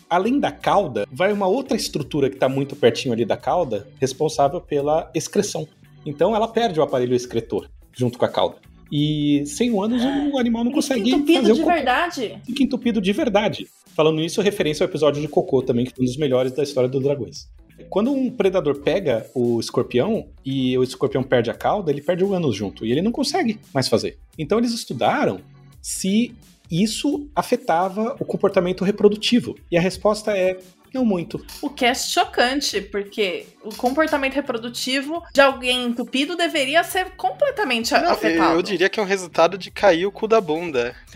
além 0.10 0.40
da 0.40 0.52
cauda, 0.52 1.08
vai 1.12 1.32
uma 1.32 1.48
outra 1.48 1.78
estrutura 1.78 2.30
que 2.30 2.36
está 2.36 2.50
muito 2.50 2.76
pertinho 2.76 3.14
ali 3.14 3.26
da 3.26 3.38
cauda, 3.38 3.88
responsável 4.00 4.60
pela 4.60 5.10
excreção. 5.14 5.68
Então 6.06 6.36
ela 6.36 6.48
perde 6.48 6.80
o 6.80 6.84
aparelho 6.84 7.16
excretor 7.16 7.70
junto 7.94 8.18
com 8.18 8.26
a 8.26 8.30
cauda. 8.30 8.58
E 8.92 9.44
100 9.46 9.84
anos 9.84 10.04
o 10.34 10.38
animal 10.40 10.64
não 10.64 10.72
consegue 10.72 11.12
entupido 11.12 11.42
fazer 11.42 11.54
de 11.54 11.60
o 11.60 11.64
cocô. 11.64 11.76
verdade. 11.76 12.42
Fica 12.46 12.64
entupido 12.64 13.02
de 13.02 13.14
verdade. 13.14 13.68
Falando 13.94 14.22
isso, 14.22 14.42
referência 14.42 14.84
ao 14.84 14.90
episódio 14.90 15.22
de 15.22 15.28
Cocô 15.28 15.62
também, 15.62 15.86
que 15.86 15.94
foi 15.94 16.04
um 16.04 16.08
dos 16.08 16.18
melhores 16.18 16.52
da 16.54 16.64
história 16.64 16.90
dos 16.90 17.04
dragões. 17.04 17.48
Quando 17.90 18.12
um 18.12 18.30
predador 18.30 18.80
pega 18.80 19.30
o 19.34 19.60
escorpião 19.60 20.28
e 20.46 20.78
o 20.78 20.84
escorpião 20.84 21.24
perde 21.24 21.50
a 21.50 21.54
cauda, 21.54 21.92
ele 21.92 22.02
perde 22.02 22.24
o 22.24 22.34
ânus 22.34 22.56
junto 22.56 22.86
e 22.86 22.92
ele 22.92 23.02
não 23.02 23.12
consegue 23.12 23.60
mais 23.74 23.88
fazer. 23.88 24.18
Então 24.38 24.58
eles 24.58 24.74
estudaram 24.74 25.40
se 25.82 26.34
isso 26.70 27.30
afetava 27.36 28.16
o 28.20 28.26
comportamento 28.26 28.84
reprodutivo. 28.84 29.56
E 29.72 29.78
a 29.78 29.82
resposta 29.82 30.38
é 30.38 30.58
não 30.94 31.06
muito. 31.06 31.44
O 31.62 31.70
que 31.70 31.86
é 31.86 31.94
chocante, 31.94 32.82
porque 32.82 33.46
o 33.64 33.74
comportamento 33.76 34.34
reprodutivo 34.34 35.24
de 35.34 35.42
alguém 35.42 35.86
entupido 35.86 36.36
deveria 36.36 36.84
ser 36.84 37.12
completamente 37.12 37.94
Não, 37.94 38.02
eu, 38.02 38.12
afetado. 38.12 38.54
eu 38.54 38.62
diria 38.62 38.90
que 38.90 39.00
é 39.00 39.04
um 39.04 39.06
resultado 39.06 39.58
de 39.58 39.70
cair 39.70 40.06
o 40.06 40.12
cu 40.12 40.28
da 40.28 40.42
bunda. 40.42 40.96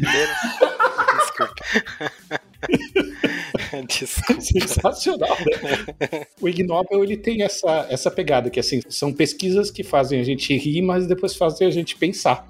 Desculpa. 1.19 1.55
Desculpa. 3.87 4.41
Sensacional, 4.41 5.37
né? 5.39 6.25
O 6.39 6.47
Ig 6.47 6.63
Nobel, 6.63 7.03
ele 7.03 7.17
tem 7.17 7.41
essa, 7.41 7.87
essa 7.89 8.11
pegada, 8.11 8.49
que 8.49 8.59
assim, 8.59 8.81
são 8.87 9.11
pesquisas 9.11 9.71
que 9.71 9.83
fazem 9.83 10.19
a 10.19 10.23
gente 10.23 10.55
rir, 10.55 10.81
mas 10.81 11.07
depois 11.07 11.35
fazem 11.35 11.67
a 11.67 11.71
gente 11.71 11.95
pensar. 11.95 12.47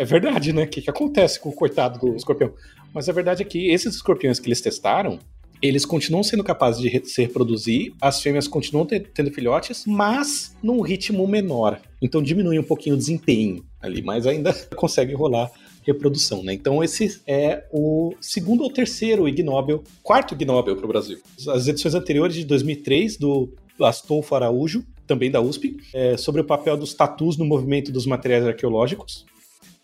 É 0.00 0.04
verdade, 0.06 0.50
né? 0.54 0.62
O 0.62 0.66
que, 0.66 0.80
que 0.80 0.88
acontece 0.88 1.38
com 1.38 1.50
o 1.50 1.52
coitado 1.52 1.98
do 1.98 2.16
escorpião? 2.16 2.54
Mas 2.90 3.06
a 3.10 3.12
verdade 3.12 3.42
é 3.42 3.44
que 3.44 3.70
esses 3.70 3.96
escorpiões 3.96 4.40
que 4.40 4.48
eles 4.48 4.62
testaram, 4.62 5.18
eles 5.60 5.84
continuam 5.84 6.22
sendo 6.22 6.42
capazes 6.42 6.80
de 6.80 7.06
se 7.06 7.20
reproduzir, 7.20 7.92
as 8.00 8.22
fêmeas 8.22 8.48
continuam 8.48 8.86
te- 8.86 8.98
tendo 8.98 9.30
filhotes, 9.30 9.84
mas 9.86 10.56
num 10.62 10.80
ritmo 10.80 11.28
menor. 11.28 11.78
Então 12.00 12.22
diminui 12.22 12.58
um 12.58 12.62
pouquinho 12.62 12.94
o 12.94 12.98
desempenho 12.98 13.62
ali, 13.78 14.00
mas 14.00 14.26
ainda 14.26 14.54
consegue 14.74 15.12
rolar 15.12 15.52
reprodução, 15.86 16.42
né? 16.42 16.54
Então 16.54 16.82
esse 16.82 17.20
é 17.26 17.66
o 17.70 18.14
segundo 18.22 18.62
ou 18.62 18.72
terceiro 18.72 19.28
Ig 19.28 19.42
Nobel, 19.42 19.84
quarto 20.02 20.32
Ig 20.32 20.46
Nobel 20.46 20.76
para 20.76 20.84
o 20.86 20.88
Brasil. 20.88 21.18
As 21.46 21.68
edições 21.68 21.94
anteriores 21.94 22.34
de 22.34 22.46
2003 22.46 23.18
do 23.18 23.52
Astolfo 23.78 24.34
Araújo, 24.34 24.82
também 25.06 25.30
da 25.30 25.42
USP, 25.42 25.76
é, 25.92 26.16
sobre 26.16 26.40
o 26.40 26.44
papel 26.44 26.78
dos 26.78 26.94
tatus 26.94 27.36
no 27.36 27.44
movimento 27.44 27.92
dos 27.92 28.06
materiais 28.06 28.46
arqueológicos. 28.46 29.26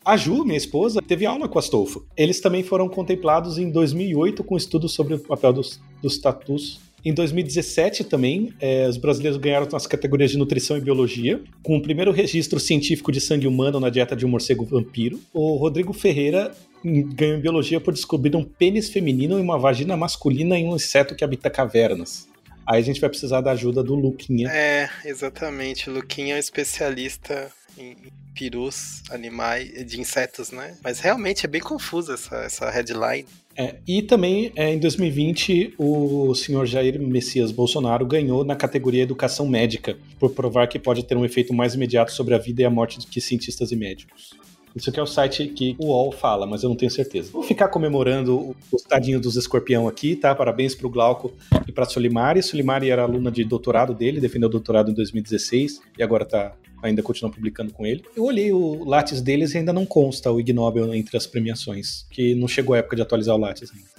A 0.07 0.17
Ju, 0.17 0.45
minha 0.45 0.57
esposa, 0.57 1.03
teve 1.03 1.27
aula 1.27 1.49
com 1.49 1.59
Astolfo. 1.59 2.07
Eles 2.17 2.39
também 2.39 2.63
foram 2.63 2.89
contemplados 2.89 3.59
em 3.59 3.69
2008 3.69 4.45
com 4.45 4.57
estudos 4.57 4.93
sobre 4.93 5.15
o 5.15 5.19
papel 5.19 5.53
dos, 5.53 5.81
dos 6.01 6.17
tatus. 6.19 6.79
Em 7.05 7.13
2017 7.13 8.05
também, 8.05 8.55
eh, 8.61 8.87
os 8.89 8.97
brasileiros 8.97 9.37
ganharam 9.37 9.67
nas 9.67 9.85
categorias 9.85 10.31
de 10.31 10.39
nutrição 10.39 10.77
e 10.77 10.81
biologia, 10.81 11.43
com 11.61 11.77
o 11.77 11.83
primeiro 11.83 12.13
registro 12.13 12.61
científico 12.61 13.11
de 13.11 13.21
sangue 13.21 13.49
humano 13.49 13.81
na 13.81 13.91
dieta 13.91 14.15
de 14.15 14.25
um 14.25 14.29
morcego 14.29 14.65
vampiro. 14.65 15.19
O 15.35 15.57
Rodrigo 15.57 15.93
Ferreira 15.93 16.53
hum, 16.85 17.11
ganhou 17.13 17.39
em 17.39 17.41
biologia 17.41 17.81
por 17.81 17.93
descobrir 17.93 18.37
um 18.37 18.45
pênis 18.45 18.89
feminino 18.89 19.41
e 19.41 19.43
uma 19.43 19.59
vagina 19.59 19.97
masculina 19.97 20.57
em 20.57 20.69
um 20.69 20.77
inseto 20.77 21.17
que 21.17 21.25
habita 21.25 21.51
cavernas. 21.51 22.29
Aí 22.65 22.81
a 22.81 22.85
gente 22.85 23.01
vai 23.01 23.11
precisar 23.11 23.41
da 23.41 23.51
ajuda 23.51 23.83
do 23.83 23.97
Luquinha. 23.97 24.49
É, 24.53 24.89
exatamente. 25.05 25.91
Luquinha 25.91 26.35
é 26.35 26.37
um 26.37 26.41
especialista 26.41 27.51
em 27.77 27.97
perus, 28.39 29.03
animais, 29.11 29.87
de 29.87 30.01
insetos, 30.01 30.51
né? 30.51 30.77
Mas 30.83 31.01
realmente 31.01 31.47
é 31.47 31.49
bem 31.49 31.61
confusa 31.61 32.15
essa, 32.15 32.37
essa 32.37 32.71
headline. 32.71 33.27
É, 33.59 33.77
e 33.89 34.03
também, 34.03 34.53
é, 34.55 34.73
em 34.75 34.79
2020, 34.79 35.75
o 35.79 36.35
senhor 36.35 36.67
Jair 36.67 37.01
Messias 37.01 37.51
Bolsonaro 37.51 38.05
ganhou 38.05 38.45
na 38.45 38.55
categoria 38.55 39.03
Educação 39.03 39.49
Médica, 39.49 39.97
por 40.21 40.31
provar 40.33 40.67
que 40.67 40.79
pode 40.79 41.03
ter 41.05 41.17
um 41.17 41.25
efeito 41.25 41.55
mais 41.55 41.75
imediato 41.75 42.13
sobre 42.13 42.35
a 42.35 42.39
vida 42.39 42.61
e 42.63 42.65
a 42.67 42.71
morte 42.71 42.99
do 42.99 43.07
que 43.07 43.21
cientistas 43.21 43.73
e 43.73 43.77
médicos. 43.77 44.35
Isso 44.75 44.91
aqui 44.91 45.01
é 45.01 45.03
o 45.03 45.07
site 45.07 45.47
que 45.47 45.75
o 45.79 45.87
UOL 45.87 46.13
fala, 46.13 46.47
mas 46.47 46.63
eu 46.63 46.69
não 46.69 46.77
tenho 46.77 46.91
certeza. 46.91 47.31
Vou 47.33 47.43
ficar 47.43 47.69
comemorando 47.69 48.37
o- 48.39 48.57
os 48.71 48.83
tadinhos 48.83 49.23
dos 49.23 49.35
escorpião 49.35 49.89
aqui, 49.89 50.15
tá? 50.15 50.35
Parabéns 50.35 50.75
pro 50.75 50.91
Glauco 50.91 51.33
e 51.67 51.73
pra 51.73 51.87
Solimari. 51.87 52.43
Solimari 52.43 52.91
era 52.91 53.01
aluna 53.05 53.31
de 53.31 53.43
doutorado 53.43 53.95
dele, 53.95 54.21
defendeu 54.21 54.51
o 54.51 54.53
doutorado 54.53 54.91
em 54.91 54.95
2016 54.95 55.81
e 55.99 56.03
agora 56.03 56.27
tá 56.27 56.53
ainda 56.83 57.03
continua 57.03 57.31
publicando 57.31 57.73
com 57.73 57.87
ele. 57.87 58.05
Eu 58.17 58.25
olhei 58.25 58.53
o 58.53 58.85
Lattes 58.85 59.21
deles 59.21 59.55
e 59.55 59.59
ainda 59.59 59.73
não 59.73 59.87
consta 59.87 60.31
o 60.31 60.41
Ig 60.41 60.53
Nobel 60.53 60.95
entre 60.95 61.17
as 61.17 61.27
premiações, 61.27 62.07
que 62.11 62.35
não 62.35 62.49
chegou 62.49 62.75
a 62.75 62.79
época 62.79 62.97
de 62.97 63.03
atualizar 63.03 63.35
o 63.35 63.39
Lattes 63.39 63.71
ainda. 63.75 63.97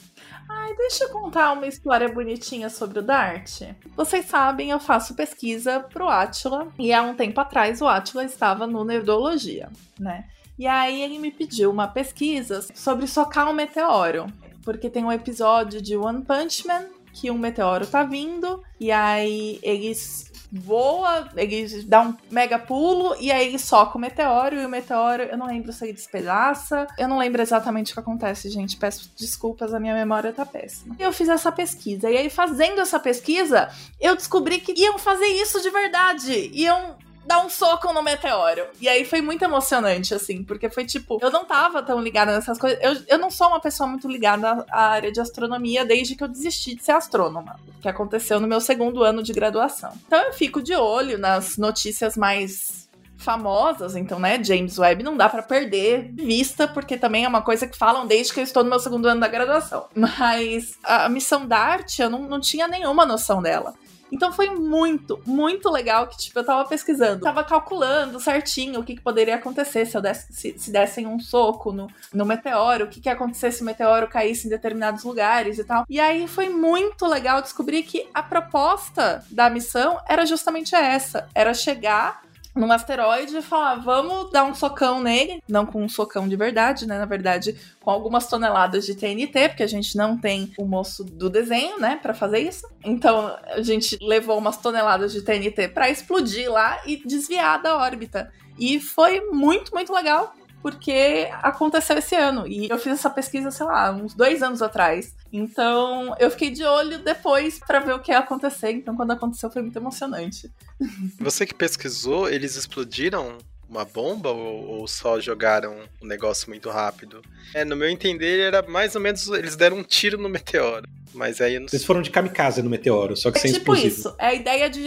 Ai, 0.50 0.74
deixa 0.76 1.04
eu 1.04 1.10
contar 1.10 1.52
uma 1.54 1.68
história 1.68 2.08
bonitinha 2.08 2.70
sobre 2.70 3.00
o 3.00 3.02
Dart. 3.02 3.62
Vocês 3.96 4.26
sabem, 4.26 4.70
eu 4.70 4.80
faço 4.80 5.14
pesquisa 5.14 5.82
pro 5.82 6.08
Atila 6.08 6.70
e 6.80 6.94
há 6.94 7.02
um 7.02 7.16
tempo 7.16 7.40
atrás 7.42 7.82
o 7.82 7.88
Atila 7.88 8.24
estava 8.24 8.66
no 8.66 8.86
Nerdologia, 8.86 9.70
né? 10.00 10.26
E 10.58 10.66
aí 10.66 11.02
ele 11.04 11.20
me 11.20 11.32
pediu 11.32 11.70
uma 11.70 11.88
pesquisa 11.88 12.66
sobre 12.74 13.06
socar 13.08 13.50
um 13.50 13.54
meteoro, 13.54 14.26
porque 14.64 14.90
tem 14.90 15.04
um 15.04 15.12
episódio 15.12 15.82
de 15.82 15.96
One 15.96 16.24
Punch 16.24 16.66
Man 16.66 16.86
que 17.14 17.32
um 17.32 17.38
meteoro 17.38 17.86
tá 17.86 18.04
vindo 18.04 18.62
e 18.80 18.92
aí 18.92 19.60
eles 19.64 20.27
voa, 20.52 21.30
ele 21.36 21.84
dá 21.84 22.02
um 22.02 22.16
mega 22.32 22.58
pulo 22.58 23.16
e 23.20 23.32
aí 23.32 23.48
ele 23.48 23.60
soca 23.60 23.98
o 23.98 24.02
meteoro 24.02 24.56
e 24.56 24.66
o 24.66 24.70
meteoro, 24.70 25.24
eu 25.24 25.38
não 25.38 25.48
lembro 25.48 25.74
se 25.74 25.86
ele 25.86 25.94
despedaça, 25.94 26.88
eu 26.98 27.08
não 27.08 27.18
lembro 27.18 27.42
exatamente 27.42 27.92
o 27.92 27.94
que 27.94 28.00
acontece, 28.00 28.50
gente, 28.50 28.78
peço 28.78 29.12
desculpas, 29.18 29.74
a 29.74 29.80
minha 29.80 29.94
memória 29.94 30.32
tá 30.32 30.46
péssima. 30.46 30.96
Eu 30.98 31.12
fiz 31.12 31.28
essa 31.28 31.52
pesquisa 31.52 32.10
e 32.10 32.18
aí 32.18 32.30
fazendo 32.30 32.80
essa 32.80 33.00
pesquisa, 33.00 33.70
eu 34.00 34.16
descobri 34.16 34.60
que 34.60 34.74
iam 34.80 34.98
fazer 34.98 35.28
isso 35.28 35.62
de 35.62 35.70
verdade, 35.70 36.50
iam 36.54 36.96
dar 37.28 37.46
um 37.46 37.50
soco 37.50 37.92
no 37.92 38.02
meteoro. 38.02 38.66
E 38.80 38.88
aí 38.88 39.04
foi 39.04 39.22
muito 39.22 39.44
emocionante, 39.44 40.14
assim, 40.14 40.44
porque 40.44 40.70
foi 40.70 40.86
tipo, 40.86 41.20
eu 41.22 41.30
não 41.30 41.44
tava 41.44 41.84
tão 41.84 42.02
ligada 42.02 42.34
nessas 42.34 42.58
coisas. 42.58 42.80
Eu, 42.82 42.96
eu 43.08 43.18
não 43.18 43.30
sou 43.30 43.48
uma 43.48 43.60
pessoa 43.60 43.88
muito 43.88 44.08
ligada 44.08 44.66
à 44.72 44.88
área 44.88 45.12
de 45.12 45.20
astronomia 45.20 45.86
desde 45.86 46.16
que 46.16 46.24
eu 46.24 46.28
desisti 46.28 46.74
de 46.74 46.84
ser 46.84 46.94
astrônoma, 46.94 47.60
que 47.82 47.90
aconteceu 47.90 48.40
no 48.40 48.48
meu 48.48 48.62
segundo 48.62 49.04
ano 49.04 49.22
de 49.22 49.34
graduação. 49.34 49.92
Então 50.08 50.20
eu 50.24 50.34
fico 50.34 50.62
de 50.62 50.74
olho 50.74 51.18
nas 51.18 51.58
notícias 51.58 52.16
mais 52.16 52.88
famosas, 53.18 53.96
então, 53.96 54.20
né, 54.20 54.42
James 54.42 54.78
Webb 54.78 55.04
não 55.04 55.18
dá 55.18 55.28
pra 55.28 55.42
perder 55.42 56.14
de 56.14 56.24
vista, 56.24 56.68
porque 56.68 56.96
também 56.96 57.26
é 57.26 57.28
uma 57.28 57.42
coisa 57.42 57.68
que 57.68 57.78
falam 57.78 58.06
desde 58.06 58.32
que 58.32 58.40
eu 58.40 58.44
estou 58.44 58.64
no 58.64 58.70
meu 58.70 58.80
segundo 58.80 59.08
ano 59.08 59.20
da 59.20 59.28
graduação. 59.28 59.88
Mas 59.94 60.78
a 60.84 61.10
missão 61.10 61.46
DART, 61.46 62.00
eu 62.00 62.10
não, 62.10 62.22
não 62.22 62.40
tinha 62.40 62.68
nenhuma 62.68 63.06
noção 63.06 63.42
dela. 63.42 63.74
Então 64.12 64.32
foi 64.32 64.50
muito, 64.50 65.20
muito 65.26 65.70
legal 65.70 66.08
que, 66.08 66.18
tipo, 66.18 66.40
eu 66.40 66.46
tava 66.46 66.68
pesquisando, 66.68 67.22
tava 67.22 67.44
calculando 67.44 68.20
certinho 68.20 68.80
o 68.80 68.84
que, 68.84 68.96
que 68.96 69.02
poderia 69.02 69.36
acontecer 69.36 69.86
se 69.86 69.98
eu 69.98 70.02
desse, 70.02 70.32
se, 70.34 70.56
se 70.58 70.72
dessem 70.72 71.06
um 71.06 71.20
soco 71.20 71.72
no, 71.72 71.88
no 72.14 72.26
meteoro, 72.26 72.86
o 72.86 72.88
que, 72.88 73.00
que 73.00 73.10
ia 73.10 73.14
acontecer 73.14 73.52
se 73.52 73.62
o 73.62 73.66
meteoro 73.66 74.08
caísse 74.08 74.48
em 74.48 74.50
determinados 74.50 75.04
lugares 75.04 75.60
e 75.60 75.64
tal. 75.64 75.86
E 75.90 76.00
aí 76.00 76.28
foi 76.28 76.50
muito 76.50 77.06
legal 77.06 77.42
descobrir 77.42 77.84
que 77.84 78.08
a 78.14 78.24
proposta 78.24 79.24
da 79.30 79.50
missão 79.50 80.00
era 80.08 80.26
justamente 80.26 80.76
essa: 80.76 81.28
era 81.34 81.54
chegar 81.54 82.22
num 82.58 82.72
asteroide 82.72 83.38
e 83.38 83.42
falar, 83.42 83.76
vamos 83.76 84.32
dar 84.32 84.44
um 84.44 84.54
socão 84.54 85.02
nele, 85.02 85.42
não 85.48 85.66
com 85.66 85.84
um 85.84 85.90
socão 85.90 86.28
de 86.28 86.36
verdade, 86.36 86.88
né? 86.88 86.98
Na 86.98 87.06
verdade, 87.06 87.56
com 87.80 87.90
algumas 87.90 88.28
toneladas 88.28 88.86
de 88.86 88.96
TNT, 88.96 89.50
porque 89.50 89.64
a 89.64 89.68
gente 89.68 89.96
não 89.96 90.18
tem 90.18 90.52
o 90.58 90.66
moço 90.66 91.04
do 91.04 91.30
desenho, 91.30 91.80
né, 91.80 92.00
para 92.02 92.14
fazer 92.14 92.40
isso. 92.40 92.68
Então, 92.84 93.36
a 93.46 93.62
gente 93.62 93.98
levou 94.02 94.38
umas 94.38 94.58
toneladas 94.58 95.14
de 95.14 95.22
TNT 95.22 95.70
para 95.70 95.90
explodir 95.90 96.52
lá 96.52 96.82
e 96.86 96.98
desviar 97.06 97.62
da 97.62 97.78
órbita. 97.78 98.32
E 98.60 98.80
foi 98.80 99.22
muito, 99.32 99.74
muito 99.74 99.94
legal. 99.94 100.34
Porque 100.68 101.30
aconteceu 101.42 101.98
esse 101.98 102.14
ano. 102.14 102.46
E 102.46 102.68
eu 102.68 102.78
fiz 102.78 102.92
essa 102.92 103.10
pesquisa, 103.10 103.50
sei 103.52 103.66
lá, 103.66 103.90
uns 103.90 104.14
dois 104.14 104.44
anos 104.44 104.62
atrás. 104.62 105.16
Então 105.32 106.14
eu 106.20 106.30
fiquei 106.30 106.52
de 106.52 106.62
olho 106.62 107.00
depois 107.00 107.58
para 107.58 107.80
ver 107.80 107.94
o 107.94 108.00
que 108.00 108.12
ia 108.12 108.20
acontecer. 108.20 108.72
Então 108.72 108.94
quando 108.94 109.12
aconteceu 109.12 109.50
foi 109.50 109.62
muito 109.62 109.78
emocionante. 109.78 110.52
Você 111.22 111.46
que 111.46 111.56
pesquisou, 111.56 112.28
eles 112.28 112.58
explodiram 112.58 113.38
uma 113.70 113.86
bomba 113.86 114.30
ou, 114.32 114.80
ou 114.80 114.88
só 114.88 115.20
jogaram 115.20 115.76
um 116.02 116.06
negócio 116.08 116.50
muito 116.50 116.70
rápido? 116.70 117.22
É, 117.54 117.64
no 117.66 117.76
meu 117.76 117.90
entender, 117.90 118.40
era 118.40 118.62
mais 118.64 118.96
ou 118.96 119.02
menos. 119.02 119.28
Eles 119.30 119.56
deram 119.56 119.78
um 119.78 119.84
tiro 119.84 120.18
no 120.18 120.30
meteoro. 120.30 120.88
Mas 121.14 121.42
aí 121.42 121.56
eu 121.56 121.62
não 121.62 121.68
Vocês 121.68 121.84
foram 121.84 122.02
de 122.02 122.12
kamikaze 122.12 122.62
no 122.62 122.70
meteoro, 122.70 123.16
só 123.18 123.32
que 123.32 123.40
É 123.40 123.42
sem 123.42 123.54
tipo 123.54 123.74
explosivo. 123.74 123.88
isso. 124.10 124.16
É 124.20 124.28
a 124.28 124.34
ideia 124.36 124.70
de 124.70 124.86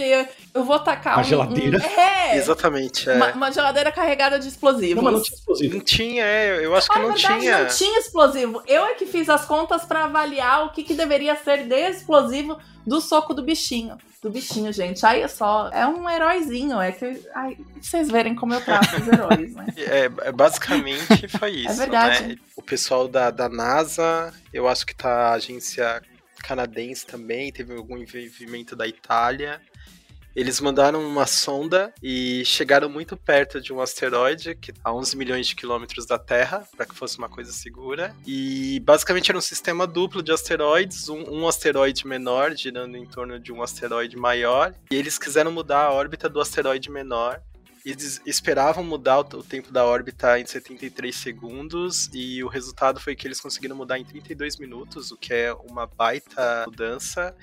eu 0.55 0.63
vou 0.65 0.79
tacar 0.79 1.15
Uma 1.15 1.23
um, 1.23 1.25
geladeira. 1.25 1.79
um- 1.79 2.01
é, 2.01 2.37
Exatamente. 2.37 3.09
É. 3.11 3.15
uma, 3.15 3.33
uma 3.33 3.51
geladeira 3.51 3.91
carregada 3.91 4.39
de 4.39 4.47
explosivos. 4.47 4.95
Não, 4.97 5.03
mas 5.03 5.15
não 5.15 5.23
tinha 5.23 5.37
explosivo. 5.37 5.75
Não 5.75 5.85
tinha, 5.85 6.23
é, 6.25 6.65
eu 6.65 6.77
acho 6.77 6.89
que 6.89 6.97
Ah, 6.99 7.03
não 7.03 7.09
na 7.09 7.15
verdade, 7.15 7.41
tinha. 7.41 7.59
não 7.59 7.67
tinha 7.69 7.99
explosivo. 7.99 8.63
Eu 8.69 8.85
é 8.85 8.95
que 8.95 9.07
fiz 9.07 9.29
as 9.29 9.45
contas 9.45 9.85
pra 9.85 10.05
avaliar 10.05 10.67
o 10.67 10.71
que, 10.71 10.85
que 10.85 10.95
deveria 10.95 11.35
ser 11.35 11.65
de 11.67 11.75
explosivo 11.91 12.57
do 12.87 13.01
soco 13.01 13.35
do 13.35 13.43
bichinho. 13.43 13.97
Do 14.23 14.31
bichinho, 14.31 14.73
gente. 14.73 15.05
Aí 15.05 15.23
é 15.23 15.29
só. 15.29 15.69
É 15.73 15.87
um 15.87 16.09
heróizinho. 16.09 16.81
É 16.81 16.93
que. 16.93 17.27
Ai, 17.35 17.57
vocês 17.81 18.11
verem 18.11 18.35
como 18.35 18.53
eu 18.53 18.61
trato 18.63 18.97
os 18.97 19.09
heróis, 19.09 19.55
né? 19.55 19.67
É, 19.79 20.05
é, 20.29 20.33
basicamente 20.33 21.27
foi 21.39 21.51
isso. 21.53 21.77
verdade. 21.77 22.29
Né? 22.29 22.37
O 22.55 22.63
pessoal 22.63 23.09
da, 23.09 23.31
da 23.31 23.49
NASA, 23.49 24.33
eu 24.53 24.69
acho 24.69 24.85
que 24.85 24.95
tá 24.95 25.29
a 25.29 25.33
agência 25.33 26.03
canadense 26.43 27.07
também, 27.07 27.53
teve 27.53 27.75
algum 27.75 27.97
envolvimento 27.97 28.75
da 28.77 28.87
Itália. 28.87 29.61
Eles 30.35 30.61
mandaram 30.61 31.07
uma 31.07 31.27
sonda 31.27 31.93
e 32.03 32.45
chegaram 32.45 32.89
muito 32.89 33.17
perto 33.17 33.61
de 33.61 33.73
um 33.73 33.81
asteroide, 33.81 34.55
que 34.55 34.73
a 34.85 34.93
11 34.93 35.17
milhões 35.17 35.47
de 35.47 35.55
quilômetros 35.55 36.07
da 36.07 36.19
Terra, 36.19 36.67
para 36.77 36.87
que 36.87 36.95
fosse 36.95 37.19
uma 37.19 37.29
coisa 37.29 37.53
segura. 37.53 38.15
E 38.27 38.81
basicamente 38.81 39.31
era 39.31 39.39
um 39.39 39.43
sistema 39.43 39.87
duplo 39.87 40.23
de 40.23 40.33
asteroides, 40.33 41.09
um, 41.09 41.25
um 41.31 41.49
asteroide 41.49 42.07
menor 42.07 42.57
girando 42.57 42.97
em 42.97 43.07
torno 43.07 43.39
de 43.39 43.53
um 43.53 43.63
asteroide 43.63 44.17
maior. 44.17 44.75
E 44.91 44.97
eles 44.97 45.19
quiseram 45.19 45.51
mudar 45.51 45.85
a 45.85 45.93
órbita 45.93 46.29
do 46.29 46.41
asteroide 46.41 46.91
menor 46.91 47.43
eles 47.85 48.21
esperavam 48.27 48.85
mudar 48.85 49.21
o 49.21 49.43
tempo 49.43 49.73
da 49.73 49.85
órbita 49.85 50.39
em 50.39 50.47
73 50.47 51.15
segundos 51.15 52.11
e 52.13 52.43
o 52.45 52.49
resultado 52.49 53.01
foi 53.01 53.17
que 53.17 53.27
eles 53.27 53.41
conseguiram 53.41 53.77
mudar 53.77 53.99
em 53.99 54.05
32 54.05 54.57
minutos, 54.59 55.11
o 55.11 55.17
que 55.17 55.33
é 55.33 55.53
uma 55.53 55.87
baita 55.87 56.65
mudança. 56.67 57.35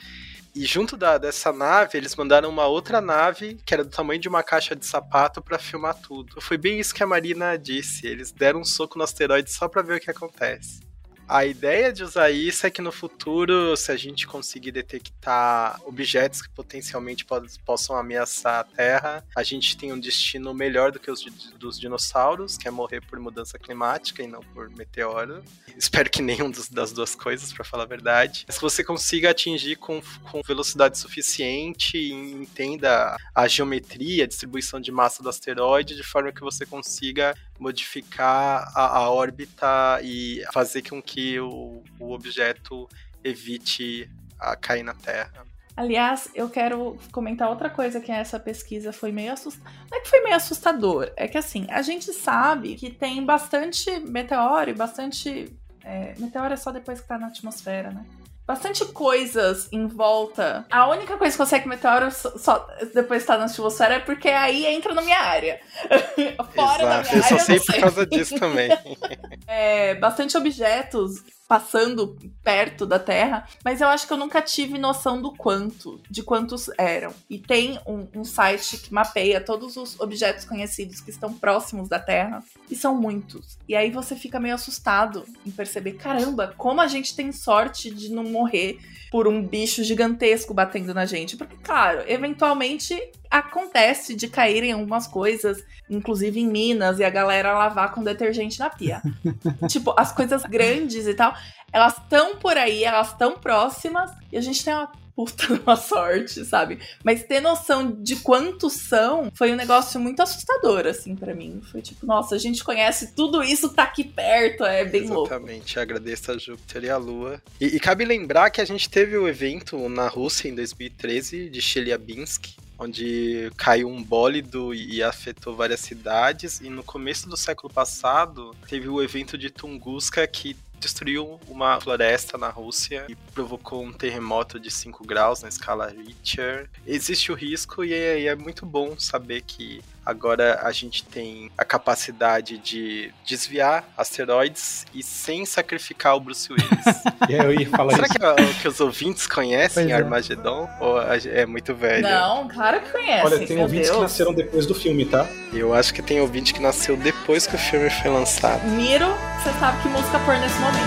E 0.55 0.65
junto 0.65 0.97
da, 0.97 1.17
dessa 1.17 1.51
nave, 1.51 1.97
eles 1.97 2.15
mandaram 2.15 2.49
uma 2.49 2.65
outra 2.65 2.99
nave 2.99 3.59
que 3.65 3.73
era 3.73 3.83
do 3.83 3.91
tamanho 3.91 4.19
de 4.19 4.27
uma 4.27 4.41
caixa 4.41 4.75
de 4.75 4.85
sapato 4.85 5.41
para 5.41 5.59
filmar 5.59 5.95
tudo. 5.95 6.41
Foi 6.41 6.57
bem 6.57 6.79
isso 6.79 6.95
que 6.95 7.03
a 7.03 7.07
Marina 7.07 7.57
disse. 7.57 8.07
Eles 8.07 8.31
deram 8.31 8.61
um 8.61 8.65
soco 8.65 8.97
no 8.97 9.03
asteroide 9.03 9.51
só 9.51 9.67
para 9.67 9.83
ver 9.83 9.97
o 9.97 9.99
que 9.99 10.09
acontece. 10.09 10.86
A 11.29 11.45
ideia 11.45 11.91
de 11.91 12.03
usar 12.03 12.31
isso 12.31 12.65
é 12.65 12.69
que 12.71 12.81
no 12.81 12.89
futuro, 12.89 13.75
se 13.75 13.91
a 13.91 13.97
gente 13.97 14.25
conseguir 14.25 14.71
detectar 14.71 15.77
objetos 15.85 16.41
que 16.41 16.49
potencialmente 16.49 17.25
possam 17.65 17.97
ameaçar 17.97 18.59
a 18.61 18.63
Terra, 18.63 19.25
a 19.35 19.43
gente 19.43 19.75
tem 19.75 19.91
um 19.91 19.99
destino 19.99 20.53
melhor 20.53 20.89
do 20.89 20.99
que 21.01 21.11
os 21.11 21.25
dos 21.59 21.77
dinossauros, 21.77 22.55
que 22.57 22.65
é 22.65 22.71
morrer 22.71 23.01
por 23.01 23.19
mudança 23.19 23.59
climática 23.59 24.23
e 24.23 24.27
não 24.27 24.39
por 24.41 24.69
meteoro. 24.69 25.43
Espero 25.77 26.09
que 26.09 26.21
nenhum 26.21 26.49
dos- 26.49 26.69
das 26.69 26.93
duas 26.93 27.13
coisas, 27.13 27.51
para 27.51 27.65
falar 27.65 27.83
a 27.83 27.87
verdade. 27.87 28.45
Mas 28.47 28.55
que 28.55 28.61
você 28.61 28.81
consiga 28.81 29.29
atingir 29.31 29.75
com, 29.75 30.01
com 30.31 30.41
velocidade 30.41 30.97
suficiente 30.97 31.97
e 31.97 32.13
entenda 32.13 33.17
a 33.35 33.47
geometria, 33.49 34.23
a 34.23 34.27
distribuição 34.27 34.79
de 34.79 34.93
massa 34.93 35.21
do 35.21 35.27
asteroide, 35.27 35.93
de 35.95 36.03
forma 36.03 36.31
que 36.31 36.41
você 36.41 36.65
consiga 36.65 37.35
modificar 37.59 38.71
a, 38.75 38.97
a 38.97 39.09
órbita 39.09 39.99
e 40.03 40.43
fazer 40.53 40.87
com 40.87 41.01
que 41.01 41.39
o, 41.39 41.83
o 41.99 42.11
objeto 42.11 42.87
evite 43.23 44.09
a 44.39 44.55
cair 44.55 44.83
na 44.83 44.93
Terra. 44.93 45.45
Aliás, 45.75 46.29
eu 46.33 46.49
quero 46.49 46.97
comentar 47.11 47.49
outra 47.49 47.69
coisa 47.69 47.99
que 47.99 48.11
essa 48.11 48.39
pesquisa 48.39 48.91
foi 48.91 49.11
meio 49.11 49.31
assustadora. 49.31 49.75
Não 49.91 49.97
é 49.99 50.01
que 50.01 50.09
foi 50.09 50.21
meio 50.23 50.35
assustador, 50.35 51.11
é 51.15 51.27
que 51.27 51.37
assim, 51.37 51.67
a 51.69 51.83
gente 51.83 52.11
sabe 52.13 52.75
que 52.75 52.89
tem 52.89 53.23
bastante 53.23 53.99
meteoro 53.99 54.71
e 54.71 54.73
bastante. 54.73 55.55
é, 55.83 56.15
meteoro 56.17 56.51
é 56.51 56.57
só 56.57 56.71
depois 56.71 56.99
que 56.99 57.07
tá 57.07 57.19
na 57.19 57.27
atmosfera, 57.27 57.91
né? 57.91 58.03
Bastante 58.47 58.85
coisas 58.85 59.67
em 59.73 59.87
volta. 59.87 60.65
A 60.71 60.89
única 60.89 61.17
coisa 61.17 61.33
que 61.33 61.37
consegue 61.37 61.67
meteoro 61.67 62.09
só, 62.09 62.31
só 62.37 62.65
depois 62.93 63.23
que 63.23 63.27
tá 63.27 63.37
na 63.37 63.43
atmosfera 63.43 63.95
é 63.95 63.99
porque 63.99 64.29
aí 64.29 64.65
entra 64.65 64.93
na 64.93 65.01
minha 65.01 65.19
área. 65.19 65.59
Fora 66.55 66.85
da 66.85 67.01
Exato, 67.01 67.09
minha 67.09 67.17
eu 67.17 67.23
só 67.23 67.35
área, 67.35 67.39
sei 67.39 67.55
não 67.57 67.65
por 67.65 67.71
sei. 67.73 67.81
causa 67.81 68.05
disso 68.05 68.39
também. 68.39 68.69
é, 69.45 69.95
bastante 69.95 70.37
objetos 70.37 71.21
passando 71.47 72.17
perto 72.43 72.85
da 72.85 72.99
Terra, 72.99 73.47
mas 73.63 73.79
eu 73.79 73.87
acho 73.87 74.05
que 74.05 74.13
eu 74.13 74.17
nunca 74.17 74.41
tive 74.41 74.77
noção 74.77 75.21
do 75.21 75.31
quanto, 75.31 75.99
de 76.09 76.21
quantos 76.21 76.69
eram. 76.77 77.13
E 77.29 77.39
tem 77.39 77.79
um, 77.87 78.07
um 78.13 78.23
site 78.23 78.77
que 78.77 78.93
mapeia 78.93 79.39
todos 79.39 79.77
os 79.77 79.99
objetos 79.99 80.43
conhecidos 80.43 80.99
que 80.99 81.09
estão 81.09 81.33
próximos 81.33 81.87
da 81.87 81.99
Terra, 81.99 82.43
e 82.69 82.75
são 82.75 82.95
muitos. 82.95 83.57
E 83.67 83.75
aí 83.75 83.89
você 83.89 84.15
fica 84.15 84.39
meio 84.39 84.55
assustado 84.55 85.25
em 85.45 85.51
perceber, 85.51 85.93
caramba, 85.93 86.53
como 86.57 86.81
a 86.81 86.87
gente 86.87 87.15
tem 87.15 87.31
sorte 87.31 87.89
de 87.89 88.09
não 88.09 88.23
morrer 88.23 88.79
por 89.11 89.27
um 89.27 89.41
bicho 89.41 89.83
gigantesco 89.83 90.53
batendo 90.53 90.93
na 90.93 91.05
gente. 91.05 91.37
Porque, 91.37 91.55
claro, 91.57 92.03
eventualmente 92.07 92.99
acontece 93.29 94.15
de 94.15 94.27
caírem 94.27 94.71
algumas 94.71 95.07
coisas, 95.07 95.63
inclusive 95.89 96.39
em 96.39 96.47
Minas, 96.47 96.99
e 96.99 97.03
a 97.03 97.09
galera 97.09 97.57
lavar 97.57 97.93
com 97.93 98.03
detergente 98.03 98.59
na 98.59 98.69
pia. 98.69 99.01
tipo, 99.67 99.93
as 99.97 100.11
coisas 100.11 100.43
grandes 100.43 101.07
e 101.07 101.13
tal, 101.13 101.33
elas 101.71 101.97
estão 101.97 102.37
por 102.37 102.57
aí, 102.57 102.83
elas 102.83 103.11
estão 103.11 103.37
próximas, 103.37 104.11
e 104.31 104.37
a 104.37 104.41
gente 104.41 104.63
tem 104.63 104.73
uma 104.73 104.91
puta 105.17 105.51
uma 105.65 105.75
sorte, 105.75 106.45
sabe? 106.45 106.77
Mas 107.03 107.23
ter 107.23 107.41
noção 107.41 107.91
de 107.91 108.17
quantos 108.17 108.73
são 108.73 109.31
foi 109.33 109.51
um 109.51 109.55
negócio 109.55 109.99
muito 109.99 110.21
assustador, 110.21 110.85
assim, 110.85 111.15
pra 111.15 111.33
mim. 111.33 111.59
Foi 111.71 111.81
tipo, 111.81 112.05
nossa, 112.05 112.35
a 112.35 112.37
gente 112.37 112.63
conhece 112.63 113.15
tudo 113.15 113.43
isso, 113.43 113.69
tá 113.69 113.81
aqui 113.81 114.03
perto, 114.03 114.63
é 114.63 114.85
bem 114.85 115.07
louco. 115.07 115.33
Exatamente, 115.33 115.79
agradeço 115.79 116.31
a 116.31 116.37
Júpiter 116.37 116.83
e 116.83 116.89
a 116.91 116.97
Lua. 116.97 117.41
E, 117.59 117.65
e 117.65 117.79
cabe 117.79 118.05
lembrar 118.05 118.51
que 118.51 118.61
a 118.61 118.65
gente 118.65 118.87
teve 118.87 119.17
o 119.17 119.27
evento 119.27 119.89
na 119.89 120.07
Rússia 120.07 120.47
em 120.49 120.53
2013 120.53 121.49
de 121.49 121.61
Chelyabinsk, 121.61 122.55
onde 122.77 123.51
caiu 123.57 123.89
um 123.89 124.03
bólido 124.03 124.71
e 124.71 125.01
afetou 125.01 125.55
várias 125.55 125.79
cidades. 125.79 126.61
E 126.61 126.69
no 126.69 126.83
começo 126.83 127.27
do 127.27 127.35
século 127.35 127.73
passado 127.73 128.55
teve 128.69 128.87
o 128.87 129.01
evento 129.01 129.35
de 129.35 129.49
Tunguska 129.49 130.27
que 130.27 130.55
destruiu 130.79 131.39
uma 131.47 131.79
floresta 131.79 132.37
na 132.37 132.49
Rússia 132.49 133.05
e 133.09 133.15
provocou 133.15 133.83
um 133.83 133.91
terremoto 133.91 134.59
de 134.59 134.69
5 134.69 135.05
graus 135.05 135.41
na 135.41 135.49
escala 135.49 135.87
Richter. 135.87 136.69
Existe 136.85 137.31
o 137.31 137.35
risco 137.35 137.83
e 137.83 137.93
é, 137.93 138.25
é 138.25 138.35
muito 138.35 138.65
bom 138.65 138.97
saber 138.97 139.41
que 139.41 139.81
agora 140.07 140.61
a 140.63 140.71
gente 140.71 141.03
tem 141.03 141.51
a 141.57 141.65
capacidade 141.65 142.57
de 142.57 143.11
desviar 143.25 143.83
asteroides 143.97 144.85
e 144.93 145.03
sem 145.03 145.45
sacrificar 145.45 146.15
o 146.15 146.19
Bruce 146.21 146.51
Willis. 146.51 146.67
E 147.29 147.35
aí 147.35 147.45
eu 147.45 147.53
ia 147.53 147.69
falar 147.69 147.93
Será 147.93 148.07
isso. 148.07 148.17
que, 148.17 148.25
é 148.25 148.31
o 148.31 148.53
que 148.61 148.67
os 148.69 148.79
ouvintes 148.79 149.27
conhecem 149.27 149.83
Pois 149.83 149.93
é. 149.93 150.01
Armagedon? 150.01 150.69
Ou 150.79 151.01
é 151.01 151.45
muito 151.45 151.75
velho? 151.75 152.03
Não, 152.03 152.47
claro 152.47 152.79
que 152.79 152.89
conhece. 152.89 153.25
Olha, 153.25 153.45
tem 153.45 153.59
ouvintes 153.59 153.87
que 153.89 153.95
Deus. 153.95 154.03
nasceram 154.03 154.33
depois 154.33 154.65
do 154.65 154.73
filme, 154.73 155.03
tá? 155.05 155.27
Eu 155.51 155.73
acho 155.73 155.93
que 155.93 156.01
tem 156.01 156.21
ouvinte 156.21 156.53
que 156.53 156.61
nasceu 156.61 156.95
depois 156.95 157.45
que 157.45 157.55
o 157.55 157.59
filme 157.59 157.89
foi 157.89 158.09
lançado. 158.09 158.63
Miro, 158.69 159.07
você 159.43 159.51
sabe 159.59 159.81
que 159.81 159.89
música 159.89 160.19
pôr 160.19 160.37
nesse 160.37 160.57
momento. 160.59 160.77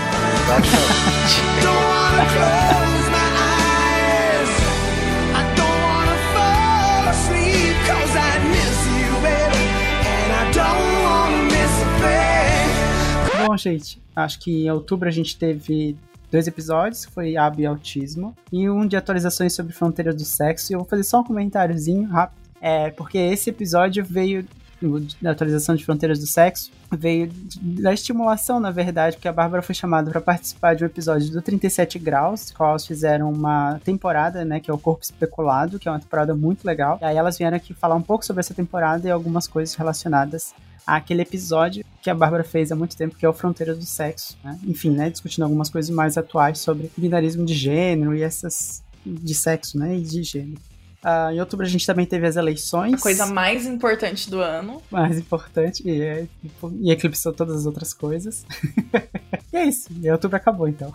Exatamente. 0.45 1.41
Bom, 13.47 13.57
gente, 13.57 14.01
acho 14.15 14.39
que 14.39 14.65
em 14.65 14.71
outubro 14.71 15.07
a 15.09 15.11
gente 15.11 15.37
teve 15.37 15.97
dois 16.31 16.47
episódios, 16.47 17.05
foi 17.05 17.35
Abo 17.35 17.59
e 17.59 17.65
Autismo, 17.65 18.35
e 18.51 18.69
um 18.69 18.85
de 18.85 18.95
atualizações 18.95 19.53
sobre 19.53 19.73
fronteiras 19.73 20.15
do 20.15 20.23
sexo, 20.23 20.71
e 20.71 20.75
eu 20.75 20.79
vou 20.79 20.87
fazer 20.87 21.03
só 21.03 21.21
um 21.21 21.23
comentáriozinho 21.23 22.07
rápido, 22.07 22.39
é, 22.61 22.91
porque 22.91 23.17
esse 23.17 23.49
episódio 23.49 24.05
veio 24.05 24.45
da 25.21 25.31
atualização 25.31 25.75
de 25.75 25.85
fronteiras 25.85 26.19
do 26.19 26.25
sexo, 26.25 26.71
veio 26.91 27.29
da 27.61 27.93
estimulação, 27.93 28.59
na 28.59 28.71
verdade, 28.71 29.15
porque 29.15 29.27
a 29.27 29.33
Bárbara 29.33 29.61
foi 29.61 29.75
chamada 29.75 30.09
para 30.09 30.19
participar 30.19 30.75
de 30.75 30.83
um 30.83 30.87
episódio 30.87 31.31
do 31.31 31.41
37 31.41 31.99
Graus, 31.99 32.51
qual 32.51 32.71
elas 32.71 32.85
fizeram 32.85 33.31
uma 33.31 33.79
temporada, 33.83 34.43
né, 34.43 34.59
que 34.59 34.71
é 34.71 34.73
o 34.73 34.79
Corpo 34.79 35.03
Especulado, 35.03 35.77
que 35.77 35.87
é 35.87 35.91
uma 35.91 35.99
temporada 35.99 36.35
muito 36.35 36.65
legal, 36.65 36.97
e 37.01 37.05
aí 37.05 37.17
elas 37.17 37.37
vieram 37.37 37.57
aqui 37.57 37.73
falar 37.73 37.95
um 37.95 38.01
pouco 38.01 38.25
sobre 38.25 38.39
essa 38.39 38.53
temporada 38.53 39.07
e 39.07 39.11
algumas 39.11 39.47
coisas 39.47 39.75
relacionadas 39.75 40.53
àquele 40.85 41.21
episódio 41.21 41.83
que 42.01 42.09
a 42.09 42.15
Bárbara 42.15 42.43
fez 42.43 42.71
há 42.71 42.75
muito 42.75 42.97
tempo, 42.97 43.15
que 43.15 43.25
é 43.25 43.29
o 43.29 43.33
Fronteiras 43.33 43.77
do 43.77 43.85
Sexo, 43.85 44.37
né? 44.43 44.59
Enfim, 44.65 44.89
né, 44.91 45.09
discutindo 45.09 45.43
algumas 45.43 45.69
coisas 45.69 45.93
mais 45.93 46.17
atuais 46.17 46.59
sobre 46.59 46.91
binarismo 46.97 47.45
de 47.45 47.53
gênero 47.53 48.15
e 48.15 48.23
essas 48.23 48.83
de 49.05 49.33
sexo, 49.33 49.77
né, 49.79 49.97
e 49.97 50.01
de 50.01 50.23
gênero. 50.23 50.61
Ah, 51.03 51.33
em 51.33 51.39
outubro 51.39 51.65
a 51.65 51.69
gente 51.69 51.85
também 51.85 52.05
teve 52.05 52.27
as 52.27 52.35
eleições. 52.35 52.93
A 52.93 52.97
coisa 52.97 53.25
mais 53.25 53.65
importante 53.65 54.29
do 54.29 54.39
ano. 54.39 54.81
mais 54.91 55.17
importante 55.17 55.81
e, 55.83 55.99
é, 55.99 56.27
e 56.79 56.91
eclipsou 56.91 57.33
todas 57.33 57.57
as 57.57 57.65
outras 57.65 57.91
coisas. 57.91 58.45
e 59.51 59.57
é 59.57 59.65
isso. 59.65 59.89
E 59.99 60.11
outubro 60.11 60.37
acabou, 60.37 60.67
então. 60.67 60.91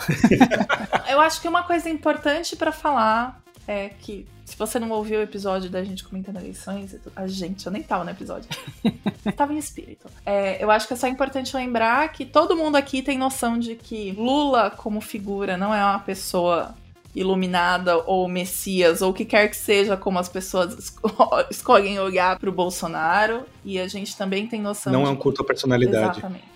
Eu 1.11 1.21
acho 1.21 1.41
que 1.41 1.49
uma 1.49 1.65
coisa 1.65 1.89
importante 1.89 2.55
pra 2.55 2.71
falar 2.71 3.43
é 3.67 3.89
que 3.89 4.27
se 4.45 4.57
você 4.57 4.79
não 4.79 4.91
ouviu 4.91 5.19
o 5.19 5.23
episódio 5.23 5.69
da 5.69 5.83
gente 5.83 6.05
comentando 6.05 6.37
eleições, 6.37 6.95
a 7.17 7.27
gente, 7.27 7.67
eu 7.67 7.73
nem 7.73 7.83
tava 7.83 8.05
no 8.05 8.11
episódio. 8.11 8.49
tava 9.37 9.53
em 9.53 9.59
espírito. 9.59 10.07
É, 10.25 10.63
eu 10.63 10.71
acho 10.71 10.87
que 10.87 10.95
é 10.95 10.97
só 10.97 11.09
importante 11.09 11.57
lembrar 11.57 12.13
que 12.13 12.25
todo 12.25 12.57
mundo 12.57 12.77
aqui 12.77 13.03
tem 13.03 13.19
noção 13.19 13.59
de 13.59 13.75
que 13.75 14.13
Lula, 14.13 14.71
como 14.71 15.01
figura, 15.01 15.57
não 15.57 15.75
é 15.75 15.85
uma 15.85 15.99
pessoa 15.99 16.75
iluminada 17.15 17.97
ou 18.05 18.29
messias 18.29 19.01
ou 19.03 19.11
o 19.11 19.15
que 19.15 19.25
quer 19.25 19.49
que 19.49 19.57
seja 19.57 19.97
como 19.97 20.19
as 20.19 20.29
pessoas 20.29 20.75
esco- 20.79 21.11
escolhem 21.51 21.99
olhar 21.99 22.39
pro 22.39 22.53
Bolsonaro 22.53 23.45
e 23.65 23.81
a 23.81 23.89
gente 23.89 24.17
também 24.17 24.47
tem 24.47 24.61
noção 24.61 24.93
Não 24.93 25.03
de 25.03 25.09
é 25.09 25.11
um 25.13 25.17
culto 25.17 25.43
à 25.43 25.45
personalidade. 25.45 26.19
Exatamente. 26.19 26.56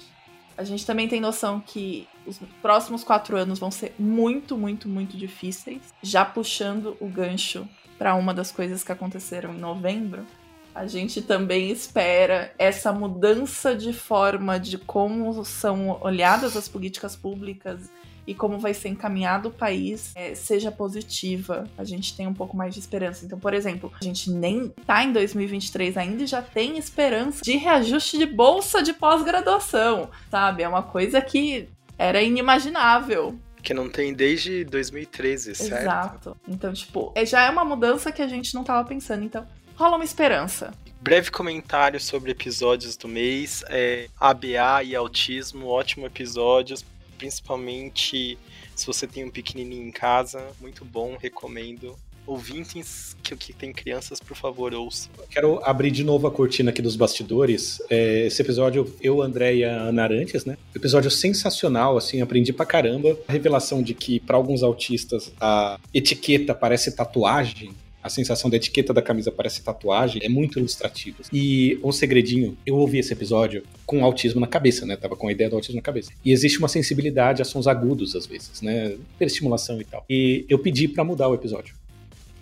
A 0.60 0.64
gente 0.64 0.84
também 0.84 1.08
tem 1.08 1.22
noção 1.22 1.58
que 1.58 2.06
os 2.26 2.38
próximos 2.60 3.02
quatro 3.02 3.34
anos 3.34 3.58
vão 3.58 3.70
ser 3.70 3.94
muito, 3.98 4.58
muito, 4.58 4.90
muito 4.90 5.16
difíceis. 5.16 5.80
Já 6.02 6.22
puxando 6.22 6.98
o 7.00 7.08
gancho 7.08 7.66
para 7.96 8.14
uma 8.14 8.34
das 8.34 8.52
coisas 8.52 8.84
que 8.84 8.92
aconteceram 8.92 9.54
em 9.54 9.58
novembro, 9.58 10.26
a 10.74 10.86
gente 10.86 11.22
também 11.22 11.70
espera 11.70 12.52
essa 12.58 12.92
mudança 12.92 13.74
de 13.74 13.94
forma 13.94 14.60
de 14.60 14.76
como 14.76 15.42
são 15.46 15.98
olhadas 16.02 16.54
as 16.54 16.68
políticas 16.68 17.16
públicas 17.16 17.90
e 18.26 18.34
como 18.34 18.58
vai 18.58 18.74
ser 18.74 18.88
encaminhado 18.88 19.48
o 19.48 19.52
país 19.52 20.12
eh, 20.14 20.34
seja 20.34 20.70
positiva. 20.70 21.64
A 21.76 21.84
gente 21.84 22.16
tem 22.16 22.26
um 22.26 22.34
pouco 22.34 22.56
mais 22.56 22.74
de 22.74 22.80
esperança. 22.80 23.24
Então, 23.24 23.38
por 23.38 23.54
exemplo, 23.54 23.92
a 24.00 24.04
gente 24.04 24.30
nem 24.30 24.68
tá 24.86 25.02
em 25.02 25.12
2023 25.12 25.96
ainda 25.96 26.22
e 26.22 26.26
já 26.26 26.42
tem 26.42 26.78
esperança 26.78 27.40
de 27.42 27.56
reajuste 27.56 28.18
de 28.18 28.26
bolsa 28.26 28.82
de 28.82 28.92
pós-graduação, 28.92 30.10
sabe? 30.30 30.62
É 30.62 30.68
uma 30.68 30.82
coisa 30.82 31.20
que 31.20 31.68
era 31.98 32.22
inimaginável. 32.22 33.38
Que 33.62 33.74
não 33.74 33.88
tem 33.90 34.14
desde 34.14 34.64
2013, 34.64 35.54
certo? 35.54 35.82
Exato. 35.82 36.36
Então, 36.48 36.72
tipo, 36.72 37.12
é- 37.14 37.26
já 37.26 37.42
é 37.42 37.50
uma 37.50 37.64
mudança 37.64 38.10
que 38.10 38.22
a 38.22 38.28
gente 38.28 38.54
não 38.54 38.64
tava 38.64 38.88
pensando. 38.88 39.24
Então, 39.24 39.46
rola 39.76 39.96
uma 39.96 40.04
esperança. 40.04 40.72
Breve 41.00 41.30
comentário 41.30 41.98
sobre 42.00 42.30
episódios 42.30 42.96
do 42.96 43.08
mês. 43.08 43.64
É, 43.68 44.08
ABA 44.18 44.82
e 44.84 44.94
autismo, 44.94 45.66
ótimo 45.66 46.06
episódio. 46.06 46.76
Principalmente 47.20 48.38
se 48.74 48.86
você 48.86 49.06
tem 49.06 49.26
um 49.26 49.30
pequenininho 49.30 49.86
em 49.86 49.90
casa. 49.90 50.42
Muito 50.58 50.86
bom, 50.86 51.18
recomendo. 51.20 51.94
Ouvintes 52.26 53.14
que, 53.22 53.36
que 53.36 53.52
tem 53.52 53.74
crianças, 53.74 54.20
por 54.20 54.34
favor, 54.34 54.72
ouçam. 54.72 55.10
Quero 55.28 55.60
abrir 55.62 55.90
de 55.90 56.02
novo 56.02 56.26
a 56.26 56.30
cortina 56.30 56.70
aqui 56.70 56.80
dos 56.80 56.96
bastidores. 56.96 57.82
É, 57.90 58.26
esse 58.26 58.40
episódio, 58.40 58.90
eu, 59.02 59.20
André 59.20 59.56
e 59.56 59.64
a 59.64 59.82
Ana 59.82 60.04
Arantes, 60.04 60.46
né? 60.46 60.56
Episódio 60.74 61.10
sensacional, 61.10 61.98
assim, 61.98 62.22
aprendi 62.22 62.54
pra 62.54 62.64
caramba. 62.64 63.18
A 63.28 63.32
revelação 63.32 63.82
de 63.82 63.92
que, 63.92 64.18
para 64.18 64.36
alguns 64.36 64.62
autistas, 64.62 65.30
a 65.38 65.78
etiqueta 65.92 66.54
parece 66.54 66.96
tatuagem. 66.96 67.74
A 68.02 68.08
sensação 68.08 68.50
da 68.50 68.56
etiqueta 68.56 68.92
da 68.92 69.02
camisa 69.02 69.30
parece 69.30 69.62
tatuagem 69.62 70.22
é 70.24 70.28
muito 70.28 70.58
ilustrativo. 70.58 71.18
E 71.32 71.78
um 71.82 71.92
segredinho, 71.92 72.56
eu 72.64 72.76
ouvi 72.76 72.98
esse 72.98 73.12
episódio 73.12 73.62
com 73.84 74.04
autismo 74.04 74.40
na 74.40 74.46
cabeça, 74.46 74.86
né? 74.86 74.96
Tava 74.96 75.16
com 75.16 75.28
a 75.28 75.32
ideia 75.32 75.50
do 75.50 75.56
autismo 75.56 75.76
na 75.76 75.82
cabeça. 75.82 76.10
E 76.24 76.32
existe 76.32 76.58
uma 76.58 76.68
sensibilidade 76.68 77.42
a 77.42 77.44
sons 77.44 77.66
agudos, 77.66 78.16
às 78.16 78.26
vezes, 78.26 78.62
né? 78.62 78.94
Hiperestimulação 79.14 79.80
e 79.80 79.84
tal. 79.84 80.04
E 80.08 80.44
eu 80.48 80.58
pedi 80.58 80.88
pra 80.88 81.04
mudar 81.04 81.28
o 81.28 81.34
episódio 81.34 81.74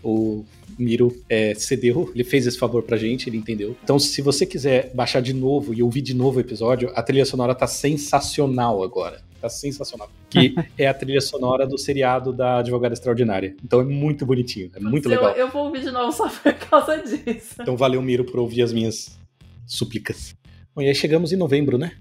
o 0.03 0.45
Miro 0.79 1.17
é, 1.29 1.55
cedeu, 1.55 2.11
ele 2.15 2.25
fez 2.25 2.47
esse 2.47 2.59
favor 2.59 2.83
pra 2.83 2.97
gente, 2.97 3.29
ele 3.29 3.37
entendeu. 3.37 3.77
Então, 3.83 3.99
se 3.99 4.23
você 4.23 4.47
quiser 4.47 4.93
baixar 4.95 5.21
de 5.21 5.33
novo 5.33 5.75
e 5.75 5.83
ouvir 5.83 6.03
de 6.03 6.15
novo 6.15 6.39
o 6.39 6.41
episódio, 6.41 6.91
a 6.95 7.03
trilha 7.03 7.25
sonora 7.25 7.55
tá 7.55 7.67
sensacional 7.67 8.83
agora. 8.83 9.21
Tá 9.41 9.49
sensacional. 9.49 10.11
Que 10.31 10.55
é 10.79 10.87
a 10.87 10.95
trilha 10.95 11.21
sonora 11.21 11.67
do 11.67 11.79
seriado 11.79 12.33
da 12.33 12.59
Advogada 12.59 12.93
Extraordinária. 12.95 13.55
Então 13.65 13.81
é 13.81 13.85
muito 13.85 14.25
bonitinho, 14.27 14.71
é 14.75 14.81
muito 14.81 15.07
Eu- 15.07 15.11
legal. 15.11 15.31
Eu, 15.37 15.49
vou 15.49 15.67
ouvir 15.67 15.81
de 15.83 15.91
novo 15.91 16.13
só 16.13 16.29
por 16.29 16.55
causa 16.55 16.99
disso. 16.99 17.55
Então 17.61 17.77
valeu, 17.77 18.01
Miro, 18.03 18.25
por 18.25 18.41
ouvir 18.41 18.63
as 18.63 18.73
minhas 18.73 19.19
súplicas. 19.67 20.35
Bom, 20.75 20.83
e 20.83 20.89
aí 20.89 20.95
chegamos 20.95 21.33
em 21.33 21.37
novembro, 21.37 21.77
né? 21.79 21.93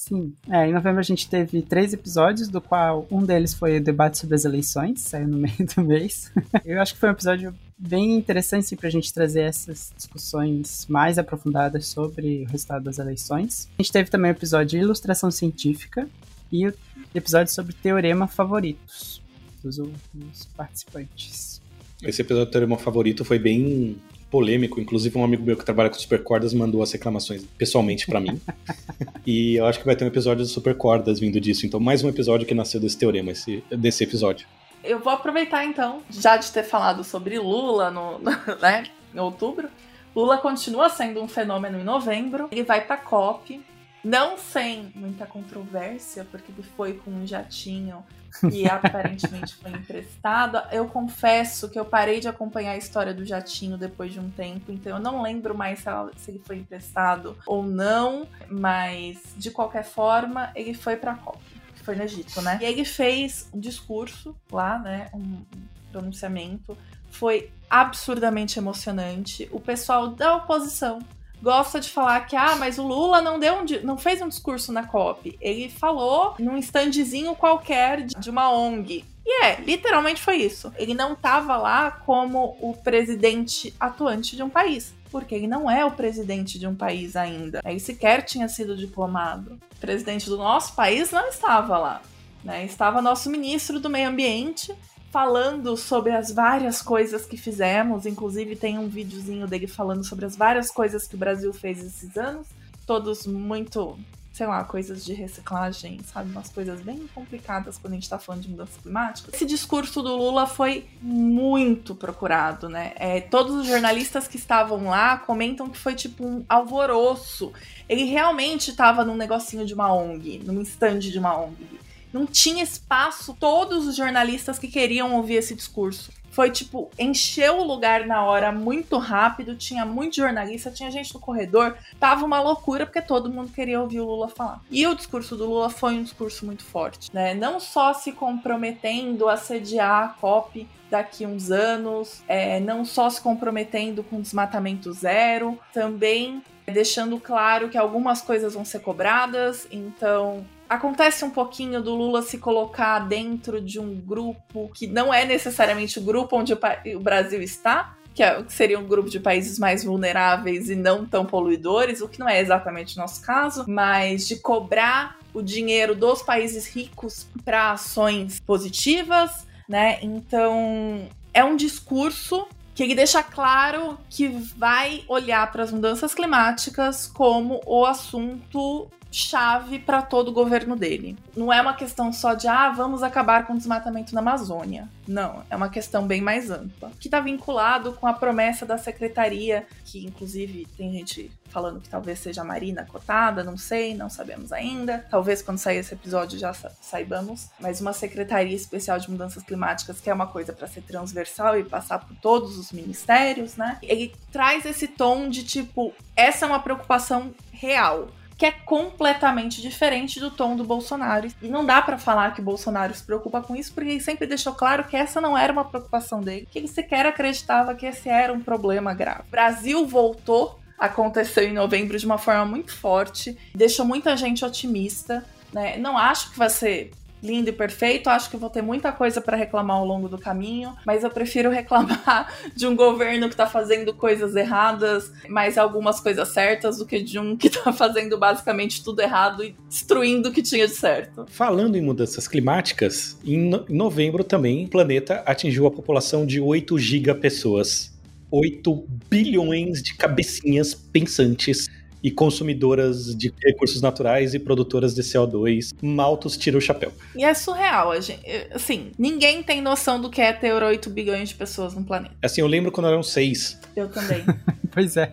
Sim. 0.00 0.32
É, 0.48 0.66
em 0.66 0.72
novembro 0.72 0.98
a 0.98 1.02
gente 1.02 1.28
teve 1.28 1.60
três 1.60 1.92
episódios, 1.92 2.48
do 2.48 2.58
qual 2.58 3.06
um 3.10 3.22
deles 3.22 3.52
foi 3.52 3.76
o 3.76 3.84
debate 3.84 4.16
sobre 4.16 4.34
as 4.34 4.46
eleições, 4.46 5.02
saiu 5.02 5.28
no 5.28 5.36
meio 5.36 5.66
do 5.76 5.84
mês. 5.84 6.32
Eu 6.64 6.80
acho 6.80 6.94
que 6.94 7.00
foi 7.00 7.10
um 7.10 7.12
episódio 7.12 7.54
bem 7.76 8.16
interessante 8.16 8.64
assim, 8.64 8.76
pra 8.76 8.88
gente 8.88 9.12
trazer 9.12 9.42
essas 9.42 9.92
discussões 9.94 10.86
mais 10.88 11.18
aprofundadas 11.18 11.86
sobre 11.86 12.44
o 12.44 12.50
resultado 12.50 12.82
das 12.82 12.98
eleições. 12.98 13.68
A 13.78 13.82
gente 13.82 13.92
teve 13.92 14.08
também 14.08 14.30
o 14.30 14.32
episódio 14.32 14.68
de 14.68 14.78
ilustração 14.78 15.30
científica 15.30 16.08
e 16.50 16.66
o 16.66 16.74
episódio 17.14 17.52
sobre 17.52 17.74
teorema 17.74 18.26
favoritos 18.26 19.20
dos, 19.62 19.76
dos 19.76 20.46
participantes. 20.56 21.60
Esse 22.02 22.22
episódio 22.22 22.46
do 22.46 22.50
Teorema 22.52 22.78
Favorito 22.78 23.22
foi 23.22 23.38
bem 23.38 23.98
polêmico. 24.30 24.80
Inclusive, 24.80 25.18
um 25.18 25.24
amigo 25.24 25.42
meu 25.42 25.56
que 25.56 25.64
trabalha 25.64 25.90
com 25.90 25.96
Supercordas 25.96 26.54
mandou 26.54 26.82
as 26.82 26.92
reclamações 26.92 27.44
pessoalmente 27.58 28.06
pra 28.06 28.20
mim. 28.20 28.40
e 29.26 29.56
eu 29.56 29.66
acho 29.66 29.78
que 29.78 29.84
vai 29.84 29.96
ter 29.96 30.04
um 30.04 30.08
episódio 30.08 30.44
de 30.44 30.50
Supercordas 30.50 31.18
vindo 31.18 31.40
disso. 31.40 31.66
Então, 31.66 31.80
mais 31.80 32.02
um 32.02 32.08
episódio 32.08 32.46
que 32.46 32.54
nasceu 32.54 32.80
desse 32.80 32.96
teorema, 32.96 33.32
esse, 33.32 33.62
desse 33.70 34.04
episódio. 34.04 34.46
Eu 34.82 35.00
vou 35.00 35.12
aproveitar 35.12 35.64
então, 35.64 36.02
já 36.08 36.36
de 36.36 36.50
ter 36.50 36.62
falado 36.62 37.04
sobre 37.04 37.38
Lula 37.38 37.90
no, 37.90 38.18
né, 38.62 38.84
em 39.14 39.18
outubro. 39.18 39.68
Lula 40.14 40.38
continua 40.38 40.88
sendo 40.88 41.22
um 41.22 41.28
fenômeno 41.28 41.78
em 41.78 41.84
novembro. 41.84 42.48
Ele 42.50 42.62
vai 42.62 42.80
pra 42.80 42.96
COP, 42.96 43.60
não 44.02 44.38
sem 44.38 44.90
muita 44.94 45.26
controvérsia, 45.26 46.26
porque 46.30 46.50
ele 46.50 46.66
foi 46.76 46.94
com 46.94 47.10
um 47.10 47.26
jatinho 47.26 48.02
que 48.50 48.68
aparentemente 48.68 49.54
foi 49.56 49.70
emprestado. 49.72 50.60
Eu 50.72 50.86
confesso 50.86 51.68
que 51.68 51.78
eu 51.78 51.84
parei 51.84 52.20
de 52.20 52.28
acompanhar 52.28 52.72
a 52.72 52.76
história 52.76 53.12
do 53.14 53.24
jatinho 53.24 53.76
depois 53.76 54.12
de 54.12 54.20
um 54.20 54.30
tempo, 54.30 54.70
então 54.72 54.96
eu 54.96 55.02
não 55.02 55.22
lembro 55.22 55.54
mais 55.56 55.80
se, 55.80 55.88
ela- 55.88 56.12
se 56.16 56.30
ele 56.30 56.42
foi 56.44 56.58
emprestado 56.58 57.36
ou 57.46 57.62
não, 57.62 58.26
mas 58.50 59.18
de 59.36 59.50
qualquer 59.50 59.84
forma, 59.84 60.50
ele 60.54 60.74
foi 60.74 60.96
pra 60.96 61.14
COP 61.14 61.38
que 61.74 61.82
foi 61.82 61.96
no 61.96 62.02
Egito, 62.02 62.42
né? 62.42 62.58
E 62.60 62.64
ele 62.64 62.84
fez 62.84 63.48
um 63.54 63.58
discurso 63.58 64.36
lá, 64.52 64.78
né? 64.78 65.08
Um 65.14 65.42
pronunciamento. 65.90 66.76
Foi 67.10 67.50
absurdamente 67.68 68.58
emocionante. 68.58 69.48
O 69.50 69.58
pessoal 69.60 70.08
da 70.08 70.36
oposição 70.36 70.98
gosta 71.42 71.80
de 71.80 71.90
falar 71.90 72.26
que, 72.26 72.36
ah, 72.36 72.56
mas 72.56 72.78
o 72.78 72.86
Lula 72.86 73.20
não 73.20 73.38
deu 73.38 73.54
um, 73.54 73.64
não 73.82 73.96
fez 73.96 74.20
um 74.20 74.28
discurso 74.28 74.72
na 74.72 74.84
COP. 74.84 75.36
Ele 75.40 75.68
falou 75.68 76.34
num 76.38 76.56
standzinho 76.58 77.34
qualquer 77.34 78.02
de 78.02 78.30
uma 78.30 78.52
ONG. 78.52 79.04
E 79.24 79.44
é, 79.44 79.60
literalmente 79.60 80.20
foi 80.20 80.36
isso. 80.36 80.72
Ele 80.76 80.94
não 80.94 81.14
tava 81.14 81.56
lá 81.56 81.90
como 81.90 82.56
o 82.60 82.74
presidente 82.74 83.74
atuante 83.78 84.34
de 84.34 84.42
um 84.42 84.48
país. 84.48 84.94
Porque 85.10 85.34
ele 85.34 85.46
não 85.46 85.70
é 85.70 85.84
o 85.84 85.90
presidente 85.90 86.58
de 86.58 86.66
um 86.66 86.74
país 86.74 87.16
ainda. 87.16 87.60
Ele 87.64 87.80
sequer 87.80 88.22
tinha 88.22 88.48
sido 88.48 88.76
diplomado. 88.76 89.58
O 89.76 89.80
presidente 89.80 90.28
do 90.28 90.36
nosso 90.36 90.74
país 90.74 91.10
não 91.10 91.28
estava 91.28 91.76
lá. 91.78 92.02
Né? 92.44 92.64
Estava 92.64 93.02
nosso 93.02 93.28
ministro 93.28 93.80
do 93.80 93.90
Meio 93.90 94.08
Ambiente 94.08 94.74
falando 95.10 95.76
sobre 95.76 96.12
as 96.12 96.30
várias 96.30 96.80
coisas 96.80 97.26
que 97.26 97.36
fizemos. 97.36 98.06
Inclusive, 98.06 98.56
tem 98.56 98.78
um 98.78 98.88
videozinho 98.88 99.46
dele 99.46 99.66
falando 99.66 100.04
sobre 100.04 100.24
as 100.24 100.36
várias 100.36 100.70
coisas 100.70 101.06
que 101.06 101.16
o 101.16 101.18
Brasil 101.18 101.52
fez 101.52 101.84
esses 101.84 102.16
anos. 102.16 102.46
Todos 102.86 103.26
muito, 103.26 103.98
sei 104.32 104.46
lá, 104.46 104.62
coisas 104.64 105.04
de 105.04 105.12
reciclagem, 105.12 106.00
sabe? 106.04 106.30
Umas 106.30 106.48
coisas 106.48 106.80
bem 106.80 107.08
complicadas 107.12 107.76
quando 107.76 107.92
a 107.92 107.96
gente 107.96 108.08
tá 108.08 108.18
falando 108.18 108.42
de 108.42 108.50
mudança 108.50 108.80
climática. 108.80 109.30
Esse 109.32 109.44
discurso 109.44 110.00
do 110.00 110.16
Lula 110.16 110.46
foi 110.46 110.86
muito 111.02 111.94
procurado, 111.94 112.68
né? 112.68 112.92
É, 112.96 113.20
todos 113.20 113.54
os 113.54 113.66
jornalistas 113.66 114.28
que 114.28 114.36
estavam 114.36 114.84
lá 114.84 115.18
comentam 115.18 115.68
que 115.68 115.78
foi 115.78 115.94
tipo 115.94 116.24
um 116.24 116.44
alvoroço. 116.48 117.52
Ele 117.88 118.04
realmente 118.04 118.70
estava 118.70 119.04
num 119.04 119.16
negocinho 119.16 119.66
de 119.66 119.74
uma 119.74 119.92
ONG, 119.92 120.40
num 120.44 120.62
stand 120.62 121.00
de 121.00 121.18
uma 121.18 121.36
ONG. 121.36 121.80
Não 122.12 122.26
tinha 122.26 122.62
espaço 122.62 123.36
todos 123.38 123.86
os 123.86 123.96
jornalistas 123.96 124.58
que 124.58 124.68
queriam 124.68 125.14
ouvir 125.14 125.34
esse 125.34 125.54
discurso. 125.54 126.12
Foi 126.30 126.50
tipo, 126.50 126.90
encheu 126.98 127.58
o 127.58 127.64
lugar 127.64 128.06
na 128.06 128.22
hora 128.22 128.52
muito 128.52 128.98
rápido, 128.98 129.56
tinha 129.56 129.84
muito 129.84 130.16
jornalista, 130.16 130.70
tinha 130.70 130.90
gente 130.90 131.12
no 131.12 131.20
corredor, 131.20 131.76
tava 131.98 132.24
uma 132.24 132.40
loucura 132.40 132.86
porque 132.86 133.02
todo 133.02 133.30
mundo 133.30 133.52
queria 133.52 133.80
ouvir 133.80 134.00
o 134.00 134.04
Lula 134.04 134.28
falar. 134.28 134.60
E 134.70 134.86
o 134.86 134.94
discurso 134.94 135.36
do 135.36 135.46
Lula 135.46 135.68
foi 135.68 135.94
um 135.94 136.02
discurso 136.02 136.46
muito 136.46 136.64
forte, 136.64 137.12
né? 137.12 137.34
Não 137.34 137.58
só 137.58 137.92
se 137.92 138.12
comprometendo 138.12 139.28
a 139.28 139.36
sediar 139.36 140.04
a 140.04 140.08
COP 140.20 140.68
daqui 140.88 141.26
uns 141.26 141.50
anos, 141.50 142.22
é, 142.28 142.60
não 142.60 142.84
só 142.84 143.10
se 143.10 143.20
comprometendo 143.20 144.02
com 144.02 144.20
desmatamento 144.20 144.92
zero, 144.92 145.58
também 145.72 146.42
deixando 146.66 147.18
claro 147.18 147.68
que 147.68 147.76
algumas 147.76 148.22
coisas 148.22 148.54
vão 148.54 148.64
ser 148.64 148.80
cobradas, 148.80 149.66
então 149.70 150.44
acontece 150.70 151.24
um 151.24 151.30
pouquinho 151.30 151.82
do 151.82 151.92
Lula 151.96 152.22
se 152.22 152.38
colocar 152.38 153.00
dentro 153.00 153.60
de 153.60 153.80
um 153.80 153.92
grupo 153.92 154.70
que 154.72 154.86
não 154.86 155.12
é 155.12 155.24
necessariamente 155.24 155.98
o 155.98 156.02
grupo 156.02 156.36
onde 156.36 156.52
o, 156.54 157.00
Brasil 157.00 157.42
está, 157.42 157.96
que, 158.14 158.22
é- 158.22 158.40
que 158.40 158.52
seria 158.52 158.78
um 158.78 158.86
grupo 158.86 159.10
de 159.10 159.18
países 159.18 159.58
mais 159.58 159.82
vulneráveis 159.82 160.70
e 160.70 160.76
não 160.76 161.04
tão 161.04 161.26
poluidores, 161.26 162.00
o 162.00 162.08
que 162.08 162.20
não 162.20 162.28
é 162.28 162.40
exatamente 162.40 162.96
o 162.96 163.00
nosso 163.00 163.20
caso, 163.20 163.64
mas 163.66 164.28
de 164.28 164.36
cobrar 164.36 165.18
o 165.34 165.42
dinheiro 165.42 165.92
dos 165.92 166.22
países 166.22 166.68
ricos 166.68 167.26
para 167.44 167.72
ações 167.72 168.38
positivas, 168.38 169.44
né? 169.68 169.98
Então 170.02 171.08
é 171.34 171.42
um 171.42 171.56
discurso 171.56 172.46
que 172.76 172.84
ele 172.84 172.94
deixa 172.94 173.24
claro 173.24 173.98
que 174.08 174.28
vai 174.56 175.02
olhar 175.08 175.50
para 175.50 175.64
as 175.64 175.72
mudanças 175.72 176.14
climáticas 176.14 177.08
como 177.08 177.60
o 177.66 177.84
assunto 177.84 178.88
chave 179.10 179.78
para 179.78 180.02
todo 180.02 180.28
o 180.28 180.32
governo 180.32 180.76
dele. 180.76 181.16
Não 181.36 181.52
é 181.52 181.60
uma 181.60 181.74
questão 181.74 182.12
só 182.12 182.34
de 182.34 182.46
ah, 182.46 182.70
vamos 182.70 183.02
acabar 183.02 183.46
com 183.46 183.54
o 183.54 183.56
desmatamento 183.56 184.14
na 184.14 184.20
Amazônia. 184.20 184.88
Não, 185.06 185.42
é 185.50 185.56
uma 185.56 185.68
questão 185.68 186.06
bem 186.06 186.20
mais 186.20 186.50
ampla, 186.50 186.92
que 187.00 187.08
está 187.08 187.18
vinculado 187.18 187.92
com 187.94 188.06
a 188.06 188.12
promessa 188.12 188.64
da 188.64 188.78
secretaria, 188.78 189.66
que 189.84 190.06
inclusive 190.06 190.66
tem 190.76 190.92
gente 190.92 191.30
falando 191.50 191.80
que 191.80 191.88
talvez 191.88 192.20
seja 192.20 192.42
a 192.42 192.44
Marina 192.44 192.86
cotada, 192.86 193.42
não 193.42 193.56
sei, 193.56 193.94
não 193.94 194.08
sabemos 194.08 194.52
ainda. 194.52 195.04
Talvez 195.10 195.42
quando 195.42 195.58
sair 195.58 195.78
esse 195.78 195.94
episódio 195.94 196.38
já 196.38 196.52
sa 196.52 196.70
saibamos, 196.80 197.48
mas 197.58 197.80
uma 197.80 197.92
secretaria 197.92 198.54
especial 198.54 198.98
de 199.00 199.10
mudanças 199.10 199.42
climáticas 199.42 200.00
que 200.00 200.08
é 200.08 200.14
uma 200.14 200.28
coisa 200.28 200.52
para 200.52 200.68
ser 200.68 200.82
transversal 200.82 201.58
e 201.58 201.64
passar 201.64 201.98
por 201.98 202.16
todos 202.18 202.56
os 202.56 202.70
ministérios, 202.70 203.56
né? 203.56 203.78
Ele 203.82 204.14
traz 204.30 204.64
esse 204.64 204.86
tom 204.86 205.28
de 205.28 205.42
tipo, 205.42 205.92
essa 206.14 206.46
é 206.46 206.48
uma 206.48 206.60
preocupação 206.60 207.34
real 207.50 208.08
que 208.40 208.46
é 208.46 208.50
completamente 208.50 209.60
diferente 209.60 210.18
do 210.18 210.30
tom 210.30 210.56
do 210.56 210.64
Bolsonaro. 210.64 211.28
E 211.42 211.46
não 211.46 211.62
dá 211.62 211.82
para 211.82 211.98
falar 211.98 212.32
que 212.32 212.40
o 212.40 212.42
Bolsonaro 212.42 212.94
se 212.94 213.04
preocupa 213.04 213.42
com 213.42 213.54
isso, 213.54 213.70
porque 213.74 213.90
ele 213.90 214.00
sempre 214.00 214.26
deixou 214.26 214.54
claro 214.54 214.84
que 214.84 214.96
essa 214.96 215.20
não 215.20 215.36
era 215.36 215.52
uma 215.52 215.66
preocupação 215.66 216.22
dele, 216.22 216.48
que 216.50 216.58
ele 216.58 216.66
sequer 216.66 217.04
acreditava 217.04 217.74
que 217.74 217.84
esse 217.84 218.08
era 218.08 218.32
um 218.32 218.40
problema 218.40 218.94
grave. 218.94 219.24
O 219.28 219.30
Brasil 219.30 219.86
voltou, 219.86 220.58
aconteceu 220.78 221.44
em 221.44 221.52
novembro 221.52 221.98
de 221.98 222.06
uma 222.06 222.16
forma 222.16 222.46
muito 222.46 222.74
forte, 222.74 223.36
deixou 223.54 223.84
muita 223.84 224.16
gente 224.16 224.42
otimista. 224.42 225.22
Né? 225.52 225.76
Não 225.76 225.98
acho 225.98 226.30
que 226.30 226.38
vai 226.38 226.48
ser 226.48 226.92
lindo 227.22 227.50
e 227.50 227.52
perfeito. 227.52 228.08
Acho 228.08 228.30
que 228.30 228.36
vou 228.36 228.50
ter 228.50 228.62
muita 228.62 228.92
coisa 228.92 229.20
para 229.20 229.36
reclamar 229.36 229.76
ao 229.76 229.86
longo 229.86 230.08
do 230.08 230.18
caminho, 230.18 230.74
mas 230.84 231.04
eu 231.04 231.10
prefiro 231.10 231.50
reclamar 231.50 232.32
de 232.54 232.66
um 232.66 232.74
governo 232.74 233.28
que 233.28 233.36
tá 233.36 233.46
fazendo 233.46 233.92
coisas 233.94 234.34
erradas, 234.34 235.12
mas 235.28 235.58
algumas 235.58 236.00
coisas 236.00 236.28
certas, 236.28 236.78
do 236.78 236.86
que 236.86 237.00
de 237.00 237.18
um 237.18 237.36
que 237.36 237.48
tá 237.50 237.72
fazendo 237.72 238.18
basicamente 238.18 238.82
tudo 238.82 239.00
errado 239.00 239.44
e 239.44 239.54
destruindo 239.68 240.28
o 240.28 240.32
que 240.32 240.42
tinha 240.42 240.66
de 240.66 240.74
certo. 240.74 241.26
Falando 241.28 241.76
em 241.76 241.82
mudanças 241.82 242.26
climáticas, 242.26 243.18
em 243.24 243.50
novembro 243.68 244.24
também 244.24 244.64
o 244.64 244.68
planeta 244.68 245.22
atingiu 245.26 245.66
a 245.66 245.70
população 245.70 246.26
de 246.26 246.40
8 246.40 246.78
gigapessoas. 246.78 247.90
8 248.30 248.84
bilhões 249.10 249.82
de 249.82 249.94
cabecinhas 249.94 250.72
pensantes 250.72 251.66
e 252.02 252.10
consumidoras 252.10 253.14
de 253.16 253.32
recursos 253.42 253.80
naturais 253.80 254.34
e 254.34 254.38
produtoras 254.38 254.94
de 254.94 255.02
CO2, 255.02 255.74
maltos 255.82 256.36
tira 256.36 256.56
o 256.56 256.60
chapéu. 256.60 256.92
E 257.14 257.24
é 257.24 257.34
surreal, 257.34 257.92
a 257.92 258.00
gente, 258.00 258.22
assim, 258.52 258.92
ninguém 258.98 259.42
tem 259.42 259.60
noção 259.60 260.00
do 260.00 260.10
que 260.10 260.20
é 260.20 260.32
ter 260.32 260.52
8 260.52 260.90
bilhões 260.90 261.30
de 261.30 261.34
pessoas 261.34 261.74
no 261.74 261.84
planeta. 261.84 262.14
Assim, 262.22 262.40
eu 262.40 262.46
lembro 262.46 262.72
quando 262.72 262.88
eram 262.88 263.02
6. 263.02 263.58
Eu 263.76 263.88
também. 263.88 264.24
pois 264.70 264.96
é. 264.96 265.12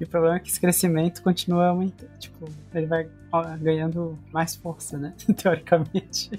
E 0.00 0.04
o 0.04 0.06
problema 0.06 0.36
é 0.36 0.40
que 0.40 0.48
esse 0.48 0.60
crescimento 0.60 1.22
continua 1.22 1.66
aumentando. 1.66 2.10
Tipo, 2.18 2.48
ele 2.74 2.86
vai 2.86 3.06
ganhando 3.60 4.18
mais 4.32 4.54
força, 4.54 4.98
né? 4.98 5.14
Teoricamente. 5.36 6.30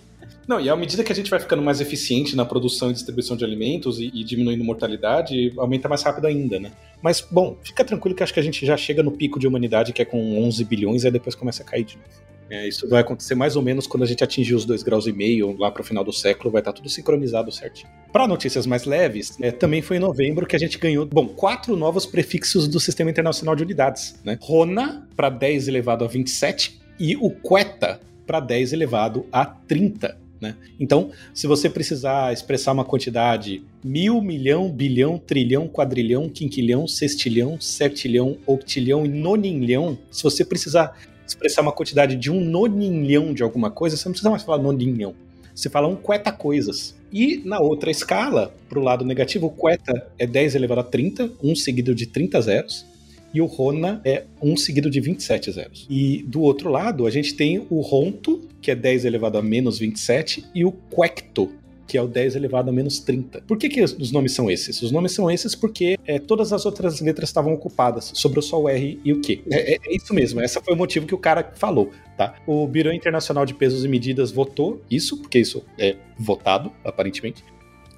Não, 0.52 0.60
e 0.60 0.70
à 0.70 0.76
medida 0.76 1.02
que 1.02 1.14
a 1.14 1.16
gente 1.16 1.32
vai 1.32 1.40
ficando 1.40 1.64
mais 1.64 1.80
eficiente 1.80 2.36
na 2.36 2.44
produção 2.44 2.90
e 2.90 2.94
distribuição 2.94 3.38
de 3.38 3.46
alimentos 3.46 4.02
e, 4.02 4.12
e, 4.14 4.22
diminuindo 4.22 4.66
mortalidade, 4.66 5.54
aumenta 5.58 5.88
mais 5.88 6.04
rápido 6.04 6.28
ainda, 6.28 6.60
né? 6.60 6.74
Mas, 7.02 7.22
bom, 7.22 7.56
fica 7.64 7.86
tranquilo 7.86 8.14
que 8.14 8.22
acho 8.22 8.34
que 8.34 8.40
a 8.42 8.44
gente 8.44 8.66
já 8.66 8.76
chega 8.76 9.02
no 9.02 9.14
pico 9.14 9.40
de 9.40 9.48
humanidade, 9.48 9.94
que 9.94 10.02
é 10.02 10.06
com 10.06 10.44
11 10.44 10.66
bilhões, 10.66 11.06
e 11.06 11.10
depois 11.10 11.36
começa 11.36 11.64
a 11.64 11.66
cair 11.66 11.86
de 11.86 11.96
novo. 11.96 12.10
É, 12.50 12.68
isso 12.68 12.86
vai 12.90 13.00
acontecer 13.00 13.34
mais 13.34 13.56
ou 13.56 13.62
menos 13.62 13.88
quando 13.88 14.04
a 14.04 14.06
gente 14.06 14.26
atingir 14.26 14.54
os 14.54 14.66
2 14.66 14.84
graus 14.84 15.08
e 15.08 15.14
meio, 15.14 15.56
lá 15.58 15.72
para 15.72 15.84
o 15.84 15.86
final 15.86 16.04
do 16.04 16.12
século, 16.12 16.52
vai 16.52 16.60
estar 16.60 16.74
tá 16.74 16.76
tudo 16.76 16.90
sincronizado 16.90 17.50
certinho. 17.50 17.90
Para 18.12 18.28
notícias 18.28 18.66
mais 18.68 18.84
leves, 18.84 19.38
é, 19.40 19.52
também 19.52 19.82
foi 19.82 19.96
em 19.96 20.00
novembro 20.02 20.46
que 20.46 20.58
a 20.58 20.60
gente 20.60 20.78
ganhou, 20.78 21.06
bom, 21.06 21.30
quatro 21.30 21.78
novos 21.78 22.06
prefixos 22.06 22.68
do 22.68 22.78
Sistema 22.78 23.10
Internacional 23.10 23.56
de 23.56 23.64
Unidades, 23.64 24.20
né? 24.22 24.38
Rona 24.42 25.08
para 25.16 25.30
10 25.30 25.70
elevado 25.70 26.04
a 26.04 26.10
27 26.10 26.82
e 27.00 27.16
o 27.16 27.32
Queta 27.32 28.02
para 28.28 28.42
10 28.42 28.74
elevado 28.74 29.26
a 29.32 29.46
30. 29.46 30.20
Né? 30.42 30.56
Então, 30.80 31.12
se 31.36 31.46
você 31.46 31.70
precisar 31.70 32.34
expressar 32.34 32.72
uma 32.72 32.84
quantidade 32.84 33.64
mil, 33.84 34.20
milhão, 34.22 34.72
bilhão, 34.72 35.20
trilhão, 35.20 35.68
quadrilhão, 35.68 36.28
quinquilhão, 36.28 36.88
sextilhão, 36.88 37.62
septilhão, 37.62 38.38
octilhão 38.48 39.06
e 39.06 39.08
noninhão, 39.08 40.00
se 40.10 40.24
você 40.24 40.44
precisar 40.44 40.98
expressar 41.28 41.62
uma 41.62 41.72
quantidade 41.72 42.16
de 42.16 42.32
um 42.32 42.44
noninhão 42.44 43.34
de 43.34 43.44
alguma 43.44 43.70
coisa, 43.70 43.96
você 43.96 44.06
não 44.06 44.14
precisa 44.14 44.32
mais 44.32 44.42
falar 44.42 44.58
noninhão. 44.58 45.14
Você 45.54 45.70
fala 45.70 45.88
um 45.88 45.96
queta 45.96 46.32
coisas. 46.32 46.96
E 47.14 47.42
na 47.46 47.60
outra 47.60 47.92
escala, 47.92 48.54
para 48.68 48.80
o 48.80 48.84
lado 48.84 49.06
negativo, 49.06 49.46
o 49.46 49.52
queta 49.52 50.08
é 50.18 50.26
10 50.26 50.56
elevado 50.56 50.82
a 50.82 50.84
30, 50.84 51.30
um 51.44 51.56
seguido 51.56 51.94
de 51.94 52.08
30 52.08 52.42
zeros 52.42 52.91
e 53.34 53.42
o 53.42 53.46
Rona 53.46 54.02
é 54.04 54.26
1 54.42 54.58
seguido 54.58 54.90
de 54.90 55.00
27 55.00 55.52
zeros. 55.52 55.88
E 55.90 56.24
do 56.28 56.42
outro 56.42 56.70
lado, 56.70 57.06
a 57.06 57.10
gente 57.10 57.34
tem 57.34 57.66
o 57.70 57.82
Ronto, 57.82 58.42
que 58.62 58.72
é 58.72 58.76
10 58.76 59.06
elevado 59.06 59.38
a 59.38 59.42
menos 59.42 59.80
27, 59.80 60.46
e 60.54 60.66
o 60.66 60.72
Quecto, 60.72 61.50
que 61.88 61.98
é 61.98 62.02
o 62.02 62.08
10 62.08 62.38
elevado 62.38 62.70
a 62.70 62.74
menos 62.74 63.00
30. 63.00 63.42
Por 63.42 63.58
que, 63.58 63.68
que 63.68 63.82
os 63.82 64.12
nomes 64.14 64.34
são 64.34 64.50
esses? 64.50 64.82
Os 64.82 64.92
nomes 64.92 65.12
são 65.12 65.30
esses 65.30 65.54
porque 65.54 65.98
é, 66.08 66.20
todas 66.20 66.54
as 66.54 66.66
outras 66.66 67.02
letras 67.02 67.28
estavam 67.28 67.54
ocupadas, 67.54 68.12
sobrou 68.16 68.42
só 68.42 68.62
o 68.62 68.70
R 68.70 68.98
e 69.04 69.12
o 69.12 69.22
Q. 69.22 69.44
É, 69.52 69.74
é, 69.74 69.78
é 69.86 69.96
isso 69.96 70.14
mesmo, 70.14 70.42
esse 70.42 70.58
foi 70.62 70.74
o 70.74 70.78
motivo 70.78 71.06
que 71.06 71.14
o 71.14 71.18
cara 71.18 71.52
falou, 71.56 71.92
tá? 72.18 72.36
O 72.48 72.66
Biro 72.66 72.94
Internacional 72.94 73.46
de 73.46 73.54
Pesos 73.54 73.84
e 73.84 73.90
Medidas 73.90 74.32
votou 74.32 74.82
isso, 74.90 75.18
porque 75.18 75.40
isso 75.40 75.66
é 75.78 75.98
votado, 76.18 76.72
aparentemente. 76.86 77.44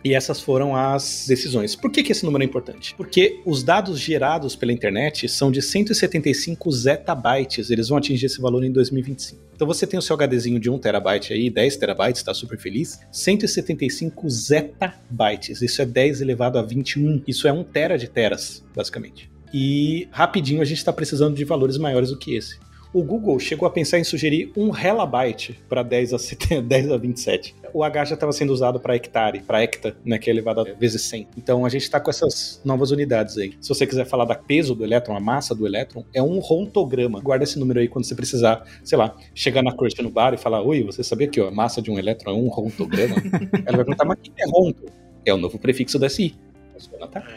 E 0.04 0.14
essas 0.14 0.42
foram 0.42 0.76
as 0.76 1.26
decisões. 1.28 1.76
Por 1.76 1.90
que, 1.90 2.04
que 2.04 2.12
esse 2.12 2.26
número 2.26 2.44
é 2.44 2.46
importante? 2.46 2.94
Porque 2.96 3.40
os 3.46 3.64
dados 3.64 4.00
gerados 4.00 4.56
pela 4.56 4.74
internet 4.74 5.30
são 5.30 5.50
de 5.50 5.62
175 5.62 6.72
zettabytes, 6.72 7.70
eles 7.70 7.88
vão 7.88 7.98
atingir 7.98 8.26
esse 8.26 8.42
valor 8.42 8.64
em 8.64 8.72
2025. 8.72 9.42
Então 9.56 9.66
você 9.66 9.88
tem 9.88 9.98
o 9.98 10.02
seu 10.02 10.18
HDzinho 10.18 10.60
de 10.60 10.70
1 10.70 10.78
terabyte 10.80 11.32
aí, 11.32 11.50
10 11.50 11.78
terabytes, 11.78 12.20
está 12.20 12.34
super 12.34 12.60
feliz. 12.60 13.00
175 13.12 14.30
zettabytes, 14.30 15.62
isso 15.62 15.82
é 15.82 15.86
10 15.86 16.22
elevado 16.22 16.58
a 16.58 16.62
21. 16.62 17.24
Isso 17.26 17.48
é 17.48 17.54
1 17.54 17.64
tera 17.64 17.98
de 17.98 18.10
teras, 18.10 18.64
basicamente. 18.76 19.32
E 19.54 20.08
rapidinho 20.12 20.62
a 20.62 20.66
gente 20.66 20.80
está 20.80 20.92
precisando 20.92 21.36
de 21.36 21.46
valores 21.46 21.78
maiores 21.78 22.10
do 22.10 22.18
que 22.18 22.36
esse 22.36 22.58
o 22.94 23.04
Google 23.04 23.40
chegou 23.40 23.68
a 23.68 23.72
pensar 23.72 23.98
em 23.98 24.04
sugerir 24.04 24.52
um 24.56 24.76
helabyte 24.76 25.60
para 25.68 25.82
10 25.82 26.14
a, 26.14 26.18
10 26.62 26.92
a 26.92 26.98
27. 26.98 27.56
O 27.74 27.84
H 27.84 28.06
já 28.06 28.14
estava 28.14 28.32
sendo 28.32 28.54
usado 28.54 28.80
para 28.80 28.96
hectare, 28.96 29.42
para 29.42 29.64
hecta, 29.64 29.98
né, 30.06 30.20
que 30.20 30.30
é 30.30 30.34
elevado 30.34 30.62
a 30.62 30.64
vezes 30.64 31.02
100. 31.02 31.28
Então 31.36 31.66
a 31.66 31.70
gente 31.70 31.82
está 31.82 32.00
com 32.00 32.12
essas 32.12 32.62
novas 32.64 32.92
unidades 32.92 33.38
aí. 33.38 33.54
Se 33.60 33.70
você 33.70 33.88
quiser 33.88 34.06
falar 34.06 34.26
da 34.26 34.36
peso 34.36 34.76
do 34.76 34.84
elétron, 34.84 35.18
a 35.18 35.20
massa 35.20 35.56
do 35.56 35.66
elétron, 35.66 36.06
é 36.14 36.22
um 36.22 36.38
rontograma. 36.38 37.20
Guarda 37.20 37.44
esse 37.44 37.58
número 37.58 37.80
aí 37.80 37.88
quando 37.88 38.06
você 38.06 38.14
precisar, 38.14 38.64
sei 38.84 38.98
lá, 38.98 39.16
chegar 39.34 39.64
na 39.64 39.76
crush 39.76 39.96
no 40.02 40.12
bar 40.12 40.34
e 40.34 40.38
falar: 40.38 40.62
Oi, 40.62 40.84
você 40.84 41.04
sabia 41.04 41.28
que 41.28 41.42
ó, 41.42 41.48
a 41.48 41.52
massa 41.52 41.82
de 41.82 41.90
um 41.90 41.98
elétron 41.98 42.32
é 42.32 42.36
um 42.36 42.48
rontograma? 42.48 43.16
Ela 43.66 43.78
vai 43.78 43.86
perguntar: 43.86 44.06
Mas 44.06 44.20
o 44.20 44.22
que 44.22 44.32
é 44.38 44.46
ronto? 44.48 44.86
É 45.26 45.34
o 45.34 45.38
novo 45.38 45.58
prefixo 45.58 45.98
da 45.98 46.10
SI. 46.10 46.36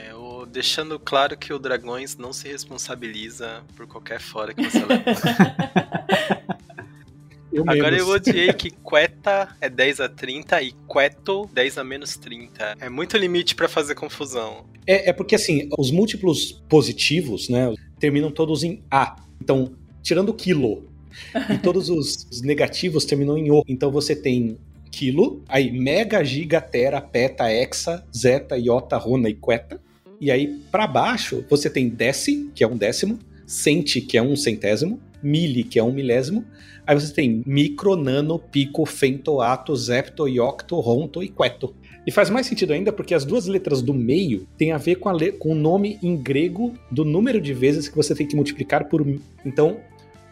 É, 0.00 0.14
deixando 0.56 0.98
claro 0.98 1.36
que 1.36 1.52
o 1.52 1.58
Dragões 1.58 2.16
não 2.16 2.32
se 2.32 2.48
responsabiliza 2.48 3.62
por 3.76 3.86
qualquer 3.86 4.18
fora 4.18 4.54
que 4.54 4.62
você 4.62 4.82
leva. 4.82 5.04
Eu 7.52 7.64
Agora 7.66 7.96
eu 7.96 8.08
odiei 8.08 8.52
que 8.52 8.70
Queta 8.70 9.56
é 9.62 9.70
10 9.70 10.00
a 10.00 10.08
30 10.10 10.60
e 10.60 10.74
Queto 10.92 11.48
10 11.54 11.78
a 11.78 11.84
menos 11.84 12.14
30. 12.14 12.76
É 12.78 12.90
muito 12.90 13.16
limite 13.16 13.54
para 13.54 13.66
fazer 13.66 13.94
confusão. 13.94 14.66
É, 14.86 15.08
é 15.08 15.12
porque 15.12 15.36
assim, 15.36 15.70
os 15.78 15.90
múltiplos 15.90 16.52
positivos, 16.68 17.48
né, 17.48 17.74
terminam 17.98 18.30
todos 18.30 18.62
em 18.62 18.82
A. 18.90 19.16
Então, 19.40 19.72
tirando 20.02 20.34
quilo, 20.34 20.86
e 21.50 21.56
todos 21.64 21.88
os, 21.88 22.26
os 22.30 22.42
negativos 22.42 23.06
terminam 23.06 23.38
em 23.38 23.50
O. 23.50 23.62
Então 23.66 23.90
você 23.90 24.14
tem 24.14 24.58
quilo, 24.90 25.42
aí 25.48 25.70
mega, 25.70 26.22
giga, 26.22 26.60
tera, 26.60 27.00
peta, 27.00 27.50
hexa, 27.50 28.04
zeta, 28.14 28.58
iota, 28.58 28.98
rona 28.98 29.30
e 29.30 29.34
queta. 29.34 29.80
E 30.20 30.30
aí, 30.30 30.58
para 30.70 30.86
baixo, 30.86 31.44
você 31.48 31.68
tem 31.68 31.88
deci, 31.88 32.50
que 32.54 32.64
é 32.64 32.66
um 32.66 32.76
décimo, 32.76 33.18
centi, 33.46 34.00
que 34.00 34.16
é 34.16 34.22
um 34.22 34.34
centésimo, 34.34 35.00
mili, 35.22 35.62
que 35.62 35.78
é 35.78 35.82
um 35.82 35.92
milésimo. 35.92 36.44
Aí 36.86 36.98
você 36.98 37.12
tem 37.12 37.42
micro, 37.44 37.96
nano, 37.96 38.38
pico, 38.38 38.86
fento, 38.86 39.40
ato, 39.40 39.74
zepto, 39.74 40.28
iocto, 40.28 40.78
ronto 40.80 41.22
e 41.22 41.28
queto. 41.28 41.74
E 42.06 42.12
faz 42.12 42.30
mais 42.30 42.46
sentido 42.46 42.72
ainda 42.72 42.92
porque 42.92 43.14
as 43.14 43.24
duas 43.24 43.46
letras 43.46 43.82
do 43.82 43.92
meio 43.92 44.46
têm 44.56 44.72
a 44.72 44.78
ver 44.78 44.96
com, 44.96 45.08
a 45.08 45.32
com 45.38 45.50
o 45.50 45.54
nome 45.54 45.98
em 46.02 46.16
grego 46.16 46.72
do 46.90 47.04
número 47.04 47.40
de 47.40 47.52
vezes 47.52 47.88
que 47.88 47.96
você 47.96 48.14
tem 48.14 48.26
que 48.26 48.36
multiplicar 48.36 48.88
por. 48.88 49.04
Então, 49.44 49.78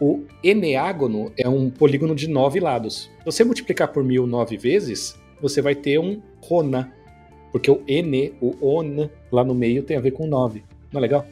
o 0.00 0.22
eneágono 0.42 1.32
é 1.36 1.48
um 1.48 1.68
polígono 1.68 2.14
de 2.14 2.28
nove 2.28 2.60
lados. 2.60 3.10
Se 3.18 3.24
você 3.24 3.44
multiplicar 3.44 3.88
por 3.88 4.04
mil 4.04 4.26
nove 4.26 4.56
vezes, 4.56 5.16
você 5.40 5.60
vai 5.60 5.74
ter 5.74 5.98
um 5.98 6.22
rona, 6.40 6.92
porque 7.54 7.70
o 7.70 7.84
Ene, 7.86 8.34
o 8.40 8.56
On, 8.60 9.08
lá 9.30 9.44
no 9.44 9.54
meio 9.54 9.84
tem 9.84 9.96
a 9.96 10.00
ver 10.00 10.10
com 10.10 10.26
9. 10.26 10.64
Não 10.90 10.98
é 10.98 11.02
legal? 11.02 11.24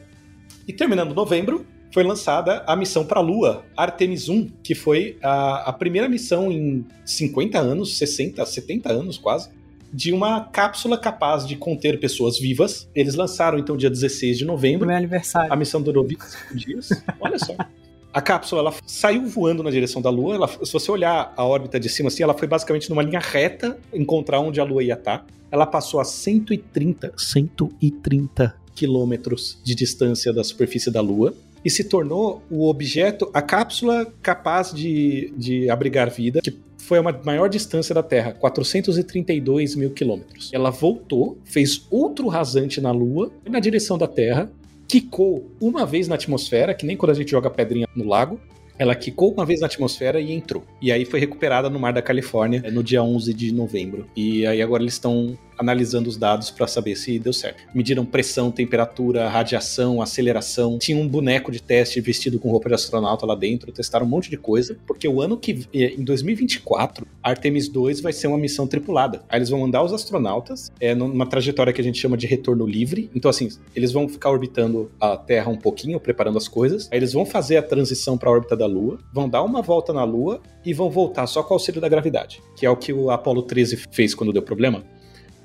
E 0.65 0.71
terminando 0.71 1.13
novembro, 1.13 1.65
foi 1.91 2.01
lançada 2.01 2.63
a 2.65 2.77
missão 2.77 3.03
para 3.03 3.19
a 3.19 3.21
Lua, 3.21 3.65
Artemis 3.75 4.29
1, 4.29 4.47
que 4.63 4.73
foi 4.73 5.17
a, 5.21 5.69
a, 5.69 5.73
primeira 5.73 6.07
missão 6.07 6.49
em 6.49 6.85
50 7.03 7.59
anos, 7.59 7.97
60, 7.97 8.45
70 8.45 8.89
anos 8.89 9.17
quase, 9.17 9.49
de 9.91 10.13
uma 10.13 10.45
cápsula 10.45 10.97
capaz 10.97 11.45
de 11.45 11.57
conter 11.57 11.99
pessoas 11.99 12.39
vivas. 12.39 12.89
Eles 12.95 13.15
lançaram 13.15 13.59
então 13.59 13.75
dia 13.75 13.89
16 13.89 14.37
de 14.37 14.45
novembro. 14.45 14.87
Meu 14.87 14.95
aniversário. 14.95 15.51
A 15.51 15.57
missão 15.57 15.81
durou 15.81 16.05
25 16.05 16.55
dias. 16.55 17.03
Olha 17.19 17.37
só. 17.37 17.53
A 18.13 18.21
cápsula 18.21 18.61
ela 18.61 18.73
saiu 18.85 19.25
voando 19.25 19.63
na 19.63 19.71
direção 19.71 20.01
da 20.01 20.09
Lua. 20.09 20.35
Ela, 20.35 20.47
se 20.47 20.71
você 20.71 20.91
olhar 20.91 21.33
a 21.35 21.43
órbita 21.43 21.79
de 21.79 21.89
cima, 21.89 22.09
assim, 22.09 22.21
ela 22.21 22.33
foi 22.33 22.47
basicamente 22.47 22.89
numa 22.89 23.01
linha 23.01 23.19
reta 23.19 23.77
encontrar 23.91 24.39
onde 24.39 24.59
a 24.61 24.63
Lua 24.63 24.83
ia 24.83 24.93
estar. 24.93 25.25
Ela 25.51 25.65
passou 25.65 25.99
a 25.99 26.05
130, 26.05 27.13
130 27.17 28.55
quilômetros 28.75 29.59
de 29.63 29.75
distância 29.75 30.31
da 30.33 30.43
superfície 30.43 30.91
da 30.91 31.01
Lua 31.01 31.33
e 31.65 31.69
se 31.69 31.83
tornou 31.85 32.41
o 32.51 32.67
objeto, 32.69 33.29
a 33.33 33.41
cápsula 33.41 34.05
capaz 34.21 34.73
de, 34.73 35.33
de 35.37 35.69
abrigar 35.69 36.09
vida, 36.09 36.41
que 36.41 36.57
foi 36.77 36.97
a 36.97 37.01
ma- 37.03 37.19
maior 37.23 37.47
distância 37.47 37.95
da 37.95 38.03
Terra, 38.03 38.33
432 38.33 39.75
mil 39.75 39.91
quilômetros. 39.91 40.49
Ela 40.53 40.69
voltou, 40.69 41.37
fez 41.45 41.87
outro 41.89 42.27
rasante 42.27 42.81
na 42.81 42.91
Lua, 42.91 43.31
na 43.49 43.59
direção 43.59 43.97
da 43.97 44.07
Terra, 44.07 44.51
quicou 44.93 45.51
uma 45.59 45.87
vez 45.87 46.07
na 46.07 46.13
atmosfera, 46.13 46.71
que 46.71 46.85
nem 46.85 46.95
quando 46.95 47.09
a 47.09 47.15
gente 47.15 47.31
joga 47.31 47.49
pedrinha 47.49 47.87
no 47.95 48.07
lago. 48.07 48.39
Ela 48.77 48.93
quicou 48.93 49.31
uma 49.31 49.43
vez 49.43 49.59
na 49.59 49.65
atmosfera 49.65 50.21
e 50.21 50.31
entrou. 50.31 50.63
E 50.79 50.91
aí 50.91 51.03
foi 51.03 51.19
recuperada 51.19 51.67
no 51.67 51.79
mar 51.79 51.93
da 51.93 52.01
Califórnia 52.01 52.61
eh, 52.63 52.69
no 52.69 52.83
dia 52.83 53.01
11 53.01 53.33
de 53.33 53.51
novembro. 53.51 54.05
E 54.15 54.45
aí 54.45 54.61
agora 54.61 54.83
eles 54.83 54.93
estão 54.93 55.35
analisando 55.57 56.09
os 56.09 56.17
dados 56.17 56.49
para 56.49 56.67
saber 56.67 56.95
se 56.95 57.19
deu 57.19 57.33
certo. 57.33 57.63
Mediram 57.73 58.05
pressão, 58.05 58.51
temperatura, 58.51 59.29
radiação, 59.29 60.01
aceleração. 60.01 60.77
Tinha 60.77 60.97
um 60.97 61.07
boneco 61.07 61.51
de 61.51 61.61
teste 61.61 61.99
vestido 62.01 62.39
com 62.39 62.49
roupa 62.49 62.69
de 62.69 62.75
astronauta 62.75 63.25
lá 63.25 63.35
dentro. 63.35 63.71
Testaram 63.71 64.05
um 64.05 64.09
monte 64.09 64.29
de 64.29 64.37
coisa. 64.37 64.77
Porque 64.85 65.07
o 65.07 65.21
ano 65.21 65.37
que 65.37 65.67
eh, 65.73 65.93
em 65.97 66.03
2024, 66.03 67.05
Artemis 67.21 67.67
2 67.67 68.01
vai 68.01 68.13
ser 68.13 68.27
uma 68.27 68.37
missão 68.37 68.67
tripulada. 68.67 69.23
Aí 69.29 69.39
eles 69.39 69.49
vão 69.49 69.59
mandar 69.59 69.83
os 69.83 69.93
astronautas 69.93 70.71
é, 70.79 70.93
numa 70.95 71.25
trajetória 71.25 71.71
que 71.71 71.81
a 71.81 71.83
gente 71.83 71.99
chama 71.99 72.17
de 72.17 72.27
retorno 72.27 72.65
livre. 72.65 73.09
Então, 73.15 73.29
assim, 73.29 73.49
eles 73.75 73.91
vão 73.91 74.07
ficar 74.07 74.29
orbitando 74.29 74.91
a 74.99 75.15
Terra 75.17 75.49
um 75.49 75.57
pouquinho, 75.57 75.99
preparando 75.99 76.37
as 76.37 76.47
coisas. 76.47 76.89
Aí 76.91 76.99
eles 76.99 77.13
vão 77.13 77.25
fazer 77.25 77.57
a 77.57 77.63
transição 77.63 78.17
para 78.17 78.29
a 78.29 78.33
órbita 78.33 78.55
da 78.55 78.65
Lua, 78.65 78.99
vão 79.11 79.29
dar 79.29 79.43
uma 79.43 79.61
volta 79.61 79.93
na 79.93 80.03
Lua 80.03 80.41
e 80.65 80.73
vão 80.73 80.89
voltar 80.89 81.27
só 81.27 81.43
com 81.43 81.53
o 81.53 81.55
auxílio 81.55 81.81
da 81.81 81.89
gravidade, 81.89 82.41
que 82.55 82.65
é 82.65 82.69
o 82.69 82.77
que 82.77 82.93
o 82.93 83.09
Apollo 83.09 83.43
13 83.43 83.77
fez 83.91 84.13
quando 84.13 84.33
deu 84.33 84.41
problema. 84.41 84.83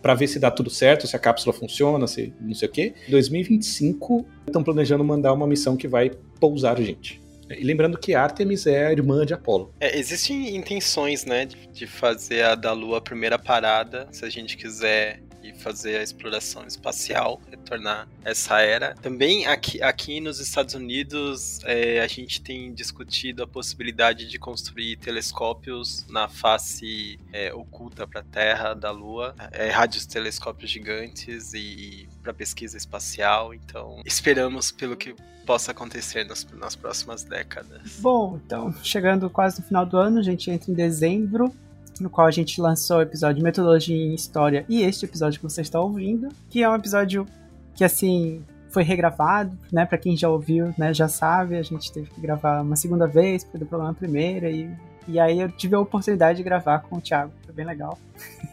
Pra 0.02 0.14
ver 0.14 0.28
se 0.28 0.38
dá 0.38 0.50
tudo 0.50 0.70
certo, 0.70 1.06
se 1.06 1.16
a 1.16 1.18
cápsula 1.18 1.52
funciona, 1.52 2.06
se 2.06 2.32
não 2.40 2.54
sei 2.54 2.68
o 2.68 2.72
quê. 2.72 2.94
Em 3.06 3.10
2025, 3.10 4.26
estão 4.46 4.62
planejando 4.62 5.04
mandar 5.04 5.32
uma 5.32 5.46
missão 5.46 5.76
que 5.76 5.88
vai 5.88 6.10
pousar 6.40 6.80
gente. 6.80 7.20
E 7.50 7.64
lembrando 7.64 7.98
que 7.98 8.14
Artemis 8.14 8.66
é 8.66 8.86
a 8.86 8.92
irmã 8.92 9.24
de 9.24 9.32
Apolo. 9.32 9.72
É, 9.80 9.98
existem 9.98 10.54
intenções, 10.54 11.24
né, 11.24 11.46
de, 11.46 11.56
de 11.68 11.86
fazer 11.86 12.42
a 12.42 12.54
da 12.54 12.72
Lua 12.72 12.98
a 12.98 13.00
primeira 13.00 13.38
parada, 13.38 14.06
se 14.12 14.24
a 14.24 14.28
gente 14.28 14.56
quiser 14.56 15.22
ir 15.48 15.54
fazer 15.54 15.98
a 15.98 16.02
exploração 16.02 16.66
espacial, 16.66 17.40
retornar 17.50 18.08
essa 18.24 18.60
era. 18.60 18.94
Também 18.94 19.46
aqui, 19.46 19.82
aqui 19.82 20.20
nos 20.20 20.40
Estados 20.40 20.74
Unidos, 20.74 21.60
é, 21.64 22.00
a 22.00 22.06
gente 22.06 22.40
tem 22.40 22.72
discutido 22.72 23.42
a 23.42 23.46
possibilidade 23.46 24.28
de 24.28 24.38
construir 24.38 24.96
telescópios 24.96 26.06
na 26.08 26.28
face 26.28 27.18
é, 27.32 27.52
oculta 27.52 28.06
para 28.06 28.20
a 28.20 28.24
Terra 28.24 28.74
da 28.74 28.90
Lua, 28.90 29.34
é, 29.52 29.68
radiotelescópios 29.68 30.70
gigantes 30.70 31.52
e 31.54 32.08
para 32.22 32.32
pesquisa 32.32 32.76
espacial. 32.76 33.54
Então, 33.54 34.02
esperamos 34.04 34.70
pelo 34.70 34.96
que 34.96 35.14
possa 35.46 35.70
acontecer 35.70 36.24
nas, 36.24 36.46
nas 36.52 36.76
próximas 36.76 37.24
décadas. 37.24 37.98
Bom, 38.00 38.38
então, 38.44 38.74
chegando 38.82 39.30
quase 39.30 39.60
no 39.60 39.66
final 39.66 39.86
do 39.86 39.96
ano, 39.96 40.18
a 40.18 40.22
gente 40.22 40.50
entra 40.50 40.70
em 40.70 40.74
dezembro, 40.74 41.54
no 42.00 42.10
qual 42.10 42.26
a 42.26 42.30
gente 42.30 42.60
lançou 42.60 42.98
o 42.98 43.02
episódio 43.02 43.42
Metodologia 43.42 43.96
em 43.96 44.14
História 44.14 44.64
e 44.68 44.82
este 44.82 45.04
episódio 45.04 45.40
que 45.40 45.48
você 45.48 45.60
está 45.60 45.80
ouvindo, 45.80 46.28
que 46.48 46.62
é 46.62 46.68
um 46.68 46.74
episódio 46.74 47.26
que, 47.74 47.84
assim, 47.84 48.42
foi 48.70 48.82
regravado, 48.82 49.56
né? 49.72 49.86
Pra 49.86 49.98
quem 49.98 50.16
já 50.16 50.28
ouviu, 50.28 50.74
né, 50.76 50.92
já 50.92 51.08
sabe, 51.08 51.56
a 51.56 51.62
gente 51.62 51.92
teve 51.92 52.10
que 52.10 52.20
gravar 52.20 52.62
uma 52.62 52.76
segunda 52.76 53.06
vez, 53.06 53.44
porque 53.44 53.58
deu 53.58 53.66
problema 53.66 53.92
na 53.92 53.98
primeira, 53.98 54.50
e, 54.50 54.70
e 55.06 55.18
aí 55.18 55.40
eu 55.40 55.50
tive 55.50 55.74
a 55.74 55.80
oportunidade 55.80 56.38
de 56.38 56.42
gravar 56.42 56.80
com 56.80 56.96
o 56.96 57.00
Thiago, 57.00 57.32
foi 57.44 57.54
bem 57.54 57.66
legal. 57.66 57.98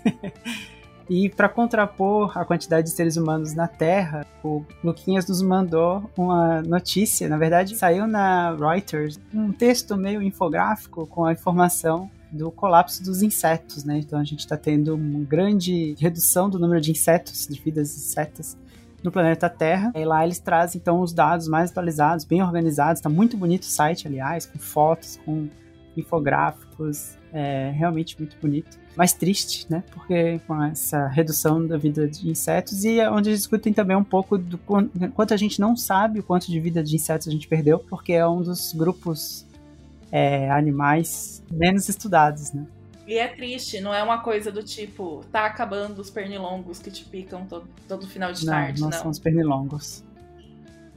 E 1.09 1.29
para 1.29 1.47
contrapor 1.47 2.37
a 2.37 2.43
quantidade 2.43 2.87
de 2.87 2.93
seres 2.93 3.15
humanos 3.15 3.53
na 3.53 3.67
Terra, 3.67 4.25
o 4.43 4.65
Luquinhas 4.83 5.27
nos 5.27 5.41
mandou 5.41 6.09
uma 6.17 6.61
notícia, 6.63 7.29
na 7.29 7.37
verdade 7.37 7.75
saiu 7.75 8.07
na 8.07 8.55
Reuters, 8.55 9.19
um 9.33 9.51
texto 9.51 9.95
meio 9.95 10.21
infográfico 10.21 11.05
com 11.05 11.25
a 11.25 11.31
informação 11.31 12.09
do 12.35 12.51
colapso 12.51 13.03
dos 13.03 13.21
insetos, 13.21 13.83
né? 13.83 13.97
Então 13.99 14.19
a 14.19 14.23
gente 14.23 14.39
está 14.39 14.57
tendo 14.57 14.95
uma 14.95 15.23
grande 15.23 15.95
redução 15.99 16.49
do 16.49 16.59
número 16.59 16.81
de 16.81 16.91
insetos, 16.91 17.47
de 17.47 17.59
vidas 17.59 17.95
insetas 17.95 18.57
no 19.03 19.11
planeta 19.11 19.49
Terra. 19.49 19.91
E 19.95 20.03
lá 20.03 20.25
eles 20.25 20.39
trazem 20.39 20.79
então 20.81 20.99
os 21.01 21.13
dados 21.13 21.47
mais 21.47 21.71
atualizados, 21.71 22.25
bem 22.25 22.41
organizados. 22.41 23.01
Tá 23.01 23.09
muito 23.09 23.37
bonito 23.37 23.63
o 23.63 23.67
site, 23.67 24.07
aliás, 24.07 24.45
com 24.45 24.59
fotos, 24.59 25.19
com 25.25 25.47
infográficos, 25.95 27.15
é 27.31 27.71
realmente 27.71 28.17
muito 28.19 28.37
bonito. 28.41 28.77
Mas 28.97 29.13
triste, 29.13 29.65
né? 29.69 29.83
Porque 29.93 30.39
com 30.47 30.61
essa 30.63 31.07
redução 31.07 31.65
da 31.65 31.77
vida 31.77 32.07
de 32.07 32.29
insetos 32.29 32.83
e 32.83 32.99
é 32.99 33.09
onde 33.09 33.29
eles 33.29 33.39
discutem 33.39 33.73
também 33.73 33.95
um 33.95 34.03
pouco 34.03 34.37
do 34.37 34.57
quan- 34.57 34.89
quanto 35.13 35.33
a 35.33 35.37
gente 35.37 35.59
não 35.59 35.75
sabe 35.75 36.19
o 36.19 36.23
quanto 36.23 36.47
de 36.47 36.59
vida 36.59 36.81
de 36.83 36.95
insetos 36.95 37.27
a 37.27 37.31
gente 37.31 37.47
perdeu, 37.47 37.79
porque 37.79 38.13
é 38.13 38.27
um 38.27 38.41
dos 38.41 38.73
grupos 38.73 39.44
é, 40.15 40.49
animais 40.49 41.43
menos 41.51 41.89
estudados, 41.89 42.53
né? 42.53 42.65
E 43.05 43.17
é 43.17 43.27
triste, 43.27 43.81
não 43.81 43.93
é 43.93 44.01
uma 44.01 44.19
coisa 44.19 44.49
do 44.49 44.63
tipo, 44.63 45.25
tá 45.29 45.45
acabando 45.45 45.99
os 45.99 46.09
pernilongos 46.09 46.79
que 46.79 46.89
te 46.89 47.03
picam 47.03 47.45
todo, 47.45 47.67
todo 47.85 48.07
final 48.07 48.31
de 48.31 48.45
Não, 48.45 48.53
tarde, 48.53 48.79
não 48.81 48.89
não. 48.89 48.97
são 48.97 49.11
os 49.11 49.19
pernilongos. 49.19 50.05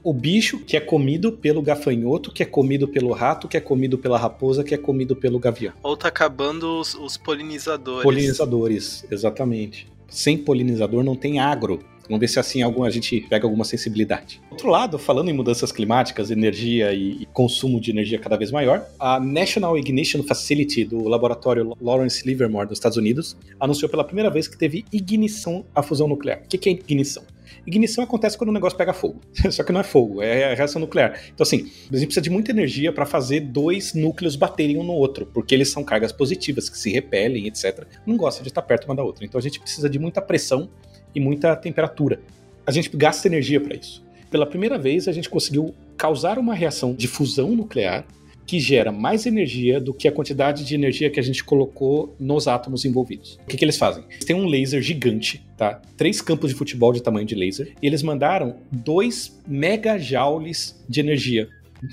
O 0.04 0.14
bicho 0.14 0.60
que 0.60 0.76
é 0.76 0.80
comido 0.80 1.32
pelo 1.32 1.60
gafanhoto, 1.60 2.32
que 2.32 2.44
é 2.44 2.46
comido 2.46 2.86
pelo 2.86 3.12
rato, 3.12 3.48
que 3.48 3.56
é 3.56 3.60
comido 3.60 3.98
pela 3.98 4.16
raposa, 4.16 4.62
que 4.62 4.72
é 4.72 4.78
comido 4.78 5.16
pelo 5.16 5.40
gavião. 5.40 5.74
Ou 5.82 5.96
tá 5.96 6.06
acabando 6.06 6.78
os, 6.80 6.94
os 6.94 7.16
polinizadores. 7.16 8.04
Polinizadores, 8.04 9.04
exatamente. 9.10 9.88
Sem 10.08 10.38
polinizador 10.38 11.02
não 11.02 11.16
tem 11.16 11.40
agro. 11.40 11.80
Vamos 12.08 12.20
ver 12.20 12.28
se 12.28 12.38
assim 12.38 12.62
algum, 12.62 12.84
a 12.84 12.90
gente 12.90 13.20
pega 13.28 13.46
alguma 13.46 13.64
sensibilidade. 13.64 14.40
Outro 14.50 14.68
lado, 14.68 14.98
falando 14.98 15.28
em 15.28 15.32
mudanças 15.32 15.70
climáticas, 15.70 16.30
energia 16.30 16.92
e, 16.92 17.22
e 17.22 17.26
consumo 17.26 17.80
de 17.80 17.90
energia 17.90 18.18
cada 18.18 18.36
vez 18.36 18.50
maior, 18.50 18.86
a 18.98 19.20
National 19.20 19.76
Ignition 19.76 20.22
Facility 20.22 20.84
do 20.84 21.06
laboratório 21.08 21.76
Lawrence 21.80 22.26
Livermore 22.26 22.66
dos 22.66 22.78
Estados 22.78 22.96
Unidos 22.96 23.36
anunciou 23.60 23.88
pela 23.88 24.04
primeira 24.04 24.30
vez 24.30 24.48
que 24.48 24.56
teve 24.56 24.84
ignição 24.92 25.64
à 25.74 25.82
fusão 25.82 26.08
nuclear. 26.08 26.42
O 26.44 26.48
que 26.48 26.68
é 26.68 26.72
ignição? 26.72 27.22
Ignição 27.66 28.02
acontece 28.04 28.36
quando 28.36 28.50
o 28.50 28.52
negócio 28.52 28.76
pega 28.76 28.92
fogo. 28.92 29.20
Só 29.50 29.62
que 29.62 29.72
não 29.72 29.80
é 29.80 29.84
fogo, 29.84 30.22
é 30.22 30.52
a 30.52 30.54
reação 30.54 30.80
nuclear. 30.80 31.20
Então, 31.34 31.42
assim, 31.44 31.70
a 31.90 31.96
gente 31.96 32.06
precisa 32.06 32.22
de 32.22 32.30
muita 32.30 32.50
energia 32.50 32.92
para 32.92 33.04
fazer 33.04 33.40
dois 33.40 33.94
núcleos 33.94 34.36
baterem 34.36 34.78
um 34.78 34.84
no 34.84 34.92
outro, 34.92 35.26
porque 35.26 35.54
eles 35.54 35.70
são 35.70 35.84
cargas 35.84 36.12
positivas 36.12 36.68
que 36.68 36.78
se 36.78 36.90
repelem, 36.90 37.46
etc. 37.46 37.86
Não 38.06 38.16
gosta 38.16 38.42
de 38.42 38.48
estar 38.48 38.62
perto 38.62 38.86
uma 38.86 38.94
da 38.94 39.02
outra. 39.02 39.24
Então, 39.24 39.38
a 39.38 39.42
gente 39.42 39.60
precisa 39.60 39.88
de 39.88 39.98
muita 39.98 40.22
pressão 40.22 40.70
e 41.18 41.20
muita 41.20 41.54
temperatura. 41.56 42.20
A 42.64 42.70
gente 42.70 42.96
gasta 42.96 43.26
energia 43.26 43.60
para 43.60 43.74
isso. 43.74 44.02
Pela 44.30 44.46
primeira 44.46 44.78
vez, 44.78 45.08
a 45.08 45.12
gente 45.12 45.28
conseguiu 45.28 45.74
causar 45.96 46.38
uma 46.38 46.54
reação 46.54 46.94
de 46.94 47.08
fusão 47.08 47.56
nuclear 47.56 48.06
que 48.46 48.60
gera 48.60 48.90
mais 48.90 49.26
energia 49.26 49.78
do 49.78 49.92
que 49.92 50.08
a 50.08 50.12
quantidade 50.12 50.64
de 50.64 50.74
energia 50.74 51.10
que 51.10 51.20
a 51.20 51.22
gente 51.22 51.44
colocou 51.44 52.14
nos 52.18 52.48
átomos 52.48 52.84
envolvidos. 52.84 53.38
O 53.44 53.48
que, 53.48 53.58
que 53.58 53.64
eles 53.64 53.76
fazem? 53.76 54.04
Eles 54.10 54.24
têm 54.24 54.36
um 54.36 54.46
laser 54.46 54.80
gigante, 54.80 55.44
tá? 55.56 55.82
Três 55.98 56.22
campos 56.22 56.50
de 56.50 56.56
futebol 56.56 56.92
de 56.92 57.02
tamanho 57.02 57.26
de 57.26 57.34
laser, 57.34 57.74
e 57.82 57.86
eles 57.86 58.02
mandaram 58.02 58.56
2 58.72 59.42
megajoules 59.46 60.82
de 60.88 61.00
energia 61.00 61.48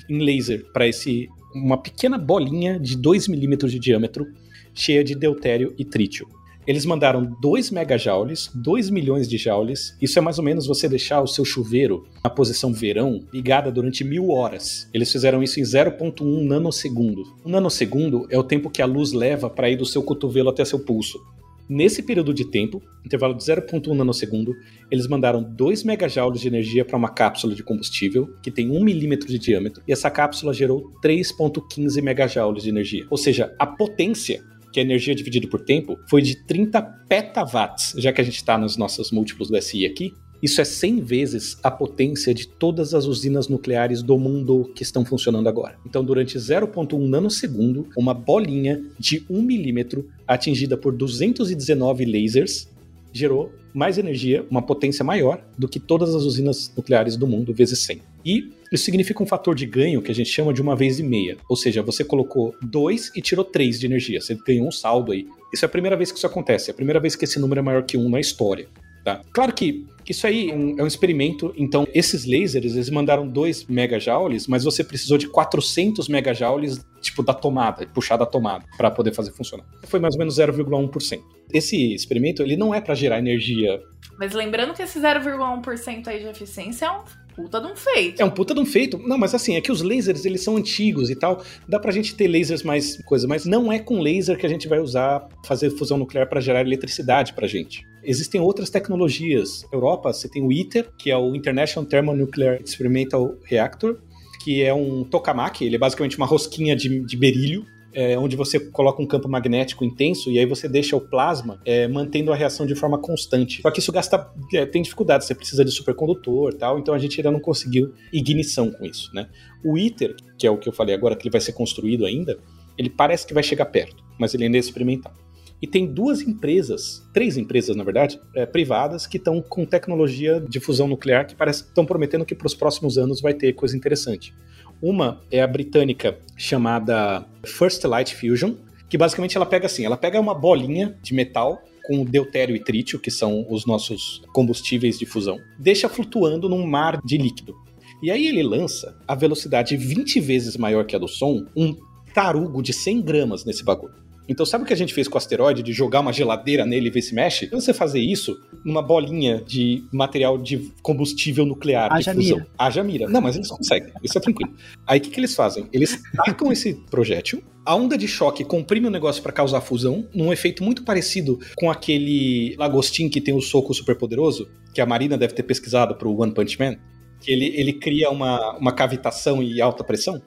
em 0.08 0.18
laser 0.18 0.64
para 0.72 0.86
esse 0.86 1.28
uma 1.54 1.76
pequena 1.76 2.16
bolinha 2.16 2.78
de 2.78 2.96
2 2.96 3.28
milímetros 3.28 3.70
de 3.72 3.78
diâmetro, 3.78 4.26
cheia 4.74 5.04
de 5.04 5.14
deutério 5.14 5.74
e 5.78 5.84
trítio. 5.84 6.26
Eles 6.66 6.84
mandaram 6.84 7.24
2 7.40 7.70
megajoules, 7.70 8.50
2 8.54 8.90
milhões 8.90 9.28
de 9.28 9.38
joules. 9.38 9.96
Isso 10.02 10.18
é 10.18 10.22
mais 10.22 10.38
ou 10.38 10.44
menos 10.44 10.66
você 10.66 10.88
deixar 10.88 11.22
o 11.22 11.26
seu 11.26 11.44
chuveiro 11.44 12.04
na 12.24 12.28
posição 12.28 12.72
verão 12.72 13.20
ligada 13.32 13.70
durante 13.70 14.02
mil 14.02 14.30
horas. 14.30 14.88
Eles 14.92 15.12
fizeram 15.12 15.42
isso 15.42 15.60
em 15.60 15.62
0,1 15.62 16.44
nanosegundo. 16.44 17.22
Um 17.44 17.50
nanosegundo 17.50 18.26
é 18.30 18.38
o 18.38 18.42
tempo 18.42 18.68
que 18.68 18.82
a 18.82 18.86
luz 18.86 19.12
leva 19.12 19.48
para 19.48 19.70
ir 19.70 19.76
do 19.76 19.86
seu 19.86 20.02
cotovelo 20.02 20.48
até 20.48 20.64
seu 20.64 20.80
pulso. 20.80 21.20
Nesse 21.68 22.00
período 22.00 22.32
de 22.32 22.48
tempo, 22.48 22.80
intervalo 23.04 23.34
de 23.34 23.42
0,1 23.42 23.92
nanosegundo, 23.92 24.52
eles 24.88 25.08
mandaram 25.08 25.42
2 25.42 25.82
megajoules 25.82 26.40
de 26.40 26.46
energia 26.46 26.84
para 26.84 26.96
uma 26.96 27.08
cápsula 27.08 27.56
de 27.56 27.62
combustível 27.62 28.28
que 28.40 28.52
tem 28.52 28.70
1 28.70 28.84
milímetro 28.84 29.26
de 29.26 29.36
diâmetro, 29.36 29.82
e 29.86 29.92
essa 29.92 30.08
cápsula 30.08 30.54
gerou 30.54 30.92
3,15 31.02 32.00
megajoules 32.02 32.62
de 32.62 32.68
energia. 32.68 33.04
Ou 33.10 33.16
seja, 33.16 33.52
a 33.58 33.66
potência 33.66 34.44
que 34.76 34.80
é 34.80 34.82
energia 34.82 35.14
dividido 35.14 35.48
por 35.48 35.62
tempo, 35.62 35.98
foi 36.06 36.20
de 36.20 36.36
30 36.44 36.82
petawatts, 37.08 37.94
já 37.96 38.12
que 38.12 38.20
a 38.20 38.24
gente 38.24 38.36
está 38.36 38.58
nos 38.58 38.76
nossos 38.76 39.10
múltiplos 39.10 39.48
do 39.48 39.58
SI 39.62 39.86
aqui. 39.86 40.12
Isso 40.42 40.60
é 40.60 40.66
100 40.66 41.00
vezes 41.00 41.56
a 41.62 41.70
potência 41.70 42.34
de 42.34 42.46
todas 42.46 42.92
as 42.92 43.06
usinas 43.06 43.48
nucleares 43.48 44.02
do 44.02 44.18
mundo 44.18 44.70
que 44.74 44.82
estão 44.82 45.02
funcionando 45.02 45.48
agora. 45.48 45.78
Então, 45.86 46.04
durante 46.04 46.36
0,1 46.36 47.08
nanosegundo, 47.08 47.88
uma 47.96 48.12
bolinha 48.12 48.84
de 48.98 49.24
1 49.30 49.40
milímetro 49.40 50.10
atingida 50.28 50.76
por 50.76 50.94
219 50.94 52.04
lasers 52.04 52.68
gerou 53.16 53.52
mais 53.74 53.98
energia, 53.98 54.44
uma 54.50 54.62
potência 54.62 55.04
maior 55.04 55.42
do 55.58 55.68
que 55.68 55.78
todas 55.78 56.14
as 56.14 56.22
usinas 56.22 56.72
nucleares 56.76 57.16
do 57.16 57.26
mundo, 57.26 57.52
vezes 57.52 57.78
100. 57.80 58.00
E 58.24 58.50
isso 58.72 58.84
significa 58.84 59.22
um 59.22 59.26
fator 59.26 59.54
de 59.54 59.66
ganho 59.66 60.02
que 60.02 60.10
a 60.10 60.14
gente 60.14 60.30
chama 60.30 60.52
de 60.52 60.60
uma 60.60 60.74
vez 60.74 60.98
e 60.98 61.02
meia. 61.02 61.36
Ou 61.48 61.56
seja, 61.56 61.82
você 61.82 62.02
colocou 62.02 62.54
2 62.62 63.12
e 63.14 63.20
tirou 63.20 63.44
3 63.44 63.78
de 63.78 63.86
energia. 63.86 64.20
Você 64.20 64.36
ganhou 64.46 64.66
um 64.66 64.72
saldo 64.72 65.12
aí. 65.12 65.26
Isso 65.52 65.64
é 65.64 65.66
a 65.66 65.68
primeira 65.68 65.96
vez 65.96 66.10
que 66.10 66.18
isso 66.18 66.26
acontece. 66.26 66.70
É 66.70 66.72
a 66.72 66.74
primeira 66.74 66.98
vez 66.98 67.14
que 67.14 67.24
esse 67.24 67.38
número 67.38 67.60
é 67.60 67.62
maior 67.62 67.84
que 67.84 67.96
1 67.96 68.08
na 68.08 68.18
história. 68.18 68.66
Tá? 69.06 69.20
Claro 69.32 69.52
que 69.52 69.86
isso 70.08 70.26
aí 70.26 70.50
é 70.50 70.54
um, 70.56 70.80
é 70.80 70.82
um 70.82 70.86
experimento, 70.86 71.54
então 71.56 71.86
esses 71.94 72.24
lasers, 72.26 72.74
eles 72.74 72.90
mandaram 72.90 73.24
2 73.28 73.66
megajoules, 73.66 74.48
mas 74.48 74.64
você 74.64 74.82
precisou 74.82 75.16
de 75.16 75.28
400 75.28 76.08
megajoules, 76.08 76.84
tipo, 77.00 77.22
da 77.22 77.32
tomada, 77.32 77.86
puxar 77.86 78.16
da 78.16 78.26
tomada, 78.26 78.64
para 78.76 78.90
poder 78.90 79.14
fazer 79.14 79.30
funcionar. 79.30 79.64
Foi 79.84 80.00
mais 80.00 80.16
ou 80.16 80.18
menos 80.18 80.36
0,1%. 80.36 81.20
Esse 81.52 81.94
experimento, 81.94 82.42
ele 82.42 82.56
não 82.56 82.74
é 82.74 82.80
para 82.80 82.96
gerar 82.96 83.20
energia 83.20 83.80
Mas 84.18 84.32
lembrando 84.32 84.74
que 84.74 84.82
esse 84.82 84.98
0,1% 84.98 86.08
aí 86.08 86.18
de 86.18 86.26
eficiência 86.26 86.86
é 86.86 86.90
um 86.90 87.04
puta 87.36 87.60
de 87.60 87.66
um 87.66 87.76
feito. 87.76 88.20
É 88.20 88.24
um 88.24 88.30
puta 88.30 88.54
de 88.54 88.60
um 88.60 88.66
feito. 88.66 88.98
Não, 88.98 89.18
mas 89.18 89.34
assim, 89.34 89.54
é 89.54 89.60
que 89.60 89.70
os 89.70 89.82
lasers, 89.82 90.24
eles 90.24 90.42
são 90.42 90.56
antigos 90.56 91.10
e 91.10 91.14
tal. 91.14 91.44
Dá 91.68 91.78
pra 91.78 91.92
gente 91.92 92.14
ter 92.16 92.26
lasers 92.26 92.62
mais 92.62 92.96
coisa, 93.04 93.28
mas 93.28 93.44
não 93.44 93.70
é 93.70 93.78
com 93.78 94.00
laser 94.00 94.38
que 94.38 94.46
a 94.46 94.48
gente 94.48 94.66
vai 94.66 94.80
usar 94.80 95.28
fazer 95.44 95.70
fusão 95.70 95.98
nuclear 95.98 96.28
para 96.28 96.40
gerar 96.40 96.62
eletricidade 96.62 97.34
pra 97.34 97.46
gente. 97.46 97.86
Existem 98.06 98.40
outras 98.40 98.70
tecnologias. 98.70 99.62
Na 99.64 99.76
Europa, 99.76 100.12
você 100.12 100.28
tem 100.28 100.42
o 100.42 100.52
ITER, 100.52 100.88
que 100.96 101.10
é 101.10 101.16
o 101.16 101.34
International 101.34 101.88
Thermonuclear 101.88 102.60
Experimental 102.62 103.34
Reactor, 103.44 103.98
que 104.44 104.62
é 104.62 104.72
um 104.72 105.02
tokamak, 105.02 105.64
ele 105.64 105.74
é 105.74 105.78
basicamente 105.78 106.16
uma 106.16 106.26
rosquinha 106.26 106.76
de, 106.76 107.04
de 107.04 107.16
berílio, 107.16 107.66
é, 107.92 108.16
onde 108.16 108.36
você 108.36 108.60
coloca 108.60 109.02
um 109.02 109.06
campo 109.06 109.28
magnético 109.28 109.84
intenso 109.84 110.30
e 110.30 110.38
aí 110.38 110.46
você 110.46 110.68
deixa 110.68 110.94
o 110.94 111.00
plasma 111.00 111.60
é, 111.64 111.88
mantendo 111.88 112.30
a 112.30 112.36
reação 112.36 112.64
de 112.64 112.76
forma 112.76 112.96
constante. 112.96 113.60
Só 113.62 113.70
que 113.72 113.80
isso 113.80 113.90
gasta, 113.90 114.30
é, 114.54 114.64
tem 114.66 114.82
dificuldade, 114.82 115.24
você 115.24 115.34
precisa 115.34 115.64
de 115.64 115.72
supercondutor 115.72 116.54
tal, 116.54 116.78
então 116.78 116.94
a 116.94 116.98
gente 116.98 117.18
ainda 117.18 117.32
não 117.32 117.40
conseguiu 117.40 117.92
ignição 118.12 118.70
com 118.70 118.84
isso, 118.84 119.12
né? 119.12 119.28
O 119.64 119.76
ITER, 119.76 120.14
que 120.38 120.46
é 120.46 120.50
o 120.50 120.58
que 120.58 120.68
eu 120.68 120.72
falei 120.72 120.94
agora, 120.94 121.16
que 121.16 121.22
ele 121.22 121.32
vai 121.32 121.40
ser 121.40 121.54
construído 121.54 122.06
ainda, 122.06 122.38
ele 122.78 122.90
parece 122.90 123.26
que 123.26 123.34
vai 123.34 123.42
chegar 123.42 123.66
perto, 123.66 124.04
mas 124.16 124.32
ele 124.32 124.44
ainda 124.44 124.58
é 124.58 124.60
experimental. 124.60 125.12
E 125.60 125.66
tem 125.66 125.86
duas 125.86 126.20
empresas, 126.20 127.02
três 127.12 127.36
empresas 127.36 127.74
na 127.74 127.82
verdade, 127.82 128.20
é, 128.34 128.44
privadas 128.44 129.06
que 129.06 129.16
estão 129.16 129.40
com 129.40 129.64
tecnologia 129.64 130.40
de 130.40 130.60
fusão 130.60 130.86
nuclear 130.86 131.26
que 131.26 131.34
parece 131.34 131.62
estão 131.62 131.86
prometendo 131.86 132.26
que 132.26 132.34
para 132.34 132.46
os 132.46 132.54
próximos 132.54 132.98
anos 132.98 133.20
vai 133.20 133.32
ter 133.32 133.52
coisa 133.54 133.76
interessante. 133.76 134.34
Uma 134.82 135.22
é 135.30 135.42
a 135.42 135.46
britânica 135.46 136.18
chamada 136.36 137.26
First 137.44 137.82
Light 137.84 138.14
Fusion, 138.14 138.54
que 138.88 138.98
basicamente 138.98 139.36
ela 139.36 139.46
pega 139.46 139.66
assim, 139.66 139.86
ela 139.86 139.96
pega 139.96 140.20
uma 140.20 140.34
bolinha 140.34 140.96
de 141.02 141.14
metal 141.14 141.62
com 141.86 142.04
deutério 142.04 142.54
e 142.54 142.60
trítio, 142.62 142.98
que 142.98 143.10
são 143.10 143.46
os 143.48 143.64
nossos 143.64 144.22
combustíveis 144.32 144.98
de 144.98 145.06
fusão, 145.06 145.38
deixa 145.58 145.88
flutuando 145.88 146.48
num 146.48 146.66
mar 146.66 147.00
de 147.04 147.16
líquido. 147.16 147.54
E 148.02 148.10
aí 148.10 148.26
ele 148.26 148.42
lança 148.42 148.98
a 149.06 149.14
velocidade 149.14 149.76
20 149.76 150.20
vezes 150.20 150.56
maior 150.56 150.84
que 150.84 150.94
a 150.94 150.98
do 150.98 151.08
som, 151.08 151.46
um 151.56 151.74
tarugo 152.12 152.62
de 152.62 152.72
100 152.72 153.02
gramas 153.02 153.44
nesse 153.44 153.64
bagulho. 153.64 154.05
Então, 154.28 154.44
sabe 154.44 154.64
o 154.64 154.66
que 154.66 154.72
a 154.72 154.76
gente 154.76 154.92
fez 154.92 155.08
com 155.08 155.16
o 155.16 155.18
asteroide 155.18 155.62
de 155.62 155.72
jogar 155.72 156.00
uma 156.00 156.12
geladeira 156.12 156.64
nele 156.66 156.88
e 156.88 156.90
ver 156.90 157.02
se 157.02 157.14
mexe? 157.14 157.46
Quando 157.46 157.60
você 157.60 157.72
fazer 157.72 158.00
isso 158.00 158.38
numa 158.64 158.82
bolinha 158.82 159.42
de 159.46 159.84
material 159.92 160.36
de 160.38 160.72
combustível 160.82 161.44
nuclear 161.46 161.92
Haja 161.92 162.12
de 162.12 162.16
fusão. 162.18 162.36
mira. 162.38 162.50
Haja 162.58 162.82
mira. 162.82 163.08
Não, 163.08 163.20
mas 163.20 163.36
eles 163.36 163.48
conseguem. 163.48 163.92
Isso 164.02 164.18
é 164.18 164.20
tranquilo. 164.20 164.52
Aí 164.86 164.98
o 164.98 165.02
que, 165.02 165.10
que 165.10 165.20
eles 165.20 165.34
fazem? 165.34 165.68
Eles 165.72 166.02
tacam 166.24 166.50
esse 166.50 166.74
projétil, 166.90 167.42
a 167.64 167.74
onda 167.74 167.98
de 167.98 168.06
choque 168.06 168.44
comprime 168.44 168.86
o 168.86 168.90
negócio 168.90 169.22
para 169.22 169.32
causar 169.32 169.60
fusão, 169.60 170.06
num 170.14 170.32
efeito 170.32 170.62
muito 170.62 170.84
parecido 170.84 171.40
com 171.56 171.68
aquele 171.70 172.54
lagostim 172.56 173.08
que 173.08 173.20
tem 173.20 173.34
o 173.34 173.40
soco 173.40 173.74
super 173.74 173.96
poderoso, 173.96 174.48
que 174.72 174.80
a 174.80 174.86
Marina 174.86 175.18
deve 175.18 175.34
ter 175.34 175.42
pesquisado 175.42 175.96
pro 175.96 176.16
One 176.16 176.32
Punch 176.32 176.58
Man, 176.60 176.76
que 177.20 177.32
ele, 177.32 177.46
ele 177.56 177.72
cria 177.72 178.08
uma, 178.10 178.56
uma 178.56 178.72
cavitação 178.72 179.42
e 179.42 179.60
alta 179.60 179.82
pressão. 179.82 180.22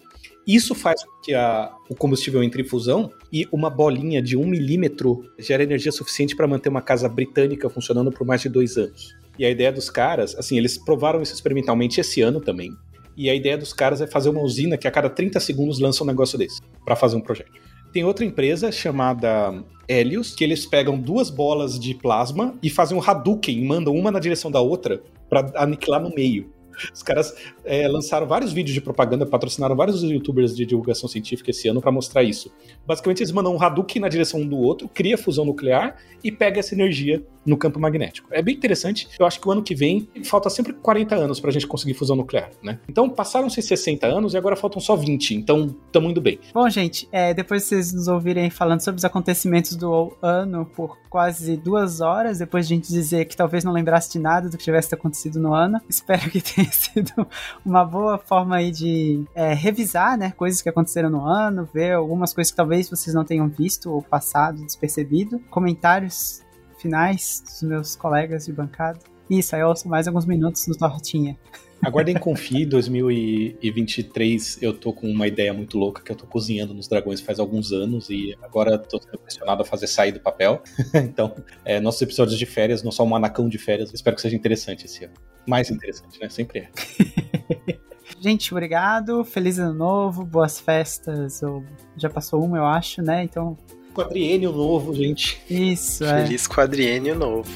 Isso 0.50 0.74
faz 0.74 1.04
com 1.04 1.12
que 1.22 1.32
a- 1.36 1.72
o 1.88 1.96
combustível 1.96 2.42
entre 2.42 2.64
em 2.64 2.66
fusão 2.66 3.12
e 3.32 3.48
uma 3.52 3.70
bolinha 3.70 4.20
de 4.20 4.36
um 4.36 4.48
milímetro 4.48 5.24
gera 5.38 5.62
energia 5.62 5.92
suficiente 5.92 6.36
para 6.36 6.48
manter 6.48 6.70
uma 6.70 6.82
casa 6.82 7.08
britânica 7.08 7.70
funcionando 7.70 8.12
por 8.12 8.26
mais 8.26 8.42
de 8.42 8.50
dois 8.50 8.76
anos. 8.76 9.16
E 9.38 9.46
a 9.46 9.50
ideia 9.52 9.72
dos 9.72 9.92
caras, 9.92 10.36
assim, 10.36 10.58
eles 10.58 10.76
provaram 10.76 11.22
isso 11.22 11.36
experimentalmente 11.36 12.02
esse 12.02 12.22
ano 12.22 12.42
também. 12.42 12.72
E 13.16 13.30
a 13.30 13.36
ideia 13.36 13.60
dos 13.60 13.74
caras 13.74 14.02
é 14.02 14.08
fazer 14.08 14.30
uma 14.30 14.42
usina 14.42 14.76
que 14.76 14.88
a 14.88 14.92
cada 14.92 15.08
30 15.08 15.40
segundos 15.40 15.80
lança 15.80 16.04
um 16.04 16.08
negócio 16.08 16.36
desse 16.36 16.60
para 16.84 16.96
fazer 16.96 17.16
um 17.16 17.22
projeto. 17.22 17.52
Tem 17.94 18.04
outra 18.04 18.26
empresa 18.26 18.72
chamada 18.72 19.64
Helios, 19.88 20.34
que 20.34 20.44
eles 20.44 20.66
pegam 20.66 20.98
duas 21.00 21.30
bolas 21.30 21.80
de 21.80 21.94
plasma 21.94 22.58
e 22.64 22.72
fazem 22.72 22.98
um 22.98 23.02
Hadouken, 23.04 23.64
mandam 23.64 23.94
uma 23.94 24.10
na 24.10 24.20
direção 24.20 24.50
da 24.50 24.62
outra 24.62 25.04
para 25.30 25.52
aniquilar 25.56 26.02
no 26.02 26.10
meio. 26.10 26.52
Os 26.94 27.04
caras 27.04 27.36
é, 27.70 27.88
lançaram 27.88 28.26
vários 28.26 28.52
vídeos 28.52 28.74
de 28.74 28.82
propaganda, 28.82 29.28
patrocinaram 29.28 29.76
vários 29.76 30.02
youtubers 30.02 30.56
de 30.56 30.66
divulgação 30.66 31.08
científica 31.08 31.52
esse 31.52 31.68
ano 31.68 31.80
para 31.80 31.92
mostrar 31.92 32.24
isso. 32.24 32.52
Basicamente, 32.86 33.20
eles 33.20 33.32
mandam 33.32 33.56
um 33.56 33.62
Hadouken 33.62 34.02
na 34.02 34.10
direção 34.10 34.40
um 34.40 34.48
do 34.48 34.58
outro, 34.58 34.90
cria 34.90 35.20
fusão 35.20 35.46
nuclear 35.46 35.96
e 36.24 36.32
pega 36.32 36.60
essa 36.60 36.74
energia 36.74 37.24
no 37.46 37.58
campo 37.58 37.80
magnético. 37.80 38.28
É 38.32 38.42
bem 38.42 38.56
interessante. 38.56 39.08
Eu 39.20 39.26
acho 39.26 39.40
que 39.40 39.48
o 39.48 39.52
ano 39.52 39.64
que 39.64 39.74
vem 39.74 40.08
falta 40.24 40.50
sempre 40.50 40.74
40 40.74 41.16
anos 41.16 41.40
pra 41.40 41.52
gente 41.52 41.68
conseguir 41.68 41.94
fusão 41.94 42.16
nuclear, 42.16 42.52
né? 42.62 42.80
Então 42.88 43.10
passaram-se 43.10 43.62
60 43.62 44.06
anos 44.08 44.34
e 44.34 44.38
agora 44.38 44.56
faltam 44.56 44.82
só 44.82 44.96
20. 44.96 45.36
Então 45.36 45.76
estamos 45.86 46.12
indo 46.12 46.22
bem. 46.22 46.40
Bom, 46.54 46.70
gente, 46.70 47.08
é, 47.12 47.34
depois 47.34 47.64
de 47.64 47.70
vocês 47.70 47.94
nos 47.94 48.08
ouvirem 48.08 48.50
falando 48.50 48.82
sobre 48.82 49.00
os 49.00 49.06
acontecimentos 49.06 49.76
do 49.76 50.16
ano 50.22 50.66
por 50.66 50.98
quase 51.10 51.58
duas 51.58 52.02
horas, 52.02 52.40
depois 52.40 52.68
de 52.68 52.74
a 52.74 52.78
gente 52.78 52.90
dizer 52.90 53.26
que 53.26 53.36
talvez 53.36 53.64
não 53.64 53.72
lembrasse 53.72 54.12
de 54.12 54.20
nada 54.20 54.50
do 54.50 54.58
que 54.58 54.64
tivesse 54.64 54.94
acontecido 54.94 55.40
no 55.40 55.54
ano, 55.54 55.82
espero 55.90 56.30
que 56.30 56.40
tenha 56.42 56.72
sido 56.72 57.28
uma 57.66 57.84
boa 57.84 58.18
forma 58.18 58.58
aí 58.58 58.72
de 58.72 59.26
é, 59.36 59.54
revisar, 59.54 60.18
né, 60.18 60.32
coisas 60.32 60.62
que 60.62 60.70
aconteceram 60.70 61.10
no 61.10 61.26
ano, 61.26 61.68
ver 61.74 61.94
algumas 61.94 62.34
coisas 62.34 62.52
que 62.52 62.58
talvez 62.58 62.90
vocês 62.90 63.14
não 63.14 63.24
tenham 63.24 63.48
visto 63.48 63.92
ou 63.92 64.02
passado 64.02 64.64
despercebido, 64.64 65.40
comentários 65.50 66.42
finais 66.78 67.44
dos 67.46 67.62
meus 67.64 67.96
colegas 67.96 68.46
de 68.46 68.54
bancada. 68.54 69.00
Isso, 69.30 69.56
aí 69.56 69.62
eu 69.62 69.68
ouço 69.68 69.88
mais 69.88 70.08
alguns 70.08 70.26
minutos 70.26 70.66
no 70.68 70.76
Tortinha. 70.76 71.38
Aguardem 71.82 72.16
Confie 72.16 72.66
2023. 72.66 74.62
Eu 74.62 74.74
tô 74.74 74.92
com 74.92 75.10
uma 75.10 75.28
ideia 75.28 75.54
muito 75.54 75.78
louca 75.78 76.02
que 76.02 76.12
eu 76.12 76.16
tô 76.16 76.26
cozinhando 76.26 76.74
nos 76.74 76.88
dragões 76.88 77.22
faz 77.22 77.40
alguns 77.40 77.72
anos 77.72 78.10
e 78.10 78.36
agora 78.42 78.78
tô 78.78 79.02
sendo 79.02 79.18
pressionado 79.20 79.62
a 79.62 79.66
fazer 79.66 79.88
sair 79.88 80.12
do 80.12 80.20
papel. 80.20 80.62
então, 80.94 81.36
é, 81.64 81.80
nossos 81.80 82.02
episódios 82.02 82.38
de 82.38 82.46
férias, 82.46 82.84
não 82.84 82.92
só 82.92 83.04
um 83.04 83.08
manacão 83.08 83.48
de 83.48 83.58
férias, 83.58 83.94
espero 83.94 84.16
que 84.16 84.22
seja 84.22 84.36
interessante 84.36 84.86
esse 84.86 85.06
ano. 85.06 85.14
Mais 85.48 85.72
interessante, 85.72 86.20
né? 86.20 86.30
Sempre 86.30 86.60
é. 86.60 87.80
Gente, 88.20 88.54
obrigado. 88.54 89.24
Feliz 89.24 89.58
ano 89.60 89.74
novo, 89.74 90.26
boas 90.26 90.60
festas. 90.60 91.42
Ou 91.42 91.64
já 91.96 92.10
passou 92.10 92.44
uma, 92.44 92.58
eu 92.58 92.66
acho, 92.66 93.02
né? 93.02 93.24
Então, 93.24 93.58
Quadriênio 93.94 94.52
novo, 94.52 94.94
gente. 94.94 95.42
isso, 95.50 96.06
é. 96.06 96.24
Feliz 96.24 96.48
quadriênio 96.48 97.16
novo. 97.16 97.50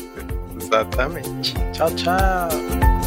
Exatamente. 0.60 1.54
Tchau, 1.72 1.90
tchau. 1.94 2.97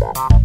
Bye. 0.00 0.39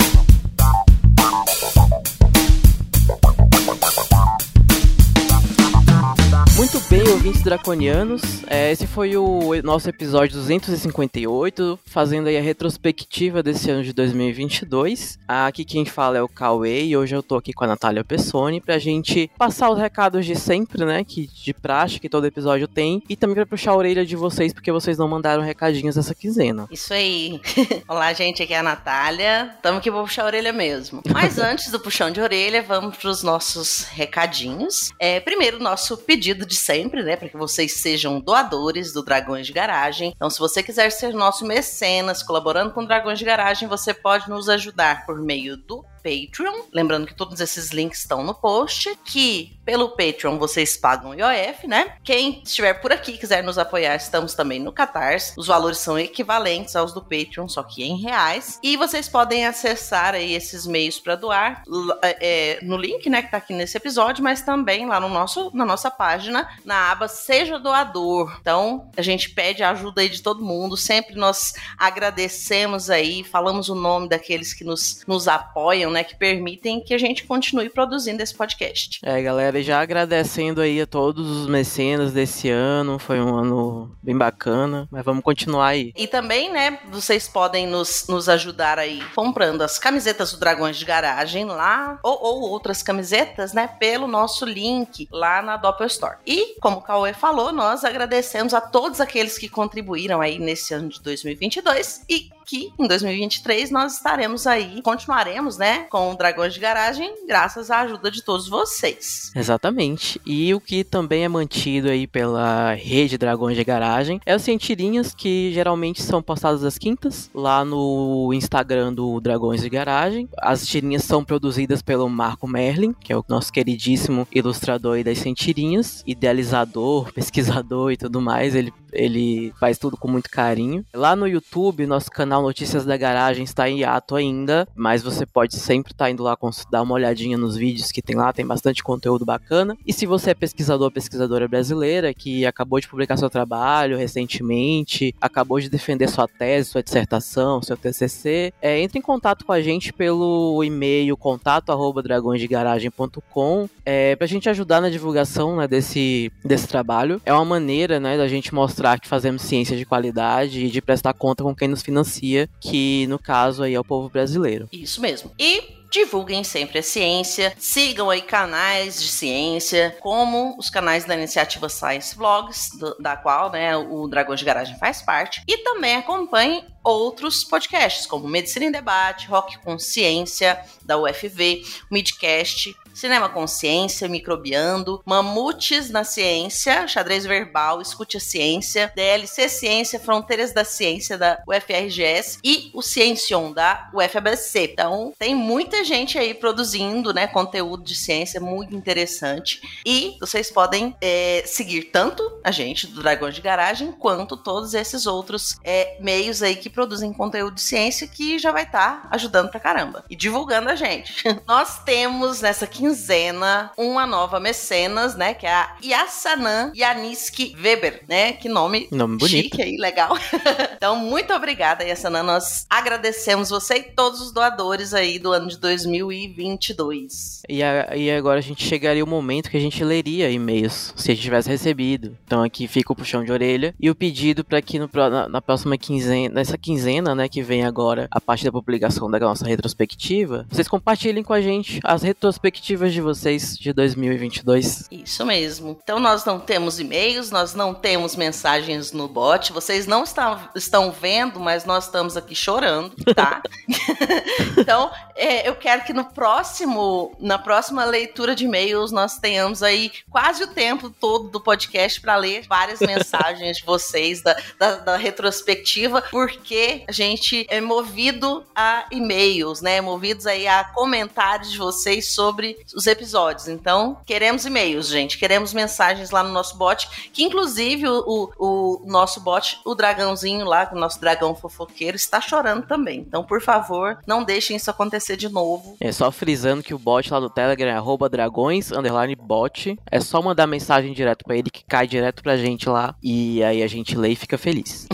Draconianos. 7.46 8.22
É, 8.48 8.72
esse 8.72 8.88
foi 8.88 9.16
o 9.16 9.62
nosso 9.64 9.88
episódio 9.88 10.36
258, 10.36 11.80
fazendo 11.86 12.28
aí 12.28 12.38
a 12.38 12.42
retrospectiva 12.42 13.44
desse 13.44 13.70
ano 13.70 13.84
de 13.84 13.94
2022. 13.94 15.20
Aqui 15.28 15.64
quem 15.64 15.86
fala 15.86 16.18
é 16.18 16.22
o 16.24 16.28
Cauê 16.28 16.86
e 16.86 16.98
hoje 16.98 17.16
eu 17.16 17.22
tô 17.22 17.36
aqui 17.36 17.54
com 17.54 17.64
a 17.64 17.68
Natália 17.68 18.04
Pessoni 18.04 18.60
pra 18.60 18.80
gente 18.80 19.30
passar 19.38 19.70
os 19.70 19.78
recados 19.78 20.26
de 20.26 20.36
sempre, 20.36 20.84
né? 20.86 21.04
Que 21.04 21.28
de 21.28 21.54
praxe 21.54 22.00
que 22.00 22.10
todo 22.10 22.26
episódio 22.26 22.68
tem. 22.68 23.04
E 23.08 23.16
também 23.16 23.36
pra 23.36 23.46
puxar 23.46 23.72
a 23.72 23.78
orelha 23.78 24.04
de 24.04 24.16
vocês, 24.16 24.52
porque 24.52 24.72
vocês 24.72 24.98
não 24.98 25.08
mandaram 25.08 25.44
recadinhos 25.44 25.98
essa 25.98 26.16
quinzena. 26.16 26.68
Isso 26.72 26.92
aí. 26.96 27.40
Olá, 27.88 28.12
gente, 28.14 28.42
aqui 28.42 28.56
é 28.56 28.60
a 28.60 28.64
Natália. 28.64 29.56
Tamo 29.62 29.78
aqui 29.78 29.92
pra 29.92 30.02
puxar 30.02 30.24
a 30.24 30.26
orelha 30.26 30.52
mesmo. 30.52 31.04
Mas 31.14 31.38
antes 31.40 31.70
do 31.70 31.80
puxão 31.80 32.10
de 32.10 32.20
orelha, 32.20 32.64
vamos 32.64 32.98
pros 32.98 33.22
nossos 33.22 33.84
recadinhos. 33.84 34.92
É, 35.00 35.20
primeiro, 35.20 35.60
nosso 35.60 35.96
pedido 35.96 36.44
de 36.44 36.56
sempre, 36.56 37.04
né? 37.04 37.16
Para 37.16 37.35
que 37.36 37.40
vocês 37.40 37.74
sejam 37.74 38.20
doadores 38.20 38.94
do 38.94 39.03
Dragões 39.03 39.45
de 39.45 39.53
Garagem. 39.53 40.14
Então, 40.16 40.30
se 40.30 40.40
você 40.40 40.64
quiser 40.64 40.90
ser 40.90 41.14
nosso 41.14 41.45
mecenas, 41.45 42.24
colaborando 42.24 42.72
com 42.72 42.86
Dragões 42.86 43.20
de 43.20 43.26
Garagem, 43.26 43.68
você 43.68 43.94
pode 43.94 44.30
nos 44.30 44.48
ajudar 44.48 45.06
por 45.06 45.20
meio 45.22 45.57
do 45.57 45.84
Patreon. 46.06 46.65
Lembrando 46.72 47.07
que 47.07 47.15
todos 47.15 47.40
esses 47.41 47.72
links 47.72 47.99
estão 47.99 48.23
no 48.23 48.36
post. 48.36 48.95
Que 49.03 49.57
pelo 49.65 49.90
Patreon 49.90 50.38
vocês 50.38 50.77
pagam 50.77 51.15
IOF, 51.15 51.68
né? 51.68 51.95
Quem 52.03 52.41
estiver 52.45 52.76
por 52.76 52.91
aqui 52.91 53.18
quiser 53.18 53.44
nos 53.44 53.57
apoiar, 53.57 53.95
estamos 53.95 54.36
também 54.36 54.60
no 54.60 54.72
Catarse. 54.72 55.34
Os 55.36 55.48
valores 55.48 55.80
são 55.80 55.98
equivalentes 55.98 56.76
aos 56.76 56.94
do 56.94 57.02
Patreon, 57.02 57.48
só 57.48 57.64
que 57.64 57.84
em 57.84 57.98
reais. 57.99 58.60
E 58.61 58.77
vocês 58.77 59.10
podem 59.10 59.48
acessar 59.48 60.14
aí 60.14 60.34
esses 60.34 60.68
meios 60.68 60.99
para 60.99 61.15
doar 61.15 61.64
l- 61.68 61.98
é, 62.03 62.60
no 62.61 62.77
link, 62.77 63.10
né, 63.10 63.23
que 63.23 63.32
tá 63.32 63.38
aqui 63.38 63.53
nesse 63.53 63.77
episódio, 63.77 64.23
mas 64.23 64.41
também 64.41 64.86
lá 64.86 64.99
no 64.99 65.10
nosso, 65.10 65.49
na 65.53 65.65
nossa 65.65 65.90
página, 65.90 66.48
na 66.64 66.91
aba 66.91 67.07
Seja 67.07 67.57
Doador. 67.57 68.38
Então, 68.40 68.91
a 68.95 69.02
gente 69.02 69.30
pede 69.32 69.64
a 69.64 69.72
ajuda 69.72 70.02
aí 70.02 70.10
de 70.10 70.22
todo 70.22 70.44
mundo. 70.45 70.77
Sempre 70.77 71.15
nós 71.15 71.53
agradecemos 71.77 72.90
aí, 72.90 73.23
falamos 73.23 73.69
o 73.69 73.76
nome 73.76 74.07
daqueles 74.10 74.53
que 74.53 74.64
nos, 74.64 75.02
nos 75.07 75.27
apoiam, 75.27 75.90
né, 75.96 76.04
que 76.04 76.16
permitem 76.16 76.82
que 76.82 76.94
a 76.94 76.98
gente 76.98 77.24
continue 77.24 77.70
produzindo 77.70 78.22
esse 78.22 78.36
podcast. 78.36 79.00
É, 79.02 79.22
galera, 79.22 79.58
e 79.58 79.64
já 79.64 79.80
agradecendo 79.80 80.60
aí 80.60 80.82
a 80.82 80.86
todos 80.86 81.26
os 81.26 81.48
mecenas 81.48 82.12
desse 82.12 82.50
ano. 82.50 83.00
Foi 83.00 83.20
um 83.22 83.34
ano 83.34 83.96
bem 84.04 84.18
bacana, 84.18 84.88
mas 84.92 85.06
vamos 85.06 85.24
continuar 85.24 85.68
aí. 85.68 85.94
E 85.96 86.06
também, 86.06 86.52
né, 86.52 86.80
vocês 86.92 87.30
podem 87.30 87.66
nos, 87.66 88.08
nos 88.10 88.28
ajudar 88.28 88.78
aí 88.78 89.02
comprando 89.16 89.62
as 89.62 89.80
camisetas 89.80 90.34
do 90.34 90.40
Dragões 90.40 90.76
de 90.76 90.84
Garagem 90.84 91.46
lá, 91.46 91.98
ou, 92.04 92.22
ou 92.22 92.42
outras 92.50 92.84
camisetas, 92.84 93.54
né, 93.54 93.68
pelo 93.68 94.06
nosso 94.06 94.46
link 94.46 95.08
lá 95.10 95.42
na 95.42 95.56
Doppel 95.56 95.88
Store. 95.88 96.18
E, 96.28 96.60
como 96.60 96.78
o 96.78 96.82
Cauê 96.82 97.14
falou, 97.14 97.54
nós 97.54 97.86
agradecemos 97.86 98.54
a 98.54 98.60
todos 98.60 99.00
aqueles 99.00 99.38
que 99.38 99.48
contribuíram 99.48 100.20
aí 100.20 100.38
nesse 100.38 100.74
ano 100.74 100.90
de 100.90 101.02
2022 101.02 102.04
e 102.10 102.35
que 102.46 102.72
em 102.80 102.88
2023 102.88 103.72
nós 103.72 103.96
estaremos 103.96 104.48
aí, 104.48 104.82
continuaremos, 104.82 105.58
né, 105.58 105.86
com 105.90 106.12
o 106.12 106.16
Dragões 106.16 106.54
de 106.54 106.60
Garagem, 106.60 107.14
graças 107.28 107.72
à 107.72 107.82
ajuda 107.82 108.10
de 108.10 108.22
todos 108.22 108.48
vocês. 108.48 109.32
Exatamente. 109.36 110.22
E 110.26 110.54
o 110.54 110.62
que 110.62 110.84
também 110.84 111.24
é 111.24 111.28
mantido 111.28 111.90
aí 111.90 112.08
pela 112.08 112.74
rede 112.74 113.18
Dragões 113.18 113.58
de 113.58 113.64
Garagem 113.64 114.22
é 114.26 114.36
os 114.36 114.46
tirinhas 114.60 115.14
que 115.14 115.52
geralmente 115.54 116.02
são 116.02 116.22
postadas 116.22 116.64
às 116.64 116.78
quintas 116.78 117.30
lá 117.34 117.66
no 117.66 118.32
Instagram 118.34 118.94
do 118.94 119.20
Dragões 119.20 119.62
de 119.62 119.70
Garagem. 119.70 120.30
As 120.38 120.66
tirinhas 120.66 121.04
são 121.04 121.24
produzidas 121.24 121.82
pelo 121.82 122.08
Marco 122.08 122.48
Merlin, 122.48 122.94
que 122.94 123.12
é 123.12 123.18
o 123.18 123.26
nosso 123.28 123.52
queridíssimo 123.52 124.28
ilustrador 124.32 124.96
aí 124.96 125.04
das 125.04 125.20
tirinhas, 125.34 126.04
idealizador, 126.06 127.12
pesquisador 127.14 127.92
e 127.92 127.98
tudo 127.98 128.22
mais. 128.22 128.54
Ele 128.54 128.72
ele 128.96 129.54
faz 129.60 129.78
tudo 129.78 129.98
com 129.98 130.08
muito 130.08 130.30
carinho. 130.30 130.86
Lá 130.94 131.16
no 131.16 131.28
YouTube, 131.28 131.86
nosso 131.86 132.10
canal 132.10 132.42
Notícias 132.42 132.86
da 132.86 132.98
Garagem 132.98 133.44
está 133.44 133.70
em 133.70 133.80
hiato 133.80 134.16
ainda, 134.16 134.68
mas 134.76 135.04
você 135.04 135.26
pode 135.26 135.58
sempre 135.58 135.92
estar 135.92 136.10
indo 136.10 136.24
lá 136.24 136.38
dar 136.70 136.82
uma 136.82 136.94
olhadinha 136.94 137.38
nos 137.38 137.56
vídeos 137.56 137.92
que 137.92 138.02
tem 138.02 138.16
lá, 138.16 138.32
tem 138.32 138.46
bastante 138.46 138.84
conteúdo 138.84 139.26
bacana. 139.26 139.76
E 139.86 139.94
se 139.94 140.06
você 140.06 140.32
é 140.32 140.34
pesquisador 140.34 140.86
ou 140.86 140.92
pesquisadora 140.92 141.48
brasileira 141.48 142.14
que 142.14 142.46
acabou 142.46 142.80
de 142.80 142.88
publicar 142.88 143.18
seu 143.18 143.30
trabalho 143.30 143.98
recentemente, 143.98 145.14
acabou 145.20 145.60
de 145.60 145.70
defender 145.70 146.08
sua 146.10 146.28
tese, 146.28 146.70
sua 146.70 146.84
dissertação, 146.84 147.62
seu 147.62 147.78
TCC, 147.78 148.54
é, 148.62 148.80
entre 148.80 149.00
em 149.00 149.02
contato 149.02 149.44
com 149.46 149.52
a 149.52 149.62
gente 149.62 149.92
pelo 149.92 150.64
e-mail 150.64 151.18
contato@dragõesdegaragem.com 151.18 153.68
é, 153.86 154.16
pra 154.16 154.28
gente 154.28 154.50
ajudar 154.50 154.82
na 154.82 154.90
divulgação 154.90 155.58
né, 155.58 155.68
desse, 155.68 156.32
desse 156.44 156.68
trabalho. 156.68 157.22
É 157.26 157.34
uma 157.34 157.46
maneira 157.46 158.00
né, 158.00 158.18
da 158.18 158.28
gente 158.28 158.54
mostrar 158.54 158.85
que 158.99 159.07
fazemos 159.07 159.41
ciência 159.41 159.76
de 159.76 159.86
qualidade 159.86 160.66
e 160.66 160.70
de 160.70 160.82
prestar 160.82 161.14
conta 161.14 161.44
com 161.44 161.56
quem 161.56 161.68
nos 161.68 161.82
financia, 161.82 162.48
que 162.62 163.07
no 163.07 163.18
caso 163.18 163.64
aí 163.64 163.74
é 163.74 163.80
o 163.80 163.84
povo 163.84 164.10
brasileiro. 164.10 164.68
Isso 164.72 165.02
mesmo. 165.02 165.32
E 165.40 165.84
divulguem 165.91 166.44
sempre 166.44 166.80
a 166.80 166.84
ciência, 166.84 167.53
sigam 167.57 168.10
aí 168.10 168.22
canais 168.22 169.02
de 169.02 169.07
ciência, 169.07 169.95
como 170.02 170.57
os 170.57 170.70
canais 170.70 171.06
da 171.06 171.16
iniciativa 171.16 171.70
Science 171.70 172.14
Vlogs, 172.16 172.70
do- 172.78 172.98
da 172.99 173.16
qual 173.16 173.49
né, 173.49 173.78
o 173.78 174.06
Dragões 174.07 174.40
de 174.40 174.45
Garagem 174.45 174.78
faz 174.78 175.02
parte, 175.02 175.41
e 175.48 175.57
também 175.60 175.95
acompanhem 175.95 176.66
outros 176.84 177.44
podcasts, 177.45 178.06
como 178.06 178.28
Medicina 178.28 178.66
em 178.66 178.72
Debate, 178.72 179.28
Rock 179.28 179.57
Consciência, 179.60 180.60
da 180.84 180.98
UFV, 180.98 181.64
Midcast, 181.90 182.76
Cinema 182.96 183.28
Consciência, 183.28 184.08
Microbiando, 184.08 185.02
Mamutes 185.06 185.90
na 185.90 186.06
Ciência, 186.06 186.88
Xadrez 186.88 187.26
Verbal, 187.26 187.82
Escute 187.82 188.18
a 188.18 188.20
Ciência, 188.22 188.92
DLC 188.96 189.50
Ciência, 189.50 190.00
Fronteiras 190.00 190.54
da 190.54 190.64
Ciência 190.64 191.18
da 191.18 191.44
UFRGS 191.46 192.40
e 192.44 192.72
o 192.74 192.82
Ciencion 192.82 193.52
da 193.52 193.90
UFABC. 193.94 194.72
Então, 194.72 195.14
tem 195.20 195.36
muita 195.36 195.84
gente 195.84 196.18
aí 196.18 196.34
produzindo, 196.34 197.14
né, 197.14 197.28
conteúdo 197.28 197.84
de 197.84 197.96
ciência 197.96 198.40
muito 198.40 198.74
interessante. 198.74 199.62
E 199.86 200.16
vocês 200.20 200.50
podem 200.50 200.96
é, 201.02 201.44
seguir 201.46 201.86
tanto 201.86 202.24
a 202.44 202.52
gente 202.52 202.88
do 202.88 203.02
Dragões 203.02 203.36
de 203.36 203.42
Garagem, 203.42 203.92
quanto 203.92 204.38
todos 204.38 204.74
esses 204.74 205.06
outros 205.06 205.58
é, 205.64 205.98
meios 206.00 206.42
aí 206.42 206.56
que 206.56 206.70
produzem 206.70 207.12
conteúdo 207.12 207.56
de 207.56 207.62
ciência 207.62 208.08
que 208.08 208.40
já 208.40 208.52
vai 208.52 208.64
estar 208.64 209.08
ajudando 209.12 209.50
pra 209.50 209.60
caramba 209.60 210.06
e 210.10 210.16
divulgando 210.16 210.70
a 210.70 210.76
gente. 210.76 211.24
Nós 211.46 211.84
temos 211.84 212.42
nessa 212.42 212.66
quinzena 212.90 213.72
uma 213.78 214.06
nova 214.06 214.40
mecenas, 214.40 215.16
né, 215.16 215.34
que 215.34 215.45
é 215.48 215.52
a 215.53 215.76
Yasanan 215.84 216.72
Yaniski 216.76 217.56
Weber, 217.62 218.03
né? 218.07 218.34
Que 218.34 218.48
nome 218.48 218.88
Nome 218.91 219.18
bonito. 219.18 219.44
chique 219.44 219.62
aí, 219.62 219.76
legal. 219.78 220.16
então, 220.78 220.95
muito 220.95 221.34
obrigada, 221.34 221.84
Yasanan. 221.84 222.22
Nós 222.24 222.66
agradecemos 222.70 223.49
você 223.49 223.76
e 223.78 223.84
todos 223.84 224.22
os 224.22 224.32
doadores 224.32 224.94
aí 224.94 225.18
do 225.18 225.32
ano 225.32 225.48
de 225.48 225.57
2022. 225.57 227.41
E, 227.49 227.64
a- 227.64 227.95
e 227.95 228.12
agora 228.12 228.40
a 228.40 228.41
gente 228.41 228.64
chegaria 228.64 229.03
o 229.03 229.07
momento 229.07 229.49
que 229.49 229.57
a 229.57 229.62
gente 229.62 229.84
leria 229.84 230.30
e-mails, 230.30 230.94
se 230.95 231.12
a 231.12 231.16
gente 231.16 231.24
tivesse 231.24 231.49
recebido. 231.49 232.16
Então 232.26 232.44
aqui 232.44 232.68
fica 232.68 232.94
o 232.94 232.95
puxão 232.95 233.24
de 233.24 233.32
orelha 233.32 233.74
e 233.80 233.90
o 233.90 233.95
pedido 233.95 234.44
para 234.44 234.62
que 234.62 234.78
no, 234.78 234.90
na, 234.94 235.28
na 235.28 235.41
próxima 235.41 235.78
quinzena, 235.78 236.34
nessa 236.36 236.57
quinzena, 236.57 237.16
né, 237.16 237.28
que 237.28 237.41
vem 237.41 237.66
agora, 237.66 238.07
a 238.12 238.22
parte 238.22 238.45
da 238.45 238.52
publicação 238.52 239.10
da 239.10 239.20
nossa 239.20 239.45
retrospectiva, 239.48 240.45
vocês 240.52 240.68
compartilhem 240.68 241.24
com 241.24 241.34
a 241.34 241.41
gente 241.41 241.80
as 241.84 242.03
retrospectivas 242.03 242.74
de 242.76 243.02
vocês 243.02 243.57
de 243.57 243.72
2022. 243.72 244.88
Isso 244.91 245.26
mesmo. 245.26 245.77
Então 245.81 245.99
nós 245.99 246.26
não 246.26 246.39
temos 246.39 246.80
e-mails, 246.80 247.31
nós 247.31 247.53
não 247.53 247.73
temos 247.73 248.15
mensagens 248.15 248.91
no 248.91 249.07
bot. 249.07 249.53
Vocês 249.53 249.88
não 249.88 250.03
estão, 250.03 250.39
estão 250.56 250.91
vendo, 250.91 251.39
mas 251.39 251.65
nós 251.65 251.85
estamos 251.85 252.18
aqui 252.18 252.35
chorando, 252.35 252.93
tá? 253.14 253.41
então 254.57 254.91
é, 255.15 255.47
eu 255.47 255.56
quero 255.56 255.84
que 255.84 255.93
no 255.93 256.06
próximo, 256.06 257.15
na 257.19 257.38
próxima 257.38 257.85
leitura 257.85 258.35
de 258.35 258.45
e-mails 258.45 258.91
nós 258.91 259.18
tenhamos 259.18 259.64
aí 259.64 259.91
quase 260.10 260.43
o 260.43 260.47
tempo 260.47 260.89
todo 260.89 261.30
do 261.30 261.39
podcast 261.39 262.02
para 262.02 262.15
ler 262.15 262.45
várias 262.47 262.80
mensagens 262.85 263.57
de 263.57 263.65
vocês 263.65 264.22
da, 264.22 264.35
da, 264.60 264.76
da 264.77 264.97
retrospectiva, 264.97 266.02
porque 266.11 266.84
a 266.88 266.91
gente 266.91 267.45
é 267.49 267.61
movido 267.61 268.45
a 268.56 268.85
e-mails, 268.91 269.61
né? 269.61 269.80
Movidos 269.81 270.27
aí 270.27 270.47
a 270.47 270.64
comentários 270.64 271.52
de 271.52 271.57
vocês 271.57 272.10
sobre 272.10 272.57
os 272.74 272.88
episódios. 272.88 273.48
Então, 273.48 273.98
queremos 274.06 274.46
e-mails, 274.46 274.88
gente. 274.88 275.18
Queremos 275.18 275.54
mensagens 275.54 276.12
lá 276.12 276.24
no 276.24 276.32
nosso 276.32 276.58
bot, 276.58 277.10
que 277.12 277.24
inclusive 277.24 277.88
o, 277.88 278.04
o, 278.06 278.84
o 278.84 278.86
nosso 278.86 279.20
bot, 279.20 279.60
o 279.66 279.76
dragãozinho 279.76 280.46
lá, 280.46 280.70
o 280.72 280.80
nosso 280.80 281.00
dragão 281.00 281.36
fofoqueiro, 281.36 281.96
está 281.96 282.22
chorando 282.22 282.66
também. 282.66 283.00
Então, 283.00 283.24
por 283.24 283.42
favor, 283.42 283.98
não 284.08 284.24
deixem 284.24 284.56
isso 284.56 284.70
acontecer 284.70 285.18
de 285.18 285.30
novo. 285.30 285.78
É 285.80 285.92
só 285.92 286.12
frisando 286.12 286.64
que 286.64 286.74
o 286.74 286.80
bot 286.80 287.12
lá 287.12 287.20
do 287.20 287.30
Telegram 287.30 287.70
é 287.70 287.74
arroba 287.74 288.10
dragões, 288.10 288.72
underline 288.72 289.16
bot. 289.16 289.78
É 289.90 290.00
só 290.00 290.22
mandar 290.22 290.48
mensagem 290.48 290.94
direto 290.94 291.24
pra 291.26 291.36
ele 291.36 291.50
que 291.50 291.64
cai 291.64 291.88
direto 291.88 292.24
pra 292.24 292.38
gente 292.38 292.70
lá. 292.70 292.96
E 293.04 293.44
aí 293.44 293.62
a 293.62 293.68
gente 293.68 293.98
lê 293.98 294.10
e 294.10 294.16
fica 294.16 294.38
feliz. 294.38 294.88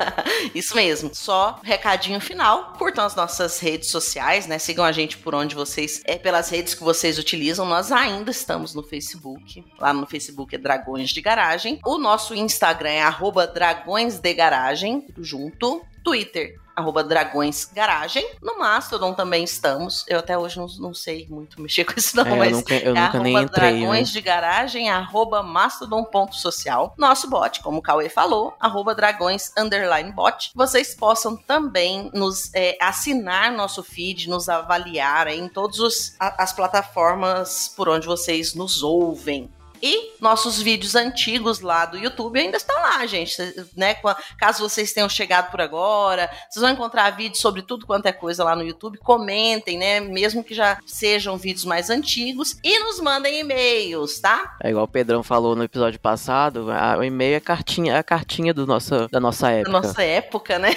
Isso 0.54 0.74
mesmo. 0.74 1.10
Só 1.14 1.60
recadinho 1.62 2.20
final. 2.20 2.74
Curtam 2.78 3.04
as 3.04 3.14
nossas 3.14 3.58
redes 3.58 3.88
sociais, 3.90 4.46
né? 4.46 4.58
Sigam 4.58 4.84
a 4.84 4.92
gente 4.92 5.16
por 5.18 5.34
onde 5.34 5.54
vocês, 5.54 6.02
é 6.04 6.16
pelas 6.16 6.48
redes 6.48 6.74
que 6.74 6.82
vocês 6.82 7.03
utilizam. 7.18 7.66
Nós 7.66 7.92
ainda 7.92 8.30
estamos 8.30 8.74
no 8.74 8.82
Facebook. 8.82 9.64
Lá 9.78 9.92
no 9.92 10.06
Facebook 10.06 10.54
é 10.54 10.58
Dragões 10.58 11.10
de 11.10 11.20
Garagem. 11.20 11.78
O 11.84 11.98
nosso 11.98 12.34
Instagram 12.34 12.90
é 12.90 13.02
arroba 13.02 13.46
Dragões 13.46 14.18
de 14.18 14.34
Garagem, 14.34 15.06
junto. 15.18 15.82
Twitter 16.02 16.63
arroba 16.74 17.04
Dragões 17.04 17.70
Garagem. 17.72 18.26
No 18.42 18.58
Mastodon 18.58 19.14
também 19.14 19.44
estamos. 19.44 20.04
Eu 20.08 20.18
até 20.18 20.36
hoje 20.36 20.58
não, 20.58 20.66
não 20.78 20.94
sei 20.94 21.26
muito 21.28 21.60
mexer 21.60 21.84
com 21.86 21.94
isso 21.96 22.16
não, 22.16 22.26
É, 22.26 22.32
eu 22.32 22.36
mas 22.36 22.52
nunca, 22.52 22.74
eu 22.74 22.96
é 22.96 23.00
nunca 23.00 23.18
nem 23.20 23.36
arroba 23.36 23.52
entrei, 23.52 23.72
né? 23.72 23.78
dragões 23.78 24.08
de 24.10 24.20
garagem, 24.20 24.90
arroba 24.90 25.42
mastodon.social. 25.42 26.94
Nosso 26.98 27.28
bot, 27.28 27.62
como 27.62 27.78
o 27.78 27.82
Cauê 27.82 28.08
falou, 28.08 28.54
arroba 28.58 28.94
dragões 28.94 29.52
underline 29.56 30.12
bot. 30.12 30.50
Vocês 30.54 30.94
possam 30.94 31.36
também 31.36 32.10
nos 32.12 32.50
é, 32.54 32.76
assinar 32.80 33.52
nosso 33.52 33.82
feed, 33.82 34.28
nos 34.28 34.48
avaliar 34.48 35.26
aí 35.26 35.38
em 35.38 35.48
todas 35.48 36.16
as 36.18 36.52
plataformas 36.52 37.72
por 37.76 37.88
onde 37.88 38.06
vocês 38.06 38.54
nos 38.54 38.82
ouvem. 38.82 39.50
E 39.86 40.14
nossos 40.18 40.62
vídeos 40.62 40.94
antigos 40.94 41.60
lá 41.60 41.84
do 41.84 41.98
YouTube 41.98 42.40
ainda 42.40 42.56
estão 42.56 42.74
lá, 42.80 43.04
gente. 43.06 43.36
Né? 43.76 43.94
Caso 44.38 44.66
vocês 44.66 44.94
tenham 44.94 45.10
chegado 45.10 45.50
por 45.50 45.60
agora, 45.60 46.30
vocês 46.48 46.62
vão 46.62 46.70
encontrar 46.72 47.10
vídeos 47.10 47.38
sobre 47.40 47.60
tudo 47.60 47.84
quanto 47.86 48.06
é 48.06 48.12
coisa 48.12 48.42
lá 48.42 48.56
no 48.56 48.62
YouTube. 48.62 48.96
Comentem, 48.96 49.76
né? 49.76 50.00
Mesmo 50.00 50.42
que 50.42 50.54
já 50.54 50.78
sejam 50.86 51.36
vídeos 51.36 51.66
mais 51.66 51.90
antigos. 51.90 52.56
E 52.64 52.78
nos 52.78 52.98
mandem 52.98 53.40
e-mails, 53.40 54.18
tá? 54.20 54.56
É 54.62 54.70
igual 54.70 54.86
o 54.86 54.88
Pedrão 54.88 55.22
falou 55.22 55.54
no 55.54 55.64
episódio 55.64 56.00
passado, 56.00 56.70
a- 56.70 56.96
o 56.96 57.04
e-mail 57.04 57.36
é 57.36 57.40
cartinha, 57.40 57.98
a 57.98 58.02
cartinha 58.02 58.54
do 58.54 58.66
nosso, 58.66 59.06
da 59.10 59.20
nossa 59.20 59.50
época. 59.50 59.70
nossa 59.70 60.02
época, 60.02 60.58
né? 60.58 60.70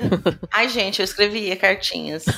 Ai, 0.50 0.70
gente, 0.70 1.00
eu 1.00 1.04
escrevia 1.04 1.54
cartinhas. 1.54 2.24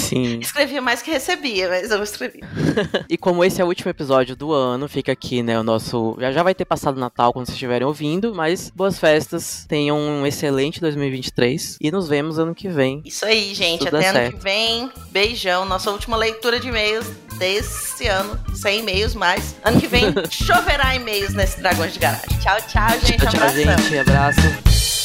Sim. 0.00 0.38
Escrevia 0.42 0.80
mais 0.80 1.02
que 1.02 1.10
recebia, 1.10 1.68
mas 1.68 1.90
eu 1.90 2.02
escrevi. 2.02 2.40
E 3.08 3.16
como 3.16 3.44
esse 3.44 3.60
é 3.60 3.64
o 3.64 3.68
último 3.68 3.90
episódio 3.90 4.34
do 4.34 4.52
ano, 4.52 4.88
fica 4.88 5.12
aqui, 5.12 5.42
né, 5.42 5.58
o 5.58 5.62
nosso... 5.62 6.16
Já 6.20 6.32
já 6.32 6.42
vai 6.42 6.54
ter 6.54 6.64
passado 6.64 6.96
o 6.96 7.00
Natal 7.00 7.32
quando 7.32 7.46
vocês 7.46 7.54
estiverem 7.54 7.86
ouvindo, 7.86 8.34
mas 8.34 8.70
boas 8.74 8.98
festas, 8.98 9.64
tenham 9.68 9.96
um 9.96 10.26
excelente 10.26 10.80
2023 10.80 11.78
e 11.80 11.90
nos 11.90 12.08
vemos 12.08 12.38
ano 12.38 12.54
que 12.54 12.68
vem. 12.68 13.02
Isso 13.04 13.24
aí, 13.24 13.54
gente. 13.54 13.84
Tudo 13.84 13.96
Até 13.96 14.08
ano 14.08 14.32
que 14.36 14.42
vem. 14.42 14.90
Beijão. 15.10 15.64
Nossa 15.64 15.90
última 15.90 16.16
leitura 16.16 16.58
de 16.60 16.68
e-mails 16.68 17.06
desse 17.38 18.06
ano. 18.06 18.38
Sem 18.54 18.80
e-mails 18.80 19.14
mais. 19.14 19.56
Ano 19.64 19.80
que 19.80 19.86
vem 19.86 20.06
choverá 20.30 20.94
e-mails 20.94 21.34
nesse 21.34 21.60
Dragões 21.60 21.92
de 21.92 21.98
Garagem. 21.98 22.38
Tchau, 22.40 22.56
tchau, 22.68 22.90
gente. 23.00 23.16
Tchau, 23.18 23.30
tchau, 23.30 23.48
Abração. 23.48 23.78
gente. 23.78 23.98
Abraço. 23.98 24.95